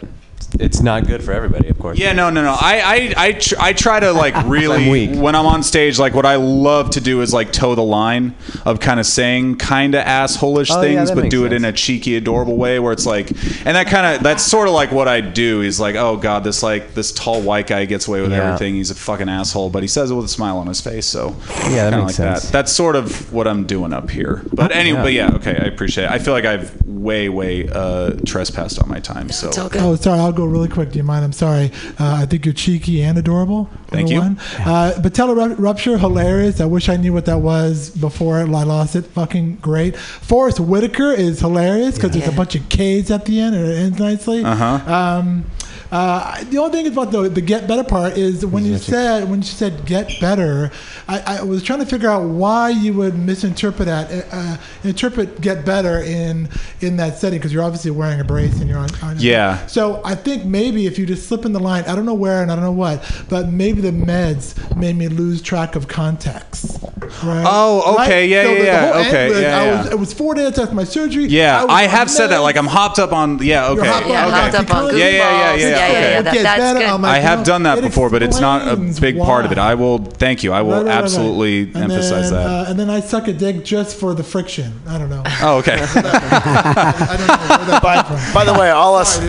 it's 0.59 0.81
not 0.81 1.07
good 1.07 1.23
for 1.23 1.31
everybody, 1.31 1.67
of 1.69 1.77
course. 1.79 1.97
Yeah, 1.99 2.13
no, 2.13 2.29
no, 2.29 2.41
no. 2.43 2.51
I, 2.59 3.13
I, 3.17 3.25
I, 3.27 3.31
tr- 3.33 3.55
I 3.59 3.73
try 3.73 3.99
to 3.99 4.11
like 4.11 4.33
really 4.47 4.85
I'm 4.85 4.89
weak. 4.89 5.11
when 5.19 5.35
I'm 5.35 5.45
on 5.45 5.63
stage. 5.63 5.99
Like, 5.99 6.13
what 6.13 6.25
I 6.25 6.35
love 6.35 6.91
to 6.91 7.01
do 7.01 7.21
is 7.21 7.33
like 7.33 7.51
toe 7.51 7.75
the 7.75 7.83
line 7.83 8.35
of 8.65 8.79
kind 8.79 8.99
of 8.99 9.05
saying 9.05 9.57
kind 9.57 9.95
of 9.95 10.03
assholish 10.05 10.71
Oh, 10.71 10.81
things, 10.81 11.09
that 11.09 11.15
but 11.15 11.23
makes 11.23 11.31
do 11.31 11.45
it 11.45 11.53
in 11.53 11.65
a 11.65 11.71
cheeky, 11.71 12.15
adorable 12.15 12.57
way 12.57 12.79
where 12.79 12.93
it's 12.93 13.05
like, 13.05 13.29
and 13.65 13.75
that 13.75 13.87
kind 13.87 14.15
of 14.17 14.23
that's 14.23 14.43
sort 14.43 14.67
of 14.67 14.73
like 14.73 14.91
what 14.91 15.07
I 15.07 15.21
do 15.21 15.61
is 15.61 15.79
like, 15.79 15.95
oh 15.95 16.17
god, 16.17 16.43
this 16.43 16.63
like 16.63 16.93
this 16.93 17.11
tall 17.11 17.41
white 17.41 17.67
guy 17.67 17.85
gets 17.85 18.07
away 18.07 18.21
with 18.21 18.31
Yeah. 18.31 18.43
everything. 18.53 18.75
He's 18.75 18.91
a 18.91 18.95
fucking 18.95 19.29
asshole, 19.29 19.69
but 19.69 19.83
he 19.83 19.87
says 19.87 20.11
it 20.11 20.15
with 20.15 20.25
a 20.25 20.29
smile 20.29 20.57
on 20.57 20.67
his 20.67 20.81
face. 20.81 21.05
So 21.05 21.35
Yeah, 21.69 21.89
that 21.89 21.91
kinda 21.91 21.97
makes 21.97 22.19
like 22.19 22.27
sense. 22.29 22.43
that. 22.45 22.51
That's 22.51 22.71
sort 22.71 22.95
of 22.95 23.31
what 23.33 23.47
I'm 23.47 23.65
doing 23.65 23.93
up 23.93 24.09
here. 24.09 24.41
But 24.53 24.71
anyway, 24.71 25.13
Yeah. 25.13 25.29
but 25.29 25.41
yeah, 25.43 25.51
okay, 25.51 25.57
I 25.61 25.65
appreciate 25.65 26.05
it. 26.05 26.11
I 26.11 26.19
feel 26.19 26.33
like 26.33 26.45
I've 26.45 26.73
way, 26.85 27.29
way 27.29 27.67
uh, 27.71 28.11
trespassed 28.25 28.81
on 28.81 28.89
my 28.89 28.99
time. 28.99 29.29
So 29.29 29.49
Oh, 29.57 29.95
sorry. 29.95 30.19
I'll 30.19 30.31
go 30.31 30.44
really 30.45 30.67
quick. 30.67 30.91
Do 30.91 30.97
you 30.97 31.03
mind? 31.03 31.25
I'm 31.25 31.33
sorry. 31.33 31.71
Uh, 31.99 32.19
I 32.21 32.25
think 32.25 32.45
you're 32.45 32.53
cheeky 32.53 33.01
and 33.03 33.17
adorable. 33.17 33.69
Thank 33.87 34.09
you. 34.09 34.19
One. 34.19 34.39
Uh, 34.59 34.99
patella 35.01 35.55
rupture, 35.55 35.97
hilarious. 35.97 36.61
I 36.61 36.65
wish 36.65 36.89
I 36.89 36.97
knew 36.97 37.13
what 37.13 37.25
that 37.25 37.39
was 37.39 37.89
before 37.91 38.39
I 38.39 38.43
lost 38.43 38.95
it. 38.95 39.05
Fucking 39.07 39.57
great. 39.57 39.95
Forest 39.95 40.59
Whitaker 40.59 41.11
is 41.11 41.39
hilarious 41.39 41.95
because 41.95 42.11
there's 42.11 42.27
a 42.27 42.31
bunch 42.31 42.55
of 42.55 42.67
K's 42.69 43.11
at 43.11 43.25
the 43.25 43.39
end 43.39 43.55
and 43.55 43.65
it 43.65 43.75
ends 43.75 43.99
nicely. 43.99 44.43
Uh-huh. 44.43 44.93
Um, 44.93 45.45
uh, 45.91 46.43
the 46.45 46.57
only 46.57 46.71
thing 46.71 46.87
about 46.91 47.11
the 47.11 47.29
the 47.29 47.41
get 47.41 47.67
better 47.67 47.83
part 47.83 48.17
is 48.17 48.45
when 48.45 48.65
you 48.65 48.77
said 48.77 49.29
when 49.29 49.39
you 49.39 49.45
said 49.47 49.85
get 49.85 50.19
better, 50.19 50.71
I, 51.07 51.39
I 51.39 51.43
was 51.43 51.63
trying 51.63 51.79
to 51.79 51.85
figure 51.85 52.09
out 52.09 52.23
why 52.27 52.69
you 52.69 52.93
would 52.93 53.17
misinterpret 53.17 53.85
that, 53.87 54.25
uh, 54.31 54.57
interpret 54.83 55.41
get 55.41 55.63
better 55.65 55.99
in 56.01 56.49
in 56.81 56.97
that 56.97 57.17
setting 57.17 57.39
because 57.39 57.53
you're 57.53 57.63
obviously 57.63 57.91
wearing 57.91 58.19
a 58.19 58.23
brace 58.23 58.59
and 58.59 58.69
you're 58.69 58.79
on. 58.79 58.89
on 59.03 59.15
Yeah. 59.19 59.65
So 59.67 60.01
I 60.03 60.15
think 60.15 60.45
maybe 60.45 60.85
if 60.87 60.97
you 60.97 61.05
just 61.05 61.27
slip 61.27 61.45
in 61.45 61.53
the 61.53 61.59
line, 61.59 61.83
I 61.85 61.95
don't 61.95 62.05
know 62.05 62.13
where 62.13 62.41
and 62.41 62.51
I 62.51 62.55
don't 62.55 62.63
know 62.63 62.71
what, 62.71 63.03
but 63.29 63.49
maybe 63.49 63.81
the 63.81 63.91
meds 63.91 64.55
made 64.75 64.95
me 64.95 65.07
lose 65.07 65.41
track 65.41 65.75
of 65.75 65.87
context. 65.87 66.77
Right? 67.23 67.45
Oh, 67.47 67.95
okay. 68.01 68.27
Yeah, 68.27 68.43
So 68.43 68.49
yeah, 68.51 68.55
the- 68.55 68.59
the 68.59 68.65
yeah. 68.65 68.91
whole 68.93 69.01
Okay, 69.05 69.29
was- 69.29 69.39
yeah, 69.41 69.57
I 69.59 69.65
yeah. 69.65 69.77
was- 69.83 69.91
it 69.91 69.99
was 69.99 70.13
four 70.13 70.33
days 70.33 70.57
after 70.57 70.73
my 70.75 70.83
surgery. 70.83 71.25
Yeah, 71.25 71.63
was 71.63 71.71
I, 71.71 71.83
have 71.83 72.09
said 72.09 72.27
that. 72.27 72.39
Like 72.39 72.57
I'm 72.57 72.65
hopped 72.67 72.99
up 72.99 73.13
on. 73.13 73.39
Yeah, 73.43 73.67
okay. 73.69 73.85
Yeah, 73.85 73.97
okay. 73.99 74.13
hopped 74.15 74.55
up 74.55 74.73
on 74.75 74.85
Because- 74.85 74.99
Yeah, 74.99 75.09
yeah, 75.09 75.19
yeah, 75.55 75.55
goofballs. 75.55 75.74
Yeah, 75.75 75.87
yeah, 75.87 75.91
okay. 75.91 76.11
yeah, 76.11 76.19
It 76.19 76.23
that- 76.23 76.33
gets 76.33 76.43
that's 76.43 76.59
better. 76.61 76.79
good. 76.79 76.87
I'm 76.89 77.01
like, 77.01 77.11
I 77.11 77.19
have 77.19 77.39
know, 77.39 77.45
done 77.45 77.63
that 77.63 77.77
it 77.79 77.81
before, 77.83 78.09
but 78.09 78.23
it's 78.23 78.39
not 78.39 78.61
a 78.67 78.71
explains 78.71 78.99
big 78.99 79.17
part 79.19 79.45
of 79.45 79.51
it. 79.51 79.57
why. 79.57 79.71
I 79.71 79.75
will 79.75 79.97
thank 79.99 80.43
you. 80.43 80.53
I 80.53 80.61
will 80.61 80.71
Right, 80.71 80.77
right, 80.77 80.85
right, 80.87 80.95
right. 80.95 81.03
absolutely 81.03 81.61
And 81.63 81.75
emphasize 81.91 82.31
then, 82.31 82.43
that. 82.43 82.67
Uh, 82.67 82.69
and 82.71 82.79
then 82.79 82.89
I 82.89 82.99
suck 82.99 83.27
a 83.27 83.33
dick 83.33 83.63
just 83.65 83.97
for 83.99 84.13
the 84.13 84.23
friction. 84.23 84.73
I 84.87 84.97
don't 84.97 85.09
know. 85.09 85.23
oh, 85.41 85.57
okay. 85.59 85.77
I 85.79 87.15
don't 87.17 87.27
know 87.27 87.37
where 87.37 87.65
that 87.65 87.79
By, 87.83 88.01
came 88.03 88.17
from. 88.17 88.33
by 88.33 88.45
the 88.45 88.53
way, 88.59 88.69
all 88.71 88.95
us, 88.95 89.19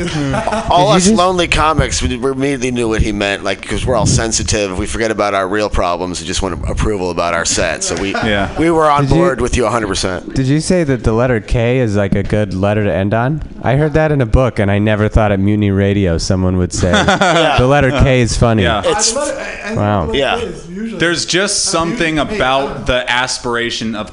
all 0.70 0.88
us 0.92 1.08
lonely 1.10 1.48
comics, 1.48 2.02
we 2.02 2.16
we 2.16 2.30
immediately 2.30 2.70
knew 2.70 2.88
what 2.88 3.02
he 3.02 3.12
meant. 3.12 3.44
Like, 3.44 3.60
because 3.60 3.84
we're 3.86 3.96
all 3.96 4.06
sensitive, 4.06 4.78
we 4.78 4.86
forget 4.86 5.10
about 5.10 5.34
our 5.34 5.46
real 5.48 5.68
problems. 5.70 6.20
We 6.20 6.26
just 6.26 6.42
want 6.42 6.68
approval 6.68 7.10
about 7.10 7.34
our 7.34 7.44
set. 7.44 7.84
So 7.84 7.94
we, 8.00 8.12
Yeah. 8.12 8.56
we 8.58 8.70
were 8.70 8.88
on 8.90 9.02
Did 9.02 9.10
you- 9.10 9.16
board 9.16 9.40
with 9.40 9.56
you 9.56 9.64
100. 9.64 9.86
percent 9.86 10.34
Did 10.34 10.46
you 10.46 10.60
say 10.60 10.84
that 10.84 11.04
the 11.04 11.12
letter 11.12 11.40
K 11.40 11.78
is 11.78 11.96
like 11.96 12.14
a 12.14 12.22
good 12.22 12.54
letter 12.54 12.84
to 12.84 12.92
end 12.92 13.14
on? 13.14 13.42
I 13.62 13.76
heard 13.76 13.92
that 13.94 14.12
in 14.12 14.20
a 14.20 14.26
book, 14.26 14.58
and 14.58 14.70
I 14.70 14.78
never 14.78 15.08
thought 15.08 15.32
at 15.32 15.40
Mutiny 15.40 15.70
Radio 15.70 16.18
someone 16.36 16.58
would 16.58 16.72
say 16.72 16.90
the 17.58 17.66
letter 17.66 17.90
K 17.90 18.20
is 18.20 18.36
funny. 18.36 18.62
Yeah. 18.64 18.82
It's 18.84 19.16
I- 19.16 19.20
I- 19.22 19.70
I- 19.72 19.74
Wow. 19.74 20.06
what 20.06 20.14
it 20.14 20.18
Yeah. 20.18 20.36
is, 20.36 20.68
usually. 20.68 21.00
There's 21.00 21.24
just 21.24 21.64
something 21.64 22.16
Maybe- 22.16 22.20
I 22.20 22.24
don't 22.24 22.36
about 22.36 22.68
uh, 22.68 22.80
the 22.82 23.10
aspiration 23.10 23.94
of 23.94 24.12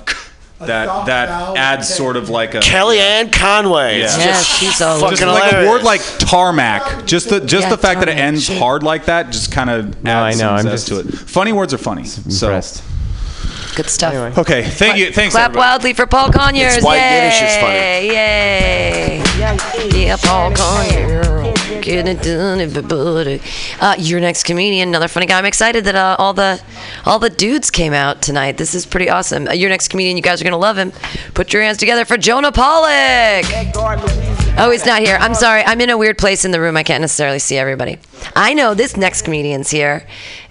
that 0.60 1.06
that 1.08 1.58
adds 1.58 1.94
sort 1.94 2.16
of 2.16 2.30
like 2.30 2.56
a 2.56 2.60
Kellyanne 2.60 3.34
Conway. 3.34 4.00
Yeah. 4.00 4.06
It's 4.06 4.18
Yes, 4.18 4.48
just 4.48 4.60
she's 4.60 4.82
all 4.82 4.98
fucking 5.02 5.18
just 5.18 5.28
like 5.28 5.44
a 5.52 5.56
hilarious. 5.58 5.70
word 5.70 5.84
like 5.84 6.02
tarmac. 6.20 7.06
Just 7.06 7.28
the 7.30 7.42
just 7.42 7.64
Yeah, 7.64 7.70
the 7.72 7.78
fact 7.78 8.00
that 8.00 8.08
it 8.08 8.14
tarmac. 8.14 8.28
ends 8.34 8.48
hard 8.48 8.82
like 8.84 9.04
that 9.08 9.30
just 9.32 9.52
kind 9.52 9.70
of 9.70 9.88
adds 10.08 10.08
I 10.08 10.32
know, 10.32 10.38
some 10.38 10.56
I'm 10.56 10.64
zest 10.64 10.88
just 10.88 11.04
to 11.04 11.10
it. 11.10 11.14
Funny 11.30 11.52
words 11.52 11.74
are 11.74 11.78
funny. 11.78 12.06
So 12.06 12.48
Impressed. 12.48 12.82
Good 13.76 13.90
stuff. 13.90 14.38
okay, 14.38 14.64
thank 14.64 14.98
you, 14.98 15.12
thanks 15.12 15.34
Clap 15.34 15.46
everybody. 15.50 15.58
wildly 15.60 15.94
for 15.94 16.06
Paul 16.06 16.30
Conyers. 16.32 16.76
It's 16.78 16.86
white 16.86 16.98
Yay! 16.98 17.24
Yiddish 17.24 17.42
is 17.42 17.56
funny. 17.58 18.08
Yay! 18.08 20.04
Yeah, 20.06 20.18
Paul 20.18 20.54
Conyers. 20.54 21.84
Get 21.84 22.08
it 22.08 22.22
done, 22.22 22.60
everybody. 22.62 23.42
Uh, 23.82 23.96
your 23.98 24.20
next 24.20 24.44
comedian, 24.44 24.90
another 24.90 25.08
funny 25.08 25.26
guy. 25.26 25.38
I'm 25.38 25.46
excited 25.46 25.84
that 25.86 25.96
uh, 25.96 26.16
all 26.20 26.34
the 26.34 26.62
all 27.06 27.20
the 27.20 27.30
dudes 27.30 27.72
came 27.72 27.94
out 27.94 28.22
tonight. 28.22 28.58
This 28.58 28.74
is 28.76 28.86
pretty 28.86 29.10
awesome. 29.10 29.48
Uh, 29.48 29.54
your 29.54 29.70
next 29.70 29.90
comedian, 29.90 30.16
you 30.16 30.24
guys 30.24 30.40
are 30.40 30.44
gonna 30.46 30.58
love 30.58 30.78
him. 30.78 30.92
Put 31.34 31.52
your 31.52 31.62
hands 31.62 31.78
together 31.80 32.06
for 32.06 32.16
Jonah 32.16 32.52
Pollock. 32.52 33.46
Oh, 34.56 34.70
he's 34.72 34.86
not 34.86 35.02
here. 35.02 35.18
I'm 35.20 35.34
sorry. 35.34 35.64
I'm 35.64 35.82
in 35.82 35.90
a 35.90 35.98
weird 35.98 36.18
place 36.18 36.46
in 36.46 36.52
the 36.52 36.62
room. 36.62 36.78
I 36.78 36.84
can't 36.84 37.02
necessarily 37.02 37.40
see 37.40 37.58
everybody. 37.58 37.98
I 38.36 38.54
know 38.54 38.76
this 38.76 38.96
next 38.96 39.24
comedian's 39.24 39.70
here, 39.72 40.06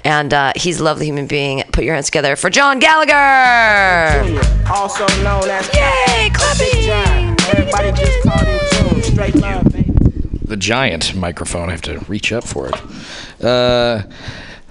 and 0.04 0.34
uh, 0.34 0.52
he's 0.56 0.80
a 0.80 0.84
lovely 0.84 1.06
human 1.06 1.26
being. 1.28 1.62
Put 1.72 1.84
your 1.84 1.94
hands 1.94 2.06
together 2.06 2.34
for 2.34 2.50
John 2.50 2.80
Gallagher. 2.80 4.42
Also 4.68 5.06
known 5.22 5.48
as 5.48 5.68
Yay, 5.74 6.30
clapping! 6.34 7.36
Everybody 7.48 7.92
just 7.92 8.22
called 8.22 8.46
him 8.46 8.60
June. 8.72 9.02
Straight 9.02 9.34
love, 9.36 9.64
baby. 9.72 9.92
the 10.44 10.56
giant 10.56 11.14
microphone. 11.14 11.68
I 11.68 11.72
have 11.72 11.82
to 11.82 12.00
reach 12.08 12.32
up 12.32 12.44
for 12.44 12.68
it. 12.68 13.42
Uh, 13.42 14.02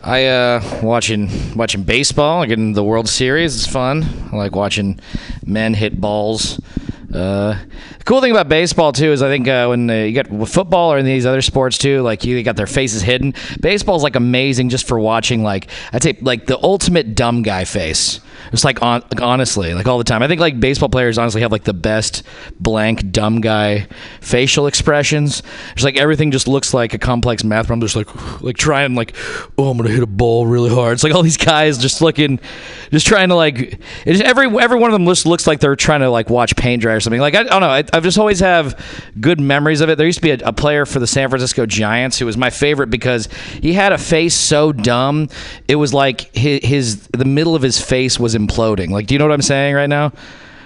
I 0.04 0.26
uh, 0.26 0.80
watching 0.84 1.30
watching 1.56 1.84
baseball. 1.84 2.42
I 2.44 2.48
get 2.48 2.60
into 2.60 2.76
the 2.76 2.84
World 2.84 3.08
Series. 3.08 3.56
It's 3.56 3.66
fun. 3.72 4.04
I 4.34 4.36
like 4.36 4.56
watching 4.56 5.00
men 5.46 5.74
hit 5.74 6.02
balls. 6.02 6.60
Uh, 7.14 7.58
the 7.98 8.04
cool 8.06 8.22
thing 8.22 8.32
about 8.32 8.48
baseball 8.48 8.92
too 8.92 9.12
is 9.12 9.22
I 9.22 9.28
think 9.28 9.48
uh, 9.48 9.68
when 9.68 9.90
uh, 9.90 9.94
you 9.94 10.14
got 10.14 10.28
football 10.48 10.94
or 10.94 10.98
in 10.98 11.06
these 11.06 11.26
other 11.26 11.42
sports 11.42 11.78
too, 11.78 12.02
like 12.02 12.24
you 12.24 12.42
got 12.44 12.56
their 12.56 12.68
faces 12.68 13.02
hidden. 13.02 13.34
Baseball's 13.60 14.04
like 14.04 14.16
amazing 14.16 14.70
just 14.70 14.88
for 14.88 15.00
watching. 15.00 15.44
Like 15.44 15.70
I'd 15.94 16.04
say 16.04 16.18
like 16.22 16.46
the 16.46 16.62
ultimate 16.64 17.16
dumb 17.16 17.42
guy 17.42 17.66
face. 17.66 18.20
It's 18.52 18.64
like 18.64 18.82
on 18.82 19.02
like, 19.12 19.22
honestly 19.22 19.74
like 19.74 19.88
all 19.88 19.98
the 19.98 20.04
time. 20.04 20.22
I 20.22 20.28
think 20.28 20.42
like 20.42 20.60
baseball 20.60 20.90
players 20.90 21.18
honestly 21.18 21.42
have 21.42 21.52
like 21.52 21.64
the 21.64 21.74
best 21.74 22.24
blank 22.60 23.12
dumb 23.12 23.42
guy 23.42 23.88
facial 24.22 24.68
expressions. 24.68 25.44
It's 25.74 25.84
like 25.84 25.98
everything 25.98 26.32
just 26.32 26.48
looks 26.48 26.74
like 26.74 26.94
a 26.94 27.00
complex 27.00 27.44
math 27.44 27.68
problem. 27.68 27.88
Just 27.88 27.96
like 27.96 28.42
like 28.42 28.58
trying 28.58 28.96
like 28.96 29.16
oh 29.58 29.72
I'm 29.72 29.78
gonna 29.78 29.90
hit 29.90 30.04
a 30.04 30.08
ball 30.08 30.48
really 30.48 30.74
hard. 30.74 30.94
It's 30.94 31.04
like 31.04 31.14
all 31.14 31.24
these 31.24 31.38
guys 31.38 31.78
just 31.78 32.02
looking, 32.02 32.40
just 32.92 33.08
trying 33.08 33.30
to 33.30 33.36
like 33.36 33.80
it's 34.06 34.22
every 34.22 34.48
every 34.60 34.80
one 34.80 34.90
of 34.90 34.94
them 34.94 35.06
just 35.06 35.26
looks 35.26 35.48
like 35.48 35.60
they're 35.60 35.76
trying 35.76 36.02
to 36.02 36.10
like 36.10 36.30
watch 36.30 36.56
paint 36.56 36.82
dry 36.82 36.94
or 36.94 37.00
something. 37.00 37.22
Like 37.22 37.36
I, 37.36 37.42
I 37.42 37.44
don't 37.44 37.62
know. 37.62 37.70
I, 37.70 37.84
I've 37.94 38.04
just 38.04 38.18
always 38.18 38.40
have 38.40 38.80
good 39.20 39.40
memories 39.40 39.82
of 39.82 39.90
it. 39.90 39.98
There 39.98 40.06
used 40.06 40.20
to 40.20 40.24
be 40.24 40.32
a, 40.32 40.38
a 40.46 40.54
player 40.54 40.86
for 40.86 41.00
the 41.00 41.08
San 41.08 41.30
Francisco 41.30 41.66
Giants 41.66 42.20
who 42.20 42.26
was 42.26 42.38
my 42.38 42.50
favorite 42.50 42.88
because 42.88 43.28
he 43.62 43.74
had 43.74 43.92
a 43.92 43.98
face 43.98 44.34
so 44.34 44.72
dumb. 44.72 45.30
It 45.68 45.76
was 45.76 45.94
like 45.94 46.34
his, 46.36 46.60
his 46.64 47.08
the 47.08 47.26
middle 47.26 47.56
of 47.56 47.62
his 47.62 47.80
face 47.82 48.20
was 48.20 48.31
imploding. 48.36 48.90
Like, 48.90 49.08
do 49.08 49.16
you 49.16 49.20
know 49.20 49.26
what 49.26 49.34
I'm 49.34 49.42
saying 49.42 49.76
right 49.76 49.90
now? 49.90 50.12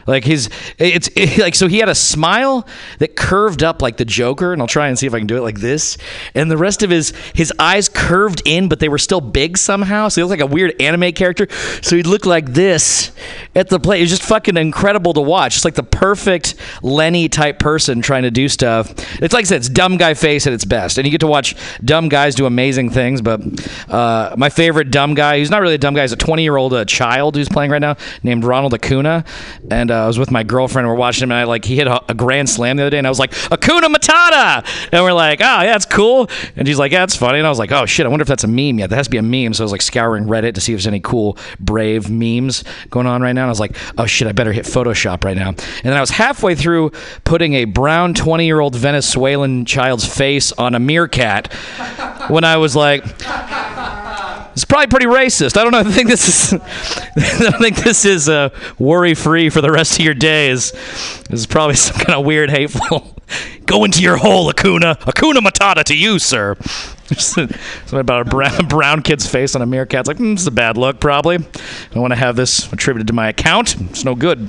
Like 0.07 0.23
his, 0.23 0.49
it's 0.77 1.09
it, 1.15 1.37
like 1.39 1.55
so 1.55 1.67
he 1.67 1.79
had 1.79 1.89
a 1.89 1.95
smile 1.95 2.67
that 2.99 3.15
curved 3.15 3.63
up 3.63 3.81
like 3.81 3.97
the 3.97 4.05
Joker, 4.05 4.53
and 4.53 4.61
I'll 4.61 4.67
try 4.67 4.87
and 4.87 4.97
see 4.97 5.07
if 5.07 5.13
I 5.13 5.17
can 5.19 5.27
do 5.27 5.37
it 5.37 5.41
like 5.41 5.59
this. 5.59 5.97
And 6.33 6.49
the 6.51 6.57
rest 6.57 6.83
of 6.83 6.89
his 6.89 7.13
his 7.33 7.51
eyes 7.59 7.89
curved 7.89 8.41
in, 8.45 8.69
but 8.69 8.79
they 8.79 8.89
were 8.89 8.97
still 8.97 9.21
big 9.21 9.57
somehow. 9.57 10.07
So 10.09 10.21
he 10.21 10.23
looked 10.23 10.41
like 10.41 10.49
a 10.49 10.51
weird 10.51 10.79
anime 10.81 11.11
character. 11.13 11.47
So 11.81 11.95
he'd 11.95 12.07
look 12.07 12.25
like 12.25 12.53
this 12.53 13.11
at 13.55 13.69
the 13.69 13.79
play. 13.79 13.99
It 13.99 14.01
was 14.01 14.11
just 14.11 14.23
fucking 14.23 14.57
incredible 14.57 15.13
to 15.13 15.21
watch. 15.21 15.55
It's 15.55 15.65
like 15.65 15.75
the 15.75 15.83
perfect 15.83 16.55
Lenny 16.83 17.29
type 17.29 17.59
person 17.59 18.01
trying 18.01 18.23
to 18.23 18.31
do 18.31 18.47
stuff. 18.47 18.93
It's 19.21 19.33
like 19.33 19.45
I 19.45 19.47
said, 19.47 19.57
it's 19.57 19.69
dumb 19.69 19.97
guy 19.97 20.13
face 20.13 20.45
at 20.47 20.53
its 20.53 20.65
best, 20.65 20.97
and 20.97 21.05
you 21.05 21.11
get 21.11 21.21
to 21.21 21.27
watch 21.27 21.55
dumb 21.83 22.09
guys 22.09 22.35
do 22.35 22.45
amazing 22.45 22.89
things. 22.89 23.21
But 23.21 23.41
uh, 23.89 24.35
my 24.37 24.49
favorite 24.49 24.91
dumb 24.91 25.13
guy, 25.13 25.39
who's 25.39 25.49
not 25.49 25.61
really 25.61 25.75
a 25.75 25.79
dumb 25.79 25.95
guy, 25.95 26.03
is 26.03 26.11
a 26.11 26.17
20 26.17 26.43
year 26.43 26.57
old 26.57 26.73
uh, 26.73 26.85
child 26.85 27.35
who's 27.35 27.49
playing 27.49 27.71
right 27.71 27.81
now 27.81 27.95
named 28.23 28.43
Ronald 28.43 28.73
Acuna, 28.73 29.25
and 29.71 29.91
Uh, 29.95 30.03
I 30.03 30.07
was 30.07 30.19
with 30.19 30.31
my 30.31 30.43
girlfriend. 30.43 30.87
We're 30.87 30.95
watching 30.95 31.23
him, 31.23 31.31
and 31.31 31.39
I 31.39 31.43
like 31.45 31.63
he 31.63 31.75
hit 31.75 31.87
a, 31.87 32.03
a 32.09 32.13
grand 32.13 32.49
slam 32.49 32.77
the 32.77 32.83
other 32.83 32.89
day, 32.89 32.97
and 32.97 33.07
I 33.07 33.09
was 33.09 33.19
like 33.19 33.33
Acuna 33.51 33.87
Matata, 33.87 34.89
and 34.91 35.03
we're 35.03 35.13
like, 35.13 35.39
oh 35.39 35.43
yeah, 35.43 35.65
that's 35.65 35.85
cool. 35.85 36.29
And 36.55 36.67
she's 36.67 36.77
like, 36.77 36.91
yeah, 36.91 36.99
that's 36.99 37.15
funny, 37.15 37.37
and 37.37 37.47
I 37.47 37.49
was 37.49 37.59
like, 37.59 37.71
oh 37.71 37.85
shit, 37.85 38.05
I 38.05 38.09
wonder 38.09 38.23
if 38.23 38.27
that's 38.27 38.43
a 38.43 38.47
meme 38.47 38.79
yet. 38.79 38.89
That 38.89 38.97
has 38.97 39.07
to 39.07 39.11
be 39.11 39.17
a 39.17 39.21
meme. 39.21 39.53
So 39.53 39.63
I 39.63 39.65
was 39.65 39.71
like 39.71 39.81
scouring 39.81 40.25
Reddit 40.25 40.55
to 40.55 40.61
see 40.61 40.73
if 40.73 40.77
there's 40.77 40.87
any 40.87 40.99
cool 40.99 41.37
brave 41.59 42.09
memes 42.09 42.63
going 42.89 43.07
on 43.07 43.21
right 43.21 43.33
now. 43.33 43.43
And 43.43 43.47
I 43.47 43.51
was 43.51 43.59
like, 43.59 43.75
oh 43.97 44.05
shit, 44.05 44.27
I 44.27 44.33
better 44.33 44.51
hit 44.51 44.65
Photoshop 44.65 45.23
right 45.23 45.37
now. 45.37 45.49
And 45.49 45.57
then 45.83 45.93
I 45.93 46.01
was 46.01 46.09
halfway 46.09 46.55
through 46.55 46.91
putting 47.23 47.53
a 47.53 47.65
brown 47.65 48.13
20 48.13 48.45
year 48.45 48.59
old 48.59 48.75
Venezuelan 48.75 49.65
child's 49.65 50.05
face 50.05 50.51
on 50.53 50.75
a 50.75 50.79
meerkat 50.79 51.53
when 52.27 52.43
I 52.43 52.57
was 52.57 52.75
like. 52.75 53.05
It's 54.55 54.63
probably 54.63 54.87
pretty 54.87 55.05
racist. 55.07 55.57
I 55.57 55.63
don't 55.63 55.73
know. 55.73 55.79
I 55.89 55.91
think 55.91 56.07
this 56.07 56.53
is. 56.53 56.53
I 57.17 57.57
think 57.59 57.75
this 57.75 58.05
is 58.05 58.29
uh, 58.29 58.49
worry-free 58.79 59.49
for 59.49 59.59
the 59.59 59.71
rest 59.71 59.99
of 59.99 60.05
your 60.05 60.13
days. 60.13 60.71
This 60.71 61.41
is 61.41 61.45
probably 61.45 61.75
some 61.75 61.97
kind 61.97 62.17
of 62.17 62.25
weird, 62.25 62.49
hateful. 62.49 63.15
Go 63.65 63.83
into 63.83 64.01
your 64.01 64.17
hole, 64.17 64.49
Acuna. 64.49 64.97
Acuna 65.05 65.41
Matata 65.41 65.83
to 65.83 65.97
you, 65.97 66.19
sir. 66.19 66.55
Something 67.13 67.99
about 67.99 68.27
a 68.27 68.29
brown, 68.29 68.67
brown 68.67 69.01
kid's 69.01 69.27
face 69.27 69.55
on 69.55 69.61
a 69.61 69.65
meerkat. 69.65 70.01
It's 70.01 70.07
like, 70.07 70.17
mm, 70.17 70.33
this 70.35 70.41
is 70.41 70.47
a 70.47 70.51
bad 70.51 70.77
look, 70.77 70.99
probably. 70.99 71.35
I 71.37 71.93
don't 71.93 72.01
want 72.01 72.13
to 72.13 72.19
have 72.19 72.35
this 72.35 72.71
attributed 72.71 73.07
to 73.07 73.13
my 73.13 73.27
account. 73.27 73.75
It's 73.89 74.05
no 74.05 74.15
good. 74.15 74.47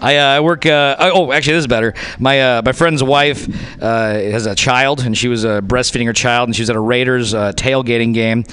I, 0.00 0.16
uh, 0.16 0.36
I 0.36 0.40
work. 0.40 0.66
Uh, 0.66 0.96
oh, 0.98 1.32
actually, 1.32 1.54
this 1.54 1.62
is 1.62 1.66
better. 1.66 1.94
My 2.18 2.40
uh, 2.40 2.62
my 2.64 2.72
friend's 2.72 3.02
wife 3.02 3.48
uh, 3.82 4.12
has 4.12 4.46
a 4.46 4.54
child, 4.54 5.00
and 5.00 5.16
she 5.16 5.28
was 5.28 5.44
breastfeeding 5.44 6.06
her 6.06 6.12
child, 6.12 6.48
and 6.48 6.56
she 6.56 6.62
was 6.62 6.70
at 6.70 6.76
a 6.76 6.80
Raiders 6.80 7.34
uh, 7.34 7.52
tailgating 7.52 8.14
game, 8.14 8.44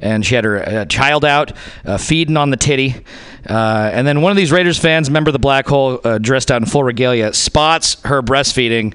and 0.00 0.24
she 0.24 0.34
had 0.34 0.44
her 0.44 0.62
uh, 0.62 0.84
child 0.86 1.24
out 1.24 1.52
feeding 1.98 2.36
on 2.36 2.50
the 2.50 2.56
titty. 2.56 3.04
And 3.44 4.06
then 4.06 4.22
one 4.22 4.30
of 4.30 4.36
these 4.36 4.52
Raiders 4.52 4.78
fans, 4.78 5.10
member 5.10 5.30
of 5.30 5.32
the 5.32 5.38
Black 5.38 5.66
Hole, 5.66 5.98
dressed 6.20 6.50
out 6.50 6.62
in 6.62 6.66
full 6.66 6.84
regalia, 6.84 7.32
spots 7.32 8.00
her 8.02 8.22
breastfeeding. 8.22 8.94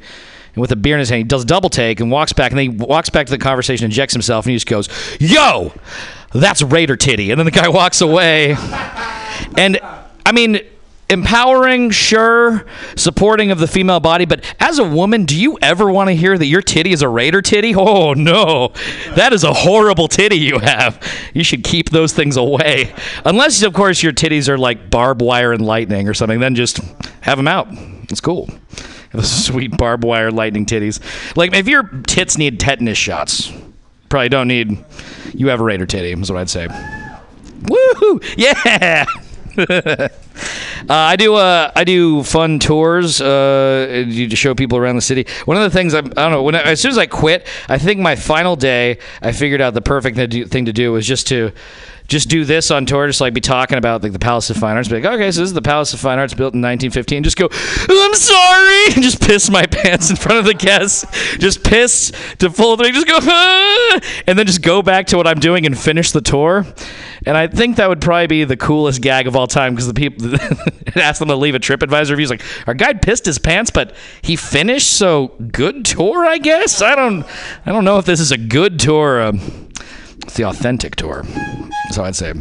And 0.58 0.62
with 0.62 0.72
a 0.72 0.76
beer 0.76 0.96
in 0.96 1.00
his 1.00 1.10
hand, 1.10 1.20
he 1.20 1.24
does 1.24 1.44
a 1.44 1.46
double 1.46 1.70
take 1.70 2.00
and 2.00 2.10
walks 2.10 2.34
back, 2.34 2.52
and 2.52 2.58
then 2.58 2.72
he 2.72 2.78
walks 2.78 3.12
back 3.12 3.28
to 3.28 3.32
the 3.32 3.38
conversation, 3.38 3.86
injects 3.86 4.14
himself, 4.14 4.46
and 4.46 4.52
he 4.52 4.56
just 4.56 4.66
goes, 4.66 4.90
"Yo, 5.20 5.72
that's 6.34 6.64
Raider 6.64 6.96
titty." 6.96 7.30
And 7.30 7.40
then 7.40 7.46
the 7.46 7.52
guy 7.52 7.68
walks 7.70 8.02
away. 8.02 8.56
And 9.56 9.80
I 10.26 10.32
mean, 10.32 10.60
empowering, 11.10 11.90
sure, 11.90 12.66
supporting 12.96 13.52
of 13.52 13.60
the 13.60 13.68
female 13.68 14.00
body, 14.00 14.26
but 14.26 14.44
as 14.60 14.80
a 14.80 14.84
woman, 14.84 15.26
do 15.26 15.40
you 15.40 15.58
ever 15.62 15.90
want 15.90 16.10
to 16.10 16.16
hear 16.16 16.38
that 16.38 16.46
your 16.46 16.62
titty 16.62 16.92
is 16.92 17.02
a 17.02 17.10
Raider 17.10 17.42
titty? 17.42 17.76
Oh 17.88 18.14
no, 18.14 18.74
that 19.16 19.34
is 19.34 19.44
a 19.44 19.54
horrible 19.54 20.08
titty 20.08 20.38
you 20.38 20.60
have. 20.60 21.02
You 21.34 21.44
should 21.44 21.64
keep 21.64 21.90
those 21.90 22.12
things 22.12 22.36
away, 22.36 22.94
unless 23.24 23.62
of 23.64 23.74
course 23.74 24.04
your 24.04 24.12
titties 24.12 24.50
are 24.50 24.58
like 24.58 24.90
barbed 24.90 25.22
wire 25.22 25.54
and 25.54 25.66
lightning 25.66 26.08
or 26.10 26.14
something. 26.14 26.40
Then 26.40 26.56
just 26.56 26.80
have 27.22 27.38
them 27.38 27.48
out. 27.48 27.68
It's 28.10 28.20
cool. 28.20 28.50
Those 29.14 29.46
sweet 29.46 29.78
barbed 29.78 30.04
wire 30.04 30.32
lightning 30.32 30.66
titties. 30.66 31.00
Like 31.38 31.54
if 31.54 31.68
your 31.68 31.84
tits 32.08 32.38
need 32.38 32.60
tetanus 32.60 32.98
shots, 32.98 33.52
probably 34.10 34.30
don't 34.30 34.48
need. 34.48 34.84
You 35.34 35.48
have 35.48 35.62
a 35.62 35.64
Raider 35.64 35.86
titty. 35.86 36.12
Is 36.12 36.32
what 36.32 36.40
I'd 36.40 36.50
say. 36.50 36.68
Woohoo! 36.68 38.24
Yeah. 38.38 39.06
uh, 39.70 40.10
I 40.90 41.16
do. 41.16 41.36
Uh, 41.36 41.72
I 41.76 41.84
do 41.84 42.24
fun 42.24 42.60
tours 42.60 43.20
uh, 43.20 44.06
to 44.08 44.36
show 44.36 44.54
people 44.54 44.78
around 44.78 44.96
the 44.98 45.02
city. 45.02 45.26
One 45.46 45.58
of 45.58 45.64
the 45.64 45.70
things 45.70 45.94
I'm, 45.94 46.08
I 46.12 46.24
don't 46.24 46.32
know. 46.32 46.44
When 46.44 46.56
I, 46.56 46.62
as 46.62 46.80
soon 46.80 46.92
as 46.92 46.98
I 46.98 47.08
quit, 47.08 47.48
I 47.68 47.78
think 47.78 48.00
my 48.00 48.16
final 48.16 48.56
day, 48.56 49.00
I 49.22 49.32
figured 49.32 49.62
out 49.62 49.74
the 49.74 49.82
perfect 49.82 50.18
thing 50.18 50.66
to 50.66 50.74
do 50.74 50.92
was 50.92 51.08
just 51.08 51.28
to. 51.28 51.52
Just 52.08 52.30
do 52.30 52.46
this 52.46 52.72
on 52.72 52.86
tour, 52.86 53.06
just 53.08 53.20
like 53.20 53.34
be 53.34 53.42
talking 53.42 53.78
about 53.78 54.02
like 54.02 54.14
the 54.14 54.20
Palace 54.20 54.50
of 54.50 54.56
Fine 54.56 54.78
Arts. 54.78 54.88
Be 54.88 54.96
like, 55.02 55.06
okay, 55.06 55.30
so 55.30 55.42
this 55.42 55.50
is 55.50 55.54
the 55.54 55.62
Palace 55.62 55.94
of 55.94 56.00
Fine 56.00 56.20
Arts 56.20 56.34
built 56.34 56.54
in 56.54 56.62
1915. 56.62 57.24
Just 57.24 57.36
go, 57.36 57.50
I'm 57.52 58.14
sorry, 58.14 58.86
and 58.94 59.04
just 59.04 59.22
piss 59.22 59.50
my 59.50 59.66
pants 59.72 60.10
in 60.10 60.16
front 60.16 60.40
of 60.40 60.46
the 60.46 60.54
guests. 60.54 61.06
Just 61.38 61.64
piss 61.64 62.14
to 62.40 62.50
full 62.50 62.78
thing. 62.78 62.94
Just 62.94 63.08
go, 63.08 63.18
"Ah," 63.22 64.00
and 64.28 64.40
then 64.40 64.46
just 64.46 64.62
go 64.62 64.82
back 64.82 65.08
to 65.08 65.18
what 65.18 65.28
I'm 65.28 65.40
doing 65.40 65.66
and 65.66 65.78
finish 65.78 66.12
the 66.12 66.22
tour. 66.22 66.66
And 67.26 67.36
I 67.36 67.48
think 67.48 67.76
that 67.76 67.90
would 67.90 68.00
probably 68.00 68.28
be 68.28 68.44
the 68.46 68.56
coolest 68.56 69.02
gag 69.02 69.28
of 69.28 69.36
all 69.36 69.48
time 69.48 69.74
because 69.74 69.88
the 69.88 69.94
people 69.94 70.34
ask 70.96 71.20
them 71.20 71.28
to 71.28 71.36
leave 71.36 71.56
a 71.56 71.60
TripAdvisor 71.60 72.12
review. 72.12 72.28
Like 72.28 72.44
our 72.68 72.74
guide 72.74 73.02
pissed 73.02 73.26
his 73.26 73.38
pants, 73.38 73.70
but 73.70 73.94
he 74.22 74.38
finished. 74.38 74.94
So 74.94 75.34
good 75.52 75.84
tour, 75.84 76.26
I 76.26 76.38
guess. 76.38 76.82
I 76.82 76.96
don't, 76.96 77.26
I 77.66 77.72
don't 77.74 77.84
know 77.84 77.98
if 77.98 78.06
this 78.06 78.22
is 78.22 78.32
a 78.32 78.38
good 78.38 78.80
tour. 78.80 79.22
Um, 79.22 79.67
it's 80.28 80.36
the 80.36 80.44
authentic 80.44 80.96
tour. 80.98 81.24
So 81.92 82.04
I'd 82.04 82.16
say. 82.16 82.34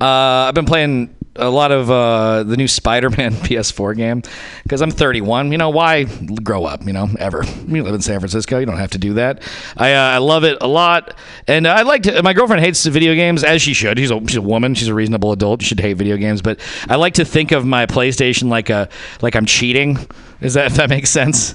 Uh, 0.00 0.04
I've 0.48 0.54
been 0.54 0.66
playing 0.66 1.14
a 1.38 1.50
lot 1.50 1.72
of 1.72 1.90
uh, 1.90 2.42
the 2.42 2.56
new 2.56 2.68
Spider-Man 2.68 3.32
PS4 3.46 3.96
game 3.96 4.22
because 4.62 4.80
I'm 4.82 4.90
31. 4.90 5.52
You 5.52 5.58
know 5.58 5.70
why 5.70 6.04
grow 6.04 6.64
up? 6.64 6.84
You 6.84 6.92
know 6.92 7.08
ever. 7.18 7.44
You 7.66 7.82
live 7.82 7.94
in 7.94 8.02
San 8.02 8.20
Francisco. 8.20 8.58
You 8.58 8.66
don't 8.66 8.78
have 8.78 8.90
to 8.92 8.98
do 8.98 9.14
that. 9.14 9.42
I 9.76 9.92
uh, 9.92 10.00
I 10.00 10.18
love 10.18 10.44
it 10.44 10.58
a 10.60 10.66
lot, 10.66 11.16
and 11.46 11.66
I 11.66 11.82
like 11.82 12.02
to. 12.04 12.22
My 12.22 12.32
girlfriend 12.32 12.62
hates 12.62 12.84
video 12.86 13.14
games 13.14 13.44
as 13.44 13.62
she 13.62 13.74
should. 13.74 13.98
She's 13.98 14.10
a 14.10 14.20
she's 14.26 14.36
a 14.36 14.42
woman. 14.42 14.74
She's 14.74 14.88
a 14.88 14.94
reasonable 14.94 15.32
adult. 15.32 15.62
She 15.62 15.68
should 15.68 15.80
hate 15.80 15.94
video 15.94 16.16
games, 16.16 16.42
but 16.42 16.60
I 16.88 16.96
like 16.96 17.14
to 17.14 17.24
think 17.24 17.52
of 17.52 17.64
my 17.64 17.86
PlayStation 17.86 18.48
like 18.48 18.70
a 18.70 18.88
like 19.22 19.36
I'm 19.36 19.46
cheating. 19.46 19.98
Is 20.40 20.54
that 20.54 20.66
if 20.72 20.74
that 20.74 20.90
makes 20.90 21.10
sense? 21.10 21.54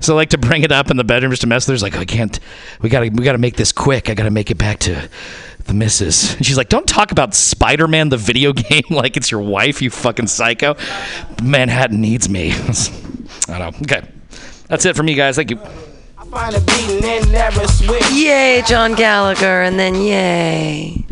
So 0.00 0.14
I 0.14 0.16
like 0.16 0.30
to 0.30 0.38
bring 0.38 0.62
it 0.62 0.72
up 0.72 0.90
in 0.90 0.96
the 0.96 1.04
bedroom 1.04 1.32
just 1.32 1.42
to 1.42 1.48
mess. 1.48 1.66
There's 1.66 1.82
like 1.82 1.96
I 1.96 2.04
can't. 2.04 2.38
We 2.80 2.88
gotta 2.88 3.10
we 3.12 3.24
gotta 3.24 3.38
make 3.38 3.56
this 3.56 3.72
quick. 3.72 4.10
I 4.10 4.14
gotta 4.14 4.30
make 4.30 4.50
it 4.50 4.58
back 4.58 4.78
to 4.80 5.08
the 5.68 5.74
missus. 5.74 6.34
And 6.34 6.44
she's 6.44 6.56
like, 6.56 6.68
"Don't 6.68 6.88
talk 6.88 7.12
about 7.12 7.34
Spider-Man 7.34 8.08
the 8.08 8.16
video 8.16 8.52
game 8.54 8.82
like 8.90 9.16
it's 9.16 9.30
your 9.30 9.40
wife, 9.40 9.80
you 9.80 9.90
fucking 9.90 10.26
psycho." 10.26 10.76
Manhattan 11.42 12.00
needs 12.00 12.28
me. 12.28 12.50
I 13.48 13.58
don't 13.58 13.72
know. 13.72 13.78
Okay, 13.82 14.02
that's 14.66 14.84
it 14.84 14.96
for 14.96 15.02
me, 15.04 15.14
guys. 15.14 15.36
Thank 15.36 15.50
you. 15.50 15.60
Find 16.30 16.54
a 16.54 16.60
beating 16.60 17.02
and 17.04 17.32
never 17.32 17.66
switch. 17.68 18.10
Yay, 18.10 18.62
John 18.66 18.94
Gallagher, 18.94 19.62
and 19.62 19.78
then 19.78 19.94
yay, 19.94 21.06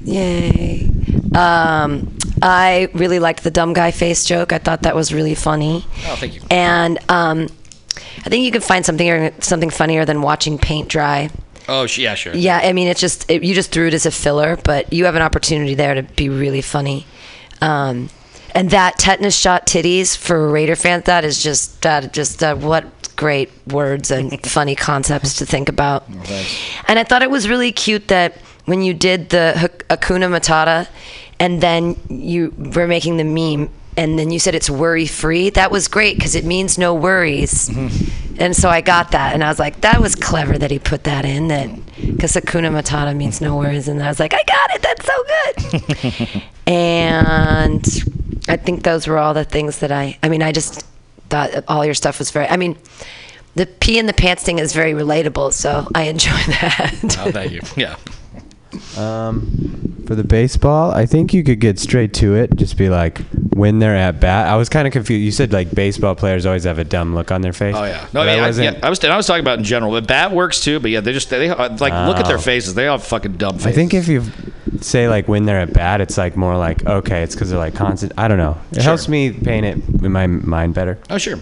yay. 0.00 0.88
Um, 1.34 2.16
I 2.40 2.88
really 2.94 3.18
liked 3.18 3.44
the 3.44 3.50
dumb 3.50 3.74
guy 3.74 3.90
face 3.90 4.24
joke. 4.24 4.54
I 4.54 4.58
thought 4.58 4.82
that 4.82 4.96
was 4.96 5.12
really 5.12 5.34
funny. 5.34 5.84
Oh, 6.06 6.16
thank 6.16 6.34
you. 6.34 6.40
And 6.50 6.98
um, 7.10 7.48
I 8.24 8.30
think 8.30 8.44
you 8.44 8.50
could 8.50 8.64
find 8.64 8.86
something 8.86 9.32
something 9.40 9.68
funnier 9.68 10.06
than 10.06 10.22
watching 10.22 10.56
paint 10.56 10.88
dry. 10.88 11.28
Oh, 11.72 11.86
sh- 11.86 11.98
yeah, 12.00 12.14
sure. 12.14 12.34
Yeah, 12.34 12.58
I 12.62 12.72
mean, 12.72 12.88
it's 12.88 13.00
just 13.00 13.30
it, 13.30 13.42
you 13.42 13.54
just 13.54 13.70
threw 13.72 13.86
it 13.88 13.94
as 13.94 14.04
a 14.06 14.10
filler, 14.10 14.56
but 14.62 14.92
you 14.92 15.06
have 15.06 15.14
an 15.14 15.22
opportunity 15.22 15.74
there 15.74 15.94
to 15.94 16.02
be 16.02 16.28
really 16.28 16.60
funny. 16.60 17.06
Um, 17.60 18.10
and 18.54 18.68
that 18.70 18.98
tetanus 18.98 19.34
shot 19.36 19.66
titties 19.66 20.16
for 20.16 20.46
a 20.46 20.50
Raider 20.50 20.76
fan, 20.76 21.02
that 21.06 21.24
is 21.24 21.42
just 21.42 21.80
that 21.82 22.12
just 22.12 22.42
uh, 22.42 22.54
what 22.56 22.84
great 23.16 23.50
words 23.66 24.10
and 24.10 24.44
funny 24.46 24.74
concepts 24.74 25.36
to 25.38 25.46
think 25.46 25.68
about. 25.68 26.06
And 26.88 26.98
I 26.98 27.04
thought 27.04 27.22
it 27.22 27.30
was 27.30 27.48
really 27.48 27.72
cute 27.72 28.08
that 28.08 28.36
when 28.66 28.82
you 28.82 28.92
did 28.94 29.30
the 29.30 29.54
Hak- 29.56 29.88
Hakuna 29.88 30.28
Matata, 30.28 30.88
and 31.40 31.60
then 31.62 31.96
you 32.08 32.52
were 32.76 32.86
making 32.86 33.16
the 33.16 33.24
meme, 33.24 33.70
and 33.96 34.18
then 34.18 34.30
you 34.30 34.38
said 34.38 34.54
it's 34.54 34.70
worry 34.70 35.06
free. 35.06 35.50
That 35.50 35.70
was 35.70 35.88
great 35.88 36.16
because 36.16 36.34
it 36.34 36.44
means 36.44 36.78
no 36.78 36.94
worries. 36.94 37.68
And 38.38 38.56
so 38.56 38.68
I 38.68 38.80
got 38.80 39.10
that, 39.12 39.34
and 39.34 39.44
I 39.44 39.48
was 39.48 39.58
like, 39.58 39.82
that 39.82 40.00
was 40.00 40.14
clever 40.14 40.56
that 40.58 40.70
he 40.70 40.78
put 40.78 41.04
that 41.04 41.24
in. 41.24 41.48
That 41.48 41.68
because 41.96 42.32
Hakuna 42.32 42.70
Matata 42.72 43.14
means 43.14 43.40
no 43.40 43.56
worries, 43.56 43.88
and 43.88 44.02
I 44.02 44.08
was 44.08 44.18
like, 44.18 44.34
I 44.34 44.42
got 44.44 44.70
it. 44.74 44.82
That's 44.82 45.06
so 45.06 46.22
good. 46.32 46.42
and 46.66 47.84
I 48.48 48.56
think 48.56 48.82
those 48.82 49.06
were 49.06 49.18
all 49.18 49.34
the 49.34 49.44
things 49.44 49.78
that 49.80 49.92
I. 49.92 50.18
I 50.22 50.28
mean, 50.28 50.42
I 50.42 50.52
just 50.52 50.86
thought 51.28 51.50
all 51.68 51.84
your 51.84 51.94
stuff 51.94 52.18
was 52.18 52.30
very. 52.30 52.48
I 52.48 52.56
mean, 52.56 52.76
the 53.54 53.66
pee 53.66 53.98
in 53.98 54.06
the 54.06 54.12
pants 54.12 54.42
thing 54.42 54.58
is 54.58 54.72
very 54.72 54.92
relatable, 54.92 55.52
so 55.52 55.86
I 55.94 56.04
enjoy 56.04 56.30
that. 56.46 57.16
Oh, 57.20 57.30
thank 57.30 57.52
you. 57.52 57.60
Yeah. 57.76 57.96
Um, 58.96 60.02
for 60.06 60.14
the 60.14 60.24
baseball, 60.24 60.90
I 60.90 61.04
think 61.06 61.34
you 61.34 61.44
could 61.44 61.60
get 61.60 61.78
straight 61.78 62.14
to 62.14 62.34
it. 62.34 62.56
Just 62.56 62.78
be 62.78 62.88
like, 62.88 63.20
when 63.54 63.78
they're 63.78 63.96
at 63.96 64.18
bat. 64.20 64.46
I 64.46 64.56
was 64.56 64.68
kind 64.68 64.86
of 64.86 64.92
confused. 64.92 65.22
You 65.22 65.30
said 65.32 65.52
like 65.52 65.70
baseball 65.70 66.14
players 66.14 66.46
always 66.46 66.64
have 66.64 66.78
a 66.78 66.84
dumb 66.84 67.14
look 67.14 67.30
on 67.30 67.42
their 67.42 67.52
face. 67.52 67.74
Oh 67.76 67.84
yeah. 67.84 68.06
No, 68.12 68.22
I 68.22 68.24
yeah, 68.36 68.42
I, 68.42 68.46
wasn't- 68.46 68.76
yeah, 68.78 68.86
I 68.86 68.90
was 68.90 69.04
I 69.04 69.16
was 69.16 69.26
talking 69.26 69.42
about 69.42 69.58
in 69.58 69.64
general. 69.64 69.92
But 69.92 70.06
bat 70.06 70.32
works 70.32 70.60
too. 70.60 70.80
But 70.80 70.90
yeah, 70.90 71.00
they 71.00 71.12
just 71.12 71.30
they 71.30 71.48
uh, 71.50 71.68
like 71.78 71.92
look 72.08 72.16
at 72.18 72.26
their 72.26 72.36
Oh. 72.36 72.40
faces. 72.40 72.74
They 72.74 72.86
all 72.88 72.98
have 72.98 73.06
fucking 73.06 73.32
dumb 73.36 73.54
faces. 73.54 73.66
I 73.66 73.72
think 73.72 73.94
if 73.94 74.08
you 74.08 74.22
say 74.80 75.08
like 75.08 75.28
when 75.28 75.44
they're 75.44 75.60
at 75.60 75.72
bat, 75.72 76.00
it's 76.00 76.16
like 76.18 76.36
more 76.36 76.56
like 76.56 76.84
okay, 76.86 77.22
it's 77.22 77.34
because 77.34 77.50
they're 77.50 77.58
like 77.58 77.74
constant. 77.74 78.12
I 78.16 78.28
don't 78.28 78.38
know. 78.38 78.56
It 78.70 78.76
Sure. 78.76 78.84
helps 78.84 79.08
me 79.08 79.32
paint 79.32 79.66
it 79.66 80.02
in 80.02 80.12
my 80.12 80.26
mind 80.26 80.74
better. 80.74 80.98
Oh 81.10 81.18
sure. 81.18 81.38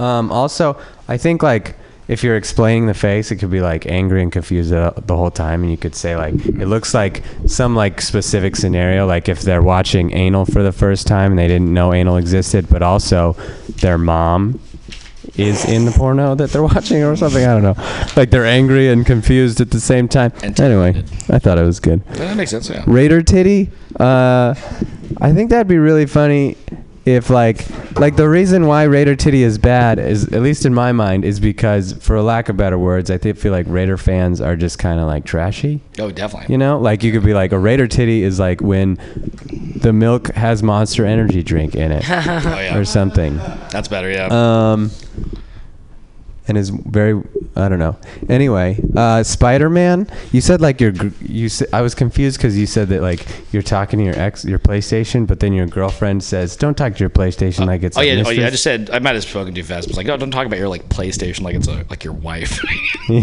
Um, 0.00 0.32
also, 0.32 0.80
I 1.06 1.16
think 1.16 1.42
like 1.42 1.76
if 2.08 2.24
you're 2.24 2.36
explaining 2.36 2.86
the 2.86 2.94
face, 2.94 3.30
it 3.30 3.36
could 3.36 3.50
be 3.50 3.60
like 3.60 3.86
angry 3.86 4.22
and 4.22 4.32
confused 4.32 4.70
the, 4.70 4.92
the 5.06 5.16
whole 5.16 5.30
time, 5.30 5.62
and 5.62 5.70
you 5.70 5.76
could 5.76 5.94
say 5.94 6.16
like 6.16 6.34
it 6.34 6.66
looks 6.66 6.94
like 6.94 7.22
some 7.46 7.76
like 7.76 8.00
specific 8.00 8.56
scenario, 8.56 9.06
like 9.06 9.28
if 9.28 9.42
they're 9.42 9.62
watching 9.62 10.12
anal 10.12 10.44
for 10.44 10.62
the 10.62 10.72
first 10.72 11.06
time 11.06 11.32
and 11.32 11.38
they 11.38 11.48
didn't 11.48 11.72
know 11.72 11.92
anal 11.92 12.16
existed, 12.16 12.68
but 12.68 12.82
also 12.82 13.34
their 13.80 13.98
mom 13.98 14.60
is 15.36 15.64
in 15.64 15.84
the 15.86 15.92
porno 15.92 16.34
that 16.34 16.50
they're 16.50 16.62
watching 16.62 17.02
or 17.02 17.16
something. 17.16 17.44
I 17.44 17.54
don't 17.58 17.62
know. 17.62 17.76
Like 18.16 18.30
they're 18.30 18.44
angry 18.44 18.88
and 18.90 19.06
confused 19.06 19.60
at 19.60 19.70
the 19.70 19.80
same 19.80 20.08
time. 20.08 20.32
Anyway, 20.42 21.04
I 21.30 21.38
thought 21.38 21.56
it 21.58 21.64
was 21.64 21.80
good. 21.80 22.04
That 22.06 22.36
makes 22.36 22.50
sense. 22.50 22.68
Yeah. 22.68 22.84
Raider 22.86 23.22
titty. 23.22 23.70
Uh, 23.98 24.54
I 25.20 25.32
think 25.32 25.50
that'd 25.50 25.68
be 25.68 25.78
really 25.78 26.06
funny 26.06 26.56
if 27.04 27.30
like 27.30 27.66
like 27.98 28.16
the 28.16 28.28
reason 28.28 28.66
why 28.66 28.84
Raider 28.84 29.16
titty 29.16 29.42
is 29.42 29.58
bad 29.58 29.98
is 29.98 30.32
at 30.32 30.40
least 30.42 30.64
in 30.64 30.72
my 30.72 30.92
mind 30.92 31.24
is 31.24 31.40
because 31.40 31.92
for 31.94 32.16
a 32.16 32.22
lack 32.22 32.48
of 32.48 32.56
better 32.56 32.78
words, 32.78 33.10
I 33.10 33.18
think 33.18 33.36
feel 33.36 33.52
like 33.52 33.66
Raider 33.68 33.96
fans 33.96 34.40
are 34.40 34.54
just 34.56 34.78
kind 34.78 35.00
of 35.00 35.06
like 35.06 35.24
trashy. 35.24 35.80
Oh, 35.98 36.10
definitely. 36.10 36.52
You 36.52 36.58
know, 36.58 36.78
like 36.78 37.02
you 37.02 37.10
could 37.12 37.24
be 37.24 37.34
like 37.34 37.52
a 37.52 37.58
Raider 37.58 37.86
titty 37.88 38.22
is 38.22 38.38
like 38.38 38.60
when 38.60 38.98
the 39.76 39.92
milk 39.92 40.28
has 40.34 40.62
Monster 40.62 41.04
Energy 41.04 41.42
drink 41.42 41.74
in 41.74 41.90
it 41.92 42.04
Oh, 42.08 42.12
yeah. 42.14 42.76
or 42.78 42.84
something. 42.84 43.36
That's 43.70 43.88
better. 43.88 44.10
Yeah. 44.10 44.28
Um, 44.30 44.90
and 46.52 46.58
is 46.58 46.68
very 46.68 47.14
I 47.54 47.68
don't 47.68 47.78
know. 47.78 47.96
Anyway, 48.30 48.78
uh, 48.96 49.22
Spider 49.22 49.68
Man. 49.68 50.08
You 50.32 50.40
said 50.40 50.60
like 50.60 50.80
your 50.80 50.92
gr- 50.92 51.08
you. 51.20 51.48
sa- 51.50 51.66
I 51.72 51.82
was 51.82 51.94
confused 51.94 52.38
because 52.38 52.56
you 52.58 52.66
said 52.66 52.88
that 52.88 53.02
like 53.02 53.26
you're 53.52 53.62
talking 53.62 53.98
to 53.98 54.04
your 54.04 54.18
ex 54.18 54.44
your 54.44 54.58
PlayStation, 54.58 55.26
but 55.26 55.40
then 55.40 55.52
your 55.52 55.66
girlfriend 55.66 56.24
says 56.24 56.56
don't 56.56 56.74
talk 56.76 56.94
to 56.94 57.00
your 57.00 57.10
PlayStation 57.10 57.66
like 57.66 57.82
it's. 57.82 57.96
Oh 57.96 58.00
yeah, 58.00 58.22
oh 58.24 58.30
yeah. 58.30 58.46
I 58.46 58.50
just 58.50 58.62
said 58.62 58.90
I 58.90 58.98
might 59.00 59.14
have 59.14 59.24
spoken 59.24 59.54
too 59.54 59.62
fast. 59.62 59.88
I 59.88 59.90
was 59.90 59.96
like, 59.96 60.08
oh, 60.08 60.16
don't 60.16 60.30
talk 60.30 60.46
about 60.46 60.58
your 60.58 60.68
like 60.68 60.88
PlayStation 60.88 61.42
like 61.42 61.54
it's 61.54 61.68
a, 61.68 61.84
like 61.90 62.04
your 62.04 62.14
wife. 62.14 62.60
Yeah. 63.08 63.18
you 63.18 63.20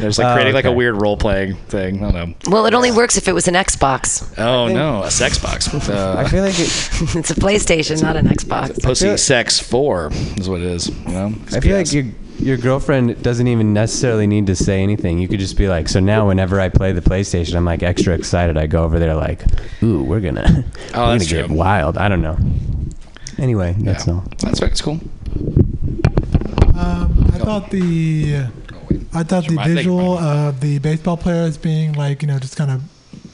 know, 0.00 0.06
it's 0.08 0.18
like 0.18 0.26
Oh, 0.26 0.34
creating 0.34 0.52
like 0.52 0.64
a 0.64 0.72
weird 0.72 1.00
role 1.00 1.16
playing 1.16 1.54
thing. 1.54 2.04
I 2.04 2.10
don't 2.10 2.30
know. 2.30 2.34
well, 2.50 2.66
it 2.66 2.74
only 2.74 2.90
works 2.90 3.16
if 3.16 3.28
it 3.28 3.32
was 3.32 3.46
an 3.46 3.54
Xbox. 3.54 4.36
Oh 4.36 4.66
no, 4.66 5.04
a 5.04 5.10
sex 5.10 5.38
box. 5.38 5.68
Uh, 5.90 6.16
I 6.18 6.28
feel 6.28 6.42
like 6.42 6.54
it, 6.58 7.16
it's 7.16 7.30
a 7.30 7.34
PlayStation, 7.34 8.02
not 8.02 8.16
an 8.16 8.26
Xbox. 8.26 8.82
Pussy 8.82 9.16
sex 9.16 9.58
four 9.58 10.10
is 10.36 10.48
what 10.48 10.60
it 10.60 10.66
is. 10.66 10.88
You 10.88 11.12
know. 11.12 11.26
I 11.52 11.60
feel 11.60 11.76
BS. 11.76 11.78
like 11.78 11.92
your 11.92 12.04
your 12.40 12.56
girlfriend 12.56 13.22
doesn't 13.22 13.46
even 13.46 13.72
necessarily 13.72 14.26
need 14.26 14.46
to 14.46 14.56
say 14.56 14.82
anything. 14.82 15.18
You 15.18 15.28
could 15.28 15.40
just 15.40 15.56
be 15.56 15.68
like, 15.68 15.88
so 15.88 16.00
now 16.00 16.28
whenever 16.28 16.60
I 16.60 16.68
play 16.68 16.92
the 16.92 17.00
PlayStation, 17.00 17.54
I'm 17.54 17.64
like 17.64 17.82
extra 17.82 18.14
excited. 18.14 18.56
I 18.56 18.66
go 18.66 18.84
over 18.84 18.98
there 18.98 19.14
like, 19.14 19.44
ooh, 19.82 20.02
we're 20.02 20.20
gonna, 20.20 20.42
Oh, 20.46 20.52
we're 20.54 20.92
gonna 20.92 21.18
that's 21.18 21.30
get 21.30 21.50
wild. 21.50 21.98
I 21.98 22.08
don't 22.08 22.22
know. 22.22 22.38
Anyway, 23.38 23.74
that's 23.78 24.06
all. 24.08 24.24
That's 24.38 24.60
that's 24.60 24.80
cool. 24.80 25.00
Um, 26.76 27.30
I 27.32 27.38
thought 27.38 27.70
the 27.70 28.44
I 29.12 29.22
thought 29.22 29.44
the 29.44 29.54
Sure, 29.54 29.60
I 29.60 29.64
think 29.64 29.76
visual 29.76 30.18
of 30.18 30.60
the 30.60 30.78
baseball 30.78 31.16
players 31.16 31.56
being 31.56 31.92
like 31.92 32.22
you 32.22 32.28
know 32.28 32.38
just 32.38 32.56
kind 32.56 32.70
of 32.70 32.82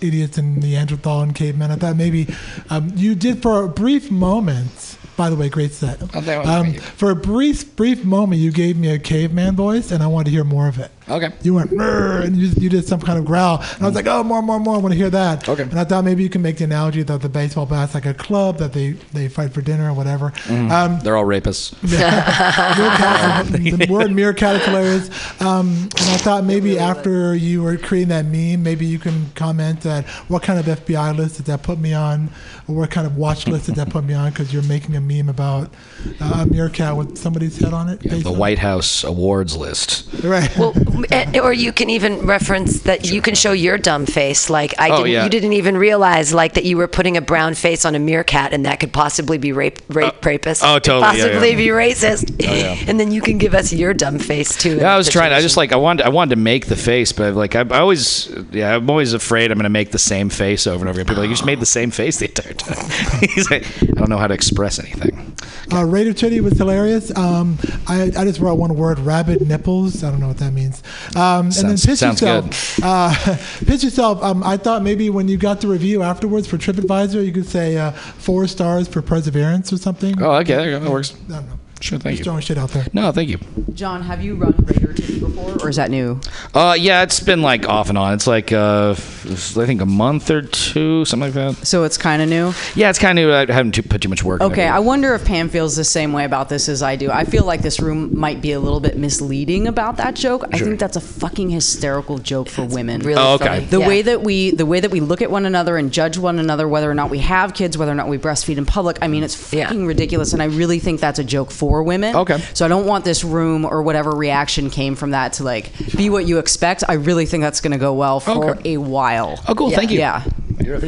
idiots 0.00 0.38
and 0.38 0.58
Neanderthal 0.62 1.22
and 1.22 1.34
cavemen. 1.34 1.70
I 1.70 1.76
thought 1.76 1.96
maybe 1.96 2.28
um, 2.70 2.92
you 2.94 3.14
did 3.14 3.42
for 3.42 3.64
a 3.64 3.68
brief 3.68 4.10
moment. 4.10 4.95
By 5.16 5.30
the 5.30 5.36
way, 5.36 5.48
great 5.48 5.72
set. 5.72 5.98
Oh. 6.14 6.43
Um, 6.43 6.74
for 6.74 7.10
a 7.10 7.16
brief 7.16 7.74
brief 7.76 8.05
moment, 8.05 8.40
you 8.40 8.52
gave 8.52 8.76
me 8.76 8.90
a 8.90 8.98
caveman 8.98 9.56
voice, 9.56 9.90
and 9.90 10.02
I 10.02 10.06
wanted 10.06 10.26
to 10.26 10.30
hear 10.30 10.44
more 10.44 10.68
of 10.68 10.78
it. 10.78 10.90
Okay. 11.08 11.30
You 11.42 11.54
went 11.54 11.70
and 11.72 12.36
you, 12.36 12.48
you 12.58 12.68
did 12.68 12.86
some 12.86 13.00
kind 13.00 13.18
of 13.18 13.24
growl, 13.24 13.58
and 13.74 13.82
I 13.82 13.86
was 13.86 13.94
like, 13.94 14.06
oh, 14.06 14.22
more, 14.24 14.42
more, 14.42 14.58
more. 14.58 14.74
I 14.74 14.78
want 14.78 14.92
to 14.92 14.98
hear 14.98 15.10
that. 15.10 15.48
Okay. 15.48 15.62
And 15.62 15.78
I 15.78 15.84
thought 15.84 16.04
maybe 16.04 16.22
you 16.22 16.28
can 16.28 16.42
make 16.42 16.58
the 16.58 16.64
analogy 16.64 17.02
that 17.04 17.20
the 17.20 17.28
baseball 17.28 17.64
bat's 17.66 17.94
like 17.94 18.06
a 18.06 18.14
club 18.14 18.58
that 18.58 18.72
they 18.72 18.92
they 19.12 19.28
fight 19.28 19.52
for 19.52 19.60
dinner 19.60 19.88
or 19.90 19.94
whatever. 19.94 20.30
Mhm. 20.46 20.70
Um, 20.70 20.98
They're 21.00 21.16
all 21.16 21.24
rapists. 21.24 21.74
Meerkat, 21.82 23.46
the 23.46 23.86
word 23.90 24.12
meerkat 24.12 24.56
is 24.56 24.64
hilarious. 24.64 25.40
Um, 25.40 25.68
and 25.98 26.10
I 26.10 26.16
thought 26.18 26.44
maybe 26.44 26.78
after 26.78 27.34
you 27.34 27.62
were 27.62 27.76
creating 27.76 28.08
that 28.08 28.24
meme, 28.26 28.62
maybe 28.62 28.86
you 28.86 28.98
can 28.98 29.30
comment 29.34 29.80
that 29.82 30.06
what 30.28 30.42
kind 30.42 30.58
of 30.58 30.66
FBI 30.66 31.16
list 31.16 31.36
did 31.36 31.46
that 31.46 31.62
put 31.62 31.78
me 31.78 31.92
on, 31.94 32.30
or 32.68 32.74
what 32.76 32.90
kind 32.90 33.06
of 33.06 33.16
watch 33.16 33.46
list 33.46 33.66
did 33.66 33.76
that 33.76 33.90
put 33.90 34.04
me 34.04 34.14
on? 34.14 34.30
Because 34.30 34.52
you're 34.52 34.62
making 34.64 34.96
a 34.96 35.00
meme 35.00 35.28
about 35.28 35.72
uh, 36.20 36.44
a 36.44 36.46
meerkat 36.46 36.96
with 36.96 37.16
somebody's 37.16 37.58
head 37.58 37.72
on 37.72 37.88
it. 37.88 38.04
Yeah, 38.04 38.16
the 38.16 38.32
White 38.32 38.58
House 38.58 39.04
awards 39.04 39.56
list. 39.56 40.08
Right. 40.22 40.50
Well, 40.56 40.72
eh, 41.10 41.39
or 41.40 41.52
you 41.52 41.73
can 41.73 41.90
even 41.90 42.27
reference 42.27 42.81
that 42.81 43.10
you 43.10 43.20
can 43.23 43.35
show 43.35 43.52
your 43.52 43.78
dumb 43.78 44.06
face. 44.06 44.48
Like 44.51 44.74
I 44.78 44.90
Oh, 44.90 44.97
didn't, 44.98 45.12
yeah. 45.12 45.24
you 45.24 45.31
didn't 45.31 45.52
even 45.55 45.77
realize 45.77 46.32
like 46.35 46.55
that 46.55 46.64
you 46.64 46.77
were 46.77 46.89
putting 46.89 47.16
a 47.16 47.20
brown 47.20 47.55
face 47.55 47.85
on 47.85 47.94
a 47.94 47.98
meerkat, 47.98 48.52
and 48.52 48.64
that 48.66 48.81
could 48.81 48.93
possibly 48.93 49.39
be 49.39 49.52
rape, 49.52 49.78
rape, 49.89 50.24
rapist. 50.24 50.62
oh, 50.64 50.78
totally, 50.78 51.02
Possibly 51.02 51.51
yeah. 51.51 51.56
be 51.56 51.66
racist. 51.68 52.31
Oh, 52.48 52.55
yeah. 52.55 52.77
And 52.89 53.01
then 53.01 53.10
you 53.10 53.20
can 53.20 53.39
give 53.39 53.55
us 53.55 53.73
your 53.73 53.93
dumb 53.94 54.18
face 54.18 54.56
too. 54.56 54.77
Yeah, 54.77 54.94
I 54.94 54.97
was 54.97 55.09
trying. 55.09 55.32
I 55.32 55.40
just 55.40 55.56
like 55.56 55.73
I 55.73 55.77
wanted. 55.77 56.06
I 56.06 56.09
wanted 56.10 56.36
to 56.36 56.40
make 56.40 56.66
the 56.66 56.77
face, 56.77 57.12
but 57.12 57.35
like 57.35 57.55
I, 57.56 57.60
I 57.60 57.78
always, 57.81 58.28
yeah, 58.52 58.77
I'm 58.77 58.89
always 58.89 59.12
afraid 59.12 59.51
I'm 59.51 59.59
going 59.59 59.64
to 59.64 59.70
make 59.70 59.90
the 59.90 59.98
same 59.98 60.28
face 60.31 60.66
over 60.66 60.81
and 60.81 60.89
over 60.89 61.01
again. 61.01 61.06
People 61.06 61.20
are 61.20 61.24
like 61.24 61.28
you 61.31 61.35
just 61.35 61.47
made 61.47 61.60
the 61.60 61.66
same 61.66 61.90
face 61.90 62.18
the 62.18 62.27
entire 62.27 62.52
time. 62.52 62.89
He's 63.35 63.51
like, 63.51 63.64
I 63.82 63.86
don't 63.86 64.09
know 64.09 64.18
how 64.18 64.27
to 64.28 64.35
express 64.35 64.78
anything. 64.78 65.26
Uh, 65.72 65.84
Raider 65.84 66.12
Titty 66.12 66.40
was 66.40 66.56
hilarious. 66.56 67.14
Um, 67.16 67.58
I, 67.86 68.04
I 68.16 68.24
just 68.24 68.40
wrote 68.40 68.54
one 68.54 68.74
word: 68.76 68.98
rabid 68.98 69.46
nipples. 69.46 70.04
I 70.04 70.10
don't 70.10 70.20
know 70.20 70.28
what 70.28 70.38
that 70.38 70.52
means. 70.52 70.82
Um, 71.14 71.46
and 71.46 71.52
then 71.52 71.76
pitch 71.76 71.98
sounds 71.98 72.20
yourself. 72.20 72.78
Uh, 72.82 73.36
pitch 73.66 73.84
yourself. 73.84 74.22
Um, 74.22 74.42
I 74.42 74.56
thought 74.56 74.82
maybe 74.82 75.10
when 75.10 75.28
you 75.28 75.36
got 75.36 75.60
the 75.60 75.68
review 75.68 76.02
afterwards 76.02 76.46
for 76.46 76.56
TripAdvisor, 76.56 77.24
you 77.24 77.32
could 77.32 77.46
say 77.46 77.76
uh, 77.76 77.90
four 77.90 78.46
stars 78.46 78.88
for 78.88 79.02
perseverance 79.02 79.72
or 79.72 79.76
something. 79.76 80.20
Oh, 80.22 80.32
okay, 80.36 80.54
there 80.54 80.70
you 80.70 80.78
go. 80.78 80.84
That 80.84 80.90
works. 80.90 81.14
I 81.28 81.32
don't 81.32 81.48
know. 81.48 81.58
Sure, 81.86 81.98
thank 82.00 82.16
Just 82.16 82.18
you. 82.18 82.24
throwing 82.24 82.40
shit 82.42 82.58
out 82.58 82.70
there. 82.70 82.84
No, 82.92 83.12
thank 83.12 83.28
you. 83.28 83.38
John, 83.72 84.02
have 84.02 84.20
you 84.20 84.34
run 84.34 84.52
Raider 84.66 84.92
Titty 84.92 85.20
before, 85.20 85.52
or 85.62 85.68
is 85.68 85.76
that 85.76 85.88
new? 85.88 86.20
Uh, 86.52 86.74
yeah, 86.76 87.02
it's 87.04 87.20
been 87.20 87.42
like 87.42 87.68
off 87.68 87.88
and 87.90 87.96
on. 87.96 88.12
It's 88.14 88.26
like 88.26 88.52
uh, 88.52 88.96
it's, 89.24 89.56
I 89.56 89.66
think 89.66 89.80
a 89.80 89.86
month 89.86 90.28
or 90.28 90.42
two, 90.42 91.04
something 91.04 91.32
like 91.32 91.34
that. 91.34 91.64
So 91.64 91.84
it's 91.84 91.96
kind 91.96 92.22
of 92.22 92.28
new. 92.28 92.52
Yeah, 92.74 92.90
it's 92.90 92.98
kind 92.98 93.16
of. 93.20 93.24
New. 93.26 93.32
I 93.32 93.46
haven't 93.46 93.72
too, 93.76 93.84
put 93.84 94.00
too 94.00 94.08
much 94.08 94.24
work. 94.24 94.40
Okay, 94.40 94.62
into 94.64 94.74
I 94.74 94.80
wonder 94.80 95.14
if 95.14 95.24
Pam 95.24 95.48
feels 95.48 95.76
the 95.76 95.84
same 95.84 96.12
way 96.12 96.24
about 96.24 96.48
this 96.48 96.68
as 96.68 96.82
I 96.82 96.96
do. 96.96 97.08
I 97.10 97.22
feel 97.24 97.44
like 97.44 97.62
this 97.62 97.78
room 97.78 98.18
might 98.18 98.40
be 98.42 98.50
a 98.50 98.58
little 98.58 98.80
bit 98.80 98.96
misleading 98.96 99.68
about 99.68 99.96
that 99.98 100.16
joke. 100.16 100.44
I 100.52 100.56
Sure. 100.56 100.66
think 100.66 100.80
that's 100.80 100.96
a 100.96 101.00
fucking 101.00 101.50
hysterical 101.50 102.18
joke 102.18 102.48
for 102.48 102.64
women. 102.64 103.00
really 103.02 103.20
Oh, 103.22 103.34
okay. 103.34 103.46
funny. 103.46 103.64
The 103.66 103.78
Yeah. 103.80 103.88
way 103.88 104.02
that 104.02 104.22
we 104.22 104.50
the 104.50 104.66
way 104.66 104.80
that 104.80 104.90
we 104.90 104.98
look 104.98 105.22
at 105.22 105.30
one 105.30 105.46
another 105.46 105.76
and 105.76 105.92
judge 105.92 106.18
one 106.18 106.40
another, 106.40 106.66
whether 106.66 106.90
or 106.90 106.94
not 106.94 107.10
we 107.10 107.18
have 107.20 107.54
kids, 107.54 107.78
whether 107.78 107.92
or 107.92 107.94
not 107.94 108.08
we 108.08 108.18
breastfeed 108.18 108.56
in 108.56 108.66
public. 108.66 108.98
I 109.00 109.06
mean, 109.06 109.22
it's 109.22 109.36
fucking 109.36 109.86
ridiculous, 109.86 110.32
and 110.32 110.42
I 110.42 110.46
really 110.46 110.80
think 110.80 110.98
that's 111.00 111.20
a 111.20 111.24
joke 111.24 111.50
for 111.52 111.76
women. 111.82 112.15
Okay. 112.16 112.39
So 112.55 112.65
I 112.65 112.69
don't 112.69 112.86
want 112.86 113.05
this 113.05 113.24
room 113.24 113.65
or 113.65 113.82
whatever 113.82 114.11
reaction 114.12 114.70
came 114.70 114.94
from 114.94 115.11
that 115.11 115.35
to 115.35 115.44
like 115.44 115.70
be 115.97 116.11
what 116.11 116.27
you 116.27 116.39
expect. 116.39 116.85
I 116.89 116.94
really 116.94 117.27
think 117.27 117.43
that's 117.43 117.61
going 117.61 117.73
to 117.73 117.78
go 117.78 117.94
well 117.94 118.20
for 118.20 118.51
Okay. 118.53 118.74
a 118.74 118.77
while. 118.78 119.43
Oh, 119.48 119.55
cool. 119.55 119.70
Thank 119.70 119.90
you. 119.90 119.98
Yeah. 119.98 120.24
You're 120.65 120.77
a 120.77 120.81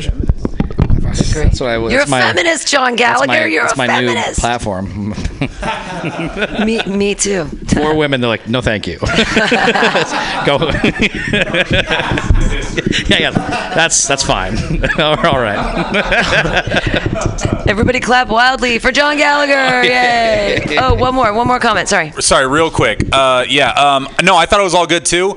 feminist. 1.15 1.35
That's 1.35 1.61
what 1.61 1.71
I 1.71 1.79
was. 1.79 1.93
You're 1.93 2.03
a 2.03 2.09
my- 2.09 2.21
feminist, 2.21 2.69
John 2.69 2.97
that's 2.97 3.01
Gallagher. 3.01 3.27
my- 3.27 3.45
You're 3.47 3.63
that's 3.63 3.75
a 3.75 3.77
my 3.77 3.87
feminist. 3.87 4.39
new 4.39 4.43
platform. 4.43 5.15
me, 6.67 6.83
me 6.87 7.15
too. 7.15 7.45
Four 7.75 7.95
women, 7.97 8.21
they're 8.21 8.29
like, 8.29 8.49
no, 8.49 8.61
thank 8.61 8.87
you. 8.87 8.99
Go. 10.47 10.59
yeah, 13.09 13.19
yeah, 13.19 13.31
that's 13.75 14.07
that's 14.07 14.23
fine. 14.23 14.57
All 14.99 15.17
right. 15.41 15.59
Everybody 17.69 18.01
clap 18.01 18.29
wildly 18.29 18.79
for 18.79 18.91
John 18.91 19.17
Gallagher. 19.19 19.85
Yay. 19.87 20.77
Oh, 20.79 20.95
one 20.95 21.15
more. 21.15 21.33
One 21.33 21.47
more 21.47 21.59
comment. 21.59 21.89
Sorry. 21.89 22.13
Sorry, 22.19 22.47
real 22.49 22.71
quick. 22.71 23.05
Uh, 23.13 23.45
yeah, 23.49 23.71
um, 23.73 24.09
no, 24.23 24.37
I 24.37 24.47
thought 24.47 24.61
it 24.61 24.65
was 24.65 24.75
all 24.75 24.87
good 24.87 25.05
too. 25.05 25.31
Um, 25.33 25.37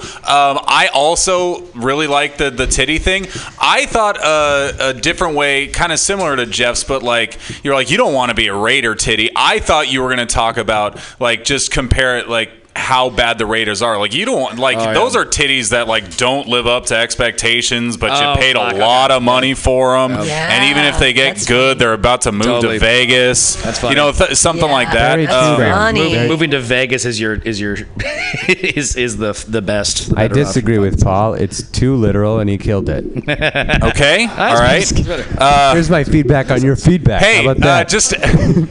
I 0.65 0.89
also 0.93 1.63
really 1.73 2.07
liked 2.07 2.37
the 2.37 2.49
the 2.49 2.67
titty 2.67 2.97
thing. 2.99 3.25
I 3.59 3.85
thought 3.85 4.17
uh, 4.21 4.71
a 4.79 4.93
different 4.93 5.35
way, 5.35 5.60
kind 5.67 5.91
of 5.91 5.99
similar 5.99 6.35
to 6.35 6.45
Jeff's, 6.45 6.83
but 6.83 7.03
like 7.03 7.37
you're 7.63 7.73
like 7.73 7.89
you 7.91 7.97
don't 7.97 8.13
want 8.13 8.29
to 8.29 8.35
be 8.35 8.47
a 8.47 8.55
Raider 8.55 8.95
titty. 8.95 9.29
I 9.35 9.59
thought 9.59 9.91
you 9.91 10.01
were 10.01 10.09
gonna 10.09 10.25
talk 10.25 10.57
about 10.57 10.99
like 11.19 11.43
just 11.43 11.71
compare 11.71 12.17
it 12.17 12.29
like 12.29 12.60
how 12.75 13.09
bad 13.09 13.37
the 13.37 13.45
Raiders 13.45 13.81
are. 13.81 13.97
Like 13.99 14.13
you 14.13 14.25
don't 14.25 14.57
like 14.57 14.77
Oh, 14.77 14.83
yeah. 14.85 14.93
those 14.93 15.15
are 15.15 15.25
titties 15.25 15.69
that 15.69 15.87
like 15.87 16.17
don't 16.17 16.47
live 16.47 16.67
up 16.67 16.85
to 16.87 16.95
expectations, 16.95 17.97
but 17.97 18.11
Oh, 18.11 18.31
you 18.33 18.37
paid 18.39 18.55
fuck, 18.55 18.73
a 18.73 18.75
lot 18.77 19.11
of 19.11 19.21
money 19.23 19.53
for 19.53 19.93
them. 19.97 20.11
Yeah. 20.25 20.49
And 20.53 20.71
even 20.71 20.85
if 20.85 20.97
they 20.99 21.13
get 21.13 21.45
good, 21.47 21.79
they're 21.79 21.93
about 21.93 22.21
to 22.21 22.31
move 22.31 22.43
Totally. 22.45 22.75
to 22.75 22.79
Vegas. 22.79 23.55
That's 23.61 23.79
funny. 23.79 23.91
You 23.91 23.97
know, 23.97 24.11
th- 24.11 24.35
something 24.35 24.69
like 24.69 24.91
that. 24.93 25.15
Very 25.15 25.27
Um, 25.27 25.55
true. 25.57 25.65
Funny. 25.69 26.13
Mov- 26.13 26.27
moving 26.29 26.51
to 26.51 26.59
Vegas 26.59 27.05
is 27.05 27.19
your 27.19 27.33
is 27.35 27.59
your 27.59 27.77
is 28.47 28.95
is 28.95 29.17
the 29.17 29.33
the 29.47 29.61
best. 29.61 30.09
the 30.09 30.19
I 30.19 30.27
better 30.27 30.41
off. 30.41 30.47
disagree 30.47 30.77
with 30.79 31.03
Paul. 31.03 31.33
It's 31.35 31.61
too 31.63 31.95
literal, 31.95 32.39
and 32.39 32.49
he 32.49 32.57
killed 32.57 32.89
it. 32.89 33.05
Okay, 33.91 34.25
all 34.27 34.55
right. 34.55 34.91
Uh, 35.37 35.73
Here's 35.73 35.89
my 35.89 36.03
feedback 36.03 36.51
on 36.51 36.61
your 36.63 36.75
feedback. 36.75 37.21
Hey, 37.21 37.43
How 37.43 37.51
about 37.51 37.63
uh, 37.67 37.83
just 37.85 38.11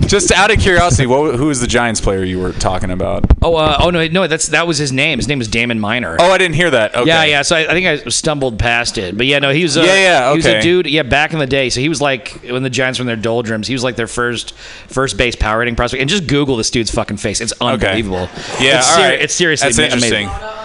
just 0.08 0.32
out 0.32 0.50
of 0.50 0.58
curiosity, 0.58 1.06
what, 1.06 1.34
who 1.36 1.50
is 1.50 1.60
the 1.60 1.66
Giants 1.66 2.00
player 2.00 2.22
you 2.24 2.38
were 2.40 2.52
talking 2.52 2.90
about? 2.90 3.24
Oh, 3.42 3.56
uh, 3.56 3.76
oh 3.96 4.06
no, 4.06 4.06
no, 4.08 4.26
that's 4.26 4.46
that 4.48 4.66
was 4.66 4.78
his 4.78 4.92
name. 4.92 5.18
His 5.18 5.28
name 5.28 5.40
is 5.40 5.48
Damon 5.48 5.78
Minor. 5.80 6.16
Oh, 6.18 6.30
I 6.30 6.38
didn't 6.38 6.54
hear 6.54 6.70
that. 6.70 6.94
Okay. 6.94 7.06
Yeah, 7.08 7.24
yeah. 7.24 7.42
So 7.42 7.56
I, 7.56 7.60
I 7.60 7.72
think 7.72 7.86
I 7.86 8.08
stumbled 8.08 8.58
past 8.58 8.98
it, 8.98 9.16
but 9.16 9.26
yeah, 9.26 9.38
no, 9.38 9.50
he 9.50 9.62
was. 9.62 9.76
Uh, 9.76 9.82
Yeah, 9.82 9.94
yeah, 9.96 10.30
He 10.32 10.36
was 10.36 10.46
a 10.46 10.50
okay. 10.50 10.60
dude. 10.60 10.86
Yeah, 10.86 11.02
back 11.02 11.32
in 11.32 11.38
the 11.38 11.46
day. 11.46 11.70
So 11.70 11.80
he 11.80 11.88
was 11.88 12.00
like 12.00 12.30
when 12.50 12.62
the 12.62 12.70
Giants 12.70 12.98
were 12.98 13.02
in 13.02 13.06
their 13.06 13.16
doldrums. 13.16 13.66
He 13.66 13.74
was 13.74 13.82
like 13.84 13.96
their 13.96 14.06
first 14.06 14.54
first 14.54 15.16
base 15.16 15.36
power 15.36 15.60
hitting 15.60 15.76
prospect. 15.76 16.00
And 16.00 16.08
just 16.10 16.26
Google 16.26 16.56
this 16.56 16.70
dude's 16.70 16.90
fucking 16.90 17.16
face. 17.18 17.40
It's 17.40 17.52
unbelievable. 17.60 18.28
Yeah, 18.60 18.78
it's, 18.78 18.92
all 18.92 18.98
right. 19.02 19.20
it's 19.20 19.34
seriously 19.34 19.72
That's 19.72 19.78
ma- 19.78 19.96
amazing. 19.98 20.22
interesting. 20.28 20.59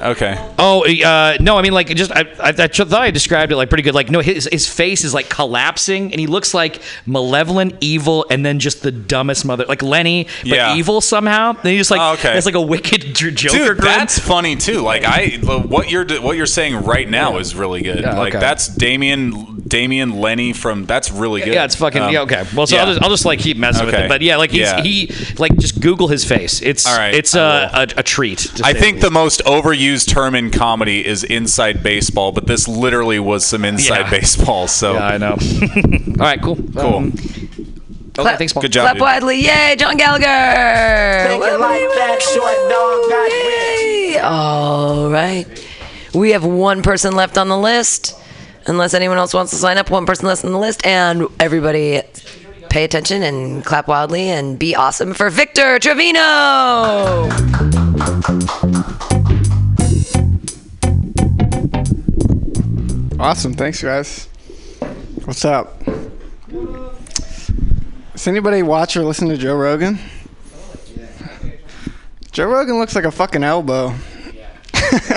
Okay. 0.00 0.36
Oh 0.58 0.84
uh, 0.86 1.36
no! 1.40 1.56
I 1.56 1.62
mean, 1.62 1.72
like, 1.72 1.88
just 1.88 2.12
I, 2.12 2.20
I, 2.40 2.48
I 2.48 2.52
thought 2.68 2.92
I 2.94 3.10
described 3.10 3.52
it 3.52 3.56
like 3.56 3.68
pretty 3.68 3.82
good. 3.82 3.94
Like, 3.94 4.10
no, 4.10 4.20
his 4.20 4.48
his 4.50 4.66
face 4.68 5.04
is 5.04 5.12
like 5.14 5.28
collapsing, 5.28 6.12
and 6.12 6.20
he 6.20 6.26
looks 6.26 6.54
like 6.54 6.80
malevolent, 7.06 7.74
evil, 7.80 8.26
and 8.30 8.44
then 8.44 8.58
just 8.58 8.82
the 8.82 8.92
dumbest 8.92 9.44
mother, 9.44 9.64
like 9.66 9.82
Lenny, 9.82 10.24
but 10.42 10.46
Yeah. 10.46 10.76
evil 10.76 11.00
somehow. 11.00 11.52
Then 11.52 11.72
he 11.72 11.78
just 11.78 11.90
like 11.90 12.00
Oh, 12.00 12.12
okay. 12.14 12.32
has 12.32 12.46
like 12.46 12.54
a 12.54 12.60
wicked 12.60 13.14
j- 13.14 13.30
Joker 13.36 13.56
Dude, 13.58 13.78
grin. 13.78 13.86
that's 13.98 14.18
funny 14.18 14.56
too. 14.56 14.80
Like 14.80 15.04
I, 15.04 15.38
what 15.42 15.90
you're 15.90 16.06
what 16.20 16.36
you're 16.36 16.46
saying 16.46 16.84
right 16.84 17.08
now 17.08 17.38
is 17.38 17.54
really 17.54 17.82
good. 17.82 18.00
Yeah, 18.00 18.18
like 18.18 18.34
okay. 18.34 18.40
that's 18.40 18.68
Damien 18.68 19.62
Damien 19.66 20.20
Lenny 20.20 20.52
from. 20.52 20.84
That's 20.86 21.10
really 21.10 21.40
good. 21.40 21.54
Yeah, 21.54 21.64
it's 21.64 21.74
fucking 21.76 22.02
Um, 22.02 22.12
yeah. 22.12 22.20
Okay, 22.22 22.44
well, 22.54 22.66
so 22.66 22.76
yeah. 22.76 22.82
I'll 22.82 22.88
just 22.88 23.02
I'll 23.02 23.10
just 23.10 23.24
like 23.24 23.38
keep 23.40 23.56
messing 23.56 23.86
with 23.86 23.94
Okay. 23.94 24.04
it. 24.04 24.08
But 24.08 24.20
yeah, 24.22 24.36
like 24.36 24.50
he's 24.50 24.60
Yeah. 24.60 24.82
he 24.82 25.10
like 25.38 25.56
just 25.56 25.80
Google 25.80 26.08
his 26.08 26.24
face. 26.24 26.60
It's 26.62 26.86
All 26.86 26.96
right, 26.96 27.14
it's 27.14 27.34
uh, 27.34 27.70
a, 27.72 28.00
a 28.00 28.02
treat. 28.02 28.38
to 28.38 28.64
I 28.64 28.72
think 28.72 29.00
the 29.00 29.10
most 29.10 29.42
overused 29.44 29.85
term 30.06 30.34
in 30.34 30.50
comedy 30.50 31.04
is 31.06 31.22
inside 31.24 31.82
baseball, 31.82 32.32
but 32.32 32.46
this 32.46 32.66
literally 32.66 33.18
was 33.18 33.44
some 33.46 33.64
inside 33.64 34.00
Yeah. 34.00 34.10
baseball. 34.10 34.66
So 34.68 34.94
Yeah, 34.94 35.06
I 35.06 35.18
know. 35.18 35.32
All 35.36 36.14
right, 36.16 36.40
cool. 36.42 36.56
Cool. 36.56 36.94
Um, 36.96 37.12
Clap, 38.14 38.26
okay, 38.28 38.36
thanks, 38.38 38.52
Paul. 38.54 38.62
Good 38.62 38.72
job, 38.72 38.82
Clap 38.84 38.94
dude. 38.94 39.00
widely. 39.02 39.40
Yay, 39.42 39.76
John 39.78 39.96
Gallagher. 39.98 40.24
Take 41.28 41.42
it 41.42 41.60
like 41.60 41.80
that, 41.96 42.22
short 42.22 42.56
dog 42.70 44.12
Yay. 44.14 44.18
All 44.20 45.10
right. 45.10 45.46
We 46.14 46.30
have 46.30 46.44
one 46.44 46.82
person 46.82 47.14
left 47.14 47.36
on 47.36 47.48
the 47.48 47.58
list. 47.58 48.14
Unless 48.68 48.94
anyone 48.94 49.18
else 49.18 49.34
wants 49.34 49.50
to 49.52 49.56
sign 49.58 49.76
up, 49.78 49.90
one 49.90 50.06
person 50.06 50.26
left 50.26 50.44
on 50.44 50.52
the 50.52 50.58
list. 50.58 50.84
And 50.86 51.28
everybody 51.38 52.00
pay 52.70 52.84
attention 52.84 53.22
and 53.22 53.62
clap 53.64 53.86
wildly 53.86 54.28
and 54.30 54.58
be 54.58 54.74
awesome 54.74 55.12
for 55.14 55.28
Victor 55.30 55.78
Trevino. 55.78 57.28
Awesome. 63.18 63.54
Thanks, 63.54 63.82
guys. 63.82 64.26
What's 65.24 65.44
up? 65.44 65.82
Does 68.12 68.26
anybody 68.26 68.62
watch 68.62 68.96
or 68.96 69.04
listen 69.04 69.28
to 69.28 69.36
Joe 69.38 69.56
Rogan? 69.56 69.98
Joe 72.30 72.46
Rogan 72.46 72.78
looks 72.78 72.94
like 72.94 73.04
a 73.04 73.10
fucking 73.10 73.42
elbow. 73.42 73.94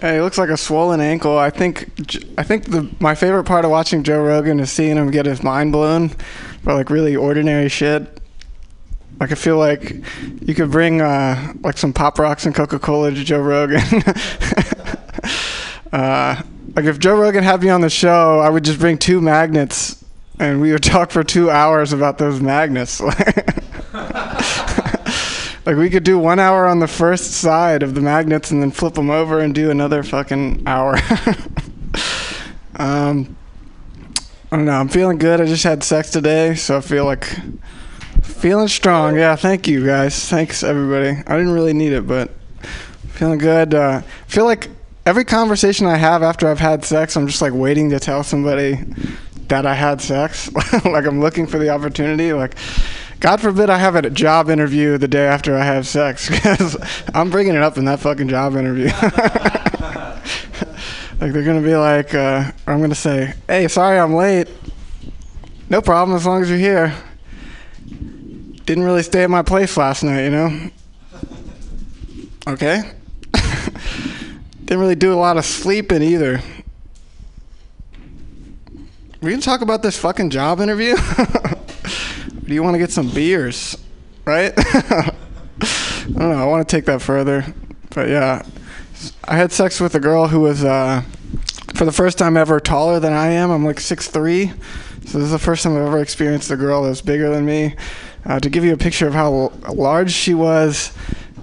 Hey, 0.00 0.16
he 0.16 0.20
looks 0.20 0.36
like 0.36 0.50
a 0.50 0.56
swollen 0.58 1.00
ankle. 1.00 1.38
I 1.38 1.48
think 1.48 1.88
I 2.36 2.42
think 2.42 2.66
the 2.66 2.90
my 3.00 3.14
favorite 3.14 3.44
part 3.44 3.64
of 3.64 3.70
watching 3.70 4.02
Joe 4.02 4.22
Rogan 4.22 4.60
is 4.60 4.70
seeing 4.70 4.98
him 4.98 5.10
get 5.10 5.24
his 5.24 5.42
mind 5.42 5.72
blown 5.72 6.10
by 6.62 6.74
like 6.74 6.90
really 6.90 7.16
ordinary 7.16 7.70
shit. 7.70 8.20
Like 9.18 9.32
I 9.32 9.34
feel 9.34 9.56
like 9.56 10.04
you 10.42 10.54
could 10.54 10.70
bring 10.70 11.00
uh, 11.00 11.54
like 11.62 11.78
some 11.78 11.94
pop 11.94 12.18
rocks 12.18 12.44
and 12.44 12.54
Coca 12.54 12.78
Cola 12.78 13.12
to 13.12 13.24
Joe 13.24 13.40
Rogan. 13.40 13.80
uh, 15.94 16.42
like 16.74 16.86
if 16.86 16.98
Joe 16.98 17.16
Rogan 17.16 17.44
had 17.44 17.62
me 17.62 17.68
on 17.70 17.80
the 17.80 17.88
show, 17.88 18.40
I 18.40 18.50
would 18.50 18.64
just 18.64 18.80
bring 18.80 18.98
two 18.98 19.20
magnets 19.20 20.04
and 20.40 20.60
we 20.60 20.72
would 20.72 20.82
talk 20.82 21.12
for 21.12 21.22
two 21.22 21.50
hours 21.50 21.92
about 21.92 22.18
those 22.18 22.40
magnets. 22.40 23.00
like 25.64 25.76
we 25.76 25.88
could 25.88 26.02
do 26.02 26.18
one 26.18 26.40
hour 26.40 26.66
on 26.66 26.80
the 26.80 26.88
first 26.88 27.30
side 27.34 27.84
of 27.84 27.94
the 27.94 28.00
magnets 28.00 28.50
and 28.50 28.60
then 28.60 28.72
flip 28.72 28.94
them 28.94 29.08
over 29.08 29.38
and 29.38 29.54
do 29.54 29.70
another 29.70 30.02
fucking 30.02 30.64
hour. 30.66 30.96
um, 32.74 33.36
I 34.50 34.56
don't 34.56 34.64
know. 34.64 34.72
I'm 34.72 34.88
feeling 34.88 35.18
good. 35.18 35.40
I 35.40 35.46
just 35.46 35.62
had 35.62 35.84
sex 35.84 36.10
today, 36.10 36.56
so 36.56 36.78
I 36.78 36.80
feel 36.80 37.04
like 37.04 37.24
feeling 38.22 38.66
strong. 38.66 39.16
Yeah, 39.16 39.36
thank 39.36 39.68
you 39.68 39.86
guys. 39.86 40.28
Thanks 40.28 40.64
everybody. 40.64 41.22
I 41.24 41.36
didn't 41.36 41.52
really 41.52 41.72
need 41.72 41.92
it, 41.92 42.04
but 42.04 42.32
feeling 43.10 43.38
good. 43.38 43.74
Uh, 43.74 44.02
feel 44.26 44.44
like 44.44 44.68
every 45.06 45.24
conversation 45.24 45.86
I 45.86 45.96
have 45.96 46.22
after 46.22 46.48
I've 46.48 46.58
had 46.58 46.84
sex, 46.84 47.16
I'm 47.16 47.26
just 47.26 47.42
like 47.42 47.52
waiting 47.52 47.90
to 47.90 48.00
tell 48.00 48.22
somebody 48.22 48.78
that 49.48 49.66
I 49.66 49.74
had 49.74 50.00
sex. 50.00 50.52
like 50.84 51.06
I'm 51.06 51.20
looking 51.20 51.46
for 51.46 51.58
the 51.58 51.68
opportunity. 51.70 52.32
Like, 52.32 52.56
God 53.20 53.40
forbid 53.40 53.70
I 53.70 53.78
have 53.78 53.96
a 53.96 54.10
job 54.10 54.50
interview 54.50 54.98
the 54.98 55.08
day 55.08 55.26
after 55.26 55.56
I 55.56 55.64
have 55.64 55.86
sex, 55.86 56.28
because 56.34 56.76
I'm 57.14 57.30
bringing 57.30 57.54
it 57.54 57.62
up 57.62 57.78
in 57.78 57.84
that 57.86 58.00
fucking 58.00 58.28
job 58.28 58.56
interview. 58.56 58.86
like 61.20 61.32
they're 61.32 61.44
gonna 61.44 61.62
be 61.62 61.76
like, 61.76 62.14
uh, 62.14 62.50
I'm 62.66 62.80
gonna 62.80 62.94
say, 62.94 63.34
"Hey, 63.46 63.68
sorry 63.68 63.98
I'm 63.98 64.14
late. 64.14 64.48
No 65.70 65.80
problem 65.80 66.16
as 66.16 66.26
long 66.26 66.42
as 66.42 66.50
you're 66.50 66.58
here." 66.58 66.94
Didn't 68.66 68.84
really 68.84 69.02
stay 69.02 69.24
at 69.24 69.30
my 69.30 69.42
place 69.42 69.76
last 69.76 70.02
night, 70.02 70.24
you 70.24 70.30
know. 70.30 70.70
Okay. 72.46 72.92
Didn't 74.64 74.80
really 74.80 74.94
do 74.94 75.12
a 75.12 75.16
lot 75.16 75.36
of 75.36 75.44
sleeping 75.44 76.00
either. 76.00 76.40
We 79.20 79.30
gonna 79.30 79.42
talk 79.42 79.60
about 79.60 79.82
this 79.82 79.98
fucking 79.98 80.30
job 80.30 80.58
interview? 80.58 80.96
do 82.46 82.54
you 82.54 82.62
want 82.62 82.72
to 82.74 82.78
get 82.78 82.90
some 82.90 83.10
beers, 83.10 83.76
right? 84.24 84.54
I 84.56 85.12
don't 86.06 86.16
know. 86.16 86.32
I 86.32 86.46
want 86.46 86.66
to 86.66 86.76
take 86.76 86.86
that 86.86 87.02
further, 87.02 87.44
but 87.90 88.08
yeah, 88.08 88.42
I 89.24 89.36
had 89.36 89.52
sex 89.52 89.80
with 89.80 89.96
a 89.96 90.00
girl 90.00 90.28
who 90.28 90.40
was, 90.40 90.64
uh, 90.64 91.02
for 91.74 91.84
the 91.84 91.92
first 91.92 92.16
time 92.16 92.38
ever, 92.38 92.58
taller 92.58 93.00
than 93.00 93.12
I 93.12 93.28
am. 93.32 93.50
I'm 93.50 93.66
like 93.66 93.80
six 93.80 94.08
three, 94.08 94.48
so 95.04 95.18
this 95.18 95.26
is 95.26 95.30
the 95.30 95.38
first 95.38 95.62
time 95.62 95.76
I've 95.76 95.86
ever 95.88 96.00
experienced 96.00 96.50
a 96.50 96.56
girl 96.56 96.84
that's 96.84 97.02
bigger 97.02 97.28
than 97.28 97.44
me. 97.44 97.76
Uh, 98.24 98.40
to 98.40 98.48
give 98.48 98.64
you 98.64 98.72
a 98.72 98.78
picture 98.78 99.06
of 99.06 99.12
how 99.12 99.52
large 99.74 100.10
she 100.10 100.32
was, 100.32 100.94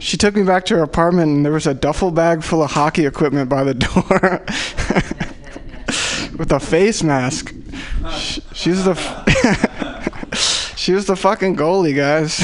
she 0.02 0.18
took 0.18 0.36
me 0.36 0.44
back 0.44 0.66
to 0.66 0.76
her 0.78 0.84
apartment, 0.84 1.30
and 1.32 1.46
there 1.46 1.54
was 1.54 1.68
a 1.68 1.74
duffel 1.74 2.12
bag 2.12 2.44
full 2.44 2.64
of 2.64 2.72
hockey 2.72 3.06
equipment 3.06 3.50
by 3.50 3.64
the 3.64 3.74
door. 3.88 4.44
with 6.38 6.52
a 6.52 6.60
face 6.60 7.04
mask. 7.04 7.54
Sh- 8.18 8.40
She 8.54 8.70
was 8.72 8.84
the 8.86 8.92
f- 8.92 10.74
she 10.78 10.94
was 10.94 11.06
the 11.06 11.16
fucking 11.16 11.56
goalie, 11.56 11.96
guys. 11.96 12.36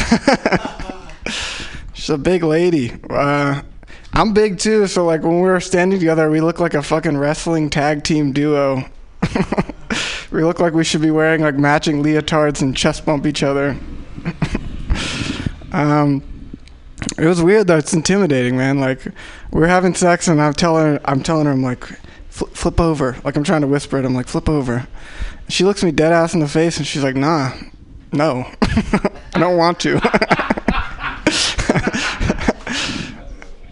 She's 1.93 2.09
a 2.11 2.17
big 2.17 2.43
lady. 2.43 2.93
Uh, 3.09 3.61
I'm 4.13 4.33
big 4.33 4.59
too, 4.59 4.85
so 4.87 5.03
like 5.05 5.23
when 5.23 5.35
we 5.41 5.47
were 5.47 5.59
standing 5.59 5.99
together, 5.99 6.29
we 6.29 6.41
look 6.41 6.59
like 6.59 6.73
a 6.75 6.83
fucking 6.83 7.17
wrestling 7.17 7.69
tag 7.69 8.03
team 8.03 8.31
duo. 8.33 8.83
we 10.31 10.43
look 10.43 10.59
like 10.59 10.73
we 10.73 10.83
should 10.83 11.01
be 11.01 11.11
wearing 11.11 11.41
like 11.41 11.55
matching 11.55 12.03
leotards 12.03 12.61
and 12.61 12.75
chest 12.77 13.05
bump 13.05 13.25
each 13.25 13.41
other. 13.43 13.75
um, 15.71 16.21
it 17.17 17.25
was 17.25 17.41
weird 17.41 17.67
though. 17.67 17.77
It's 17.77 17.93
intimidating, 17.93 18.57
man. 18.57 18.79
Like 18.79 19.01
we're 19.51 19.67
having 19.67 19.93
sex, 19.93 20.27
and 20.27 20.41
I'm 20.41 20.53
telling 20.53 20.99
I'm 21.05 21.23
telling 21.23 21.45
her 21.45 21.51
I'm 21.51 21.63
like, 21.63 21.85
"Fl- 22.29 22.45
flip 22.45 22.79
over. 22.79 23.17
Like 23.23 23.35
I'm 23.35 23.43
trying 23.43 23.61
to 23.61 23.67
whisper 23.67 23.97
it. 23.97 24.05
I'm 24.05 24.13
like, 24.13 24.27
flip 24.27 24.49
over. 24.49 24.87
She 25.49 25.63
looks 25.63 25.83
me 25.83 25.91
dead 25.91 26.11
ass 26.11 26.33
in 26.33 26.39
the 26.39 26.47
face, 26.47 26.77
and 26.77 26.85
she's 26.85 27.03
like, 27.03 27.15
nah, 27.15 27.53
no, 28.11 28.49
I 28.61 29.39
don't 29.39 29.57
want 29.57 29.79
to. 29.81 29.93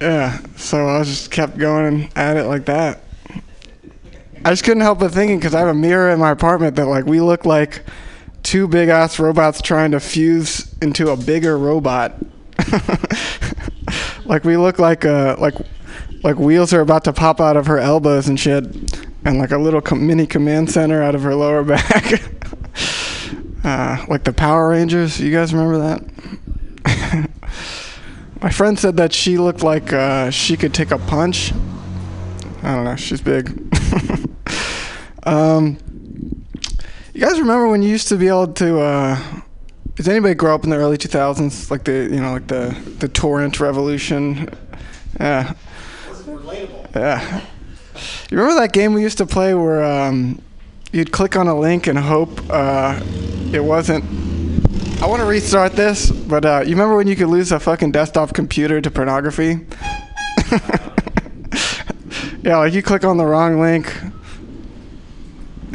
yeah. 0.01 0.39
So 0.55 0.87
I 0.87 1.03
just 1.03 1.31
kept 1.31 1.57
going 1.57 2.09
at 2.15 2.37
it 2.37 2.45
like 2.45 2.65
that. 2.65 3.01
I 4.45 4.51
just 4.51 4.63
couldn't 4.63 4.81
help 4.81 4.99
but 4.99 5.11
thinking 5.11 5.39
because 5.39 5.55
I 5.55 5.59
have 5.59 5.69
a 5.69 5.73
mirror 5.73 6.11
in 6.11 6.19
my 6.19 6.31
apartment 6.31 6.75
that 6.75 6.85
like 6.85 7.05
we 7.05 7.19
look 7.19 7.45
like 7.45 7.83
two 8.43 8.67
big 8.67 8.89
ass 8.89 9.17
robots 9.17 9.61
trying 9.61 9.91
to 9.91 9.99
fuse 9.99 10.73
into 10.81 11.09
a 11.09 11.17
bigger 11.17 11.57
robot. 11.57 12.13
like 14.25 14.43
we 14.43 14.57
look 14.57 14.79
like 14.79 15.05
uh 15.05 15.35
like 15.39 15.55
like 16.23 16.37
wheels 16.37 16.73
are 16.73 16.81
about 16.81 17.03
to 17.05 17.13
pop 17.13 17.39
out 17.39 17.55
of 17.55 17.67
her 17.67 17.77
elbows 17.77 18.27
and 18.27 18.39
shit, 18.39 18.65
and 19.25 19.37
like 19.37 19.51
a 19.51 19.57
little 19.57 19.81
com- 19.81 20.05
mini 20.05 20.25
command 20.25 20.71
center 20.71 21.01
out 21.03 21.15
of 21.15 21.21
her 21.23 21.35
lower 21.35 21.63
back. 21.63 22.21
uh, 23.63 24.05
like 24.07 24.23
the 24.23 24.33
Power 24.33 24.69
Rangers. 24.69 25.19
You 25.19 25.31
guys 25.31 25.53
remember 25.53 25.77
that? 25.77 27.29
My 28.41 28.49
friend 28.49 28.77
said 28.77 28.97
that 28.97 29.13
she 29.13 29.37
looked 29.37 29.63
like 29.63 29.93
uh, 29.93 30.29
she 30.31 30.57
could 30.57 30.73
take 30.73 30.91
a 30.91 30.97
punch. 30.97 31.53
I 32.63 32.75
don't 32.75 32.83
know. 32.83 32.95
She's 32.95 33.21
big. 33.21 33.49
um, 35.23 35.77
you 37.13 37.21
guys 37.21 37.39
remember 37.39 37.67
when 37.67 37.81
you 37.81 37.89
used 37.89 38.07
to 38.09 38.17
be 38.17 38.27
able 38.27 38.47
to? 38.53 38.79
Uh, 38.79 39.41
does 39.95 40.07
anybody 40.07 40.33
grow 40.35 40.53
up 40.53 40.63
in 40.63 40.69
the 40.69 40.75
early 40.75 40.97
2000s, 40.97 41.71
like 41.71 41.85
the 41.85 42.09
you 42.11 42.21
know 42.21 42.33
like 42.33 42.47
the 42.47 42.75
the 42.99 43.07
torrent 43.07 43.59
revolution? 43.59 44.49
Yeah. 45.19 45.53
Yeah. 46.93 47.41
You 48.29 48.37
remember 48.37 48.59
that 48.61 48.73
game 48.73 48.93
we 48.93 49.01
used 49.01 49.17
to 49.19 49.25
play 49.25 49.53
where 49.53 49.83
um, 49.83 50.41
you'd 50.91 51.11
click 51.11 51.35
on 51.35 51.47
a 51.47 51.57
link 51.57 51.87
and 51.87 51.97
hope 51.97 52.41
uh, 52.49 52.99
it 53.53 53.63
wasn't. 53.63 54.03
I 55.01 55.07
want 55.07 55.21
to 55.21 55.25
restart 55.25 55.73
this, 55.73 56.09
but 56.09 56.45
uh, 56.45 56.61
you 56.65 56.71
remember 56.71 56.95
when 56.95 57.07
you 57.07 57.15
could 57.15 57.27
lose 57.27 57.51
a 57.51 57.59
fucking 57.59 57.91
desktop 57.91 58.33
computer 58.33 58.81
to 58.81 58.91
pornography? 58.91 59.65
yeah, 62.41 62.57
like 62.57 62.73
you 62.73 62.81
click 62.81 63.03
on 63.03 63.17
the 63.17 63.25
wrong 63.25 63.59
link, 63.59 63.93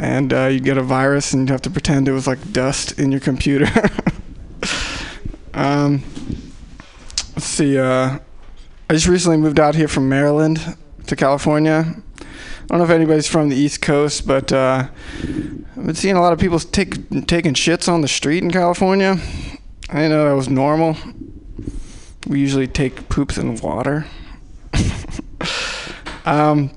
and 0.01 0.33
uh, 0.33 0.47
you 0.47 0.59
get 0.59 0.79
a 0.79 0.81
virus, 0.81 1.31
and 1.31 1.47
you 1.47 1.53
have 1.53 1.61
to 1.61 1.69
pretend 1.69 2.07
it 2.07 2.11
was 2.11 2.25
like 2.25 2.51
dust 2.51 2.99
in 2.99 3.11
your 3.11 3.21
computer. 3.21 3.67
um, 5.53 6.03
let's 7.35 7.45
see. 7.45 7.77
Uh, 7.77 8.17
I 8.89 8.93
just 8.93 9.07
recently 9.07 9.37
moved 9.37 9.59
out 9.59 9.75
here 9.75 9.87
from 9.87 10.09
Maryland 10.09 10.75
to 11.05 11.15
California. 11.15 11.85
I 12.19 12.23
don't 12.67 12.79
know 12.79 12.83
if 12.83 12.89
anybody's 12.89 13.27
from 13.27 13.49
the 13.49 13.55
East 13.55 13.83
Coast, 13.83 14.25
but 14.25 14.51
uh, 14.51 14.87
I've 15.19 15.85
been 15.85 15.93
seeing 15.93 16.15
a 16.15 16.21
lot 16.21 16.33
of 16.33 16.39
people 16.39 16.57
take, 16.57 17.27
taking 17.27 17.53
shits 17.53 17.87
on 17.87 18.01
the 18.01 18.07
street 18.07 18.41
in 18.41 18.49
California. 18.49 19.17
I 19.89 19.93
didn't 19.93 20.09
know 20.09 20.27
that 20.27 20.35
was 20.35 20.49
normal. 20.49 20.97
We 22.25 22.39
usually 22.39 22.67
take 22.67 23.07
poops 23.07 23.37
in 23.37 23.55
water. 23.57 24.07
um, 26.25 26.71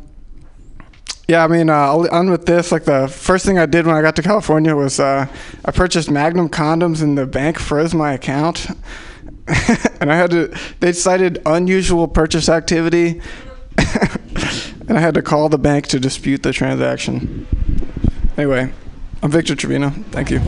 yeah, 1.26 1.42
I 1.42 1.48
mean, 1.48 1.70
uh, 1.70 1.92
on 2.10 2.30
with 2.30 2.44
this. 2.44 2.70
Like 2.70 2.84
the 2.84 3.08
first 3.08 3.46
thing 3.46 3.58
I 3.58 3.66
did 3.66 3.86
when 3.86 3.94
I 3.94 4.02
got 4.02 4.16
to 4.16 4.22
California 4.22 4.76
was 4.76 5.00
uh, 5.00 5.26
I 5.64 5.70
purchased 5.70 6.10
Magnum 6.10 6.48
condoms, 6.48 7.02
and 7.02 7.16
the 7.16 7.26
bank 7.26 7.58
froze 7.58 7.94
my 7.94 8.12
account. 8.12 8.68
and 10.00 10.12
I 10.12 10.16
had 10.16 10.30
to. 10.30 10.54
They 10.80 10.92
cited 10.92 11.40
unusual 11.46 12.08
purchase 12.08 12.48
activity, 12.48 13.22
and 13.78 14.98
I 14.98 15.00
had 15.00 15.14
to 15.14 15.22
call 15.22 15.48
the 15.48 15.58
bank 15.58 15.86
to 15.88 16.00
dispute 16.00 16.42
the 16.42 16.52
transaction. 16.52 17.46
Anyway, 18.36 18.70
I'm 19.22 19.30
Victor 19.30 19.54
Trevino. 19.54 19.90
Thank 20.10 20.30
you. 20.30 20.40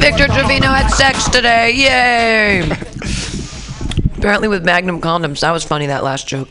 Victor 0.00 0.26
Trevino 0.26 0.68
had 0.68 0.88
sex 0.88 1.28
today. 1.28 1.70
Yay! 1.72 2.60
Apparently 4.18 4.48
with 4.48 4.64
Magnum 4.64 5.00
condoms. 5.00 5.40
That 5.40 5.52
was 5.52 5.62
funny, 5.62 5.86
that 5.86 6.02
last 6.02 6.26
joke. 6.26 6.48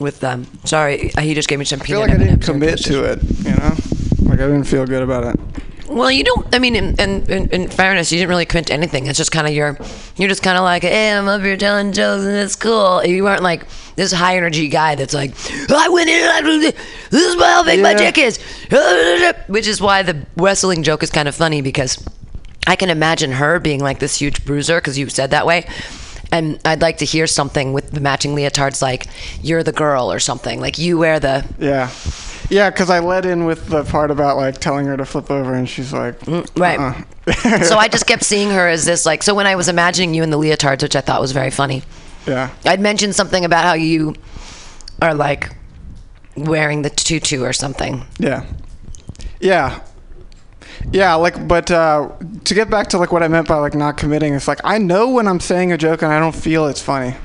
With 0.00 0.20
them. 0.20 0.46
Sorry, 0.64 1.14
uh, 1.14 1.20
he 1.20 1.34
just 1.34 1.48
gave 1.48 1.58
me 1.58 1.64
some 1.66 1.80
I 1.80 1.84
feel 1.84 2.00
peanut 2.00 2.18
like 2.18 2.26
I 2.26 2.30
didn't 2.30 2.42
commit 2.42 2.78
to 2.84 3.04
it. 3.04 3.22
You 3.44 3.52
know, 3.52 3.74
like 4.30 4.40
I 4.40 4.46
didn't 4.46 4.64
feel 4.64 4.86
good 4.86 5.02
about 5.02 5.24
it. 5.24 5.40
Well, 5.88 6.10
you 6.10 6.22
don't. 6.24 6.54
I 6.54 6.58
mean, 6.58 6.76
in, 6.76 6.94
in, 7.00 7.30
in, 7.30 7.48
in 7.50 7.68
fairness, 7.68 8.10
you 8.12 8.18
didn't 8.18 8.30
really 8.30 8.46
commit 8.46 8.68
to 8.68 8.72
anything. 8.72 9.06
It's 9.08 9.18
just 9.18 9.32
kind 9.32 9.46
of 9.46 9.52
your. 9.52 9.76
You're 10.16 10.28
just 10.28 10.42
kind 10.42 10.56
of 10.56 10.62
like, 10.64 10.82
hey, 10.82 11.12
I'm 11.12 11.26
up 11.28 11.42
here 11.42 11.56
telling 11.56 11.92
jokes 11.92 12.24
and 12.24 12.36
it's 12.36 12.56
cool. 12.56 13.04
You 13.04 13.24
weren't 13.24 13.42
like 13.42 13.66
this 13.96 14.12
high 14.12 14.36
energy 14.36 14.68
guy 14.68 14.94
that's 14.94 15.12
like, 15.12 15.34
I 15.70 15.88
went 15.88 16.08
in. 16.08 16.22
and 16.22 16.30
I, 16.46 16.70
this 17.10 17.22
is 17.34 17.42
how 17.42 17.64
big 17.64 17.80
my 17.82 17.90
Yeah. 17.90 18.10
dick 18.10 18.18
is, 18.18 18.38
which 19.48 19.66
is 19.66 19.80
why 19.80 20.02
the 20.02 20.24
wrestling 20.36 20.82
joke 20.84 21.02
is 21.02 21.10
kind 21.10 21.28
of 21.28 21.34
funny 21.34 21.60
because 21.60 22.02
I 22.68 22.76
can 22.76 22.88
imagine 22.88 23.32
her 23.32 23.58
being 23.58 23.80
like 23.80 23.98
this 23.98 24.16
huge 24.18 24.44
bruiser 24.44 24.80
because 24.80 24.96
you 24.96 25.08
said 25.08 25.32
that 25.32 25.44
way. 25.44 25.66
And 26.32 26.60
I'd 26.64 26.80
like 26.80 26.98
to 26.98 27.04
hear 27.04 27.26
something 27.26 27.72
with 27.72 27.90
the 27.90 28.00
matching 28.00 28.36
leotards, 28.36 28.80
like 28.80 29.06
you're 29.42 29.62
the 29.64 29.72
girl 29.72 30.12
or 30.12 30.20
something. 30.20 30.60
Like 30.60 30.78
you 30.78 30.96
wear 30.98 31.18
the 31.18 31.44
Yeah, 31.58 31.90
yeah, 32.48 32.70
because 32.70 32.88
I 32.88 33.00
led 33.00 33.26
in 33.26 33.44
with 33.46 33.66
the 33.68 33.82
part 33.84 34.10
about 34.10 34.36
like 34.36 34.58
telling 34.58 34.86
her 34.86 34.96
to 34.96 35.04
flip 35.04 35.30
over, 35.30 35.54
and 35.54 35.68
she's 35.68 35.92
like, 35.92 36.18
mm, 36.20 36.46
right. 36.58 36.78
uh-uh. 36.78 37.62
so 37.64 37.76
I 37.76 37.88
just 37.88 38.06
kept 38.06 38.22
seeing 38.32 38.50
her 38.50 38.68
as 38.68 38.84
this 38.84 39.04
like. 39.06 39.22
So 39.22 39.34
when 39.34 39.46
I 39.46 39.56
was 39.56 39.68
imagining 39.68 40.14
you 40.14 40.22
in 40.22 40.30
the 40.30 40.38
leotards, 40.38 40.82
which 40.82 40.94
I 40.96 41.00
thought 41.00 41.20
was 41.20 41.32
very 41.32 41.50
funny, 41.50 41.82
Yeah. 42.26 42.50
I'd 42.64 42.80
mentioned 42.80 43.14
something 43.16 43.44
about 43.44 43.64
how 43.64 43.72
you 43.74 44.14
are 45.02 45.14
like 45.14 45.50
wearing 46.36 46.82
the 46.82 46.90
tutu 46.90 47.42
or 47.42 47.52
something. 47.52 48.04
Yeah. 48.18 48.46
Yeah. 49.40 49.80
Yeah, 50.92 51.14
like, 51.14 51.46
but 51.46 51.70
uh, 51.70 52.10
to 52.44 52.54
get 52.54 52.70
back 52.70 52.88
to 52.88 52.98
like 52.98 53.12
what 53.12 53.22
I 53.22 53.28
meant 53.28 53.46
by 53.48 53.56
like 53.56 53.74
not 53.74 53.96
committing, 53.96 54.34
it's 54.34 54.48
like 54.48 54.60
I 54.64 54.78
know 54.78 55.10
when 55.10 55.28
I'm 55.28 55.40
saying 55.40 55.72
a 55.72 55.78
joke 55.78 56.02
and 56.02 56.12
I 56.12 56.18
don't 56.18 56.34
feel 56.34 56.66
it's 56.66 56.82
funny. 56.82 57.16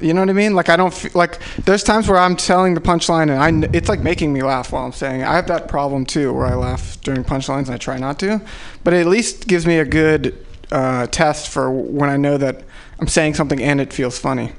You 0.00 0.12
know 0.12 0.20
what 0.20 0.30
I 0.30 0.34
mean? 0.34 0.54
Like 0.54 0.68
I 0.68 0.76
don't 0.76 0.92
feel, 0.92 1.10
like 1.14 1.38
there's 1.64 1.82
times 1.82 2.08
where 2.08 2.18
I'm 2.18 2.36
telling 2.36 2.74
the 2.74 2.80
punchline 2.80 3.30
and 3.30 3.64
I 3.64 3.68
it's 3.72 3.88
like 3.88 4.00
making 4.00 4.32
me 4.32 4.42
laugh 4.42 4.72
while 4.72 4.84
I'm 4.84 4.92
saying. 4.92 5.22
it. 5.22 5.26
I 5.26 5.36
have 5.36 5.46
that 5.48 5.68
problem 5.68 6.04
too 6.04 6.32
where 6.32 6.46
I 6.46 6.54
laugh 6.54 7.00
during 7.00 7.24
punchlines 7.24 7.66
and 7.66 7.70
I 7.70 7.78
try 7.78 7.98
not 7.98 8.18
to, 8.20 8.40
but 8.84 8.92
it 8.92 9.00
at 9.00 9.06
least 9.06 9.46
gives 9.46 9.66
me 9.66 9.78
a 9.78 9.84
good 9.84 10.44
uh, 10.70 11.06
test 11.06 11.48
for 11.48 11.70
when 11.70 12.10
I 12.10 12.16
know 12.16 12.36
that 12.36 12.64
I'm 12.98 13.08
saying 13.08 13.34
something 13.34 13.62
and 13.62 13.80
it 13.80 13.92
feels 13.92 14.18
funny. 14.18 14.52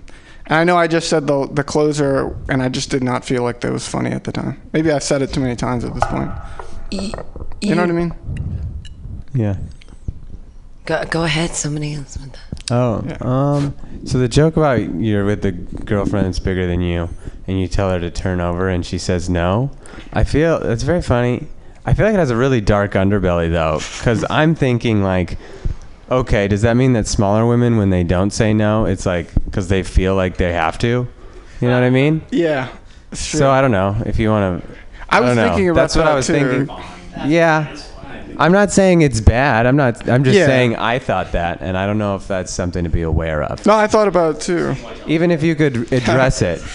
And 0.47 0.55
I 0.55 0.63
know 0.63 0.77
I 0.77 0.87
just 0.87 1.09
said 1.09 1.27
the 1.27 1.47
the 1.47 1.63
closer 1.63 2.35
and 2.49 2.63
I 2.63 2.69
just 2.69 2.89
did 2.89 3.03
not 3.03 3.23
feel 3.23 3.43
like 3.43 3.61
that 3.61 3.71
was 3.71 3.87
funny 3.87 4.11
at 4.11 4.23
the 4.23 4.31
time. 4.31 4.59
Maybe 4.73 4.91
i've 4.91 5.03
said 5.03 5.21
it 5.21 5.33
too 5.33 5.41
many 5.41 5.55
times 5.55 5.85
at 5.85 5.93
this 5.93 6.05
point. 6.05 6.31
You 6.91 7.75
know 7.75 7.81
what 7.81 7.89
I 7.89 7.93
mean? 7.93 8.13
Yeah. 9.33 9.57
Go, 10.85 11.03
go 11.05 11.23
ahead, 11.23 11.51
somebody 11.51 11.93
else. 11.95 12.17
with 12.17 12.31
that. 12.31 12.71
Oh, 12.71 13.27
um, 13.27 13.75
so 14.05 14.17
the 14.19 14.27
joke 14.27 14.57
about 14.57 14.79
you're 14.95 15.25
with 15.25 15.41
the 15.41 15.51
girlfriend 15.51 16.27
that's 16.27 16.39
bigger 16.39 16.67
than 16.67 16.81
you, 16.81 17.09
and 17.47 17.59
you 17.59 17.67
tell 17.67 17.89
her 17.89 17.99
to 17.99 18.11
turn 18.11 18.41
over, 18.41 18.69
and 18.69 18.85
she 18.85 18.97
says 18.97 19.29
no. 19.29 19.71
I 20.13 20.23
feel 20.23 20.57
it's 20.57 20.83
very 20.83 21.01
funny. 21.01 21.47
I 21.85 21.93
feel 21.93 22.05
like 22.05 22.15
it 22.15 22.19
has 22.19 22.29
a 22.29 22.35
really 22.35 22.61
dark 22.61 22.93
underbelly 22.93 23.51
though, 23.51 23.77
because 23.99 24.25
I'm 24.29 24.55
thinking 24.55 25.01
like, 25.03 25.37
okay, 26.09 26.47
does 26.47 26.61
that 26.63 26.75
mean 26.75 26.93
that 26.93 27.07
smaller 27.07 27.45
women, 27.45 27.77
when 27.77 27.89
they 27.89 28.03
don't 28.03 28.31
say 28.31 28.53
no, 28.53 28.85
it's 28.85 29.05
like 29.05 29.33
because 29.45 29.67
they 29.69 29.83
feel 29.83 30.15
like 30.15 30.37
they 30.37 30.53
have 30.53 30.77
to? 30.79 31.07
You 31.61 31.67
know 31.67 31.73
what 31.73 31.83
I 31.83 31.89
mean? 31.89 32.21
Yeah. 32.31 32.69
it's 33.11 33.29
true. 33.29 33.39
So 33.39 33.49
I 33.49 33.61
don't 33.61 33.71
know 33.71 33.95
if 34.05 34.19
you 34.19 34.29
want 34.29 34.63
to. 34.63 34.69
I 35.09 35.19
was 35.21 35.35
don't 35.35 35.47
thinking 35.47 35.69
about 35.69 35.81
That's 35.81 35.95
what 35.95 36.03
that 36.05 36.11
I 36.11 36.15
was 36.15 36.27
too. 36.27 36.33
thinking. 36.67 37.29
Yeah. 37.29 37.75
I'm 38.39 38.51
not 38.51 38.71
saying 38.71 39.01
it's 39.01 39.19
bad. 39.19 39.65
I'm 39.65 39.75
not. 39.75 40.07
I'm 40.07 40.23
just 40.23 40.37
Yeah. 40.37 40.45
saying 40.45 40.75
I 40.75 40.99
thought 40.99 41.31
that, 41.31 41.57
and 41.61 41.75
I 41.75 41.87
don't 41.87 41.97
know 41.97 42.15
if 42.15 42.27
that's 42.27 42.53
something 42.53 42.83
to 42.83 42.89
be 42.89 43.01
aware 43.01 43.41
of. 43.41 43.65
No, 43.65 43.73
I 43.75 43.87
thought 43.87 44.07
about 44.07 44.35
it 44.35 44.41
too. 44.41 44.75
Even 45.07 45.31
if 45.31 45.41
you 45.41 45.55
could 45.55 45.91
address 45.91 46.41
it. 46.41 46.61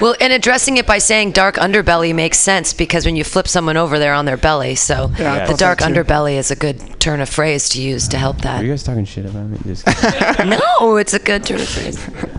Well, 0.00 0.14
and 0.20 0.32
addressing 0.32 0.76
it 0.76 0.86
by 0.86 0.98
saying 0.98 1.32
dark 1.32 1.56
underbelly 1.56 2.14
makes 2.14 2.38
sense 2.38 2.72
because 2.72 3.04
when 3.04 3.16
you 3.16 3.24
flip 3.24 3.48
someone 3.48 3.76
over, 3.76 3.98
they're 3.98 4.14
on 4.14 4.26
their 4.26 4.36
belly. 4.36 4.76
So 4.76 5.10
Yeah, 5.18 5.32
I 5.34 5.38
the 5.40 5.46
thought 5.48 5.58
dark 5.58 5.78
that 5.80 5.88
too. 5.88 5.94
underbelly 6.04 6.36
is 6.36 6.50
a 6.52 6.56
good 6.56 7.00
turn 7.00 7.20
of 7.20 7.28
phrase 7.28 7.68
to 7.70 7.82
use 7.82 8.06
to 8.08 8.16
help 8.16 8.38
that. 8.42 8.54
Are 8.54 8.58
that. 8.58 8.64
you 8.64 8.70
guys 8.70 8.84
talking 8.84 9.04
shit 9.04 9.26
about 9.26 9.48
me? 9.48 9.58
Just 9.66 9.84
no, 10.46 10.96
it's 10.96 11.14
a 11.14 11.18
good 11.18 11.44
turn 11.44 11.60
of 11.60 11.68
phrase. 11.68 11.98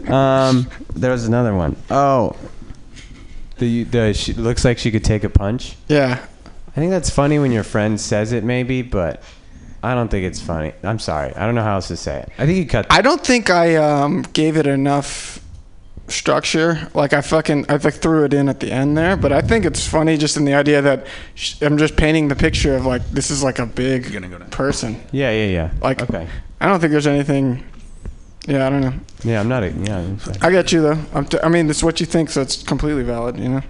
Um, 0.09 0.67
there 0.95 1.11
was 1.11 1.25
another 1.27 1.53
one. 1.53 1.75
Oh, 1.91 2.35
the 3.63 3.83
the 3.83 4.13
she 4.13 4.33
looks 4.33 4.65
like 4.65 4.77
she 4.77 4.91
could 4.91 5.03
take 5.03 5.23
a 5.23 5.29
punch. 5.29 5.75
Yeah. 5.87 6.25
I 6.75 6.75
think 6.75 6.91
that's 6.91 7.09
funny 7.09 7.39
when 7.39 7.51
your 7.51 7.63
friend 7.63 7.99
says 7.99 8.31
it, 8.31 8.43
maybe, 8.43 8.81
but 8.81 9.21
I 9.83 9.93
don't 9.93 10.09
think 10.09 10.25
it's 10.25 10.41
funny. 10.41 10.73
I'm 10.83 10.97
sorry. 10.99 11.33
I 11.35 11.45
don't 11.45 11.55
know 11.55 11.63
how 11.63 11.75
else 11.75 11.87
to 11.89 11.97
say 11.97 12.21
it. 12.21 12.29
I 12.37 12.45
think 12.45 12.57
you 12.57 12.65
cut. 12.65 12.87
I 12.89 13.01
don't 13.01 13.23
think 13.23 13.49
I 13.49 13.75
um, 13.75 14.23
gave 14.33 14.57
it 14.57 14.65
enough 14.65 15.39
structure. 16.07 16.89
Like 16.93 17.13
I 17.13 17.21
fucking 17.21 17.65
I 17.69 17.75
like 17.77 17.93
threw 17.93 18.25
it 18.25 18.33
in 18.33 18.49
at 18.49 18.59
the 18.59 18.71
end 18.71 18.97
there, 18.97 19.15
but 19.15 19.31
I 19.31 19.41
think 19.41 19.65
it's 19.65 19.85
funny 19.85 20.17
just 20.17 20.35
in 20.35 20.45
the 20.45 20.55
idea 20.55 20.81
that 20.81 21.05
sh- 21.35 21.61
I'm 21.61 21.77
just 21.77 21.95
painting 21.95 22.27
the 22.27 22.35
picture 22.35 22.75
of 22.75 22.85
like 22.85 23.07
this 23.11 23.29
is 23.29 23.43
like 23.43 23.59
a 23.59 23.65
big 23.65 24.11
person. 24.51 25.01
Yeah, 25.11 25.31
yeah, 25.31 25.47
yeah. 25.47 25.71
Like 25.81 26.01
okay. 26.01 26.27
I 26.59 26.67
don't 26.67 26.79
think 26.79 26.91
there's 26.91 27.07
anything. 27.07 27.63
Yeah, 28.47 28.67
I 28.67 28.69
don't 28.69 28.81
know. 28.81 28.93
Yeah, 29.23 29.39
I'm 29.39 29.47
not. 29.47 29.63
A, 29.63 29.69
yeah, 29.71 29.97
I'm. 29.99 30.19
I 30.41 30.51
get 30.51 30.71
you 30.71 30.81
though. 30.81 30.99
I'm 31.13 31.25
t- 31.25 31.39
I 31.41 31.47
mean, 31.49 31.69
it's 31.69 31.81
what 31.83 31.99
you 31.99 32.05
think, 32.05 32.29
so 32.29 32.41
it's 32.41 32.61
completely 32.61 33.03
valid. 33.03 33.37
You 33.39 33.49
know. 33.49 33.61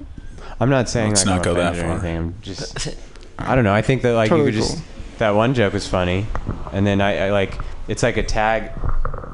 I'm 0.60 0.70
not 0.70 0.90
saying 0.90 1.10
Let's 1.10 1.26
like, 1.26 1.36
not 1.36 1.48
I'm 1.48 1.54
go 1.54 1.54
that 1.56 1.76
or 1.76 1.82
far. 1.82 1.92
anything. 1.92 2.18
I'm 2.18 2.36
just. 2.42 2.96
I 3.38 3.56
don't 3.56 3.64
know. 3.64 3.74
I 3.74 3.82
think 3.82 4.02
that 4.02 4.14
like 4.14 4.30
Totally 4.30 4.52
you 4.52 4.60
could 4.60 4.68
cool. 4.68 4.76
just 4.78 5.20
that 5.20 5.32
one 5.32 5.54
joke 5.54 5.74
was 5.74 5.88
funny, 5.88 6.26
and 6.72 6.88
then 6.88 7.02
I, 7.02 7.28
I 7.28 7.32
like 7.32 7.58
it's 7.88 8.02
like 8.02 8.18
a 8.18 8.24
tag 8.24 8.72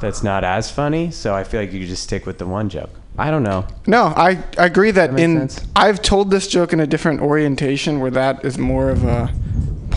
that's 0.02 0.24
not 0.24 0.44
as 0.44 0.70
funny. 0.70 1.12
So 1.12 1.34
I 1.34 1.44
feel 1.44 1.62
like 1.62 1.72
you 1.72 1.80
could 1.80 1.90
just 1.90 2.04
stick 2.04 2.26
with 2.26 2.38
the 2.38 2.46
one 2.46 2.68
joke. 2.70 2.90
I 3.18 3.32
don't 3.32 3.44
know. 3.44 3.68
No, 3.86 4.06
I, 4.16 4.42
I 4.58 4.66
agree 4.66 4.92
that, 4.92 5.12
makes 5.12 5.24
in 5.24 5.50
sense. 5.50 5.68
I've 5.76 6.02
told 6.02 6.32
this 6.32 6.48
joke 6.48 6.72
in 6.72 6.80
a 6.80 6.88
different 6.88 7.20
orientation 7.20 8.00
where 8.00 8.12
that 8.12 8.46
is 8.46 8.58
more 8.58 8.90
of 8.90 9.04
a 9.04 9.30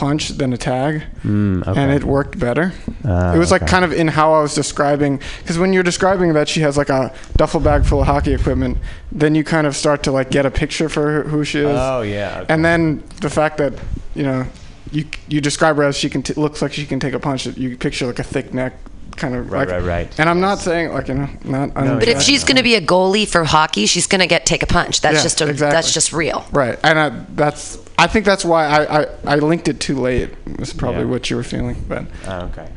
punch 0.02 0.24
than 0.40 0.52
a 0.52 0.56
tag, 0.58 1.04
Mm, 1.22 1.66
okay. 1.66 1.80
and 1.80 1.88
it 1.92 2.02
worked 2.02 2.36
better. 2.38 2.72
Ah, 3.04 3.34
it 3.34 3.38
was 3.38 3.50
like 3.54 3.64
kind 3.74 3.84
of 3.84 3.92
in 3.92 4.08
how 4.08 4.28
I 4.38 4.40
was 4.46 4.54
describing 4.62 5.20
because 5.40 5.58
when 5.62 5.72
you're 5.72 5.84
describing 5.92 6.32
that 6.38 6.48
she 6.48 6.60
has 6.66 6.76
like 6.76 6.90
a 7.00 7.12
duffel 7.36 7.60
bag 7.60 7.84
full 7.84 8.00
of 8.00 8.06
hockey 8.06 8.32
equipment, 8.34 8.78
then 9.20 9.34
you 9.36 9.44
kind 9.44 9.66
of 9.68 9.76
start 9.76 10.02
to 10.06 10.10
like 10.18 10.28
get 10.30 10.44
a 10.44 10.50
picture 10.50 10.88
for 10.88 11.22
who 11.30 11.44
she 11.44 11.60
is. 11.60 11.78
Oh, 11.78 12.02
yeah, 12.02 12.40
okay. 12.40 12.52
And 12.52 12.64
then 12.64 13.02
the 13.20 13.30
fact 13.30 13.54
that 13.58 13.72
you 14.18 14.24
know 14.24 14.44
you 14.90 15.04
you 15.28 15.40
describe 15.40 15.76
her 15.76 15.84
as 15.84 15.96
she 15.96 16.08
can 16.10 16.22
t- 16.22 16.34
looks 16.34 16.60
like 16.62 16.72
she 16.72 16.84
can 16.86 16.98
take 16.98 17.14
a 17.14 17.20
punch. 17.20 17.46
You 17.46 17.76
picture 17.76 18.06
like 18.06 18.18
a 18.18 18.24
thick 18.34 18.52
neck. 18.52 18.72
Kind 19.16 19.34
of 19.36 19.50
Right, 19.50 19.68
like, 19.68 19.76
right, 19.78 19.84
right. 19.86 20.18
And 20.20 20.28
I'm 20.28 20.40
not 20.40 20.58
saying 20.58 20.92
like 20.92 21.08
you 21.08 21.14
know 21.14 21.28
not. 21.44 21.74
But 21.74 22.08
if 22.08 22.22
she's 22.22 22.44
going 22.44 22.56
to 22.56 22.62
be 22.62 22.74
a 22.74 22.80
goalie 22.80 23.28
for 23.28 23.44
hockey, 23.44 23.86
she's 23.86 24.06
going 24.06 24.20
to 24.20 24.26
get 24.26 24.46
take 24.46 24.62
a 24.62 24.66
punch. 24.66 25.00
That's 25.00 25.16
Yeah, 25.16 25.22
just 25.22 25.40
a, 25.40 25.48
exactly. 25.48 25.76
that's 25.76 25.92
just 25.92 26.12
real. 26.12 26.44
Right, 26.52 26.78
and 26.82 26.98
I, 26.98 27.08
that's 27.34 27.78
I 27.98 28.06
think 28.06 28.24
that's 28.24 28.44
why 28.44 28.66
I, 28.66 29.02
I, 29.02 29.06
I 29.26 29.34
linked 29.36 29.68
it 29.68 29.78
too 29.80 29.96
late. 30.00 30.30
That's 30.58 30.72
probably 30.72 31.02
Yeah. 31.02 31.06
what 31.08 31.30
you 31.30 31.36
were 31.36 31.44
feeling, 31.44 31.76
but 31.88 32.06
Oh, 32.26 32.50
okay. 32.52 32.68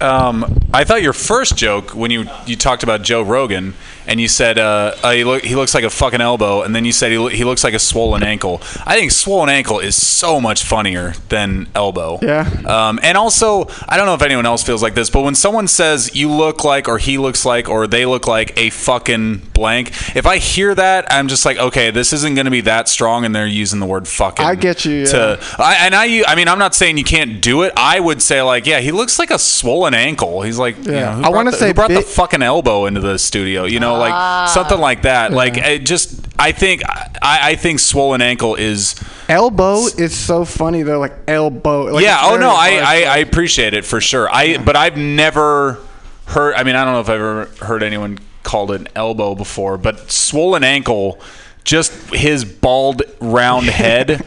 Um, 0.00 0.60
I 0.72 0.84
thought 0.84 1.02
your 1.02 1.12
first 1.12 1.56
joke 1.56 1.90
when 1.90 2.10
you 2.12 2.26
you 2.46 2.54
talked 2.54 2.84
about 2.84 3.02
Joe 3.02 3.22
Rogan 3.22 3.74
and 4.08 4.20
you 4.20 4.26
said 4.28 4.58
uh, 4.58 4.94
uh, 5.02 5.12
he, 5.12 5.24
look, 5.24 5.44
he 5.44 5.54
looks 5.54 5.74
like 5.74 5.84
a 5.84 5.90
fucking 5.90 6.20
elbow, 6.20 6.62
and 6.62 6.74
then 6.74 6.84
you 6.84 6.92
said 6.92 7.12
he, 7.12 7.18
lo- 7.18 7.28
he 7.28 7.44
looks 7.44 7.62
like 7.62 7.74
a 7.74 7.78
swollen 7.78 8.22
ankle. 8.22 8.60
I 8.86 8.96
think 8.98 9.12
swollen 9.12 9.48
ankle 9.50 9.78
is 9.78 9.94
so 9.94 10.40
much 10.40 10.64
funnier 10.64 11.12
than 11.28 11.68
elbow. 11.74 12.18
Yeah. 12.22 12.48
Um, 12.66 12.98
and 13.02 13.16
also, 13.18 13.66
I 13.88 13.96
don't 13.96 14.06
know 14.06 14.14
if 14.14 14.22
anyone 14.22 14.46
else 14.46 14.62
feels 14.62 14.82
like 14.82 14.94
this, 14.94 15.10
but 15.10 15.22
when 15.22 15.34
someone 15.34 15.68
says 15.68 16.14
you 16.16 16.30
look 16.30 16.64
like, 16.64 16.88
or 16.88 16.98
he 16.98 17.18
looks 17.18 17.44
like, 17.44 17.68
or 17.68 17.86
they 17.86 18.06
look 18.06 18.26
like 18.26 18.58
a 18.58 18.70
fucking 18.70 19.38
blank, 19.54 19.88
if 20.16 20.26
I 20.26 20.38
hear 20.38 20.74
that, 20.74 21.06
I'm 21.12 21.28
just 21.28 21.44
like, 21.44 21.58
okay, 21.58 21.90
this 21.90 22.12
isn't 22.12 22.34
going 22.34 22.46
to 22.46 22.50
be 22.50 22.62
that 22.62 22.88
strong, 22.88 23.24
and 23.24 23.34
they're 23.34 23.46
using 23.46 23.80
the 23.80 23.86
word 23.86 24.08
fucking. 24.08 24.44
I 24.44 24.54
get 24.54 24.84
you, 24.84 25.06
To, 25.06 25.38
I, 25.58 25.76
and 25.86 25.94
I, 25.94 26.22
I 26.26 26.34
mean, 26.34 26.48
I'm 26.48 26.58
not 26.58 26.74
saying 26.74 26.96
you 26.98 27.04
can't 27.04 27.40
do 27.42 27.62
it. 27.62 27.72
I 27.76 28.00
would 28.00 28.22
say 28.22 28.42
like, 28.42 28.66
yeah, 28.66 28.80
he 28.80 28.92
looks 28.92 29.18
like 29.18 29.30
a 29.30 29.38
swollen 29.38 29.94
ankle. 29.94 30.42
He's 30.42 30.58
like, 30.58 30.76
you 30.86 30.92
Yeah. 30.92 31.10
know, 31.10 31.16
who 31.16 31.22
I 31.24 31.28
wanna 31.28 31.50
the- 31.50 31.56
say 31.56 31.66
who 31.68 31.74
brought 31.74 31.90
the 31.90 32.02
fucking 32.02 32.42
elbow 32.42 32.86
into 32.86 33.00
the 33.00 33.18
studio. 33.18 33.64
You 33.64 33.80
know, 33.80 33.97
like 33.98 34.12
Ah. 34.14 34.50
something 34.52 34.78
like 34.78 35.02
that. 35.02 35.32
Like, 35.32 35.56
it 35.56 35.84
just, 35.84 36.20
I 36.38 36.52
think, 36.52 36.82
I, 36.86 37.08
I 37.22 37.54
think 37.56 37.80
swollen 37.80 38.20
ankle 38.22 38.54
is. 38.54 38.94
elbow 39.28 39.86
is 39.86 40.16
so 40.16 40.44
funny 40.44 40.82
though, 40.82 40.98
like 40.98 41.12
elbow. 41.26 41.84
Like 41.92 42.04
yeah. 42.04 42.20
Oh 42.22 42.36
no, 42.36 42.50
I, 42.50 42.76
I, 42.84 42.94
I 43.02 43.16
appreciate 43.18 43.74
it 43.74 43.84
for 43.84 44.00
sure. 44.00 44.28
I, 44.32 44.58
but 44.58 44.76
I've 44.76 44.96
never 44.96 45.78
heard. 46.26 46.54
I 46.54 46.62
mean, 46.64 46.76
I 46.76 46.84
don't 46.84 46.94
know 46.94 47.00
if 47.00 47.08
I've 47.08 47.16
ever 47.20 47.44
heard 47.64 47.82
anyone 47.82 48.18
called 48.42 48.70
it 48.70 48.80
an 48.82 48.88
elbow 48.94 49.34
before, 49.34 49.76
but 49.78 50.10
swollen 50.10 50.64
ankle. 50.64 51.20
Just 51.64 51.92
his 52.14 52.46
bald, 52.46 53.02
round 53.20 53.66
head. 53.82 54.24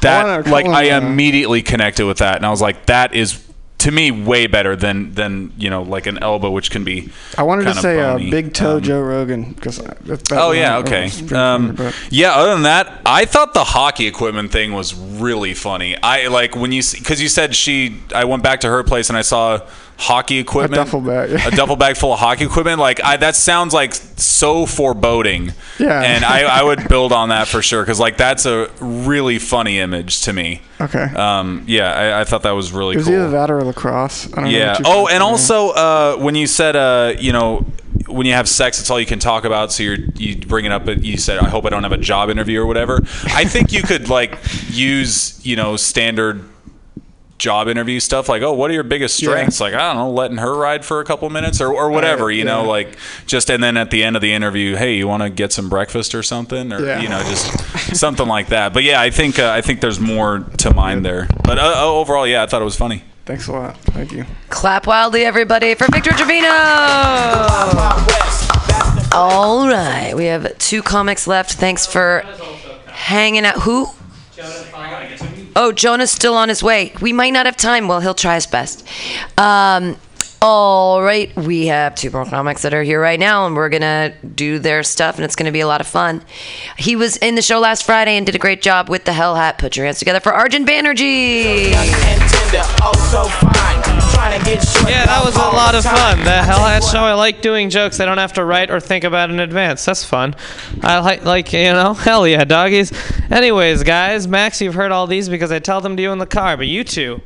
That 0.00 0.24
wanna 0.42 0.50
like 0.50 0.64
call 0.66 0.74
I 0.74 0.86
him, 0.86 1.04
immediately 1.06 1.62
connected 1.62 2.06
with 2.06 2.18
that, 2.18 2.36
and 2.36 2.44
I 2.46 2.50
was 2.50 2.60
like, 2.60 2.86
that 2.86 3.14
is 3.14 3.40
to 3.82 3.90
me 3.90 4.12
way 4.12 4.46
better 4.46 4.76
than 4.76 5.12
than 5.14 5.52
you 5.58 5.68
know 5.68 5.82
like 5.82 6.06
an 6.06 6.18
elbow, 6.22 6.50
which 6.50 6.70
can 6.70 6.84
be. 6.84 7.10
I 7.36 7.42
wanted 7.42 7.64
to 7.64 7.74
say 7.74 8.00
uh, 8.00 8.16
big 8.16 8.54
toe 8.54 8.78
Joe 8.78 9.00
Rogan 9.00 9.52
because 9.52 9.80
Oh 10.30 10.52
yeah, 10.52 10.78
okay. 10.78 11.10
Um, 11.34 11.76
yeah. 12.08 12.32
Other 12.32 12.54
than 12.54 12.62
that, 12.62 13.00
I 13.04 13.24
thought 13.24 13.54
the 13.54 13.64
hockey 13.64 14.06
equipment 14.06 14.52
thing 14.52 14.72
was 14.72 14.94
really 14.94 15.52
funny. 15.52 15.96
I 16.00 16.28
like 16.28 16.54
when 16.54 16.70
you 16.70 16.82
because 16.94 17.20
you 17.20 17.28
said 17.28 17.56
she. 17.56 18.00
I 18.14 18.24
went 18.24 18.44
back 18.44 18.60
to 18.60 18.68
her 18.68 18.84
place 18.84 19.08
and 19.08 19.18
I 19.18 19.22
saw 19.22 19.60
hockey 20.02 20.38
equipment, 20.38 20.74
duffel 20.74 21.00
bag. 21.00 21.30
a 21.30 21.50
duffel 21.54 21.76
bag 21.76 21.96
full 21.96 22.12
of 22.12 22.18
hockey 22.18 22.44
equipment. 22.44 22.78
Like 22.78 23.02
I, 23.02 23.16
that 23.16 23.36
sounds 23.36 23.72
like 23.72 23.94
so 23.94 24.66
foreboding. 24.66 25.52
Yeah. 25.78 26.02
And 26.02 26.24
I, 26.24 26.42
I 26.42 26.62
would 26.62 26.88
build 26.88 27.12
on 27.12 27.30
that 27.30 27.48
for 27.48 27.62
sure 27.62 27.82
because 27.82 28.00
like 28.00 28.16
that's 28.16 28.44
a 28.44 28.70
really 28.80 29.38
funny 29.38 29.78
image 29.78 30.22
to 30.22 30.32
me. 30.32 30.62
Okay. 30.80 31.04
Um. 31.04 31.64
Yeah, 31.68 31.92
I, 31.92 32.20
I 32.20 32.24
thought 32.24 32.42
that 32.42 32.52
was 32.52 32.72
really 32.72 32.94
it 32.94 32.98
was 32.98 33.06
cool. 33.06 33.14
either 33.14 33.30
that 33.30 33.50
or 33.50 33.62
lacrosse. 33.62 34.32
I 34.32 34.42
don't 34.42 34.50
Yeah. 34.50 34.78
Oh, 34.84 35.08
and 35.08 35.22
also 35.22 35.70
uh, 35.70 36.16
when 36.16 36.34
you 36.34 36.46
said 36.46 36.76
uh, 36.76 37.14
you 37.18 37.32
know 37.32 37.64
when 38.08 38.26
you 38.26 38.32
have 38.32 38.48
sex, 38.48 38.80
it's 38.80 38.90
all 38.90 39.00
you 39.00 39.06
can 39.06 39.18
talk 39.18 39.44
about. 39.44 39.72
So 39.72 39.82
you're 39.82 39.98
you 40.16 40.36
bring 40.36 40.64
it 40.64 40.72
up. 40.72 40.84
But 40.84 41.04
you 41.04 41.16
said, 41.16 41.38
"I 41.38 41.48
hope 41.48 41.64
I 41.64 41.70
don't 41.70 41.82
have 41.82 41.92
a 41.92 41.98
job 41.98 42.30
interview 42.30 42.60
or 42.60 42.66
whatever." 42.66 42.96
I 43.26 43.44
think 43.44 43.72
you 43.72 43.82
could 43.82 44.08
like 44.08 44.38
use 44.68 45.44
you 45.44 45.56
know 45.56 45.76
standard 45.76 46.44
job 47.42 47.66
interview 47.66 47.98
stuff 47.98 48.28
like 48.28 48.40
oh 48.42 48.52
what 48.52 48.70
are 48.70 48.74
your 48.74 48.84
biggest 48.84 49.20
Yeah. 49.20 49.30
strengths 49.30 49.60
like 49.60 49.74
i 49.74 49.78
don't 49.92 49.96
know 49.96 50.10
letting 50.12 50.36
her 50.36 50.54
ride 50.54 50.84
for 50.84 51.00
a 51.00 51.04
couple 51.04 51.28
minutes 51.28 51.60
or, 51.60 51.74
or 51.74 51.90
whatever 51.90 52.26
Right, 52.26 52.36
you 52.36 52.44
know 52.44 52.64
like 52.64 52.96
just 53.26 53.50
and 53.50 53.60
then 53.60 53.76
at 53.76 53.90
the 53.90 54.04
end 54.04 54.14
of 54.14 54.22
the 54.22 54.32
interview 54.32 54.76
hey 54.76 54.94
you 54.94 55.08
want 55.08 55.24
to 55.24 55.28
get 55.28 55.52
some 55.52 55.68
breakfast 55.68 56.14
or 56.14 56.22
something 56.22 56.72
or 56.72 56.80
Yeah. 56.80 57.00
you 57.00 57.08
know 57.08 57.20
just 57.24 57.96
something 57.96 58.28
like 58.28 58.46
that 58.50 58.72
but 58.72 58.84
yeah 58.84 59.00
i 59.00 59.10
think 59.10 59.40
uh, 59.40 59.50
i 59.50 59.60
think 59.60 59.80
there's 59.80 59.98
more 59.98 60.46
to 60.58 60.72
mind 60.72 61.04
there 61.04 61.26
but 61.42 61.58
uh, 61.58 61.74
uh, 61.78 61.84
overall 61.84 62.26
yeah 62.28 62.44
i 62.44 62.46
thought 62.46 62.62
it 62.62 62.64
was 62.64 62.76
funny 62.76 63.02
Thanks 63.24 63.46
a 63.46 63.52
lot. 63.52 63.76
Thank 63.78 64.10
you. 64.10 64.24
Clap 64.50 64.88
wildly, 64.88 65.24
everybody, 65.24 65.76
for 65.76 65.86
Victor 65.92 66.10
Trevino. 66.10 66.48
All 69.14 69.68
right, 69.68 70.12
we 70.16 70.24
have 70.24 70.58
two 70.58 70.82
comics 70.82 71.28
left. 71.28 71.52
Thanks 71.52 71.86
for 71.86 72.24
hanging 72.86 73.44
out. 73.44 73.60
Who? 73.62 73.86
Oh, 75.54 75.72
Jonah's 75.72 76.10
still 76.10 76.34
on 76.34 76.48
his 76.48 76.62
way. 76.62 76.92
We 77.00 77.12
might 77.12 77.30
not 77.30 77.46
have 77.46 77.56
time. 77.56 77.88
Well, 77.88 78.00
he'll 78.00 78.14
try 78.14 78.34
his 78.36 78.46
best. 78.46 78.86
Um, 79.38 79.96
all 80.40 81.02
right, 81.02 81.34
we 81.36 81.66
have 81.66 81.94
two 81.94 82.10
more 82.10 82.24
comics 82.24 82.62
that 82.62 82.74
are 82.74 82.82
here 82.82 83.00
right 83.00 83.20
now, 83.20 83.46
and 83.46 83.54
we're 83.54 83.68
gonna 83.68 84.12
do 84.34 84.58
their 84.58 84.82
stuff, 84.82 85.14
and 85.14 85.24
it's 85.24 85.36
gonna 85.36 85.52
be 85.52 85.60
a 85.60 85.68
lot 85.68 85.80
of 85.80 85.86
fun. 85.86 86.24
He 86.76 86.96
was 86.96 87.16
in 87.18 87.36
the 87.36 87.42
show 87.42 87.60
last 87.60 87.84
Friday 87.84 88.16
and 88.16 88.26
did 88.26 88.34
a 88.34 88.38
great 88.40 88.60
job 88.60 88.88
with 88.88 89.04
the 89.04 89.12
Hell 89.12 89.36
Hat. 89.36 89.58
Put 89.58 89.76
your 89.76 89.86
hands 89.86 90.00
together 90.00 90.18
for 90.18 90.32
Arjun 90.32 90.66
Banerjee. 90.66 91.72
Yeah, 94.22 95.04
that 95.06 95.22
was 95.24 95.34
a 95.34 95.40
lot 95.40 95.74
of 95.74 95.82
fun. 95.82 96.18
The 96.20 96.30
Hell 96.30 96.60
Hat 96.60 96.84
Show. 96.84 97.00
I 97.00 97.14
like 97.14 97.42
doing 97.42 97.70
jokes 97.70 97.98
I 97.98 98.04
don't 98.04 98.18
have 98.18 98.34
to 98.34 98.44
write 98.44 98.70
or 98.70 98.78
think 98.78 99.02
about 99.02 99.30
in 99.30 99.40
advance. 99.40 99.84
That's 99.84 100.04
fun. 100.04 100.36
I 100.80 101.00
like, 101.00 101.24
like 101.24 101.52
you 101.52 101.64
know, 101.64 101.92
hell 101.98 102.28
yeah, 102.28 102.44
doggies. 102.44 102.92
Anyways, 103.32 103.82
guys, 103.82 104.28
Max, 104.28 104.60
you've 104.60 104.74
heard 104.74 104.92
all 104.92 105.08
these 105.08 105.28
because 105.28 105.50
I 105.50 105.58
tell 105.58 105.80
them 105.80 105.96
to 105.96 106.02
you 106.02 106.12
in 106.12 106.18
the 106.18 106.26
car, 106.26 106.56
but 106.56 106.68
you 106.68 106.84
two. 106.84 107.20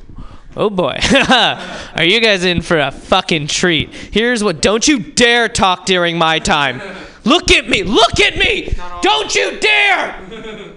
Oh 0.56 0.70
boy. 0.70 0.98
Are 1.28 2.05
you 2.05 2.18
guys 2.18 2.47
in 2.47 2.62
for 2.62 2.78
a 2.78 2.90
fucking 2.90 3.48
treat? 3.48 3.93
Here's 3.93 4.43
what 4.43 4.62
don't 4.62 4.89
you 4.89 4.98
dare 4.98 5.51
talk 5.51 5.85
during 5.85 6.16
my 6.16 6.39
time. 6.39 6.81
Look 7.24 7.51
at 7.51 7.68
me! 7.68 7.82
Look 7.82 8.20
at 8.20 8.39
me! 8.39 8.74
Don't 9.02 9.35
you 9.35 9.60
dare! 9.60 10.73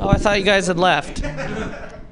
Oh, 0.00 0.08
I 0.08 0.16
thought 0.16 0.36
you 0.40 0.44
guys 0.44 0.66
had 0.66 0.78
left. 0.78 1.22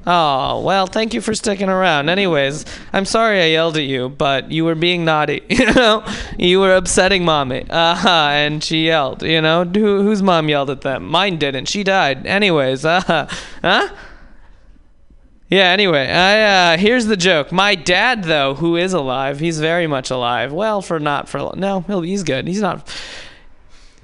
Oh, 0.06 0.62
well, 0.62 0.86
thank 0.86 1.12
you 1.12 1.20
for 1.20 1.34
sticking 1.34 1.68
around. 1.68 2.08
Anyways, 2.08 2.64
I'm 2.92 3.04
sorry 3.04 3.42
I 3.42 3.46
yelled 3.46 3.76
at 3.76 3.82
you, 3.82 4.08
but 4.08 4.50
you 4.50 4.64
were 4.64 4.74
being 4.74 5.04
naughty. 5.04 5.42
You 5.60 5.74
know, 5.74 6.04
you 6.38 6.58
were 6.58 6.74
upsetting 6.74 7.22
mommy. 7.24 7.66
Uh 7.68 7.94
huh, 7.94 8.28
and 8.32 8.64
she 8.64 8.86
yelled. 8.86 9.22
You 9.22 9.42
know, 9.42 9.64
Who, 9.64 10.02
whose 10.02 10.22
mom 10.22 10.48
yelled 10.48 10.70
at 10.70 10.80
them? 10.80 11.06
Mine 11.06 11.36
didn't. 11.36 11.66
She 11.68 11.84
died. 11.84 12.26
Anyways, 12.26 12.84
uh 12.86 13.28
huh? 13.62 13.88
Yeah, 15.50 15.64
anyway, 15.64 16.08
I 16.08 16.74
uh 16.74 16.78
here's 16.78 17.06
the 17.06 17.16
joke. 17.16 17.50
My 17.52 17.74
dad 17.74 18.24
though, 18.24 18.54
who 18.54 18.76
is 18.76 18.92
alive, 18.92 19.40
he's 19.40 19.60
very 19.60 19.86
much 19.88 20.10
alive. 20.10 20.52
Well, 20.52 20.80
for 20.80 21.00
not 21.00 21.28
for 21.28 21.52
no, 21.56 21.80
he's 22.02 22.22
good. 22.22 22.46
He's 22.46 22.62
not 22.62 22.88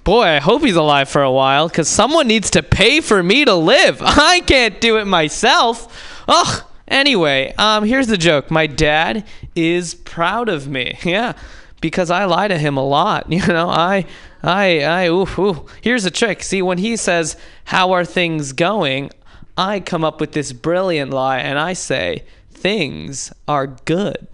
Boy, 0.06 0.22
I 0.22 0.38
hope 0.38 0.62
he's 0.62 0.76
alive 0.76 1.08
for 1.08 1.22
a 1.22 1.32
while 1.32 1.68
cuz 1.68 1.88
someone 1.88 2.28
needs 2.28 2.48
to 2.52 2.62
pay 2.62 3.00
for 3.00 3.24
me 3.24 3.44
to 3.44 3.56
live. 3.56 4.00
I 4.04 4.38
can't 4.38 4.80
do 4.80 4.98
it 4.98 5.04
myself. 5.04 6.22
Ugh. 6.28 6.62
Anyway, 6.86 7.52
um 7.58 7.82
here's 7.82 8.06
the 8.06 8.16
joke. 8.16 8.48
My 8.48 8.68
dad 8.68 9.24
is 9.56 9.96
proud 9.96 10.48
of 10.48 10.68
me. 10.68 10.96
Yeah. 11.04 11.32
Because 11.80 12.08
I 12.08 12.24
lie 12.24 12.46
to 12.46 12.56
him 12.56 12.76
a 12.76 12.86
lot, 12.86 13.32
you 13.32 13.44
know. 13.48 13.68
I 13.68 14.06
I 14.44 14.84
I 14.84 15.08
ooh, 15.08 15.26
ooh. 15.38 15.66
Here's 15.80 16.04
a 16.04 16.12
trick. 16.12 16.44
See, 16.44 16.62
when 16.62 16.78
he 16.78 16.96
says, 16.96 17.36
"How 17.64 17.90
are 17.90 18.04
things 18.04 18.52
going?" 18.52 19.10
I 19.58 19.80
come 19.80 20.04
up 20.04 20.20
with 20.20 20.32
this 20.32 20.52
brilliant 20.52 21.10
lie 21.10 21.38
and 21.38 21.58
I 21.58 21.72
say, 21.72 22.24
things 22.56 23.32
are 23.48 23.66
good. 23.66 24.26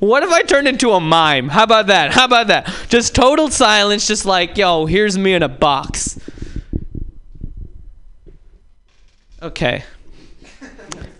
What 0.00 0.22
if 0.22 0.30
I 0.30 0.42
turned 0.42 0.68
into 0.68 0.90
a 0.90 1.00
mime? 1.00 1.48
How 1.48 1.64
about 1.64 1.86
that? 1.86 2.12
How 2.12 2.24
about 2.24 2.48
that? 2.48 2.72
Just 2.88 3.14
total 3.14 3.48
silence, 3.48 4.06
just 4.06 4.26
like, 4.26 4.56
yo, 4.56 4.86
here's 4.86 5.16
me 5.16 5.34
in 5.34 5.42
a 5.42 5.48
box. 5.48 6.18
Okay. 9.42 9.84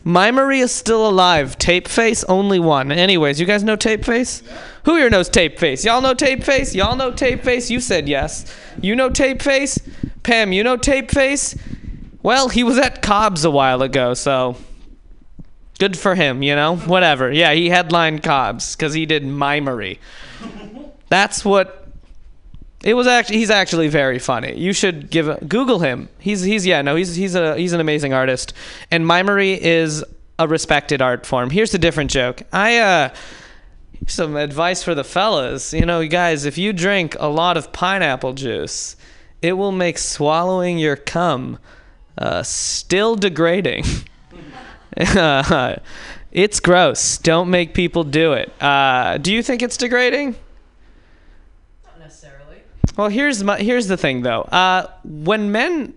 Mimery 0.05 0.61
is 0.61 0.71
still 0.71 1.09
alive. 1.09 1.57
Tape 1.59 1.89
Face, 1.89 2.25
only 2.25 2.59
one. 2.59 2.93
Anyways, 2.93 3.41
you 3.41 3.47
guys 3.47 3.65
know 3.65 3.77
Tape 3.77 4.05
Face? 4.05 4.43
Who 4.85 4.97
here 4.97 5.09
knows 5.09 5.31
Tape 5.31 5.59
Face? 5.59 5.85
Y'all 5.85 6.03
know 6.03 6.13
Tape 6.13 6.45
Face? 6.45 6.75
Y'all 6.75 6.97
know 6.97 7.11
Tape 7.11 7.43
Face? 7.43 7.71
You 7.71 7.81
said 7.81 8.07
yes. 8.07 8.45
You 8.83 8.95
know 8.97 9.09
Tape 9.09 9.41
Face? 9.41 9.79
Pam, 10.23 10.53
you 10.53 10.63
know 10.63 10.77
Tape 10.77 11.11
Face? 11.11 11.57
Well, 12.23 12.51
he 12.51 12.63
was 12.63 12.77
at 12.79 13.01
Cobb's 13.01 13.45
a 13.45 13.51
while 13.51 13.83
ago, 13.83 14.13
so 14.13 14.57
good 15.85 15.99
for 15.99 16.15
him, 16.15 16.43
you 16.43 16.57
know? 16.57 16.77
Whatever. 16.77 17.31
Yeah, 17.31 17.53
he 17.53 17.69
headlined 17.69 18.23
Cobb's 18.23 18.75
because 18.75 18.95
he 18.95 19.05
did 19.05 19.23
mimery. 19.23 20.01
That's 21.11 21.45
what 21.45 21.89
it 22.83 22.95
was 22.95 23.07
actually 23.07 23.37
he's 23.37 23.51
actually 23.51 23.89
very 23.89 24.19
funny. 24.19 24.57
You 24.57 24.73
should 24.73 25.11
give 25.11 25.29
a, 25.29 25.37
Google 25.45 25.81
him. 25.81 26.09
He's 26.19 26.41
he's 26.43 26.67
yeah, 26.67 26.81
no, 26.81 26.97
he's 26.97 27.15
he's 27.17 27.35
a 27.35 27.55
he's 27.57 27.75
an 27.75 27.81
amazing 27.81 28.15
artist. 28.15 28.55
And 28.91 29.07
mimery 29.07 29.63
is 29.63 30.03
a 30.39 30.49
respected 30.49 31.03
art 31.03 31.27
form. 31.27 31.51
Here's 31.51 31.75
a 31.75 31.79
different 31.79 32.11
joke. 32.11 32.43
I 32.51 32.79
uh 32.79 33.15
some 34.07 34.37
advice 34.37 34.83
for 34.83 34.95
the 34.95 35.05
fellas. 35.05 35.75
You 35.75 35.85
know, 35.85 36.07
guys, 36.09 36.47
if 36.47 36.57
you 36.57 36.73
drink 36.73 37.15
a 37.21 37.29
lot 37.29 37.59
of 37.59 37.73
pineapple 37.75 38.33
juice, 38.33 38.97
it 39.43 39.53
will 39.53 39.73
make 39.73 39.99
swallowing 39.99 40.79
your 40.79 40.97
cum 40.97 41.59
uh, 42.17 42.43
still 42.43 43.17
degrading. 43.17 43.85
it's 46.33 46.61
gross. 46.61 47.19
Don't 47.19 47.51
make 47.51 47.75
people 47.75 48.05
do 48.05 48.33
it. 48.33 48.53
Uh, 48.63 49.19
do 49.19 49.33
you 49.33 49.43
think 49.43 49.63
it's 49.63 49.77
degrading? 49.77 50.37
Not 51.85 51.99
necessarily. 51.99 52.59
Well, 52.97 53.09
here's 53.09 53.43
my 53.43 53.59
here's 53.59 53.89
the 53.89 53.97
thing 53.97 54.23
though. 54.23 54.43
Uh, 54.43 54.91
when 55.05 55.51
men, 55.51 55.95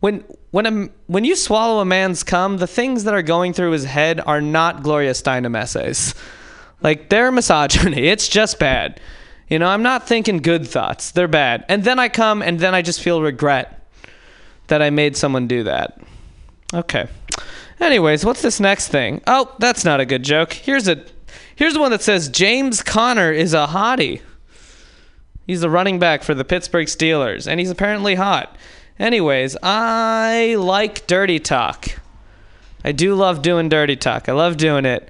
when 0.00 0.24
when 0.50 0.66
a, 0.66 0.88
when 1.06 1.24
you 1.24 1.36
swallow 1.36 1.80
a 1.80 1.84
man's 1.84 2.22
cum, 2.22 2.56
the 2.56 2.66
things 2.66 3.04
that 3.04 3.14
are 3.14 3.22
going 3.22 3.52
through 3.52 3.72
his 3.72 3.84
head 3.84 4.20
are 4.24 4.40
not 4.40 4.82
Gloria 4.82 5.12
Steinem 5.12 5.56
essays. 5.56 6.14
Like 6.80 7.08
they're 7.08 7.32
misogyny. 7.32 8.08
It's 8.08 8.28
just 8.28 8.58
bad. 8.58 9.00
You 9.48 9.58
know, 9.58 9.66
I'm 9.66 9.82
not 9.82 10.06
thinking 10.06 10.38
good 10.38 10.66
thoughts. 10.66 11.10
They're 11.10 11.28
bad. 11.28 11.64
And 11.68 11.82
then 11.82 11.98
I 11.98 12.08
come 12.08 12.42
and 12.42 12.58
then 12.60 12.74
I 12.74 12.82
just 12.82 13.02
feel 13.02 13.22
regret 13.22 13.86
that 14.68 14.82
I 14.82 14.90
made 14.90 15.16
someone 15.16 15.46
do 15.46 15.64
that. 15.64 16.00
Okay. 16.72 17.08
Anyways, 17.80 18.24
what's 18.24 18.42
this 18.42 18.60
next 18.60 18.88
thing? 18.88 19.20
Oh, 19.26 19.54
that's 19.58 19.84
not 19.84 20.00
a 20.00 20.06
good 20.06 20.22
joke. 20.22 20.52
Here's 20.52 20.88
a 20.88 21.04
here's 21.56 21.74
the 21.74 21.80
one 21.80 21.90
that 21.90 22.02
says 22.02 22.28
James 22.28 22.82
Conner 22.82 23.32
is 23.32 23.54
a 23.54 23.66
hottie. 23.68 24.20
He's 25.46 25.60
the 25.62 25.70
running 25.70 25.98
back 25.98 26.22
for 26.22 26.34
the 26.34 26.44
Pittsburgh 26.44 26.86
Steelers, 26.86 27.46
and 27.46 27.58
he's 27.58 27.70
apparently 27.70 28.16
hot. 28.16 28.56
Anyways, 28.98 29.56
I 29.62 30.56
like 30.58 31.06
dirty 31.06 31.38
talk. 31.38 31.88
I 32.84 32.92
do 32.92 33.14
love 33.14 33.42
doing 33.42 33.68
dirty 33.68 33.96
talk. 33.96 34.28
I 34.28 34.32
love 34.32 34.56
doing 34.56 34.84
it, 34.84 35.08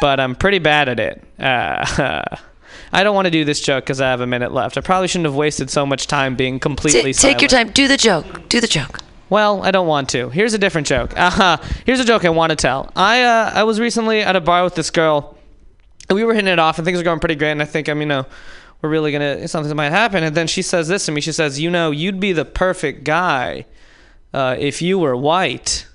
but 0.00 0.20
I'm 0.20 0.34
pretty 0.34 0.58
bad 0.58 0.88
at 0.88 1.00
it. 1.00 1.22
Uh, 1.38 2.36
I 2.92 3.02
don't 3.02 3.14
want 3.14 3.26
to 3.26 3.30
do 3.30 3.44
this 3.44 3.60
joke 3.60 3.84
because 3.84 4.00
I 4.00 4.10
have 4.10 4.20
a 4.20 4.26
minute 4.26 4.52
left. 4.52 4.76
I 4.76 4.80
probably 4.80 5.08
shouldn't 5.08 5.26
have 5.26 5.34
wasted 5.34 5.70
so 5.70 5.84
much 5.86 6.06
time 6.06 6.36
being 6.36 6.58
completely 6.58 7.12
Ta- 7.12 7.20
take 7.20 7.40
your 7.40 7.48
time. 7.48 7.70
Do 7.70 7.86
the 7.88 7.96
joke. 7.96 8.48
Do 8.48 8.60
the 8.60 8.66
joke. 8.66 9.00
Well, 9.30 9.62
I 9.62 9.70
don't 9.70 9.86
want 9.86 10.08
to. 10.10 10.30
Here's 10.30 10.54
a 10.54 10.58
different 10.58 10.86
joke. 10.86 11.14
Uh-huh. 11.28 11.58
Here's 11.84 12.00
a 12.00 12.04
joke 12.04 12.24
I 12.24 12.30
want 12.30 12.50
to 12.50 12.56
tell. 12.56 12.90
I 12.96 13.22
uh, 13.22 13.50
I 13.54 13.64
was 13.64 13.78
recently 13.78 14.22
at 14.22 14.34
a 14.34 14.40
bar 14.40 14.64
with 14.64 14.74
this 14.74 14.90
girl, 14.90 15.36
and 16.08 16.16
we 16.16 16.24
were 16.24 16.32
hitting 16.32 16.50
it 16.50 16.58
off, 16.58 16.78
and 16.78 16.84
things 16.86 16.96
were 16.96 17.04
going 17.04 17.20
pretty 17.20 17.34
great. 17.34 17.50
And 17.50 17.60
I 17.60 17.66
think 17.66 17.88
I'm, 17.88 18.00
you 18.00 18.06
know, 18.06 18.24
we're 18.80 18.88
really 18.88 19.12
gonna 19.12 19.46
something 19.46 19.74
might 19.76 19.90
happen. 19.90 20.24
And 20.24 20.34
then 20.34 20.46
she 20.46 20.62
says 20.62 20.88
this 20.88 21.04
to 21.06 21.12
me. 21.12 21.20
She 21.20 21.32
says, 21.32 21.60
"You 21.60 21.70
know, 21.70 21.90
you'd 21.90 22.18
be 22.18 22.32
the 22.32 22.46
perfect 22.46 23.04
guy 23.04 23.66
uh, 24.32 24.56
if 24.58 24.80
you 24.80 24.98
were 24.98 25.14
white." 25.14 25.86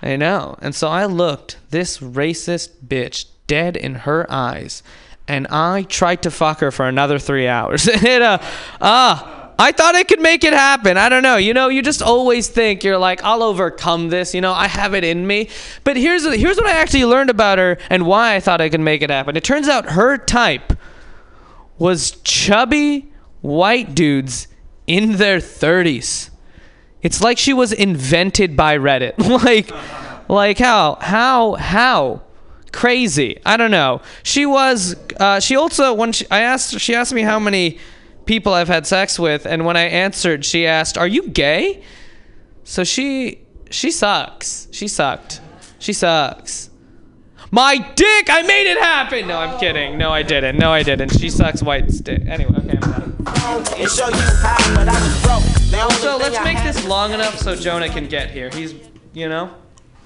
I 0.00 0.16
know. 0.16 0.56
And 0.62 0.74
so 0.74 0.88
I 0.88 1.06
looked 1.06 1.58
this 1.70 1.98
racist 1.98 2.70
bitch 2.86 3.26
dead 3.46 3.76
in 3.76 3.96
her 3.96 4.26
eyes, 4.30 4.82
and 5.26 5.46
I 5.48 5.82
tried 5.82 6.22
to 6.22 6.30
fuck 6.30 6.60
her 6.60 6.70
for 6.70 6.86
another 6.88 7.18
three 7.18 7.48
hours. 7.48 7.86
it 7.92 8.22
uh 8.22 8.38
ah. 8.80 9.37
I 9.60 9.72
thought 9.72 9.96
I 9.96 10.04
could 10.04 10.20
make 10.20 10.44
it 10.44 10.52
happen. 10.52 10.96
I 10.96 11.08
don't 11.08 11.24
know. 11.24 11.36
You 11.36 11.52
know, 11.52 11.68
you 11.68 11.82
just 11.82 12.00
always 12.00 12.46
think 12.46 12.84
you're 12.84 12.98
like, 12.98 13.24
I'll 13.24 13.42
overcome 13.42 14.08
this. 14.08 14.32
You 14.32 14.40
know, 14.40 14.52
I 14.52 14.68
have 14.68 14.94
it 14.94 15.02
in 15.02 15.26
me. 15.26 15.48
But 15.82 15.96
here's 15.96 16.24
here's 16.32 16.56
what 16.56 16.66
I 16.66 16.72
actually 16.72 17.04
learned 17.04 17.28
about 17.28 17.58
her 17.58 17.78
and 17.90 18.06
why 18.06 18.36
I 18.36 18.40
thought 18.40 18.60
I 18.60 18.68
could 18.68 18.80
make 18.80 19.02
it 19.02 19.10
happen. 19.10 19.36
It 19.36 19.42
turns 19.42 19.68
out 19.68 19.90
her 19.90 20.16
type 20.16 20.74
was 21.76 22.12
chubby 22.22 23.12
white 23.40 23.94
dudes 23.94 24.46
in 24.86 25.16
their 25.16 25.38
30s. 25.38 26.30
It's 27.02 27.20
like 27.20 27.38
she 27.38 27.52
was 27.52 27.72
invented 27.72 28.56
by 28.56 28.78
Reddit. 28.78 29.18
like 29.44 29.70
like 30.28 30.58
how 30.58 30.98
how 31.00 31.54
how 31.54 32.22
crazy. 32.70 33.40
I 33.44 33.56
don't 33.56 33.70
know. 33.72 34.02
She 34.22 34.46
was 34.46 34.94
uh, 35.18 35.40
she 35.40 35.56
also 35.56 35.94
when 35.94 36.12
she, 36.12 36.26
I 36.30 36.40
asked 36.40 36.78
she 36.78 36.94
asked 36.94 37.12
me 37.12 37.22
how 37.22 37.38
many 37.40 37.78
people 38.28 38.54
I've 38.54 38.68
had 38.68 38.86
sex 38.86 39.18
with 39.18 39.46
and 39.46 39.64
when 39.64 39.76
I 39.76 39.84
answered 39.84 40.44
she 40.44 40.66
asked, 40.66 40.96
"Are 40.96 41.08
you 41.08 41.28
gay?" 41.28 41.82
So 42.62 42.84
she 42.84 43.40
she 43.70 43.90
sucks. 43.90 44.68
She 44.70 44.86
sucked. 44.86 45.40
She 45.80 45.92
sucks. 45.92 46.70
My 47.50 47.78
dick! 47.78 48.28
I 48.28 48.42
made 48.42 48.70
it 48.70 48.78
happen! 48.78 49.26
No, 49.26 49.38
I'm 49.38 49.58
kidding. 49.58 49.96
No, 49.96 50.10
I 50.10 50.22
didn't. 50.22 50.58
No, 50.58 50.70
I 50.70 50.82
didn't. 50.82 51.18
She 51.18 51.30
sucks 51.30 51.62
white 51.62 51.90
stick. 51.90 52.20
Anyway, 52.26 52.54
okay, 52.58 52.78
I'm 52.82 52.92
done. 52.92 53.16
and 53.26 53.90
show 53.90 54.08
you 54.08 54.28
how, 54.42 54.74
but 54.74 54.86
I 54.86 55.00
was 55.00 55.22
broke. 55.22 55.70
The 55.70 55.80
only 55.80 55.94
So 55.94 56.18
let's 56.18 56.44
make 56.44 56.62
this 56.62 56.86
long 56.86 57.14
enough 57.14 57.38
so 57.38 57.56
Jonah 57.56 57.88
can 57.88 58.06
get 58.06 58.30
here. 58.30 58.50
He's, 58.50 58.74
you 59.14 59.30
know. 59.30 59.54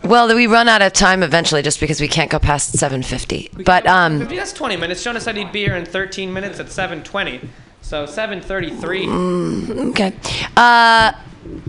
Well, 0.05 0.33
we 0.35 0.47
run 0.47 0.69
out 0.69 0.83
of 0.83 0.93
time 0.93 1.23
eventually 1.23 1.63
just 1.63 1.81
because 1.81 2.01
we 2.01 2.09
can't 2.09 2.31
go 2.31 2.39
past 2.39 2.77
7:50. 2.77 3.65
But 3.65 3.87
um, 3.87 4.21
That's 4.27 4.53
20 4.53 4.77
minutes. 4.77 5.03
Jonah 5.03 5.21
said 5.21 5.37
he'd 5.37 5.53
be 5.53 5.65
here 5.65 5.77
in 5.77 5.85
13 5.85 6.33
minutes 6.33 6.61
at 6.61 6.67
7:20. 6.67 7.49
So 7.83 8.07
7:33. 8.07 9.07
Mm, 9.07 9.91
okay. 9.91 10.15
Uh, 10.57 11.13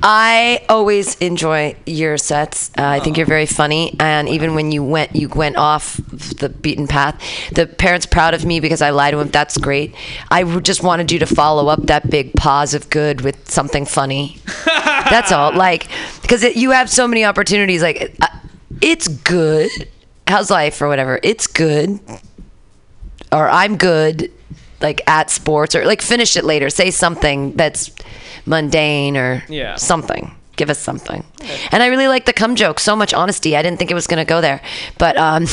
I 0.01 0.63
always 0.69 1.15
enjoy 1.15 1.75
your 1.85 2.17
sets. 2.17 2.69
Uh, 2.77 2.85
I 2.85 2.99
think 2.99 3.17
you're 3.17 3.25
very 3.25 3.47
funny, 3.47 3.95
and 3.99 4.29
even 4.29 4.53
when 4.53 4.71
you 4.71 4.83
went, 4.83 5.15
you 5.15 5.27
went 5.29 5.57
off 5.57 5.97
the 5.97 6.49
beaten 6.49 6.87
path. 6.87 7.19
The 7.53 7.65
parents 7.65 8.05
proud 8.05 8.33
of 8.33 8.45
me 8.45 8.59
because 8.59 8.81
I 8.81 8.91
lied 8.91 9.13
to 9.13 9.19
him. 9.19 9.29
That's 9.29 9.57
great. 9.57 9.95
I 10.29 10.43
just 10.59 10.83
wanted 10.83 11.11
you 11.11 11.19
to 11.19 11.25
follow 11.25 11.67
up 11.67 11.87
that 11.87 12.09
big 12.09 12.33
pause 12.33 12.73
of 12.73 12.89
good 12.89 13.21
with 13.21 13.49
something 13.49 13.85
funny. 13.85 14.37
That's 14.65 15.31
all. 15.31 15.53
Like 15.53 15.87
because 16.21 16.43
it, 16.43 16.55
you 16.55 16.71
have 16.71 16.89
so 16.89 17.07
many 17.07 17.25
opportunities. 17.25 17.81
Like 17.81 18.15
uh, 18.21 18.27
it's 18.81 19.07
good. 19.07 19.71
How's 20.27 20.51
life 20.51 20.81
or 20.81 20.87
whatever? 20.87 21.19
It's 21.23 21.47
good. 21.47 21.99
Or 23.31 23.49
I'm 23.49 23.77
good. 23.77 24.31
Like 24.83 25.01
at 25.07 25.29
sports 25.31 25.73
or 25.75 25.85
like 25.85 26.01
finish 26.03 26.37
it 26.37 26.43
later. 26.43 26.69
Say 26.69 26.91
something 26.91 27.53
that's 27.53 27.89
mundane 28.45 29.17
or 29.17 29.43
Yeah. 29.49 29.75
something. 29.77 30.35
Give 30.55 30.69
us 30.69 30.77
something. 30.77 31.23
And 31.71 31.81
I 31.81 31.87
really 31.87 32.07
like 32.07 32.25
the 32.25 32.33
cum 32.33 32.55
joke. 32.55 32.79
So 32.79 32.95
much 32.95 33.13
honesty. 33.13 33.55
I 33.57 33.63
didn't 33.63 33.79
think 33.79 33.89
it 33.89 33.95
was 33.95 34.05
gonna 34.05 34.25
go 34.25 34.39
there, 34.41 34.61
but 34.99 35.17
um, 35.17 35.47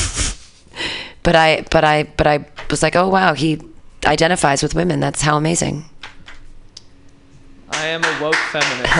but 1.23 1.35
I 1.35 1.65
but 1.71 1.83
I 1.83 2.03
but 2.17 2.27
I 2.27 2.45
was 2.69 2.83
like, 2.83 2.95
oh 2.95 3.07
wow, 3.07 3.33
he 3.33 3.59
identifies 4.05 4.61
with 4.61 4.75
women. 4.75 4.99
That's 4.99 5.21
how 5.23 5.37
amazing. 5.37 5.85
I 7.71 7.87
am 7.87 8.03
a 8.03 8.13
woke 8.21 8.35
feminist. 8.51 8.91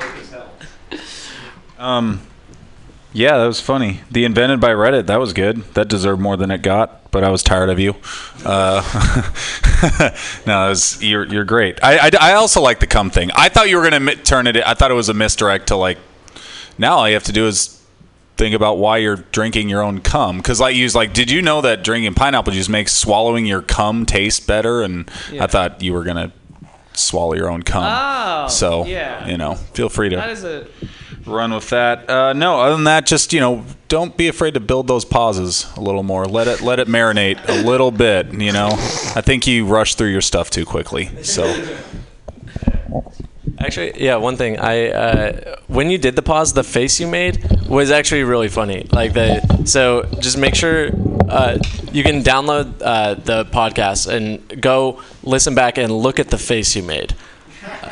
Um, 1.78 2.20
yeah, 3.18 3.36
that 3.38 3.46
was 3.46 3.60
funny. 3.60 4.00
The 4.12 4.24
invented 4.24 4.60
by 4.60 4.70
Reddit, 4.70 5.06
that 5.06 5.18
was 5.18 5.32
good. 5.32 5.64
That 5.74 5.88
deserved 5.88 6.20
more 6.22 6.36
than 6.36 6.52
it 6.52 6.62
got, 6.62 7.10
but 7.10 7.24
I 7.24 7.30
was 7.30 7.42
tired 7.42 7.68
of 7.68 7.80
you. 7.80 7.96
Uh, 8.44 8.80
no, 10.46 10.66
it 10.66 10.68
was, 10.68 11.02
you're 11.02 11.26
you're 11.26 11.44
great. 11.44 11.82
I, 11.82 11.98
I, 11.98 12.10
I 12.20 12.32
also 12.34 12.60
like 12.60 12.78
the 12.78 12.86
cum 12.86 13.10
thing. 13.10 13.30
I 13.34 13.48
thought 13.48 13.68
you 13.68 13.76
were 13.76 13.90
gonna 13.90 14.14
turn 14.14 14.46
it. 14.46 14.56
I 14.56 14.74
thought 14.74 14.92
it 14.92 14.94
was 14.94 15.08
a 15.08 15.14
misdirect 15.14 15.66
to 15.68 15.76
like. 15.76 15.98
Now 16.78 16.98
all 16.98 17.08
you 17.08 17.14
have 17.14 17.24
to 17.24 17.32
do 17.32 17.48
is 17.48 17.74
think 18.36 18.54
about 18.54 18.78
why 18.78 18.98
you're 18.98 19.16
drinking 19.16 19.68
your 19.68 19.82
own 19.82 20.00
cum 20.00 20.36
because 20.36 20.60
like 20.60 20.76
you 20.76 20.84
was 20.84 20.94
like 20.94 21.12
did 21.12 21.28
you 21.28 21.42
know 21.42 21.60
that 21.60 21.82
drinking 21.82 22.14
pineapple 22.14 22.52
juice 22.52 22.68
makes 22.68 22.94
swallowing 22.94 23.44
your 23.46 23.60
cum 23.60 24.06
taste 24.06 24.46
better 24.46 24.80
and 24.82 25.10
Yeah. 25.32 25.42
i 25.42 25.48
thought 25.48 25.82
you 25.82 25.92
were 25.92 26.04
gonna 26.04 26.30
swallow 26.98 27.34
your 27.34 27.50
own 27.50 27.62
cum 27.62 27.84
Oh, 27.86 28.48
so 28.48 28.84
yeah. 28.84 29.26
you 29.28 29.36
know 29.36 29.54
feel 29.54 29.88
free 29.88 30.08
to 30.08 30.16
That 30.16 30.30
is 30.30 30.44
a. 30.44 30.66
run 31.26 31.52
with 31.52 31.68
that. 31.70 32.08
Uh, 32.08 32.32
no, 32.32 32.60
other 32.60 32.74
than 32.74 32.84
that, 32.84 33.04
just 33.06 33.32
you 33.34 33.40
know, 33.40 33.64
don't 33.88 34.16
be 34.16 34.28
afraid 34.28 34.54
to 34.54 34.60
build 34.60 34.86
those 34.88 35.04
pauses 35.04 35.66
a 35.76 35.80
little 35.80 36.02
more. 36.02 36.24
Let 36.24 36.48
it 36.48 36.62
let 36.62 36.78
it 36.80 36.88
marinate 36.88 37.38
a 37.48 37.62
little 37.66 37.90
bit. 37.90 38.32
You 38.32 38.50
know, 38.52 38.68
I 38.72 39.20
think 39.20 39.46
you 39.46 39.66
rush 39.66 39.94
through 39.94 40.08
your 40.08 40.22
stuff 40.22 40.48
too 40.48 40.64
quickly. 40.64 41.10
So 41.22 41.44
Actually, 43.60 44.02
yeah. 44.02 44.16
One 44.16 44.36
thing 44.36 44.58
I 44.58 44.90
uh, 44.90 45.56
when 45.66 45.90
you 45.90 45.98
did 45.98 46.16
the 46.16 46.22
pause, 46.22 46.52
the 46.52 46.62
face 46.64 47.00
you 47.00 47.06
made 47.06 47.44
was 47.68 47.90
actually 47.90 48.22
really 48.22 48.48
funny. 48.48 48.86
Like 48.92 49.12
the 49.14 49.64
so 49.64 50.04
just 50.20 50.38
make 50.38 50.54
sure 50.54 50.90
uh, 51.28 51.58
you 51.92 52.02
can 52.02 52.22
download 52.22 52.80
uh, 52.80 53.14
the 53.14 53.44
podcast 53.46 54.08
and 54.08 54.62
go 54.62 55.02
listen 55.22 55.54
back 55.54 55.76
and 55.76 55.92
look 55.92 56.18
at 56.18 56.30
the 56.30 56.38
face 56.38 56.76
you 56.76 56.82
made 56.82 57.14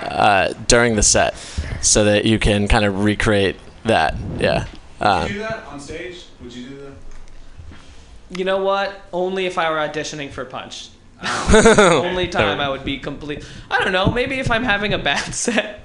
uh, 0.00 0.54
during 0.68 0.96
the 0.96 1.02
set, 1.02 1.36
so 1.82 2.04
that 2.04 2.24
you 2.24 2.38
can 2.38 2.68
kind 2.68 2.84
of 2.84 3.04
recreate 3.04 3.56
that. 3.84 4.14
Yeah. 4.38 4.66
Um, 5.00 5.36
that 5.38 5.64
on 5.66 5.80
stage? 5.80 6.24
Would 6.42 6.52
you 6.54 6.68
do 6.68 6.76
that? 6.78 8.38
You 8.38 8.44
know 8.44 8.62
what? 8.62 9.02
Only 9.12 9.46
if 9.46 9.58
I 9.58 9.70
were 9.70 9.76
auditioning 9.76 10.30
for 10.30 10.44
Punch. 10.44 10.88
Oh. 11.22 12.02
Only 12.06 12.28
time 12.40 12.60
I 12.60 12.68
would 12.68 12.84
be 12.84 12.98
complete. 12.98 13.44
I 13.70 13.82
don't 13.82 13.92
know. 13.92 14.10
Maybe 14.10 14.38
if 14.38 14.50
I'm 14.50 14.64
having 14.64 14.92
a 14.92 14.98
bad 14.98 15.34
set, 15.34 15.80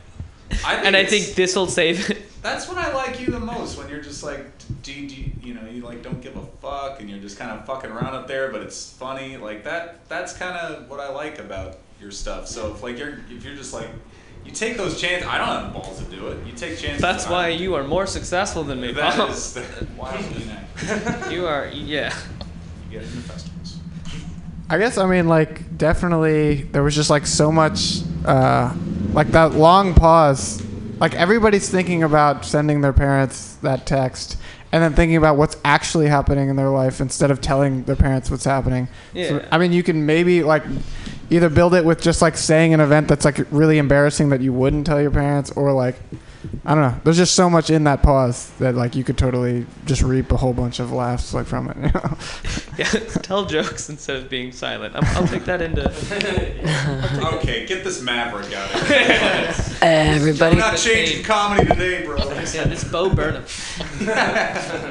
and 0.66 0.96
I 0.96 1.06
think 1.06 1.36
this 1.36 1.56
will 1.56 1.68
save 1.68 2.10
it. 2.10 2.24
That's 2.42 2.68
when 2.68 2.78
I 2.78 2.92
like 2.94 3.20
you 3.20 3.28
the 3.28 3.40
most. 3.40 3.78
When 3.78 3.88
you're 3.90 4.02
just 4.02 4.24
like, 4.24 4.46
do, 4.82 4.92
you- 4.92 5.08
do 5.08 5.16
you, 5.16 5.32
you 5.44 5.54
know, 5.54 5.66
you 5.70 5.82
like 5.84 6.02
don't 6.04 6.22
give 6.22 6.36
a 6.36 6.46
fuck, 6.62 7.00
and 7.00 7.10
you're 7.10 7.20
just 7.20 7.38
kind 7.38 7.52
of 7.52 7.66
fucking 7.66 7.90
around 7.92 8.14
up 8.16 8.28
there, 8.28 8.52
but 8.52 8.62
it's 8.62 8.92
funny. 8.94 9.38
Like 9.38 9.64
that. 9.64 10.08
That's 10.10 10.34
kind 10.34 10.58
of 10.58 10.90
what 10.90 11.00
I 11.00 11.10
like 11.10 11.40
about 11.40 11.78
your 12.02 12.12
stuff. 12.12 12.48
So 12.48 12.74
if 12.74 12.82
like 12.84 12.98
you're 12.98 13.20
if 13.30 13.44
you're 13.46 13.56
just 13.56 13.74
like 13.74 13.88
you 14.44 14.52
take 14.52 14.76
those 14.76 15.00
chances. 15.00 15.28
I 15.30 15.38
don't 15.38 15.48
have 15.48 15.72
the 15.72 15.80
balls 15.80 16.00
to 16.00 16.06
do 16.06 16.28
it. 16.30 16.46
You 16.48 16.54
take 16.54 16.78
chances. 16.80 17.00
That's 17.00 17.28
why 17.28 17.50
you 17.50 17.76
are 17.76 17.84
more 17.84 18.08
successful 18.08 18.64
than 18.64 18.82
me, 18.82 18.92
That 18.92 19.14
Paul. 19.16 19.30
is 19.30 19.56
why 19.96 20.18
you 21.30 21.36
you 21.36 21.46
are, 21.46 21.68
yeah. 21.68 22.12
You 22.90 23.00
get 23.00 23.04
into 23.04 23.18
festivals. 23.20 23.61
I 24.72 24.78
guess 24.78 24.98
I 24.98 25.06
mean 25.06 25.28
like 25.28 25.78
definitely 25.78 26.64
there 26.64 26.82
was 26.82 26.96
just 26.96 27.10
like 27.10 27.28
so 27.28 27.52
much 27.52 28.04
uh, 28.26 28.74
like 29.12 29.28
that 29.32 29.52
long 29.52 29.94
pause. 29.94 30.64
Like 30.98 31.14
everybody's 31.14 31.70
thinking 31.70 32.04
about 32.04 32.46
sending 32.46 32.80
their 32.80 32.94
parents 32.94 33.56
that 33.64 33.86
text 33.86 34.38
and 34.72 34.82
then 34.82 34.94
thinking 34.94 35.18
about 35.18 35.36
what's 35.36 35.58
actually 35.66 36.08
happening 36.08 36.48
in 36.48 36.56
their 36.56 36.70
life 36.70 37.02
instead 37.02 37.32
of 37.32 37.42
telling 37.42 37.84
their 37.84 37.98
parents 37.98 38.32
what's 38.32 38.46
happening. 38.46 38.88
So, 39.14 39.20
Yeah. 39.20 39.48
I 39.52 39.58
mean 39.58 39.74
you 39.74 39.84
can 39.84 40.06
maybe 40.06 40.42
like 40.42 40.64
either 41.30 41.50
build 41.50 41.74
it 41.74 41.84
with 41.84 42.02
just 42.02 42.22
like 42.22 42.38
saying 42.38 42.74
an 42.74 42.80
event 42.80 43.10
that's 43.10 43.26
like 43.26 43.40
really 43.52 43.78
embarrassing 43.78 44.30
that 44.30 44.40
you 44.40 44.54
wouldn't 44.54 44.86
tell 44.86 45.02
your 45.02 45.12
parents 45.12 45.52
or 45.52 45.74
like 45.74 45.96
I 46.66 46.76
don't 46.76 46.84
know. 46.84 46.96
There's 47.04 47.18
just 47.18 47.36
so 47.36 47.50
much 47.50 47.70
in 47.70 47.84
that 47.86 48.02
pause 48.02 48.50
that 48.60 48.76
like 48.76 48.96
you 48.96 49.04
could 49.04 49.18
totally 49.18 49.66
just 49.86 50.02
reap 50.02 50.32
a 50.32 50.38
whole 50.38 50.54
bunch 50.54 50.80
of 50.80 50.92
laughs 50.92 51.34
like 51.34 51.46
from 51.46 51.70
it. 51.70 51.78
You 51.82 51.92
know? 51.94 52.18
Yeah, 52.78 52.86
tell 52.86 53.46
jokes 53.46 53.90
instead 53.90 54.16
of 54.16 54.30
being 54.30 54.54
silent. 54.54 54.96
I'm, 54.96 55.04
I'll 55.16 55.28
take 55.28 55.44
that 55.46 55.62
into. 55.62 55.90
okay, 57.36 57.66
get 57.66 57.84
this 57.84 58.02
maverick 58.02 58.54
out 58.54 58.74
of 58.74 58.88
here. 58.88 59.54
Everybody, 59.82 60.54
I'm 60.54 60.58
not 60.58 60.78
changing 60.78 61.24
comedy 61.24 61.66
today, 61.68 62.06
bro. 62.06 62.18
Yeah, 62.18 62.64
this 62.64 62.86
Bo 62.86 63.14
Burnham. 63.14 63.44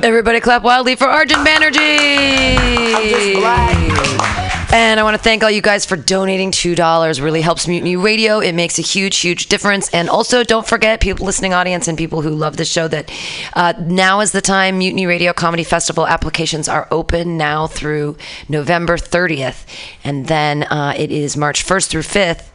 everybody, 0.04 0.40
clap 0.40 0.62
wildly 0.62 0.94
for 0.94 1.06
Arjun 1.08 1.38
Banerjee. 1.44 2.50
And 4.72 5.00
I 5.00 5.02
want 5.02 5.16
to 5.16 5.22
thank 5.22 5.42
all 5.42 5.50
you 5.50 5.62
guys 5.62 5.84
for 5.84 5.96
donating 5.96 6.52
two 6.52 6.76
dollars. 6.76 7.20
Really 7.20 7.40
helps 7.40 7.66
Mutiny 7.66 7.96
Radio. 7.96 8.38
It 8.38 8.54
makes 8.54 8.78
a 8.78 8.82
huge, 8.82 9.16
huge 9.16 9.46
difference. 9.48 9.90
And 9.90 10.08
also, 10.08 10.44
don't 10.44 10.64
forget, 10.66 11.00
people 11.00 11.26
listening 11.26 11.52
audience 11.52 11.88
and 11.88 11.98
people 11.98 12.22
who 12.22 12.30
love 12.30 12.56
the 12.56 12.64
show, 12.64 12.86
that 12.86 13.10
uh, 13.54 13.72
now 13.80 14.20
is 14.20 14.30
the 14.30 14.40
time. 14.40 14.78
Mutiny 14.78 15.06
Radio 15.06 15.32
Comedy 15.32 15.64
Festival 15.64 16.06
applications 16.06 16.68
are 16.68 16.86
open 16.92 17.36
now 17.36 17.66
through 17.66 18.16
November 18.48 18.96
30th, 18.96 19.66
and 20.04 20.26
then 20.26 20.62
uh, 20.62 20.94
it 20.96 21.10
is 21.10 21.36
March 21.36 21.66
1st 21.66 21.88
through 21.88 22.02
5th 22.02 22.46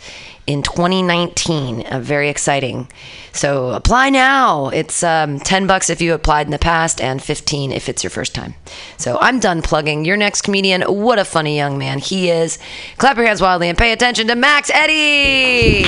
in 0.47 0.63
2019. 0.63 1.85
Uh, 1.85 1.99
very 1.99 2.29
exciting. 2.29 2.87
So 3.33 3.69
apply 3.69 4.09
now. 4.09 4.69
It's 4.69 5.03
um, 5.03 5.39
10 5.39 5.67
bucks 5.67 5.89
if 5.89 6.01
you 6.01 6.13
applied 6.13 6.47
in 6.47 6.51
the 6.51 6.59
past 6.59 7.01
and 7.01 7.21
15 7.21 7.71
if 7.71 7.89
it's 7.89 8.03
your 8.03 8.11
first 8.11 8.33
time. 8.33 8.55
So 8.97 9.17
I'm 9.19 9.39
done 9.39 9.61
plugging. 9.61 10.05
Your 10.05 10.17
next 10.17 10.41
comedian, 10.43 10.81
what 10.83 11.19
a 11.19 11.25
funny 11.25 11.55
young 11.55 11.77
man 11.77 11.99
he 11.99 12.29
is. 12.29 12.59
Clap 12.97 13.17
your 13.17 13.25
hands 13.25 13.41
wildly 13.41 13.69
and 13.69 13.77
pay 13.77 13.91
attention 13.91 14.27
to 14.27 14.35
Max 14.35 14.69
Eddie. 14.73 15.83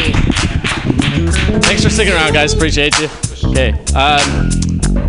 Thanks 1.61 1.83
for 1.83 1.89
sticking 1.89 2.13
around, 2.13 2.33
guys. 2.33 2.53
Appreciate 2.53 2.97
you. 2.99 3.09
Okay. 3.49 3.71
Um, 3.95 4.49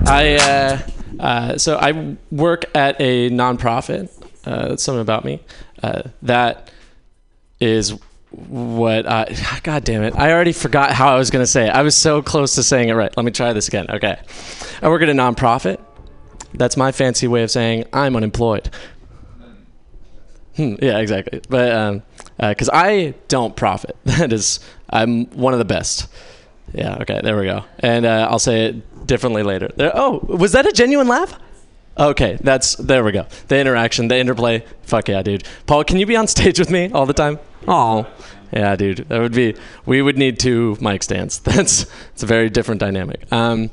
I 0.07 0.37
uh, 0.41 0.79
uh, 1.21 1.59
so 1.59 1.77
I 1.77 2.17
work 2.31 2.65
at 2.75 3.01
a 3.01 3.31
nonprofit. 3.31 4.09
Uh, 4.45 4.77
something 4.77 5.01
about 5.01 5.25
me. 5.25 5.41
Uh, 5.83 6.03
that 6.23 6.71
is 7.61 7.99
what 8.31 9.07
I. 9.07 9.35
God 9.63 9.85
damn 9.85 10.03
it! 10.03 10.15
I 10.17 10.33
already 10.33 10.53
forgot 10.53 10.93
how 10.93 11.09
I 11.09 11.17
was 11.17 11.31
gonna 11.31 11.47
say 11.47 11.67
it. 11.67 11.71
I 11.71 11.83
was 11.83 11.97
so 11.97 12.23
close 12.23 12.55
to 12.57 12.63
saying 12.63 12.89
it 12.89 12.95
right. 12.95 13.15
Let 13.17 13.25
me 13.25 13.33
try 13.33 13.53
this 13.53 13.69
again. 13.69 13.87
Okay. 13.91 14.19
I 14.83 14.89
work 14.89 15.03
at 15.03 15.09
a 15.09 15.13
nonprofit. 15.13 15.81
That's 16.55 16.77
my 16.77 16.93
fancy 16.93 17.29
way 17.29 17.43
of 17.43 17.51
saying 17.51 17.85
I'm 17.93 18.17
unemployed. 18.17 18.71
Hmm, 20.57 20.75
yeah, 20.83 20.99
exactly. 20.99 21.41
But 21.49 21.73
um, 21.73 22.03
because 22.39 22.71
I 22.73 23.15
don't 23.29 23.55
profit, 23.55 23.97
that 24.05 24.33
is, 24.33 24.61
I'm 24.91 25.27
one 25.27 25.53
of 25.53 25.59
the 25.61 25.65
best. 25.65 26.09
Yeah. 26.75 26.99
Okay. 27.01 27.21
There 27.23 27.37
we 27.39 27.45
go. 27.45 27.65
And 27.79 28.05
uh, 28.05 28.29
I'll 28.31 28.39
say 28.39 28.67
it 28.67 29.07
differently 29.07 29.43
later. 29.43 29.71
There, 29.77 29.93
oh, 29.95 30.19
was 30.19 30.53
that 30.53 30.67
a 30.67 30.73
genuine 30.73 31.09
laugh? 31.09 31.39
Okay, 31.99 32.39
that's 32.41 32.77
there 32.77 33.03
we 33.03 33.13
go. 33.13 33.27
The 33.49 33.59
interaction, 33.59 34.09
the 34.09 34.17
interplay. 34.17 34.65
Fuck 34.83 35.09
yeah, 35.09 35.23
dude. 35.23 35.45
Paul, 35.67 35.83
can 35.85 35.99
you 35.99 36.07
be 36.07 36.17
on 36.17 36.27
stage 36.27 36.59
with 36.59 36.71
me 36.71 36.91
all 36.93 37.07
the 37.07 37.13
time? 37.13 37.39
Oh, 37.67 38.07
yeah, 38.53 38.77
dude. 38.77 39.09
That 39.09 39.21
would 39.21 39.35
be. 39.35 39.57
We 39.85 40.01
would 40.01 40.17
need 40.17 40.39
two 40.39 40.77
mic 40.81 41.03
stands. 41.03 41.39
That's 41.41 41.87
it's 42.13 42.23
a 42.23 42.27
very 42.27 42.51
different 42.51 42.81
dynamic. 42.81 43.31
Um, 43.33 43.71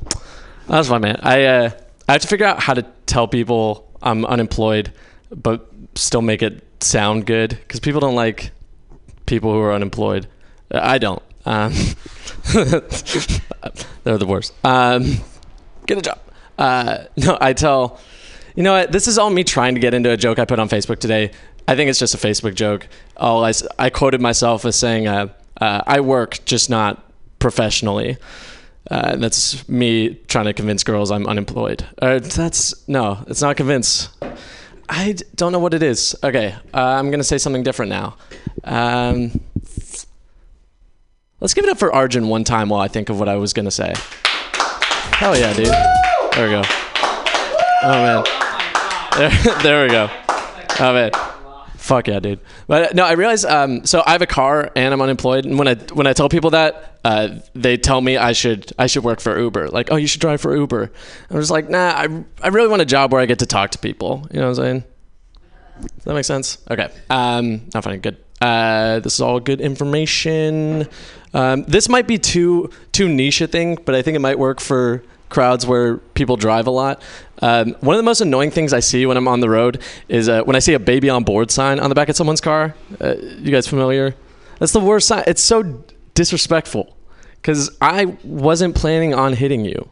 that's 0.66 0.88
fun, 0.88 1.02
man. 1.02 1.20
I 1.22 1.44
uh, 1.44 1.70
I 2.08 2.12
have 2.12 2.22
to 2.22 2.28
figure 2.28 2.46
out 2.46 2.60
how 2.60 2.74
to 2.74 2.82
tell 3.06 3.28
people 3.28 3.88
I'm 4.02 4.24
unemployed, 4.24 4.92
but 5.30 5.70
still 5.94 6.22
make 6.22 6.42
it 6.42 6.64
sound 6.82 7.26
good 7.26 7.50
because 7.50 7.78
people 7.78 8.00
don't 8.00 8.16
like 8.16 8.50
people 9.26 9.52
who 9.52 9.60
are 9.60 9.72
unemployed. 9.72 10.26
Uh, 10.70 10.80
I 10.82 10.98
don't. 10.98 11.22
Um, 11.44 11.72
they're 14.02 14.18
the 14.18 14.26
worst. 14.26 14.52
Um, 14.64 15.18
get 15.86 15.98
a 15.98 16.02
job. 16.02 16.18
Uh, 16.58 17.04
no, 17.16 17.38
I 17.40 17.52
tell. 17.52 18.00
You 18.56 18.62
know 18.62 18.72
what? 18.72 18.90
This 18.90 19.06
is 19.06 19.18
all 19.18 19.28
me 19.28 19.44
trying 19.44 19.74
to 19.74 19.80
get 19.80 19.92
into 19.92 20.10
a 20.10 20.16
joke 20.16 20.38
I 20.38 20.46
put 20.46 20.58
on 20.58 20.68
Facebook 20.68 20.98
today. 20.98 21.30
I 21.68 21.76
think 21.76 21.90
it's 21.90 21.98
just 21.98 22.14
a 22.14 22.18
Facebook 22.18 22.54
joke. 22.54 22.88
All 23.16 23.44
I, 23.44 23.52
I 23.78 23.90
quoted 23.90 24.20
myself 24.22 24.64
as 24.64 24.76
saying, 24.76 25.06
uh, 25.06 25.28
uh, 25.60 25.82
"I 25.86 26.00
work, 26.00 26.40
just 26.46 26.70
not 26.70 27.04
professionally." 27.38 28.16
Uh, 28.90 29.16
that's 29.16 29.68
me 29.68 30.14
trying 30.28 30.46
to 30.46 30.54
convince 30.54 30.84
girls 30.84 31.10
I'm 31.10 31.26
unemployed. 31.26 31.84
Uh, 32.00 32.18
that's 32.18 32.88
no, 32.88 33.22
it's 33.26 33.42
not 33.42 33.58
convince. 33.58 34.08
I 34.88 35.16
don't 35.34 35.52
know 35.52 35.58
what 35.58 35.74
it 35.74 35.82
is. 35.82 36.16
Okay, 36.24 36.54
uh, 36.72 36.80
I'm 36.80 37.10
gonna 37.10 37.24
say 37.24 37.36
something 37.36 37.62
different 37.62 37.90
now. 37.90 38.16
Um, 38.64 39.38
let's 41.40 41.52
give 41.52 41.64
it 41.64 41.70
up 41.70 41.78
for 41.78 41.92
Arjun 41.92 42.28
one 42.28 42.44
time 42.44 42.70
while 42.70 42.80
I 42.80 42.88
think 42.88 43.10
of 43.10 43.18
what 43.18 43.28
I 43.28 43.36
was 43.36 43.52
gonna 43.52 43.70
say. 43.70 43.92
Hell 44.54 45.36
yeah, 45.36 45.52
dude. 45.52 45.66
There 45.66 46.46
we 46.46 46.52
go. 46.52 46.62
Oh 47.82 48.22
man. 48.24 48.45
There, 49.16 49.30
there 49.62 49.82
we 49.84 49.90
go. 49.90 50.10
Oh 50.78 50.92
man. 50.92 51.10
Fuck 51.76 52.08
yeah, 52.08 52.18
dude. 52.20 52.40
But 52.66 52.94
no, 52.94 53.04
I 53.04 53.12
realize. 53.12 53.44
Um, 53.44 53.86
so 53.86 54.02
I 54.04 54.12
have 54.12 54.20
a 54.20 54.26
car 54.26 54.70
and 54.76 54.92
I'm 54.92 55.00
unemployed, 55.00 55.44
and 55.46 55.58
when 55.58 55.68
I 55.68 55.74
when 55.94 56.06
I 56.06 56.12
tell 56.12 56.28
people 56.28 56.50
that, 56.50 56.98
uh, 57.04 57.36
they 57.54 57.76
tell 57.78 58.00
me 58.00 58.18
I 58.18 58.32
should 58.32 58.72
I 58.78 58.88
should 58.88 59.04
work 59.04 59.20
for 59.20 59.38
Uber. 59.38 59.68
Like, 59.68 59.90
oh, 59.90 59.96
you 59.96 60.06
should 60.06 60.20
drive 60.20 60.40
for 60.40 60.54
Uber. 60.54 60.92
I'm 61.30 61.36
just 61.38 61.50
like, 61.50 61.70
nah. 61.70 61.92
I 61.96 62.24
I 62.42 62.48
really 62.48 62.68
want 62.68 62.82
a 62.82 62.86
job 62.86 63.12
where 63.12 63.22
I 63.22 63.26
get 63.26 63.38
to 63.38 63.46
talk 63.46 63.70
to 63.70 63.78
people. 63.78 64.26
You 64.32 64.40
know 64.40 64.50
what 64.50 64.58
I'm 64.58 64.64
saying? 64.64 64.84
Does 65.80 66.04
that 66.04 66.14
make 66.14 66.24
sense? 66.24 66.58
Okay. 66.70 66.88
Um, 67.08 67.62
not 67.72 67.84
funny. 67.84 67.98
Good. 67.98 68.18
Uh, 68.40 69.00
this 69.00 69.14
is 69.14 69.20
all 69.20 69.40
good 69.40 69.62
information. 69.62 70.88
Um, 71.32 71.62
this 71.64 71.88
might 71.88 72.06
be 72.06 72.18
too 72.18 72.70
too 72.92 73.08
niche 73.08 73.40
a 73.40 73.46
thing, 73.46 73.78
but 73.84 73.94
I 73.94 74.02
think 74.02 74.14
it 74.16 74.20
might 74.20 74.38
work 74.38 74.60
for 74.60 75.02
crowds 75.28 75.66
where 75.66 75.98
people 75.98 76.36
drive 76.36 76.66
a 76.66 76.70
lot. 76.70 77.02
Um, 77.42 77.74
one 77.80 77.94
of 77.94 77.98
the 77.98 78.04
most 78.04 78.20
annoying 78.20 78.50
things 78.50 78.72
I 78.72 78.80
see 78.80 79.06
when 79.06 79.16
I'm 79.16 79.28
on 79.28 79.40
the 79.40 79.50
road 79.50 79.82
is 80.08 80.28
uh, 80.28 80.42
when 80.44 80.56
I 80.56 80.60
see 80.60 80.74
a 80.74 80.78
baby 80.78 81.10
on 81.10 81.24
board 81.24 81.50
sign 81.50 81.78
on 81.80 81.88
the 81.88 81.94
back 81.94 82.08
of 82.08 82.16
someone's 82.16 82.40
car. 82.40 82.74
Uh, 83.00 83.14
you 83.16 83.50
guys 83.50 83.66
familiar? 83.66 84.14
That's 84.58 84.72
the 84.72 84.80
worst 84.80 85.08
sign. 85.08 85.24
It's 85.26 85.42
so 85.42 85.84
disrespectful 86.14 86.96
because 87.34 87.76
I 87.80 88.16
wasn't 88.24 88.74
planning 88.74 89.14
on 89.14 89.34
hitting 89.34 89.64
you. 89.64 89.90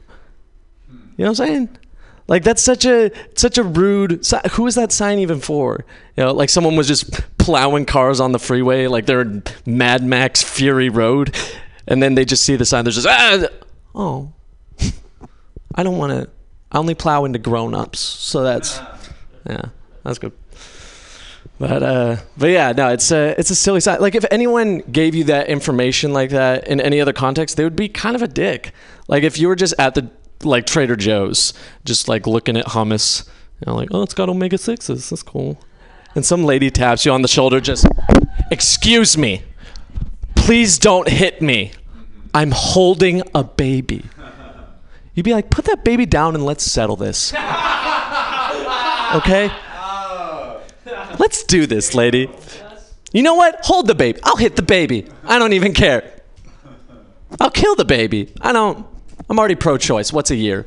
You 1.17 1.25
know 1.25 1.31
what 1.31 1.41
I'm 1.41 1.47
saying? 1.47 1.79
Like 2.27 2.43
that's 2.43 2.63
such 2.63 2.87
a 2.87 3.11
such 3.35 3.59
a 3.59 3.63
rude. 3.63 4.27
Who 4.53 4.67
is 4.67 4.77
that 4.77 4.93
sign 4.93 5.19
even 5.19 5.41
for? 5.41 5.85
You 6.17 6.25
know, 6.25 6.33
like 6.33 6.49
someone 6.49 6.75
was 6.75 6.89
just 6.89 7.21
plowing 7.37 7.85
cars 7.85 8.19
on 8.19 8.33
the 8.33 8.39
freeway, 8.39 8.87
like 8.87 9.05
they're 9.05 9.21
in 9.21 9.43
Mad 9.67 10.03
Max 10.03 10.43
Fury 10.43 10.89
Road, 10.89 11.37
and 11.87 12.03
then 12.03 12.15
they 12.15 12.25
just 12.25 12.45
see 12.45 12.57
the 12.57 12.65
sign. 12.65 12.85
They're 12.85 12.93
just 12.93 13.07
ah, 13.07 13.47
oh, 13.95 14.33
I 15.75 15.83
don't 15.83 15.99
want 15.99 16.13
to. 16.13 16.31
I 16.73 16.79
only 16.79 16.95
plow 16.95 17.25
into 17.25 17.39
grown-ups, 17.39 17.99
so 17.99 18.43
that's 18.43 18.79
yeah, 19.49 19.67
that's 20.03 20.19
good. 20.19 20.33
But 21.59 21.83
uh, 21.83 22.17
but 22.37 22.51
yeah, 22.51 22.73
no, 22.73 22.89
it's 22.89 23.11
a 23.13 23.39
it's 23.39 23.51
a 23.51 23.55
silly 23.55 23.81
sign. 23.81 24.01
Like 24.01 24.15
if 24.15 24.25
anyone 24.31 24.79
gave 24.91 25.15
you 25.15 25.25
that 25.25 25.49
information 25.49 26.13
like 26.13 26.31
that 26.31 26.67
in 26.67 26.81
any 26.81 27.01
other 27.01 27.13
context, 27.13 27.57
they 27.57 27.65
would 27.65 27.77
be 27.77 27.89
kind 27.89 28.17
of 28.17 28.23
a 28.23 28.29
dick. 28.29 28.73
Like 29.07 29.23
if 29.23 29.39
you 29.39 29.49
were 29.49 29.57
just 29.57 29.75
at 29.79 29.95
the 29.95 30.11
like 30.43 30.67
Trader 30.67 30.97
Joe's, 30.97 31.55
just 31.85 32.09
like 32.09 32.27
looking 32.27 32.57
at 32.57 32.67
hummus, 32.67 33.29
you 33.61 33.67
know, 33.67 33.77
like 33.77 33.89
oh, 33.93 34.03
it's 34.03 34.15
got 34.15 34.29
omega 34.29 34.59
sixes. 34.59 35.11
That's 35.11 35.23
cool. 35.23 35.61
And 36.17 36.25
some 36.25 36.45
lady 36.45 36.71
taps 36.71 37.05
you 37.05 37.13
on 37.13 37.23
the 37.23 37.29
shoulder, 37.29 37.61
just 37.61 37.87
excuse 38.51 39.17
me, 39.17 39.43
please 40.35 40.79
don't 40.79 41.09
hit 41.09 41.41
me. 41.41 41.73
I'm 42.33 42.51
holding 42.51 43.23
a 43.33 43.45
baby. 43.45 44.05
You'd 45.15 45.23
be 45.23 45.33
like, 45.33 45.51
put 45.51 45.65
that 45.67 45.85
baby 45.85 46.07
down 46.07 46.35
and 46.35 46.45
let's 46.45 46.65
settle 46.65 46.97
this. 46.97 47.33
Okay? 49.15 49.51
Let's 51.19 51.45
do 51.45 51.67
this, 51.67 51.95
lady. 51.95 52.29
You 53.13 53.23
know 53.23 53.35
what? 53.35 53.65
Hold 53.65 53.87
the 53.87 53.95
baby. 53.95 54.19
I'll 54.25 54.37
hit 54.37 54.57
the 54.57 54.63
baby. 54.63 55.07
I 55.25 55.39
don't 55.39 55.53
even 55.53 55.73
care. 55.73 56.21
I'll 57.41 57.51
kill 57.51 57.77
the 57.77 57.85
baby. 57.85 58.33
I 58.41 58.53
don't. 58.53 58.87
I'm 59.31 59.39
already 59.39 59.55
pro 59.55 59.79
choice. 59.79 60.13
What's 60.13 60.33
a 60.33 60.37
year? 60.37 60.65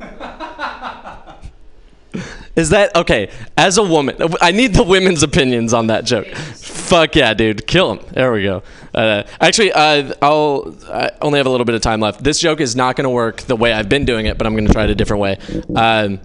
Is 2.58 2.70
that 2.70 2.96
okay? 2.96 3.30
As 3.56 3.78
a 3.78 3.84
woman, 3.84 4.16
I 4.40 4.50
need 4.50 4.74
the 4.74 4.82
women's 4.82 5.22
opinions 5.22 5.72
on 5.72 5.86
that 5.86 6.04
joke. 6.04 6.26
Fuck 6.26 7.14
yeah, 7.14 7.32
dude, 7.32 7.68
kill 7.68 7.92
him. 7.92 8.04
There 8.10 8.32
we 8.32 8.42
go. 8.42 8.64
Uh, 8.92 9.22
actually, 9.40 9.72
uh, 9.72 10.12
I'll 10.20 10.76
I 10.90 11.12
only 11.22 11.38
have 11.38 11.46
a 11.46 11.50
little 11.50 11.64
bit 11.64 11.76
of 11.76 11.82
time 11.82 12.00
left. 12.00 12.24
This 12.24 12.40
joke 12.40 12.60
is 12.60 12.74
not 12.74 12.96
going 12.96 13.04
to 13.04 13.10
work 13.10 13.42
the 13.42 13.54
way 13.54 13.72
I've 13.72 13.88
been 13.88 14.04
doing 14.04 14.26
it, 14.26 14.38
but 14.38 14.46
I'm 14.46 14.54
going 14.54 14.66
to 14.66 14.72
try 14.72 14.84
it 14.84 14.90
a 14.90 14.96
different 14.96 15.20
way. 15.20 15.38
Um, 15.76 16.20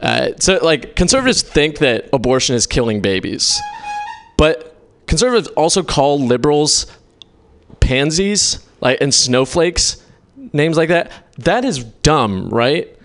uh, 0.00 0.30
so, 0.38 0.60
like, 0.62 0.94
conservatives 0.94 1.42
think 1.42 1.78
that 1.78 2.08
abortion 2.12 2.54
is 2.54 2.68
killing 2.68 3.00
babies, 3.00 3.60
but 4.36 4.76
conservatives 5.06 5.48
also 5.48 5.82
call 5.82 6.20
liberals 6.20 6.86
pansies, 7.80 8.64
like, 8.80 9.00
and 9.00 9.12
snowflakes, 9.12 10.00
names 10.52 10.76
like 10.76 10.90
that. 10.90 11.10
That 11.38 11.64
is 11.64 11.82
dumb, 11.82 12.50
right? 12.50 12.96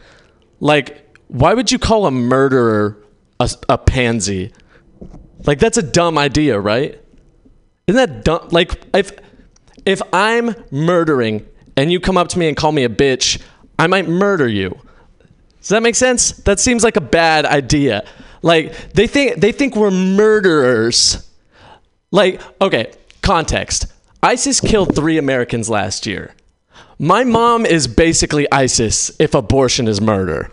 Like, 0.60 1.07
why 1.28 1.54
would 1.54 1.72
you 1.72 1.80
call 1.80 2.06
a 2.06 2.12
murderer 2.12 2.98
a, 3.40 3.50
a 3.70 3.78
pansy? 3.78 4.54
Like, 5.46 5.60
that's 5.60 5.78
a 5.78 5.84
dumb 5.84 6.18
idea, 6.18 6.60
right? 6.60 7.00
Isn't 7.88 7.98
that 7.98 8.24
dumb? 8.24 8.50
Like, 8.52 8.82
if 8.94 9.12
if 9.86 10.02
I'm 10.12 10.54
murdering 10.72 11.48
and 11.78 11.92
you 11.92 12.00
come 12.00 12.18
up 12.18 12.28
to 12.30 12.40
me 12.40 12.48
and 12.50 12.58
call 12.58 12.74
me 12.74 12.84
a 12.84 12.90
bitch, 12.90 13.42
I 13.80 13.88
might 13.88 14.08
murder 14.08 14.48
you. 14.48 14.78
Does 15.62 15.70
that 15.70 15.82
make 15.82 15.96
sense? 15.96 16.32
That 16.32 16.60
seems 16.60 16.84
like 16.84 16.98
a 16.98 17.02
bad 17.02 17.46
idea. 17.46 18.06
Like 18.42 18.94
they 18.94 19.08
think 19.08 19.40
they 19.40 19.52
think 19.52 19.76
we're 19.76 19.92
murderers. 19.92 21.30
Like, 22.12 22.42
okay, 22.62 22.94
context. 23.22 23.88
ISIS 24.24 24.60
killed 24.60 24.96
3 24.96 25.18
Americans 25.18 25.70
last 25.70 26.06
year. 26.06 26.34
My 27.00 27.24
mom 27.24 27.66
is 27.66 27.88
basically 27.88 28.52
ISIS 28.52 29.12
if 29.20 29.36
abortion 29.36 29.88
is 29.88 30.02
murder. 30.02 30.50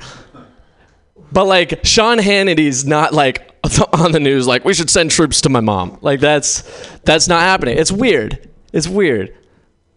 But 1.35 1.47
like 1.47 1.85
Sean 1.85 2.19
Hannity's 2.19 2.87
not 2.87 3.13
like 3.13 3.51
on 3.93 4.13
the 4.13 4.21
news 4.21 4.47
like 4.47 4.65
we 4.65 4.73
should 4.73 4.89
send 4.89 5.11
troops 5.11 5.43
to 5.43 5.49
my 5.49 5.61
mom. 5.61 5.99
Like 6.01 6.21
that's 6.21 6.63
that's 7.01 7.29
not 7.29 7.41
happening. 7.41 7.77
It's 7.77 7.93
weird. 7.93 8.49
It's 8.73 8.89
weird. 8.89 9.37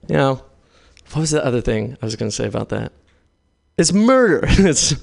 You 0.10 0.18
know. 0.18 0.44
What 1.12 1.22
was 1.22 1.32
the 1.32 1.46
other 1.46 1.62
thing 1.62 1.98
I 2.02 2.06
was 2.06 2.18
going 2.18 2.30
to 2.30 2.36
say 2.36 2.48
about 2.48 2.70
that? 2.70 2.92
It's 3.78 3.94
murder. 3.94 4.42
it's 4.48 4.96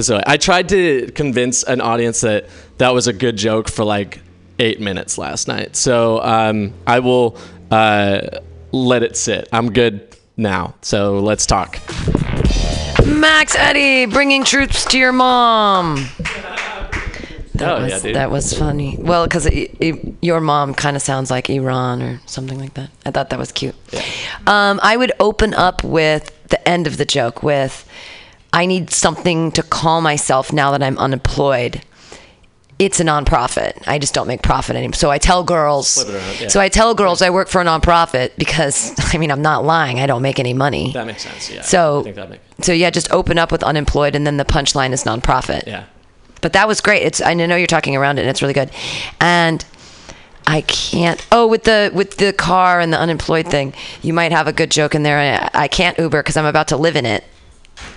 so 0.00 0.20
I 0.26 0.36
tried 0.36 0.68
to 0.68 1.10
convince 1.12 1.62
an 1.64 1.80
audience 1.80 2.20
that 2.20 2.46
that 2.78 2.94
was 2.94 3.06
a 3.06 3.12
good 3.12 3.36
joke 3.36 3.68
for 3.68 3.84
like 3.84 4.20
8 4.58 4.80
minutes 4.80 5.18
last 5.18 5.48
night. 5.48 5.76
So 5.76 6.22
um, 6.22 6.72
I 6.86 7.00
will 7.00 7.36
uh, 7.70 8.38
let 8.70 9.02
it 9.02 9.16
sit. 9.16 9.48
I'm 9.52 9.72
good 9.72 10.16
now. 10.36 10.74
So 10.82 11.18
let's 11.20 11.46
talk. 11.46 11.80
Max 13.14 13.54
Eddie 13.56 14.06
bringing 14.06 14.44
troops 14.44 14.84
to 14.86 14.98
your 14.98 15.12
mom. 15.12 16.06
That 17.54 17.78
Oh, 17.78 17.82
was 17.82 17.92
yeah, 17.92 17.98
dude. 18.00 18.16
that 18.16 18.30
was 18.32 18.52
funny. 18.58 18.96
Well, 18.98 19.24
because 19.26 19.48
your 20.20 20.40
mom 20.40 20.74
kind 20.74 20.96
of 20.96 21.02
sounds 21.02 21.30
like 21.30 21.48
Iran 21.48 22.02
or 22.02 22.20
something 22.26 22.58
like 22.58 22.74
that. 22.74 22.90
I 23.06 23.12
thought 23.12 23.30
that 23.30 23.38
was 23.38 23.52
cute. 23.52 23.76
Um, 24.46 24.80
I 24.82 24.96
would 24.96 25.12
open 25.20 25.54
up 25.54 25.84
with 25.84 26.32
the 26.48 26.68
end 26.68 26.86
of 26.88 26.96
the 26.96 27.04
joke 27.04 27.42
with, 27.44 27.88
"I 28.52 28.66
need 28.66 28.90
something 28.90 29.52
to 29.52 29.62
call 29.62 30.00
myself 30.00 30.52
now 30.52 30.72
that 30.72 30.82
I'm 30.82 30.98
unemployed." 30.98 31.82
It's 32.78 32.98
a 32.98 33.04
nonprofit. 33.04 33.86
I 33.86 33.98
just 33.98 34.14
don't 34.14 34.26
make 34.26 34.42
profit 34.42 34.74
anymore. 34.74 34.94
So 34.94 35.10
I 35.10 35.18
tell 35.18 35.44
girls. 35.44 36.04
Around, 36.08 36.40
yeah. 36.40 36.48
So 36.48 36.60
I 36.60 36.68
tell 36.68 36.94
girls 36.94 37.22
I 37.22 37.30
work 37.30 37.48
for 37.48 37.60
a 37.60 37.64
nonprofit 37.64 38.32
because 38.36 38.92
I 39.14 39.18
mean 39.18 39.30
I'm 39.30 39.42
not 39.42 39.64
lying. 39.64 40.00
I 40.00 40.06
don't 40.06 40.22
make 40.22 40.40
any 40.40 40.54
money. 40.54 40.92
That 40.92 41.06
makes 41.06 41.22
sense. 41.22 41.50
Yeah. 41.50 41.62
So 41.62 42.00
I 42.00 42.02
think 42.02 42.16
that 42.16 42.30
makes 42.30 42.44
so 42.60 42.72
yeah, 42.72 42.90
just 42.90 43.10
open 43.12 43.38
up 43.38 43.50
with 43.50 43.62
unemployed, 43.62 44.14
and 44.14 44.26
then 44.26 44.36
the 44.36 44.44
punchline 44.44 44.92
is 44.92 45.04
nonprofit. 45.04 45.66
Yeah. 45.66 45.84
But 46.40 46.52
that 46.52 46.68
was 46.68 46.80
great. 46.80 47.02
It's 47.02 47.20
I 47.20 47.34
know 47.34 47.56
you're 47.56 47.66
talking 47.66 47.96
around 47.96 48.18
it, 48.18 48.22
and 48.22 48.30
it's 48.30 48.42
really 48.42 48.54
good. 48.54 48.70
And 49.20 49.64
I 50.46 50.60
can't. 50.62 51.24
Oh, 51.32 51.46
with 51.46 51.64
the 51.64 51.90
with 51.94 52.18
the 52.18 52.32
car 52.32 52.80
and 52.80 52.92
the 52.92 52.98
unemployed 52.98 53.48
thing, 53.48 53.72
you 54.02 54.12
might 54.12 54.32
have 54.32 54.46
a 54.46 54.52
good 54.52 54.70
joke 54.70 54.94
in 54.94 55.02
there. 55.02 55.18
I, 55.18 55.64
I 55.64 55.68
can't 55.68 55.98
Uber 55.98 56.22
because 56.22 56.36
I'm 56.36 56.44
about 56.44 56.68
to 56.68 56.76
live 56.76 56.96
in 56.96 57.06
it. 57.06 57.24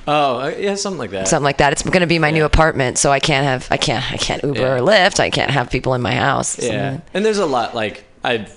Oh, 0.07 0.39
uh, 0.39 0.53
yeah, 0.57 0.75
something 0.75 0.99
like 0.99 1.11
that. 1.11 1.27
Something 1.27 1.43
like 1.43 1.57
that. 1.57 1.73
It's 1.73 1.83
going 1.83 1.99
to 2.01 2.07
be 2.07 2.17
my 2.19 2.31
new 2.31 2.45
apartment, 2.45 2.97
so 2.97 3.11
I 3.11 3.19
can't 3.19 3.45
have 3.45 3.67
I 3.69 3.77
can't 3.77 4.09
I 4.11 4.17
can't 4.17 4.41
Uber 4.43 4.59
Yeah. 4.59 4.73
or 4.75 4.79
Lyft. 4.79 5.19
I 5.19 5.29
can't 5.29 5.51
have 5.51 5.69
people 5.69 5.93
in 5.95 6.01
my 6.01 6.15
house. 6.15 6.57
Yeah, 6.61 7.01
and 7.13 7.25
there's 7.25 7.39
a 7.39 7.45
lot 7.45 7.75
like 7.75 8.05
I, 8.23 8.47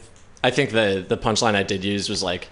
I 0.44 0.51
think 0.51 0.70
the 0.70 1.05
the 1.06 1.16
punchline 1.16 1.55
I 1.56 1.62
did 1.64 1.85
use 1.85 2.09
was 2.09 2.22
like, 2.22 2.48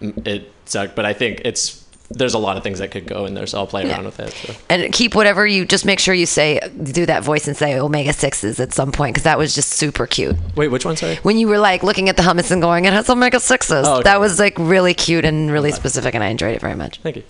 it 0.00 0.50
sucked, 0.64 0.96
but 0.96 1.04
I 1.06 1.12
think 1.12 1.42
it's 1.44 1.78
there's 2.12 2.34
a 2.34 2.38
lot 2.38 2.56
of 2.56 2.64
things 2.64 2.80
that 2.80 2.90
could 2.90 3.06
go 3.06 3.24
in 3.24 3.34
there, 3.34 3.46
so 3.46 3.58
I'll 3.58 3.68
play 3.68 3.86
Yeah. 3.86 3.92
around 3.94 4.06
with 4.06 4.18
it. 4.18 4.32
So. 4.32 4.52
And 4.68 4.92
keep 4.92 5.14
whatever 5.14 5.46
you 5.46 5.64
just 5.64 5.84
make 5.84 6.00
sure 6.00 6.12
you 6.12 6.26
say 6.26 6.58
do 6.82 7.06
that 7.06 7.22
voice 7.22 7.46
and 7.46 7.56
say 7.56 7.78
omega 7.78 8.12
sixes 8.12 8.58
at 8.58 8.72
some 8.74 8.90
point 8.90 9.14
because 9.14 9.22
that 9.24 9.38
was 9.38 9.54
just 9.54 9.68
super 9.74 10.08
cute. 10.08 10.34
Wait, 10.56 10.68
which 10.68 10.84
one? 10.84 10.96
Sorry. 10.96 11.16
When 11.22 11.38
you 11.38 11.46
were 11.46 11.58
like 11.60 11.84
looking 11.84 12.08
at 12.08 12.16
the 12.16 12.24
hummus 12.24 12.50
and 12.50 12.60
going, 12.60 12.84
it 12.86 12.92
has 12.92 13.08
omega 13.08 13.38
sixes. 13.38 13.86
Oh, 13.86 13.94
okay. 13.98 14.02
That 14.02 14.18
was 14.18 14.40
like 14.40 14.54
really 14.58 14.92
cute 14.92 15.24
and 15.24 15.52
really 15.52 15.70
specific, 15.70 16.14
and 16.16 16.24
I 16.24 16.28
enjoyed 16.30 16.56
it 16.56 16.60
very 16.60 16.74
much. 16.74 16.98
Thank 17.00 17.14
you. 17.14 17.22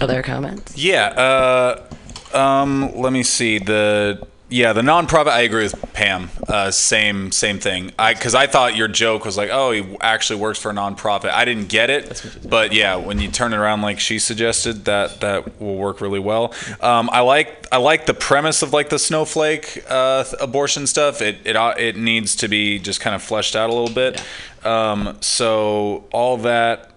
Other 0.00 0.22
comments? 0.22 0.76
Yeah. 0.76 1.06
Uh, 1.06 2.36
um, 2.36 2.92
let 2.96 3.12
me 3.12 3.22
see 3.22 3.58
the. 3.58 4.26
Yeah, 4.48 4.74
the 4.74 4.82
nonprofit. 4.82 5.28
I 5.28 5.40
agree 5.40 5.62
with 5.62 5.94
Pam. 5.94 6.28
Uh, 6.46 6.70
same, 6.70 7.32
same 7.32 7.58
thing. 7.58 7.90
I 7.98 8.12
because 8.12 8.34
I 8.34 8.46
thought 8.46 8.76
your 8.76 8.86
joke 8.86 9.24
was 9.24 9.38
like, 9.38 9.48
oh, 9.50 9.70
he 9.70 9.96
actually 10.02 10.40
works 10.40 10.58
for 10.58 10.70
a 10.70 10.74
nonprofit. 10.74 11.30
I 11.30 11.46
didn't 11.46 11.70
get 11.70 11.88
it, 11.88 12.22
but 12.46 12.74
yeah, 12.74 12.96
when 12.96 13.18
you 13.18 13.28
turn 13.28 13.54
it 13.54 13.56
around 13.56 13.80
like 13.80 13.98
she 13.98 14.18
suggested, 14.18 14.84
that 14.84 15.22
that 15.22 15.58
will 15.58 15.76
work 15.76 16.02
really 16.02 16.20
well. 16.20 16.52
Um, 16.82 17.08
I 17.10 17.20
like 17.20 17.66
I 17.72 17.78
like 17.78 18.04
the 18.04 18.12
premise 18.12 18.60
of 18.60 18.74
like 18.74 18.90
the 18.90 18.98
snowflake 18.98 19.84
uh, 19.88 20.24
abortion 20.38 20.86
stuff. 20.86 21.22
It 21.22 21.38
it 21.46 21.56
it 21.78 21.96
needs 21.96 22.36
to 22.36 22.48
be 22.48 22.78
just 22.78 23.00
kind 23.00 23.16
of 23.16 23.22
fleshed 23.22 23.56
out 23.56 23.70
a 23.70 23.72
little 23.72 23.94
bit. 23.94 24.22
Um, 24.66 25.16
so 25.22 26.04
all 26.12 26.36
that 26.38 26.91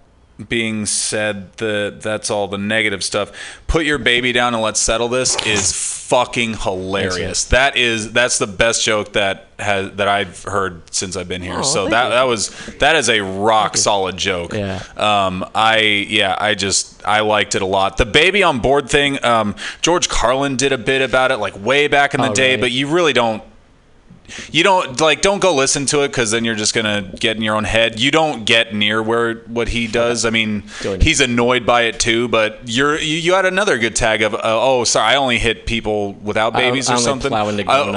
being 0.49 0.85
said, 0.85 1.53
the 1.57 1.97
that's 2.01 2.29
all 2.29 2.47
the 2.47 2.57
negative 2.57 3.03
stuff. 3.03 3.31
Put 3.67 3.85
your 3.85 3.97
baby 3.97 4.31
down 4.31 4.53
and 4.53 4.61
let's 4.61 4.79
settle 4.79 5.07
this 5.07 5.35
is 5.45 5.71
fucking 5.71 6.55
hilarious. 6.57 7.45
That 7.45 7.77
is 7.77 8.11
that's 8.11 8.37
the 8.37 8.47
best 8.47 8.83
joke 8.83 9.13
that 9.13 9.47
has 9.57 9.91
that 9.93 10.07
I've 10.07 10.43
heard 10.43 10.81
since 10.93 11.15
I've 11.15 11.27
been 11.29 11.41
here. 11.41 11.59
Oh, 11.59 11.61
so 11.63 11.87
that 11.89 12.03
you. 12.05 12.09
that 12.11 12.23
was 12.23 12.49
that 12.79 12.95
is 12.97 13.09
a 13.09 13.21
rock 13.21 13.77
solid 13.77 14.17
joke. 14.17 14.53
Yeah. 14.53 14.83
Um, 14.97 15.49
I 15.55 15.79
yeah, 16.09 16.35
I 16.37 16.53
just 16.53 17.05
I 17.07 17.21
liked 17.21 17.55
it 17.55 17.61
a 17.61 17.65
lot. 17.65 17.97
The 17.97 18.05
baby 18.05 18.43
on 18.43 18.59
board 18.59 18.89
thing, 18.89 19.23
um, 19.23 19.55
George 19.81 20.09
Carlin 20.09 20.57
did 20.57 20.73
a 20.73 20.77
bit 20.77 21.01
about 21.01 21.31
it 21.31 21.37
like 21.37 21.57
way 21.63 21.87
back 21.87 22.13
in 22.13 22.21
the 22.21 22.31
Oh, 22.31 22.33
day, 22.35 22.51
right. 22.55 22.61
but 22.61 22.71
you 22.71 22.87
really 22.87 23.13
don't 23.13 23.41
you 24.51 24.63
don't 24.63 24.99
like 25.01 25.21
don't 25.21 25.39
go 25.39 25.53
listen 25.53 25.85
to 25.87 26.01
it 26.01 26.09
because 26.09 26.31
then 26.31 26.45
you're 26.45 26.55
just 26.55 26.73
gonna 26.73 27.11
get 27.19 27.37
in 27.37 27.43
your 27.43 27.55
own 27.55 27.63
head. 27.63 27.99
You 27.99 28.11
don't 28.11 28.45
get 28.45 28.73
near 28.73 29.01
where 29.01 29.35
what 29.35 29.69
he 29.69 29.87
does. 29.87 30.25
I 30.25 30.29
mean 30.29 30.63
he's 31.01 31.21
annoyed 31.21 31.65
by 31.65 31.83
it 31.83 31.99
too 31.99 32.27
but 32.27 32.59
you're 32.65 32.97
you, 32.99 33.17
you 33.17 33.33
had 33.33 33.45
another 33.45 33.77
good 33.77 33.95
tag 33.95 34.21
of 34.21 34.33
uh, 34.33 34.39
oh 34.43 34.83
sorry 34.83 35.13
i 35.13 35.15
only 35.15 35.37
hit 35.37 35.65
people 35.65 36.13
without 36.13 36.53
babies 36.53 36.89
I 36.89 36.93
or 36.93 36.95
only 36.95 37.03
something. 37.05 37.33
I 37.33 37.41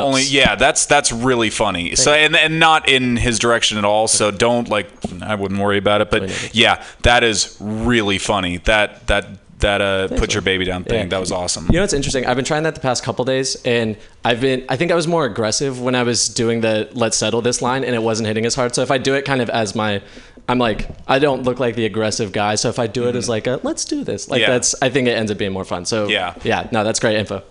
only 0.00 0.22
yeah 0.22 0.54
that's 0.54 0.86
that's 0.86 1.12
really 1.12 1.50
funny. 1.50 1.94
So 1.96 2.12
and, 2.12 2.36
and 2.36 2.58
not 2.58 2.88
in 2.88 3.16
his 3.16 3.38
direction 3.38 3.78
at 3.78 3.84
all 3.84 4.08
so 4.08 4.30
don't 4.30 4.68
like 4.68 4.88
i 5.22 5.34
wouldn't 5.34 5.60
worry 5.60 5.78
about 5.78 6.00
it 6.00 6.10
but 6.10 6.54
yeah 6.54 6.84
that 7.02 7.24
is 7.24 7.56
really 7.60 8.18
funny. 8.18 8.58
That 8.58 9.06
that 9.06 9.26
that 9.58 9.80
uh 9.80 10.08
put 10.16 10.34
your 10.34 10.42
baby 10.42 10.64
down 10.64 10.84
thing 10.84 11.00
Yeah. 11.04 11.06
that 11.08 11.20
was 11.20 11.32
awesome 11.32 11.66
You 11.66 11.74
know 11.74 11.80
what's 11.82 11.92
interesting? 11.92 12.26
I've 12.26 12.36
been 12.36 12.44
trying 12.44 12.62
that 12.62 12.74
the 12.74 12.80
past 12.80 13.02
couple 13.02 13.24
days, 13.24 13.56
and 13.64 13.96
I've 14.24 14.40
been. 14.40 14.64
I 14.68 14.76
think 14.76 14.90
I 14.92 14.94
was 14.94 15.06
more 15.08 15.24
aggressive 15.24 15.80
when 15.80 15.94
I 15.94 16.02
was 16.04 16.28
doing 16.28 16.60
the 16.60 16.88
"Let's 16.92 17.16
settle 17.16 17.42
this" 17.42 17.60
line, 17.62 17.82
and 17.84 17.94
it 17.94 18.02
wasn't 18.02 18.26
hitting 18.28 18.46
as 18.46 18.54
hard. 18.54 18.74
So 18.74 18.82
if 18.82 18.90
I 18.90 18.98
do 18.98 19.14
it 19.14 19.24
kind 19.24 19.40
of 19.40 19.48
as 19.50 19.74
my, 19.74 20.00
I'm 20.48 20.58
like, 20.58 20.88
I 21.08 21.18
don't 21.18 21.42
look 21.42 21.58
like 21.58 21.74
the 21.74 21.86
aggressive 21.86 22.30
guy. 22.32 22.54
So 22.56 22.68
if 22.68 22.78
I 22.78 22.86
do 22.86 23.08
it 23.08 23.16
as 23.16 23.28
like 23.28 23.46
a 23.46 23.58
"Let's 23.62 23.84
do 23.84 24.04
this," 24.04 24.28
like 24.28 24.42
Mm-hmm. 24.42 24.50
Yeah. 24.50 24.54
that's, 24.58 24.74
I 24.82 24.90
think 24.90 25.08
it 25.08 25.12
ends 25.12 25.30
up 25.32 25.38
being 25.38 25.52
more 25.52 25.64
fun. 25.64 25.84
So 25.86 26.08
Yeah. 26.08 26.34
yeah, 26.44 26.68
no, 26.72 26.84
that's 26.84 27.00
great 27.00 27.16
info. 27.16 27.42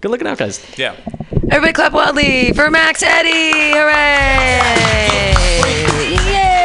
Good 0.00 0.10
looking 0.10 0.26
out, 0.26 0.38
guys. 0.38 0.58
yeah 0.76 0.96
Everybody 1.50 1.72
clap 1.74 1.92
wildly 1.92 2.52
for 2.54 2.70
Max 2.70 3.02
Eddie! 3.04 3.72
Hooray! 3.76 5.34
Yay! 6.26 6.61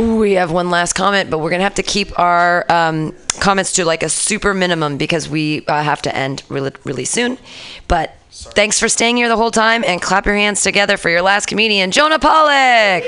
Ooh, 0.00 0.16
we 0.16 0.32
have 0.32 0.50
one 0.50 0.70
last 0.70 0.94
comment, 0.94 1.28
but 1.28 1.38
we're 1.38 1.50
gonna 1.50 1.62
have 1.62 1.74
to 1.74 1.82
keep 1.82 2.18
our 2.18 2.64
um, 2.72 3.14
comments 3.38 3.72
to 3.72 3.84
like 3.84 4.02
a 4.02 4.08
super 4.08 4.54
minimum 4.54 4.96
because 4.96 5.28
we 5.28 5.62
uh, 5.66 5.82
have 5.82 6.00
to 6.02 6.16
end 6.16 6.42
really, 6.48 6.72
really 6.84 7.04
soon. 7.04 7.36
But 7.86 8.16
thanks 8.30 8.80
for 8.80 8.88
staying 8.88 9.18
here 9.18 9.28
the 9.28 9.36
whole 9.36 9.50
time 9.50 9.84
and 9.84 10.00
clap 10.00 10.24
your 10.24 10.36
hands 10.36 10.62
together 10.62 10.96
for 10.96 11.10
your 11.10 11.20
last 11.20 11.46
comedian, 11.46 11.90
Jonah 11.90 12.18
Pollock. 12.18 13.04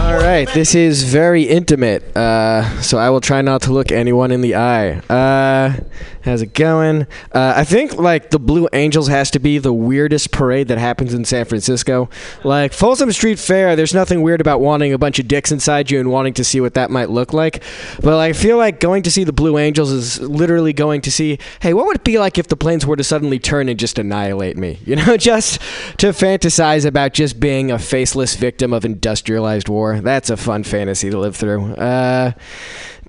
All 0.00 0.16
right, 0.16 0.48
this 0.54 0.74
is 0.74 1.02
very 1.04 1.42
intimate, 1.42 2.16
uh, 2.16 2.80
so 2.80 2.96
I 2.96 3.10
will 3.10 3.20
try 3.20 3.42
not 3.42 3.62
to 3.62 3.72
look 3.72 3.92
anyone 3.92 4.30
in 4.30 4.40
the 4.40 4.56
eye. 4.56 4.92
Uh, 5.10 5.74
how's 6.22 6.42
it 6.42 6.54
going? 6.54 7.02
Uh, 7.32 7.54
I 7.56 7.64
think 7.64 7.96
like 7.96 8.30
the 8.30 8.38
Blue 8.38 8.68
Angels 8.72 9.08
has 9.08 9.30
to 9.32 9.38
be 9.38 9.58
the 9.58 9.72
weirdest 9.72 10.30
parade 10.30 10.68
that 10.68 10.78
happens 10.78 11.14
in 11.14 11.24
San 11.24 11.44
Francisco. 11.44 12.08
Like 12.44 12.72
Folsom 12.72 13.10
Street 13.12 13.38
Fair, 13.38 13.76
there's 13.76 13.94
nothing 13.94 14.22
weird 14.22 14.40
about 14.40 14.60
wanting 14.60 14.92
a 14.92 14.98
bunch 14.98 15.18
of 15.18 15.28
dicks 15.28 15.52
inside 15.52 15.90
you 15.90 16.00
and 16.00 16.10
wanting 16.10 16.34
to 16.34 16.44
see 16.44 16.60
what 16.60 16.74
that 16.74 16.90
might 16.90 17.10
look 17.10 17.32
like. 17.32 17.62
But 18.02 18.18
I 18.18 18.32
feel 18.32 18.56
like 18.56 18.80
going 18.80 19.02
to 19.04 19.10
see 19.10 19.24
the 19.24 19.32
Blue 19.32 19.58
Angels 19.58 19.90
is 19.90 20.20
literally 20.20 20.72
going 20.72 21.00
to 21.02 21.10
see, 21.10 21.38
hey, 21.60 21.74
what 21.74 21.86
would 21.86 21.96
it 21.96 22.04
be 22.04 22.18
like 22.18 22.38
if 22.38 22.48
the 22.48 22.56
planes 22.56 22.86
were 22.86 22.96
to 22.96 23.04
suddenly 23.04 23.38
turn 23.38 23.68
and 23.68 23.78
just 23.78 23.98
annihilate 23.98 24.56
me? 24.56 24.78
You 24.90 24.96
know, 24.96 25.16
just 25.16 25.60
to 25.98 26.08
fantasize 26.08 26.84
about 26.84 27.12
just 27.12 27.38
being 27.38 27.70
a 27.70 27.78
faceless 27.78 28.34
victim 28.34 28.72
of 28.72 28.84
industrialized 28.84 29.68
war. 29.68 30.00
That's 30.00 30.30
a 30.30 30.36
fun 30.36 30.64
fantasy 30.64 31.10
to 31.10 31.18
live 31.18 31.36
through. 31.36 31.74
Uh, 31.74 32.32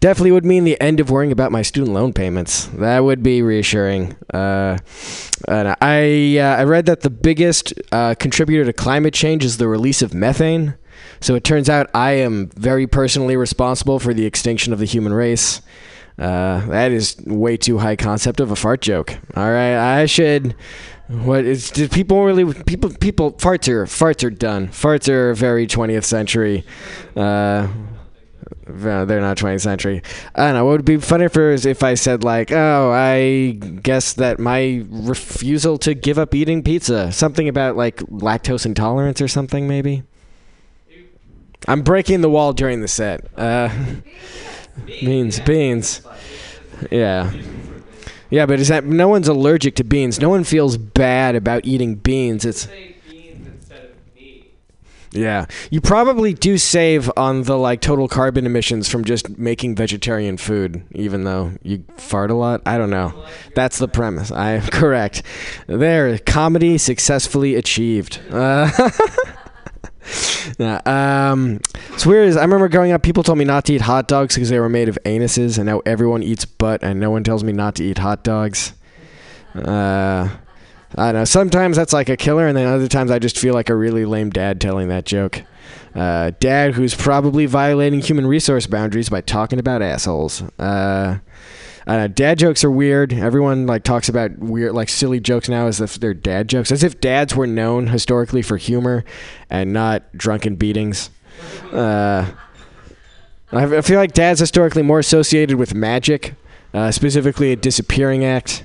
definitely 0.02 0.32
would 0.32 0.44
mean 0.44 0.66
the 0.66 0.80
end 0.82 1.00
of 1.00 1.10
worrying 1.10 1.32
about 1.32 1.52
my 1.52 1.62
student 1.62 1.94
loan 1.94 2.12
payments. 2.12 2.66
That 2.66 3.00
would 3.00 3.24
be 3.24 3.42
reassuring. 3.42 4.18
Uh, 4.34 4.78
and 5.48 5.76
I 5.80 6.38
uh, 6.38 6.58
I 6.58 6.64
read 6.66 6.88
that 6.88 7.02
the 7.02 7.10
biggest 7.10 7.74
uh, 7.94 8.16
contributor 8.16 8.66
to 8.66 8.74
climate 8.74 9.14
change 9.14 9.46
is 9.46 9.58
the 9.58 9.70
release 9.70 10.02
of 10.02 10.14
methane. 10.14 10.76
So 11.22 11.36
it 11.36 11.44
turns 11.44 11.70
out 11.70 11.90
I 11.94 12.14
am 12.14 12.50
very 12.50 12.88
personally 12.88 13.38
responsible 13.38 14.00
for 14.00 14.14
the 14.14 14.26
extinction 14.26 14.74
of 14.74 14.80
the 14.80 14.86
human 14.86 15.14
race. 15.14 15.62
Uh, 16.20 16.66
that 16.68 16.92
is 16.92 17.16
way 17.26 17.56
too 17.58 17.78
high 17.78 17.96
concept 17.96 18.40
of 18.40 18.52
a 18.52 18.56
fart 18.56 18.82
joke. 18.82 19.18
All 19.36 19.50
right, 19.50 20.02
I 20.02 20.06
should. 20.08 20.56
What 21.08 21.46
is? 21.46 21.70
Did 21.70 21.92
people 21.92 22.24
really? 22.26 22.54
People, 22.64 22.90
people. 23.00 23.34
Farts 23.34 23.68
are 23.68 23.86
farts 23.86 24.24
are 24.24 24.30
done. 24.30 24.68
Farts 24.70 25.08
are 25.10 25.34
very 25.34 25.68
20th 25.68 26.06
century. 26.06 26.66
They're 28.66 29.22
not 29.22 29.38
20th 29.38 29.62
century. 29.62 30.02
I 30.36 30.48
don't 30.48 30.56
know. 30.56 30.66
What 30.66 30.72
would 30.72 30.86
be 30.86 30.98
funny 30.98 31.28
for 31.28 31.52
is 31.52 31.66
if 31.66 31.84
I 31.84 31.96
said 31.96 32.24
like, 32.24 32.52
"Oh, 32.52 32.92
I 32.92 33.52
guess 33.52 34.14
that 34.14 34.40
my 34.40 34.86
refusal 34.90 35.78
to 35.80 35.94
give 35.94 36.18
up 36.18 36.34
eating 36.34 36.64
pizza, 36.64 37.12
something 37.12 37.48
about 37.48 37.76
like 37.76 37.98
lactose 37.98 38.66
intolerance 38.66 39.22
or 39.22 39.28
something, 39.28 39.68
maybe." 39.68 40.04
I'm 41.68 41.84
breaking 41.84 42.22
the 42.22 42.30
wall 42.30 42.54
during 42.54 42.82
the 42.82 42.88
set. 42.88 43.28
Uh, 43.38 43.70
beans, 44.86 45.40
beans. 45.42 46.02
Yeah. 46.90 47.32
Yeah, 48.32 48.46
but 48.46 48.60
is 48.60 48.70
that 48.70 48.86
no 48.86 49.10
one's 49.10 49.28
allergic 49.28 49.76
to 49.76 49.84
beans? 49.84 50.20
No 50.20 50.30
one 50.30 50.44
feels 50.44 50.78
bad 50.78 51.36
about 51.36 51.66
eating 51.66 51.96
beans. 51.96 52.46
It's 52.46 52.68
yeah, 55.12 55.46
you 55.70 55.82
probably 55.82 56.34
do 56.34 56.58
save 56.58 57.12
on 57.18 57.44
the 57.44 57.58
like 57.58 57.82
total 57.82 58.08
carbon 58.08 58.46
emissions 58.46 58.88
from 58.88 59.04
just 59.04 59.38
making 59.38 59.76
vegetarian 59.76 60.38
food, 60.38 60.84
even 60.94 61.26
though 61.26 61.54
you 61.64 61.84
fart 61.98 62.32
a 62.32 62.34
lot. 62.34 62.62
I 62.66 62.78
don't 62.78 62.90
know. 62.90 63.26
That's 63.54 63.78
the 63.78 63.88
premise. 63.88 64.32
I 64.32 64.52
am 64.52 64.62
correct. 64.72 65.24
There, 65.68 66.18
comedy 66.20 66.78
successfully 66.78 67.56
achieved. 67.56 68.20
Uh, 70.60 70.82
um, 70.86 71.62
it's 71.94 72.06
weird. 72.06 72.28
Is 72.28 72.36
I 72.36 72.42
remember 72.42 72.68
growing 72.68 72.92
up, 72.92 73.04
people 73.04 73.24
told 73.24 73.38
me 73.38 73.46
not 73.46 73.66
to 73.66 73.74
eat 73.74 73.82
hot 73.82 74.08
dogs 74.08 74.36
because 74.36 74.50
they 74.50 74.60
were 74.60 74.68
made 74.68 74.90
of 74.90 74.98
anuses, 75.06 75.58
and 75.58 75.68
now 75.68 75.82
everyone 75.86 76.24
eats 76.24 76.44
butt, 76.44 76.84
and 76.84 77.00
no 77.00 77.12
one 77.12 77.24
tells 77.24 77.44
me 77.44 77.54
not 77.54 77.76
to 77.76 77.84
eat 77.84 78.00
hot 78.00 78.24
dogs. 78.24 78.74
Uh, 79.56 80.30
I 80.96 81.12
know. 81.12 81.26
Sometimes 81.26 81.78
that's 81.78 81.94
like 81.94 82.10
a 82.10 82.18
killer, 82.18 82.48
and 82.48 82.58
then 82.58 82.68
other 82.68 82.88
times 82.88 83.12
I 83.12 83.20
just 83.20 83.38
feel 83.38 83.54
like 83.54 83.70
a 83.70 83.76
really 83.76 84.06
lame 84.06 84.30
dad 84.30 84.60
telling 84.60 84.90
that 84.90 85.06
joke. 85.06 85.44
Uh, 85.96 86.32
dad 86.40 86.74
who's 86.74 86.96
probably 86.96 87.46
violating 87.46 88.00
human 88.00 88.26
resource 88.26 88.68
boundaries 88.68 89.10
by 89.10 89.22
talking 89.22 89.60
about 89.60 89.82
assholes. 89.82 90.42
Uh, 90.58 91.18
dad 91.86 92.40
jokes 92.40 92.64
are 92.64 92.72
weird. 92.72 93.14
Everyone 93.14 93.68
like 93.68 93.84
talks 93.84 94.08
about 94.08 94.38
weird, 94.38 94.74
like 94.74 94.90
silly 94.90 95.20
jokes 95.20 95.50
now 95.50 95.68
as 95.68 95.82
if 95.82 96.00
they're 96.00 96.14
dad 96.14 96.48
jokes, 96.48 96.72
as 96.72 96.84
if 96.84 97.02
dads 97.02 97.36
were 97.36 97.48
known 97.48 97.88
historically 97.88 98.42
for 98.42 98.58
humor 98.58 99.04
and 99.50 99.74
not 99.74 100.04
drunken 100.18 100.56
beatings. 100.56 101.10
Uh, 101.72 102.32
I 103.52 103.82
feel 103.82 104.00
like 104.00 104.14
dad's 104.14 104.40
historically 104.40 104.82
more 104.82 105.00
associated 105.00 105.58
with 105.58 105.74
magic, 105.74 106.36
uh, 106.74 106.92
specifically 106.92 107.52
a 107.52 107.58
disappearing 107.58 108.24
act. 108.24 108.64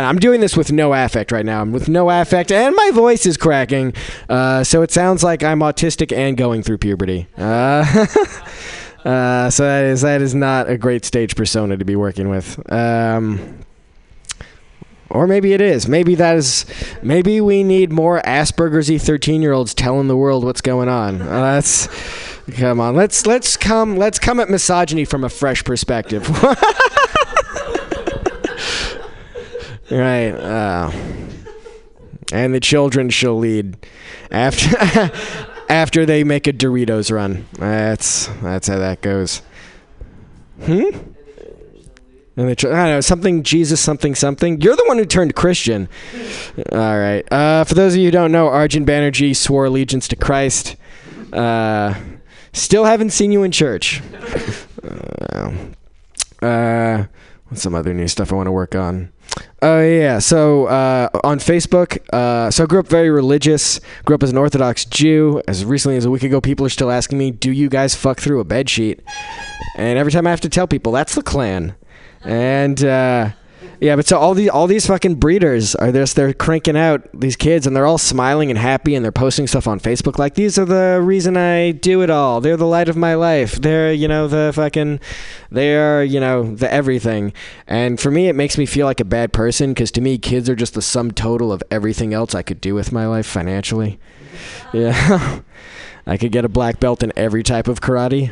I'm 0.00 0.18
doing 0.18 0.40
this 0.40 0.56
with 0.56 0.72
no 0.72 0.92
affect 0.92 1.32
right 1.32 1.44
now. 1.44 1.60
I'm 1.60 1.72
with 1.72 1.88
no 1.88 2.08
affect, 2.08 2.50
and 2.50 2.74
my 2.74 2.90
voice 2.92 3.26
is 3.26 3.36
cracking, 3.36 3.94
uh, 4.28 4.64
so 4.64 4.82
it 4.82 4.90
sounds 4.90 5.22
like 5.22 5.42
I'm 5.42 5.60
autistic 5.60 6.16
and 6.16 6.36
going 6.36 6.62
through 6.62 6.78
puberty. 6.78 7.26
Uh, 7.36 7.84
uh, 9.04 9.50
so 9.50 9.64
that 9.64 9.84
is 9.84 10.00
that 10.02 10.22
is 10.22 10.34
not 10.34 10.70
a 10.70 10.78
great 10.78 11.04
stage 11.04 11.36
persona 11.36 11.76
to 11.76 11.84
be 11.84 11.96
working 11.96 12.28
with. 12.28 12.60
Um, 12.72 13.58
or 15.10 15.26
maybe 15.26 15.52
it 15.52 15.60
is. 15.60 15.86
Maybe 15.88 16.14
that 16.14 16.36
is. 16.36 16.64
Maybe 17.02 17.40
we 17.42 17.62
need 17.62 17.92
more 17.92 18.22
Asperger's-y 18.22 18.98
thirteen-year-olds 18.98 19.74
telling 19.74 20.08
the 20.08 20.16
world 20.16 20.44
what's 20.44 20.62
going 20.62 20.88
on. 20.88 21.20
Uh, 21.20 21.52
that's. 21.52 21.88
Come 22.56 22.80
on, 22.80 22.96
let's 22.96 23.24
let's 23.24 23.56
come 23.56 23.96
let's 23.96 24.18
come 24.18 24.40
at 24.40 24.50
misogyny 24.50 25.04
from 25.04 25.22
a 25.22 25.28
fresh 25.28 25.62
perspective. 25.62 26.28
right. 29.98 30.30
Uh, 30.30 30.90
and 32.32 32.54
the 32.54 32.60
children 32.60 33.10
shall 33.10 33.38
lead 33.38 33.76
after 34.30 35.10
after 35.68 36.06
they 36.06 36.24
make 36.24 36.46
a 36.46 36.52
Doritos 36.52 37.12
run. 37.12 37.46
That's 37.58 38.26
that's 38.42 38.68
how 38.68 38.78
that 38.78 39.00
goes. 39.02 39.42
Hmm. 40.62 40.84
And 42.34 42.48
the 42.48 42.52
I 42.52 42.54
don't 42.54 42.72
know 42.72 43.00
something 43.02 43.42
Jesus 43.42 43.80
something 43.80 44.14
something. 44.14 44.60
You're 44.62 44.76
the 44.76 44.84
one 44.86 44.96
who 44.96 45.04
turned 45.04 45.34
Christian. 45.34 45.88
All 46.72 46.98
right. 46.98 47.30
Uh, 47.30 47.64
for 47.64 47.74
those 47.74 47.92
of 47.92 47.98
you 47.98 48.06
who 48.06 48.10
don't 48.10 48.32
know, 48.32 48.48
Arjun 48.48 48.86
Banerjee 48.86 49.36
swore 49.36 49.66
allegiance 49.66 50.08
to 50.08 50.16
Christ. 50.16 50.76
Uh, 51.30 51.94
still 52.54 52.86
haven't 52.86 53.10
seen 53.10 53.32
you 53.32 53.42
in 53.42 53.52
church. 53.52 54.00
Uh, 54.82 55.52
uh, 56.44 57.04
some 57.58 57.74
other 57.74 57.94
new 57.94 58.08
stuff 58.08 58.32
I 58.32 58.36
want 58.36 58.46
to 58.46 58.52
work 58.52 58.74
on? 58.74 59.12
Oh 59.62 59.80
yeah, 59.80 60.18
so 60.18 60.66
uh, 60.66 61.08
on 61.24 61.38
Facebook, 61.38 61.98
uh, 62.12 62.50
so 62.50 62.64
I 62.64 62.66
grew 62.66 62.80
up 62.80 62.88
very 62.88 63.10
religious. 63.10 63.80
Grew 64.04 64.14
up 64.14 64.22
as 64.22 64.30
an 64.30 64.36
Orthodox 64.38 64.84
Jew. 64.84 65.40
As 65.48 65.64
recently 65.64 65.96
as 65.96 66.04
a 66.04 66.10
week 66.10 66.22
ago, 66.22 66.40
people 66.40 66.66
are 66.66 66.70
still 66.70 66.90
asking 66.90 67.18
me, 67.18 67.30
"Do 67.30 67.50
you 67.50 67.68
guys 67.68 67.94
fuck 67.94 68.20
through 68.20 68.40
a 68.40 68.44
bed 68.44 68.68
sheet?" 68.68 69.00
And 69.76 69.98
every 69.98 70.12
time 70.12 70.26
I 70.26 70.30
have 70.30 70.40
to 70.42 70.48
tell 70.48 70.66
people, 70.66 70.92
that's 70.92 71.14
the 71.14 71.22
Klan. 71.22 71.74
And 72.24 72.84
uh, 72.84 73.30
yeah, 73.82 73.96
but 73.96 74.06
so 74.06 74.16
all 74.16 74.32
these 74.32 74.48
all 74.48 74.68
these 74.68 74.86
fucking 74.86 75.16
breeders 75.16 75.74
are 75.74 75.90
just 75.90 76.14
they're 76.14 76.32
cranking 76.32 76.76
out 76.76 77.02
these 77.12 77.34
kids, 77.34 77.66
and 77.66 77.74
they're 77.74 77.84
all 77.84 77.98
smiling 77.98 78.48
and 78.48 78.56
happy, 78.56 78.94
and 78.94 79.04
they're 79.04 79.10
posting 79.10 79.48
stuff 79.48 79.66
on 79.66 79.80
Facebook 79.80 80.18
like 80.18 80.34
these 80.34 80.56
are 80.56 80.64
the 80.64 81.00
reason 81.02 81.36
I 81.36 81.72
do 81.72 82.00
it 82.00 82.08
all. 82.08 82.40
They're 82.40 82.56
the 82.56 82.64
light 82.64 82.88
of 82.88 82.96
my 82.96 83.14
life. 83.14 83.56
They're 83.56 83.92
you 83.92 84.06
know 84.06 84.28
the 84.28 84.52
fucking 84.54 85.00
they 85.50 85.76
are 85.76 86.04
you 86.04 86.20
know 86.20 86.54
the 86.54 86.72
everything. 86.72 87.32
And 87.66 87.98
for 87.98 88.12
me, 88.12 88.28
it 88.28 88.36
makes 88.36 88.56
me 88.56 88.66
feel 88.66 88.86
like 88.86 89.00
a 89.00 89.04
bad 89.04 89.32
person 89.32 89.72
because 89.72 89.90
to 89.92 90.00
me, 90.00 90.16
kids 90.16 90.48
are 90.48 90.54
just 90.54 90.74
the 90.74 90.82
sum 90.82 91.10
total 91.10 91.50
of 91.52 91.60
everything 91.68 92.14
else 92.14 92.36
I 92.36 92.42
could 92.42 92.60
do 92.60 92.76
with 92.76 92.92
my 92.92 93.08
life 93.08 93.26
financially. 93.26 93.98
Yeah, 94.72 95.40
I 96.06 96.16
could 96.18 96.30
get 96.30 96.44
a 96.44 96.48
black 96.48 96.78
belt 96.78 97.02
in 97.02 97.12
every 97.16 97.42
type 97.42 97.66
of 97.66 97.80
karate 97.80 98.30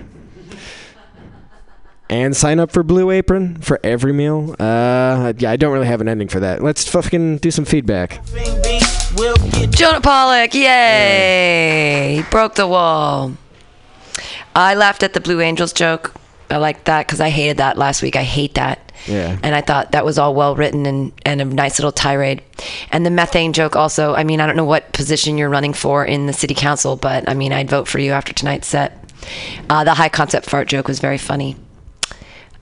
and 2.11 2.37
sign 2.37 2.59
up 2.59 2.73
for 2.73 2.83
Blue 2.83 3.11
Apron 3.11 3.57
for 3.59 3.81
every 3.85 4.13
meal. 4.13 4.57
Uh, 4.59 5.33
yeah, 5.39 5.53
I 5.53 5.57
don't 5.57 5.73
really 5.73 5.87
have 5.87 6.01
an 6.01 6.09
ending 6.09 6.29
for 6.29 6.41
that. 6.41 6.63
Let's 6.63 6.87
fucking 6.89 7.39
do 7.39 7.51
some 7.51 7.65
feedback. 7.65 8.21
Jonah 9.71 10.01
Pollock, 10.01 10.53
yay! 10.53 12.17
He 12.17 12.23
broke 12.31 12.57
the 12.57 12.67
wall. 12.67 13.33
I 14.55 14.75
laughed 14.75 15.05
at 15.05 15.15
the 15.15 15.21
Blue 15.21 15.41
Angels 15.41 15.73
joke. 15.73 16.13
I 16.51 16.57
liked 16.57 16.87
that 16.87 17.07
because 17.07 17.21
I 17.21 17.29
hated 17.31 17.59
that 17.59 17.79
last 17.79 18.03
week. 18.03 18.17
I 18.17 18.25
hate 18.25 18.55
that. 18.55 18.93
Yeah. 19.07 19.39
And 19.43 19.55
I 19.55 19.61
thought 19.61 19.93
that 19.93 20.05
was 20.05 20.19
all 20.19 20.35
well 20.35 20.57
written 20.57 20.85
and, 20.87 21.13
and 21.25 21.41
a 21.41 21.45
nice 21.45 21.79
little 21.79 21.93
tirade. 21.93 22.43
And 22.91 23.07
the 23.07 23.11
methane 23.11 23.53
joke 23.53 23.77
also, 23.77 24.15
I 24.15 24.25
mean, 24.25 24.41
I 24.41 24.47
don't 24.47 24.57
know 24.57 24.65
what 24.65 24.93
position 24.93 25.39
you're 25.39 25.49
running 25.49 25.73
for 25.73 26.05
in 26.05 26.27
the 26.27 26.33
city 26.33 26.55
council, 26.55 26.97
but 26.97 27.29
I 27.29 27.35
mean, 27.35 27.53
I'd 27.53 27.71
vote 27.71 27.87
for 27.87 28.01
you 28.01 28.11
after 28.13 28.33
tonight's 28.33 28.67
set. 28.67 28.99
Uh, 29.71 29.85
the 29.85 29.95
high 29.95 30.09
concept 30.09 30.51
fart 30.51 30.67
joke 30.67 30.89
was 30.89 30.99
very 30.99 31.19
funny. 31.19 31.57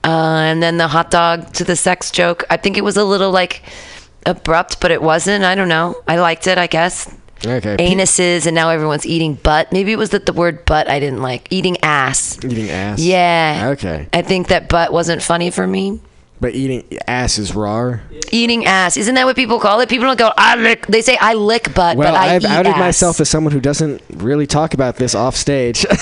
Uh, 0.05 0.41
and 0.47 0.63
then 0.63 0.79
the 0.79 0.89
hot 0.89 1.11
dog 1.11 1.53
to 1.55 1.65
the 1.65 1.77
sex 1.77 2.11
joke, 2.11 2.45
I 2.51 2.57
think 2.57 2.79
it 2.79 2.85
was 2.85 2.97
a 2.97 3.05
little 3.05 3.31
like 3.31 3.63
abrupt, 4.27 4.81
but 4.81 4.91
it 4.91 5.03
wasn't. 5.03 5.45
I 5.45 5.55
don't 5.55 5.69
know. 5.69 5.97
I 6.07 6.17
liked 6.17 6.47
it, 6.47 6.59
I 6.59 6.67
guess. 6.67 7.15
Okay. 7.45 7.77
Anuses, 7.77 8.47
and 8.47 8.55
now 8.55 8.71
everyone's 8.71 9.07
eating 9.07 9.35
butt. 9.35 9.73
Maybe 9.73 9.93
it 9.93 9.99
was 9.99 10.11
that 10.11 10.27
the 10.27 10.33
word 10.33 10.65
butt 10.65 10.89
I 10.89 10.99
didn't 10.99 11.23
like. 11.23 11.47
Eating 11.51 11.77
ass. 11.83 12.37
Eating 12.45 12.69
ass. 12.71 12.99
Yeah. 13.01 13.71
Okay. 13.75 14.09
I 14.13 14.23
think 14.23 14.49
that 14.49 14.69
butt 14.69 14.93
wasn't 14.93 15.23
funny 15.23 15.51
for 15.51 15.67
me. 15.67 16.01
But 16.41 16.55
eating 16.55 16.85
ass 17.09 17.37
is 17.39 17.55
raw. 17.55 17.99
Eating 18.31 18.65
ass. 18.67 18.97
Isn't 18.97 19.15
that 19.17 19.25
what 19.27 19.35
people 19.35 19.59
call 19.59 19.81
it? 19.81 19.89
People 19.89 20.07
don't 20.07 20.19
go, 20.19 20.31
I 20.37 20.55
lick. 20.57 20.87
They 20.87 21.03
say, 21.03 21.17
I 21.21 21.35
lick 21.35 21.75
butt, 21.75 21.97
Well, 21.97 22.13
but 22.13 22.15
I 22.21 22.37
I've 22.37 22.43
eat 22.45 22.49
outed 22.51 22.71
ass. 22.75 22.79
myself 22.79 23.21
as 23.21 23.29
someone 23.29 23.53
who 23.53 23.59
doesn't 23.61 24.01
really 24.15 24.47
talk 24.47 24.73
about 24.75 24.97
this 24.97 25.15
off 25.15 25.37
stage. 25.37 25.85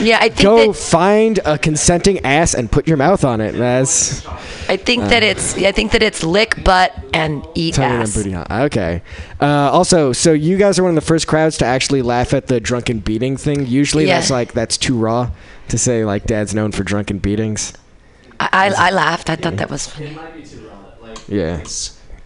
Yeah, 0.00 0.18
I 0.20 0.28
think 0.28 0.40
Go 0.40 0.72
that 0.72 0.76
find 0.76 1.38
a 1.44 1.56
consenting 1.56 2.18
ass 2.26 2.52
and 2.54 2.70
put 2.70 2.88
your 2.88 2.96
mouth 2.96 3.24
on 3.24 3.40
it. 3.40 3.52
That's 3.52 4.26
I 4.68 4.76
think 4.76 5.04
that 5.04 5.22
it's 5.22 5.56
I 5.56 5.70
think 5.70 5.92
that 5.92 6.02
it's 6.02 6.24
lick 6.24 6.64
butt 6.64 6.92
and 7.14 7.46
eat 7.54 7.74
tongue 7.76 7.92
and 7.92 8.02
ass. 8.02 8.12
booty. 8.16 8.32
hole. 8.32 8.44
Okay. 8.50 9.02
Uh, 9.40 9.46
also, 9.70 10.12
so 10.12 10.32
you 10.32 10.56
guys 10.58 10.80
are 10.80 10.82
one 10.82 10.90
of 10.90 10.94
the 10.96 11.00
first 11.06 11.28
crowds 11.28 11.58
to 11.58 11.64
actually 11.64 12.02
laugh 12.02 12.34
at 12.34 12.48
the 12.48 12.58
drunken 12.58 12.98
beating 12.98 13.36
thing. 13.36 13.66
Usually, 13.66 14.06
Yeah. 14.06 14.16
that's 14.16 14.30
like 14.30 14.52
that's 14.52 14.76
too 14.76 14.96
raw 14.96 15.30
to 15.68 15.78
say. 15.78 16.04
Like, 16.04 16.24
Dad's 16.24 16.56
known 16.56 16.72
for 16.72 16.82
drunken 16.82 17.18
beatings. 17.20 17.72
I, 18.40 18.48
I, 18.52 18.88
I 18.88 18.90
laughed. 18.90 19.30
I 19.30 19.36
thought 19.36 19.56
that 19.56 19.70
was 19.70 19.86
funny. 19.86 20.16
Yeah. 21.28 21.62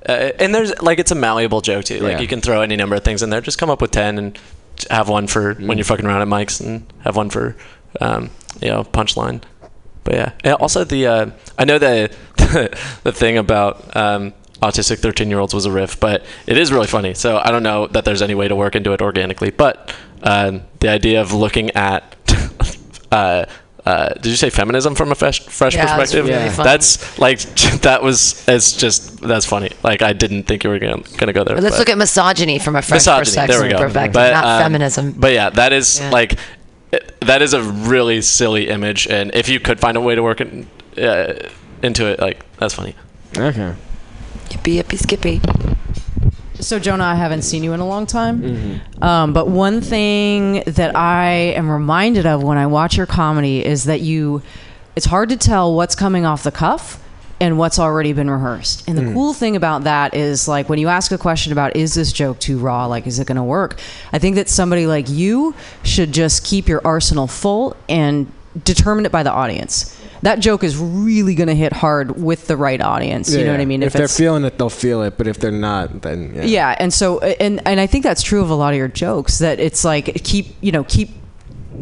Uh, 0.09 0.33
and 0.39 0.55
there's 0.55 0.81
like 0.81 0.99
it's 0.99 1.11
a 1.11 1.15
malleable 1.15 1.61
joke 1.61 1.85
too. 1.85 2.01
Like 2.01 2.13
Yeah. 2.13 2.21
you 2.21 2.29
can 2.29 2.41
throw 2.41 2.63
any 2.63 2.77
number 2.77 2.97
of 2.97 3.05
things 3.05 3.23
in 3.23 3.31
there. 3.31 3.41
Just 3.41 3.59
come 3.59 3.71
up 3.71 3.81
with 3.81 3.91
ten 3.91 4.19
and 4.19 4.39
have 4.91 5.09
one 5.09 5.27
for 5.27 5.55
when 5.55 5.77
you're 5.77 5.85
fucking 5.85 6.07
around 6.07 6.23
at 6.23 6.29
mics, 6.29 6.61
and 6.61 6.91
have 7.01 7.17
one 7.17 7.31
for 7.31 7.57
um, 8.01 8.31
you 8.61 8.69
know 8.69 8.85
punchline. 8.85 9.43
But 10.05 10.15
yeah, 10.15 10.33
and 10.45 10.55
also 10.55 10.85
the 10.85 11.07
uh, 11.07 11.31
I 11.59 11.65
know 11.65 11.79
the 11.79 12.15
the 13.05 13.13
thing 13.13 13.37
about 13.37 13.95
um, 13.97 14.33
autistic 14.63 14.99
13 15.01 15.29
year 15.29 15.39
olds 15.39 15.53
was 15.53 15.67
a 15.67 15.71
riff, 15.71 16.01
but 16.01 16.25
it 16.47 16.57
is 16.57 16.73
really 16.73 16.87
funny. 16.87 17.15
So 17.15 17.39
I 17.45 17.51
don't 17.51 17.63
know 17.63 17.87
that 17.89 18.05
there's 18.05 18.23
any 18.23 18.35
way 18.35 18.49
to 18.49 18.57
work 18.57 18.75
into 18.75 18.93
it 18.93 19.03
organically. 19.03 19.51
But 19.51 19.95
um, 20.23 20.63
the 20.81 20.89
idea 20.89 21.21
of 21.21 21.33
looking 21.33 21.71
at 21.73 22.17
uh, 23.13 23.45
uh, 23.89 24.09
did 24.23 24.27
you 24.27 24.37
say 24.37 24.51
feminism 24.51 24.95
from 24.95 25.11
a 25.13 25.15
fresh, 25.15 25.39
fresh 25.47 25.75
Yeah, 25.75 25.87
that's 25.87 26.13
perspective? 26.13 26.27
really 26.29 26.51
funny. 26.51 26.69
That's 26.71 27.19
like 27.19 27.39
that 27.89 28.03
was 28.03 28.47
it's 28.47 28.77
just 28.77 29.21
that's 29.21 29.47
funny. 29.47 29.71
Like 29.83 30.03
I 30.03 30.13
didn't 30.13 30.43
think 30.45 30.63
you 30.65 30.71
were 30.71 30.79
gonna, 30.79 31.03
gonna 31.17 31.33
go 31.33 31.43
there. 31.45 31.57
Let's 31.61 31.77
but- 31.77 31.79
look 31.81 31.89
at 31.89 31.99
misogyny 31.99 32.59
from 32.59 32.77
a 32.77 32.83
fresh 32.83 32.99
misogyny. 33.01 33.21
perspective, 33.25 33.57
There 33.57 33.63
we 33.67 33.71
go. 33.73 33.79
perspective, 33.79 34.13
But, 34.15 34.33
not 34.33 34.45
um, 34.45 34.63
feminism. 34.63 35.13
But 35.13 35.33
yeah, 35.33 35.49
that 35.51 35.73
is 35.73 36.01
Yeah. 36.01 36.11
like 36.11 36.33
it- 36.93 37.15
that 37.23 37.41
is 37.43 37.53
a 37.55 37.63
really 37.63 38.21
silly 38.23 38.69
image, 38.69 39.07
and 39.07 39.31
if 39.35 39.49
you 39.49 39.59
could 39.61 39.81
find 39.81 39.97
a 39.97 40.01
way 40.01 40.15
to 40.15 40.23
work 40.23 40.41
in, 40.41 40.67
uh, 40.99 41.35
into 41.83 42.07
it, 42.07 42.21
like 42.21 42.45
that's 42.59 42.75
funny. 42.75 42.95
Okay. 43.37 43.75
Yippee 44.51 44.83
yippee 44.83 44.99
skippy. 44.99 45.41
So 46.61 46.79
Jonah, 46.79 47.05
I 47.05 47.15
haven't 47.15 47.43
seen 47.43 47.63
you 47.63 47.73
in 47.73 47.81
a 47.81 47.87
long 47.87 48.07
time. 48.07 48.43
Mm-hmm. 48.43 49.03
Um, 49.05 49.33
but 49.33 49.49
one 49.49 49.81
thing 49.81 50.63
that 50.67 50.97
I 50.97 51.27
am 51.57 51.71
reminded 51.71 52.27
of 52.27 52.43
when 52.43 52.59
I 52.59 52.67
watch 52.67 52.97
your 52.97 53.07
comedy 53.07 53.65
is 53.65 53.85
that 53.85 54.01
you, 54.01 54.43
it's 54.97 55.07
hard 55.07 55.29
to 55.29 55.37
tell 55.37 55.75
what's 55.75 55.95
coming 55.95 56.27
off 56.27 56.43
the 56.43 56.51
cuff 56.51 57.03
and 57.41 57.57
what's 57.57 57.79
already 57.79 58.13
been 58.13 58.29
rehearsed. 58.29 58.89
And 58.89 58.99
the 58.99 59.03
Mm. 59.03 59.15
cool 59.15 59.33
thing 59.33 59.55
about 59.55 59.85
that 59.85 60.15
is 60.15 60.49
like 60.49 60.69
when 60.69 60.81
you 60.81 60.89
ask 60.89 61.13
a 61.13 61.19
question 61.19 61.53
about 61.53 61.77
is 61.77 61.95
this 61.95 62.13
joke 62.13 62.41
too 62.41 62.59
raw, 62.59 62.87
like 62.87 63.07
is 63.07 63.21
it 63.21 63.29
going 63.29 63.37
to 63.37 63.45
work? 63.45 63.79
I 64.13 64.19
think 64.19 64.35
that 64.35 64.49
somebody 64.49 64.89
like 64.89 65.09
you 65.09 65.55
should 65.85 66.11
just 66.11 66.43
keep 66.45 66.67
your 66.69 66.81
arsenal 66.85 67.29
full 67.29 67.77
and 67.89 68.27
determine 68.65 69.07
it 69.07 69.13
by 69.13 69.23
the 69.23 69.31
audience. 69.31 69.95
That 70.23 70.41
joke 70.41 70.65
is 70.65 70.77
really 70.77 71.35
going 71.35 71.49
to 71.49 71.55
hit 71.55 71.73
hard 71.73 72.21
with 72.21 72.47
the 72.47 72.57
right 72.57 72.81
audience. 72.81 73.35
You 73.35 73.45
know 73.45 73.53
what 73.53 73.61
I 73.61 73.65
mean? 73.65 73.83
If, 73.83 73.93
they're 73.93 74.09
feeling 74.09 74.45
it, 74.45 74.59
they'll 74.59 74.71
feel 74.71 75.03
it. 75.03 75.17
But 75.17 75.27
if 75.27 75.39
they're 75.39 75.51
not, 75.51 76.03
then 76.03 76.35
yeah. 76.35 76.45
yeah 76.45 76.77
and 76.79 76.93
so 76.93 77.21
and 77.21 77.61
and 77.67 77.81
i 77.81 77.87
think 77.87 78.05
that's 78.05 78.23
true 78.23 78.41
of 78.41 78.51
a 78.51 78.55
lot 78.55 78.73
of 78.73 78.79
your 78.79 78.89
jokes 78.89 79.39
that 79.39 79.61
it's 79.61 79.85
like 79.85 80.23
keep 80.25 80.47
you 80.61 80.73
know 80.73 80.85
keep 80.85 81.11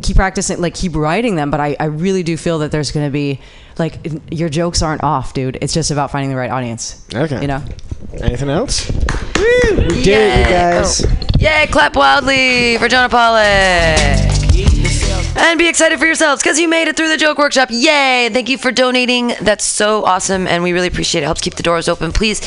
keep 0.02 0.16
practicing 0.16 0.60
like 0.60 0.74
keep 0.74 0.94
writing 0.94 1.36
them 1.36 1.50
but 1.50 1.60
i 1.60 1.76
i 1.80 1.84
really 1.86 2.22
do 2.22 2.36
feel 2.36 2.58
that 2.58 2.70
there's 2.70 2.92
going 2.92 3.06
to 3.06 3.10
be 3.12 3.40
like 3.78 3.98
your 4.30 4.48
jokes 4.48 4.82
aren't 4.82 5.02
off 5.02 5.32
dude 5.34 5.58
it's 5.60 5.72
just 5.72 5.90
about 5.90 6.10
finding 6.10 6.30
the 6.30 6.36
right 6.36 6.50
audience 6.50 7.06
Okay. 7.14 7.40
you 7.40 7.46
know 7.46 7.62
Anything 8.20 8.48
else? 8.50 8.90
Woo! 8.90 9.76
We 9.76 10.02
did 10.02 10.08
it, 10.08 10.38
you 10.38 10.54
guys. 10.54 11.04
Oh. 11.04 11.10
Yay, 11.38 11.66
clap 11.70 11.96
wildly 11.96 12.78
for 12.78 12.88
Jonah 12.88 13.08
Pollock. 13.08 13.46
And 15.38 15.58
be 15.58 15.68
excited 15.68 15.98
for 15.98 16.06
yourselves 16.06 16.42
because 16.42 16.58
you 16.58 16.68
made 16.68 16.88
it 16.88 16.96
through 16.96 17.08
the 17.08 17.16
joke 17.16 17.38
workshop. 17.38 17.68
Yay! 17.70 18.28
Thank 18.32 18.48
you 18.48 18.58
for 18.58 18.72
donating. 18.72 19.32
That's 19.40 19.64
so 19.64 20.04
awesome, 20.04 20.46
and 20.46 20.62
we 20.62 20.72
really 20.72 20.88
appreciate 20.88 21.22
it. 21.22 21.24
Helps 21.24 21.40
keep 21.40 21.54
the 21.54 21.62
doors 21.62 21.88
open. 21.88 22.12
Please 22.12 22.40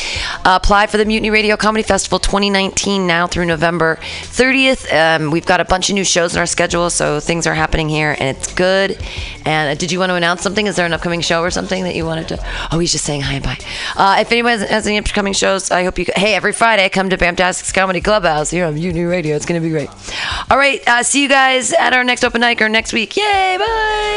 uh, 0.46 0.60
apply 0.62 0.88
for 0.88 0.98
the 0.98 1.06
Mutiny 1.06 1.30
Radio 1.30 1.56
Comedy 1.56 1.84
Festival 1.84 2.20
2019 2.20 3.08
now 3.08 3.28
through 3.28 3.46
November 3.46 3.98
30th. 4.24 4.91
Um, 4.94 5.32
we've 5.32 5.46
got 5.46 5.60
a 5.60 5.66
bunch 5.66 5.90
of 5.90 5.96
new 5.96 6.04
shows 6.04 6.34
in 6.34 6.40
our 6.40 6.46
schedule, 6.46 6.90
so 6.90 7.20
things 7.20 7.48
are 7.48 7.54
happening 7.54 7.90
here, 7.90 8.16
and 8.20 8.36
it's 8.36 8.54
good. 8.54 9.00
And 9.46 9.70
uh, 9.70 9.76
did 9.76 9.91
you 9.91 10.00
want 10.00 10.10
to 10.10 10.16
announce 10.16 10.41
something? 10.41 10.68
Is 10.68 10.76
there 10.76 10.86
an 10.86 10.94
upcoming 10.94 11.22
show 11.22 11.41
or 11.41 11.52
something 11.52 11.84
that 11.84 11.96
you 11.96 12.06
wanted 12.06 12.28
to? 12.30 12.46
Oh, 12.72 12.80
he's 12.80 12.91
just 12.91 13.06
saying 13.06 13.22
hi 13.22 13.34
and 13.36 13.44
bye. 13.44 13.58
Uh, 13.96 14.18
if 14.20 14.32
anyone 14.32 14.60
has, 14.60 14.70
has 14.70 14.88
any 14.88 14.98
upcoming 14.98 15.34
shows, 15.34 15.72
I 15.72 15.84
hope 15.84 15.98
you. 15.98 16.06
Hey, 16.16 16.36
every 16.36 16.54
Friday, 16.54 16.90
come 16.90 17.10
to 17.10 17.18
Bamtastic's 17.18 17.72
Comedy 17.72 18.02
Clubhouse 18.02 18.50
here 18.50 18.66
on 18.66 18.76
Mutiny 18.76 19.06
Radio. 19.06 19.36
It's 19.36 19.46
going 19.46 19.62
to 19.62 19.66
be 19.66 19.72
great. 19.72 19.90
All 20.52 20.58
right, 20.58 20.86
uh, 20.88 21.04
see 21.04 21.24
you 21.24 21.30
guys 21.30 21.74
at 21.74 21.94
our 21.94 22.04
next 22.04 22.24
open 22.24 22.41
next 22.68 22.91
week. 22.91 23.15
Yay! 23.15 23.57
Bye. 23.57 24.10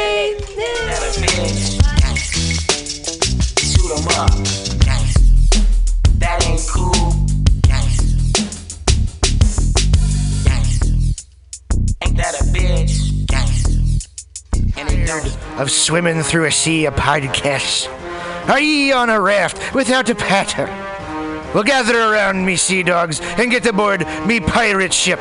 Of 15.58 15.70
swimming 15.70 16.22
through 16.22 16.46
a 16.46 16.50
sea 16.50 16.86
of 16.86 16.94
podcasts. 16.96 17.86
Are 18.48 18.58
ye 18.58 18.90
on 18.90 19.10
a 19.10 19.20
raft 19.20 19.74
without 19.74 20.08
a 20.10 20.14
paddle? 20.16 20.66
Well, 21.54 21.62
gather 21.62 21.96
around 21.96 22.44
me, 22.44 22.56
sea 22.56 22.82
dogs, 22.82 23.20
and 23.20 23.50
get 23.50 23.66
aboard 23.66 24.04
me 24.26 24.40
pirate 24.40 24.92
ship 24.92 25.20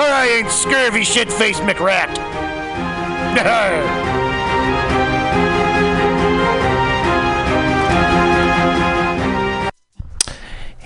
I 0.00 0.28
ain't 0.28 0.50
scurvy 0.50 1.04
shit 1.04 1.32
faced 1.32 1.62
McRat. 1.62 2.14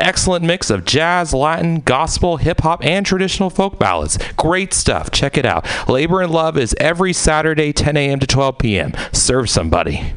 excellent 0.00 0.44
mix 0.44 0.70
of 0.70 0.84
jazz, 0.84 1.32
Latin, 1.32 1.80
gospel, 1.80 2.38
hip 2.38 2.60
hop, 2.60 2.84
and 2.84 3.04
traditional 3.06 3.50
folk 3.50 3.78
ballads. 3.78 4.18
Great 4.36 4.72
stuff. 4.74 5.10
Check 5.10 5.36
it 5.38 5.46
out. 5.46 5.66
Labor 5.88 6.20
and 6.22 6.32
Love 6.32 6.56
is 6.56 6.74
every 6.80 7.12
Saturday, 7.12 7.72
10 7.72 7.96
a.m. 7.96 8.20
to 8.20 8.26
12 8.26 8.58
p.m. 8.58 8.92
Serve 9.12 9.48
somebody. 9.48 10.14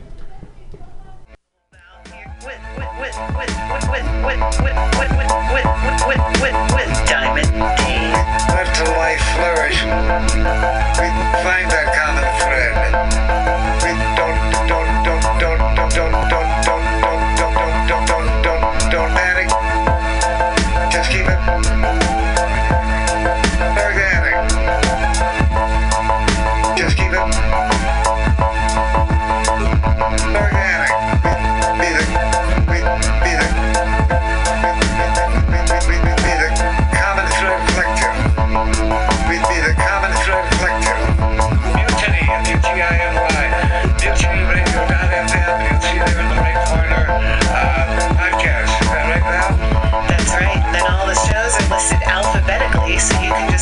Música 21.46 21.93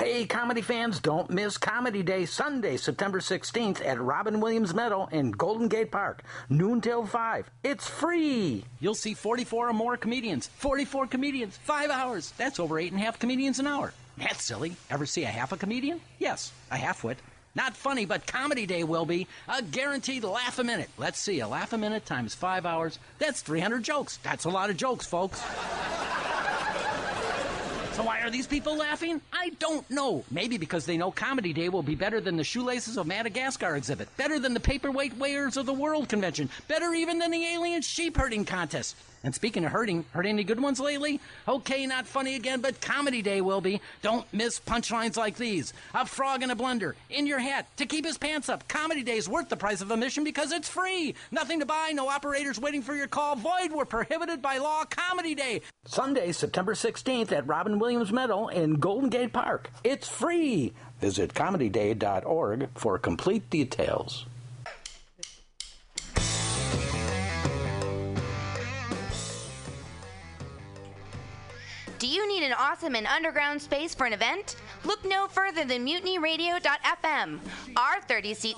Hey, 0.00 0.24
comedy 0.24 0.62
fans, 0.62 0.98
don't 0.98 1.28
miss 1.28 1.58
Comedy 1.58 2.02
Day 2.02 2.24
Sunday, 2.24 2.78
September 2.78 3.20
16th 3.20 3.84
at 3.84 4.00
Robin 4.00 4.40
Williams 4.40 4.72
Meadow 4.72 5.10
in 5.12 5.30
Golden 5.30 5.68
Gate 5.68 5.90
Park, 5.90 6.22
noon 6.48 6.80
till 6.80 7.04
5. 7.04 7.50
It's 7.62 7.86
free! 7.86 8.64
You'll 8.80 8.94
see 8.94 9.12
44 9.12 9.68
or 9.68 9.72
more 9.74 9.98
comedians. 9.98 10.46
44 10.56 11.06
comedians, 11.08 11.58
5 11.58 11.90
hours. 11.90 12.32
That's 12.38 12.58
over 12.58 12.76
8.5 12.76 13.18
comedians 13.18 13.58
an 13.58 13.66
hour. 13.66 13.92
That's 14.16 14.42
silly. 14.42 14.74
Ever 14.88 15.04
see 15.04 15.24
a 15.24 15.26
half 15.26 15.52
a 15.52 15.58
comedian? 15.58 16.00
Yes, 16.18 16.50
a 16.70 16.78
half-wit. 16.78 17.18
Not 17.54 17.76
funny, 17.76 18.06
but 18.06 18.26
Comedy 18.26 18.64
Day 18.64 18.84
will 18.84 19.04
be. 19.04 19.26
A 19.50 19.60
guaranteed 19.60 20.24
laugh 20.24 20.58
a 20.58 20.64
minute. 20.64 20.88
Let's 20.96 21.18
see, 21.18 21.40
a 21.40 21.46
laugh 21.46 21.74
a 21.74 21.78
minute 21.78 22.06
times 22.06 22.34
5 22.34 22.64
hours. 22.64 22.98
That's 23.18 23.42
300 23.42 23.82
jokes. 23.82 24.18
That's 24.22 24.46
a 24.46 24.50
lot 24.50 24.70
of 24.70 24.78
jokes, 24.78 25.06
folks. 25.06 25.44
So 27.92 28.04
why 28.04 28.20
are 28.20 28.30
these 28.30 28.46
people 28.46 28.76
laughing? 28.76 29.20
I 29.32 29.50
don't 29.58 29.88
know. 29.90 30.24
Maybe 30.30 30.58
because 30.58 30.86
they 30.86 30.96
know 30.96 31.10
Comedy 31.10 31.52
Day 31.52 31.68
will 31.68 31.82
be 31.82 31.96
better 31.96 32.20
than 32.20 32.36
the 32.36 32.44
Shoelaces 32.44 32.96
of 32.96 33.06
Madagascar 33.06 33.76
exhibit, 33.76 34.08
better 34.16 34.38
than 34.38 34.54
the 34.54 34.60
Paperweight 34.60 35.18
Weighers 35.18 35.56
of 35.56 35.66
the 35.66 35.72
World 35.72 36.08
convention, 36.08 36.48
better 36.68 36.94
even 36.94 37.18
than 37.18 37.30
the 37.30 37.44
Alien 37.44 37.82
Sheep 37.82 38.16
Herding 38.16 38.44
Contest. 38.44 38.94
And 39.22 39.34
speaking 39.34 39.64
of 39.64 39.72
hurting, 39.72 40.06
heard 40.12 40.26
any 40.26 40.44
good 40.44 40.60
ones 40.60 40.80
lately? 40.80 41.20
Okay, 41.46 41.86
not 41.86 42.06
funny 42.06 42.36
again, 42.36 42.60
but 42.60 42.80
Comedy 42.80 43.20
Day 43.20 43.42
will 43.42 43.60
be. 43.60 43.80
Don't 44.00 44.26
miss 44.32 44.58
punchlines 44.58 45.16
like 45.16 45.36
these. 45.36 45.74
A 45.94 46.06
frog 46.06 46.42
in 46.42 46.50
a 46.50 46.56
blender, 46.56 46.94
in 47.10 47.26
your 47.26 47.38
hat, 47.38 47.66
to 47.76 47.84
keep 47.84 48.06
his 48.06 48.16
pants 48.16 48.48
up. 48.48 48.66
Comedy 48.68 49.02
Day's 49.02 49.28
worth 49.28 49.50
the 49.50 49.56
price 49.56 49.82
of 49.82 49.90
admission 49.90 50.24
because 50.24 50.52
it's 50.52 50.68
free. 50.68 51.14
Nothing 51.30 51.60
to 51.60 51.66
buy, 51.66 51.92
no 51.92 52.08
operators 52.08 52.58
waiting 52.58 52.80
for 52.80 52.94
your 52.94 53.08
call. 53.08 53.36
Void 53.36 53.72
were 53.72 53.84
prohibited 53.84 54.40
by 54.40 54.56
law. 54.56 54.84
Comedy 54.84 55.34
Day. 55.34 55.60
Sunday, 55.84 56.32
September 56.32 56.74
16th 56.74 57.30
at 57.32 57.46
Robin 57.46 57.78
Williams 57.78 58.12
Meadow 58.12 58.48
in 58.48 58.74
Golden 58.74 59.10
Gate 59.10 59.34
Park. 59.34 59.70
It's 59.84 60.08
free. 60.08 60.72
Visit 61.00 61.34
comedyday.org 61.34 62.68
for 62.74 62.98
complete 62.98 63.48
details. 63.50 64.26
Do 72.00 72.06
you 72.06 72.26
need 72.26 72.42
an 72.42 72.54
awesome 72.54 72.94
and 72.94 73.06
underground 73.06 73.60
space 73.60 73.94
for 73.94 74.06
an 74.06 74.14
event? 74.14 74.56
Look 74.86 75.04
no 75.04 75.28
further 75.28 75.66
than 75.66 75.86
mutinyradio.fm. 75.86 77.38
Our 77.76 78.00
30 78.08 78.32
seat 78.32 78.48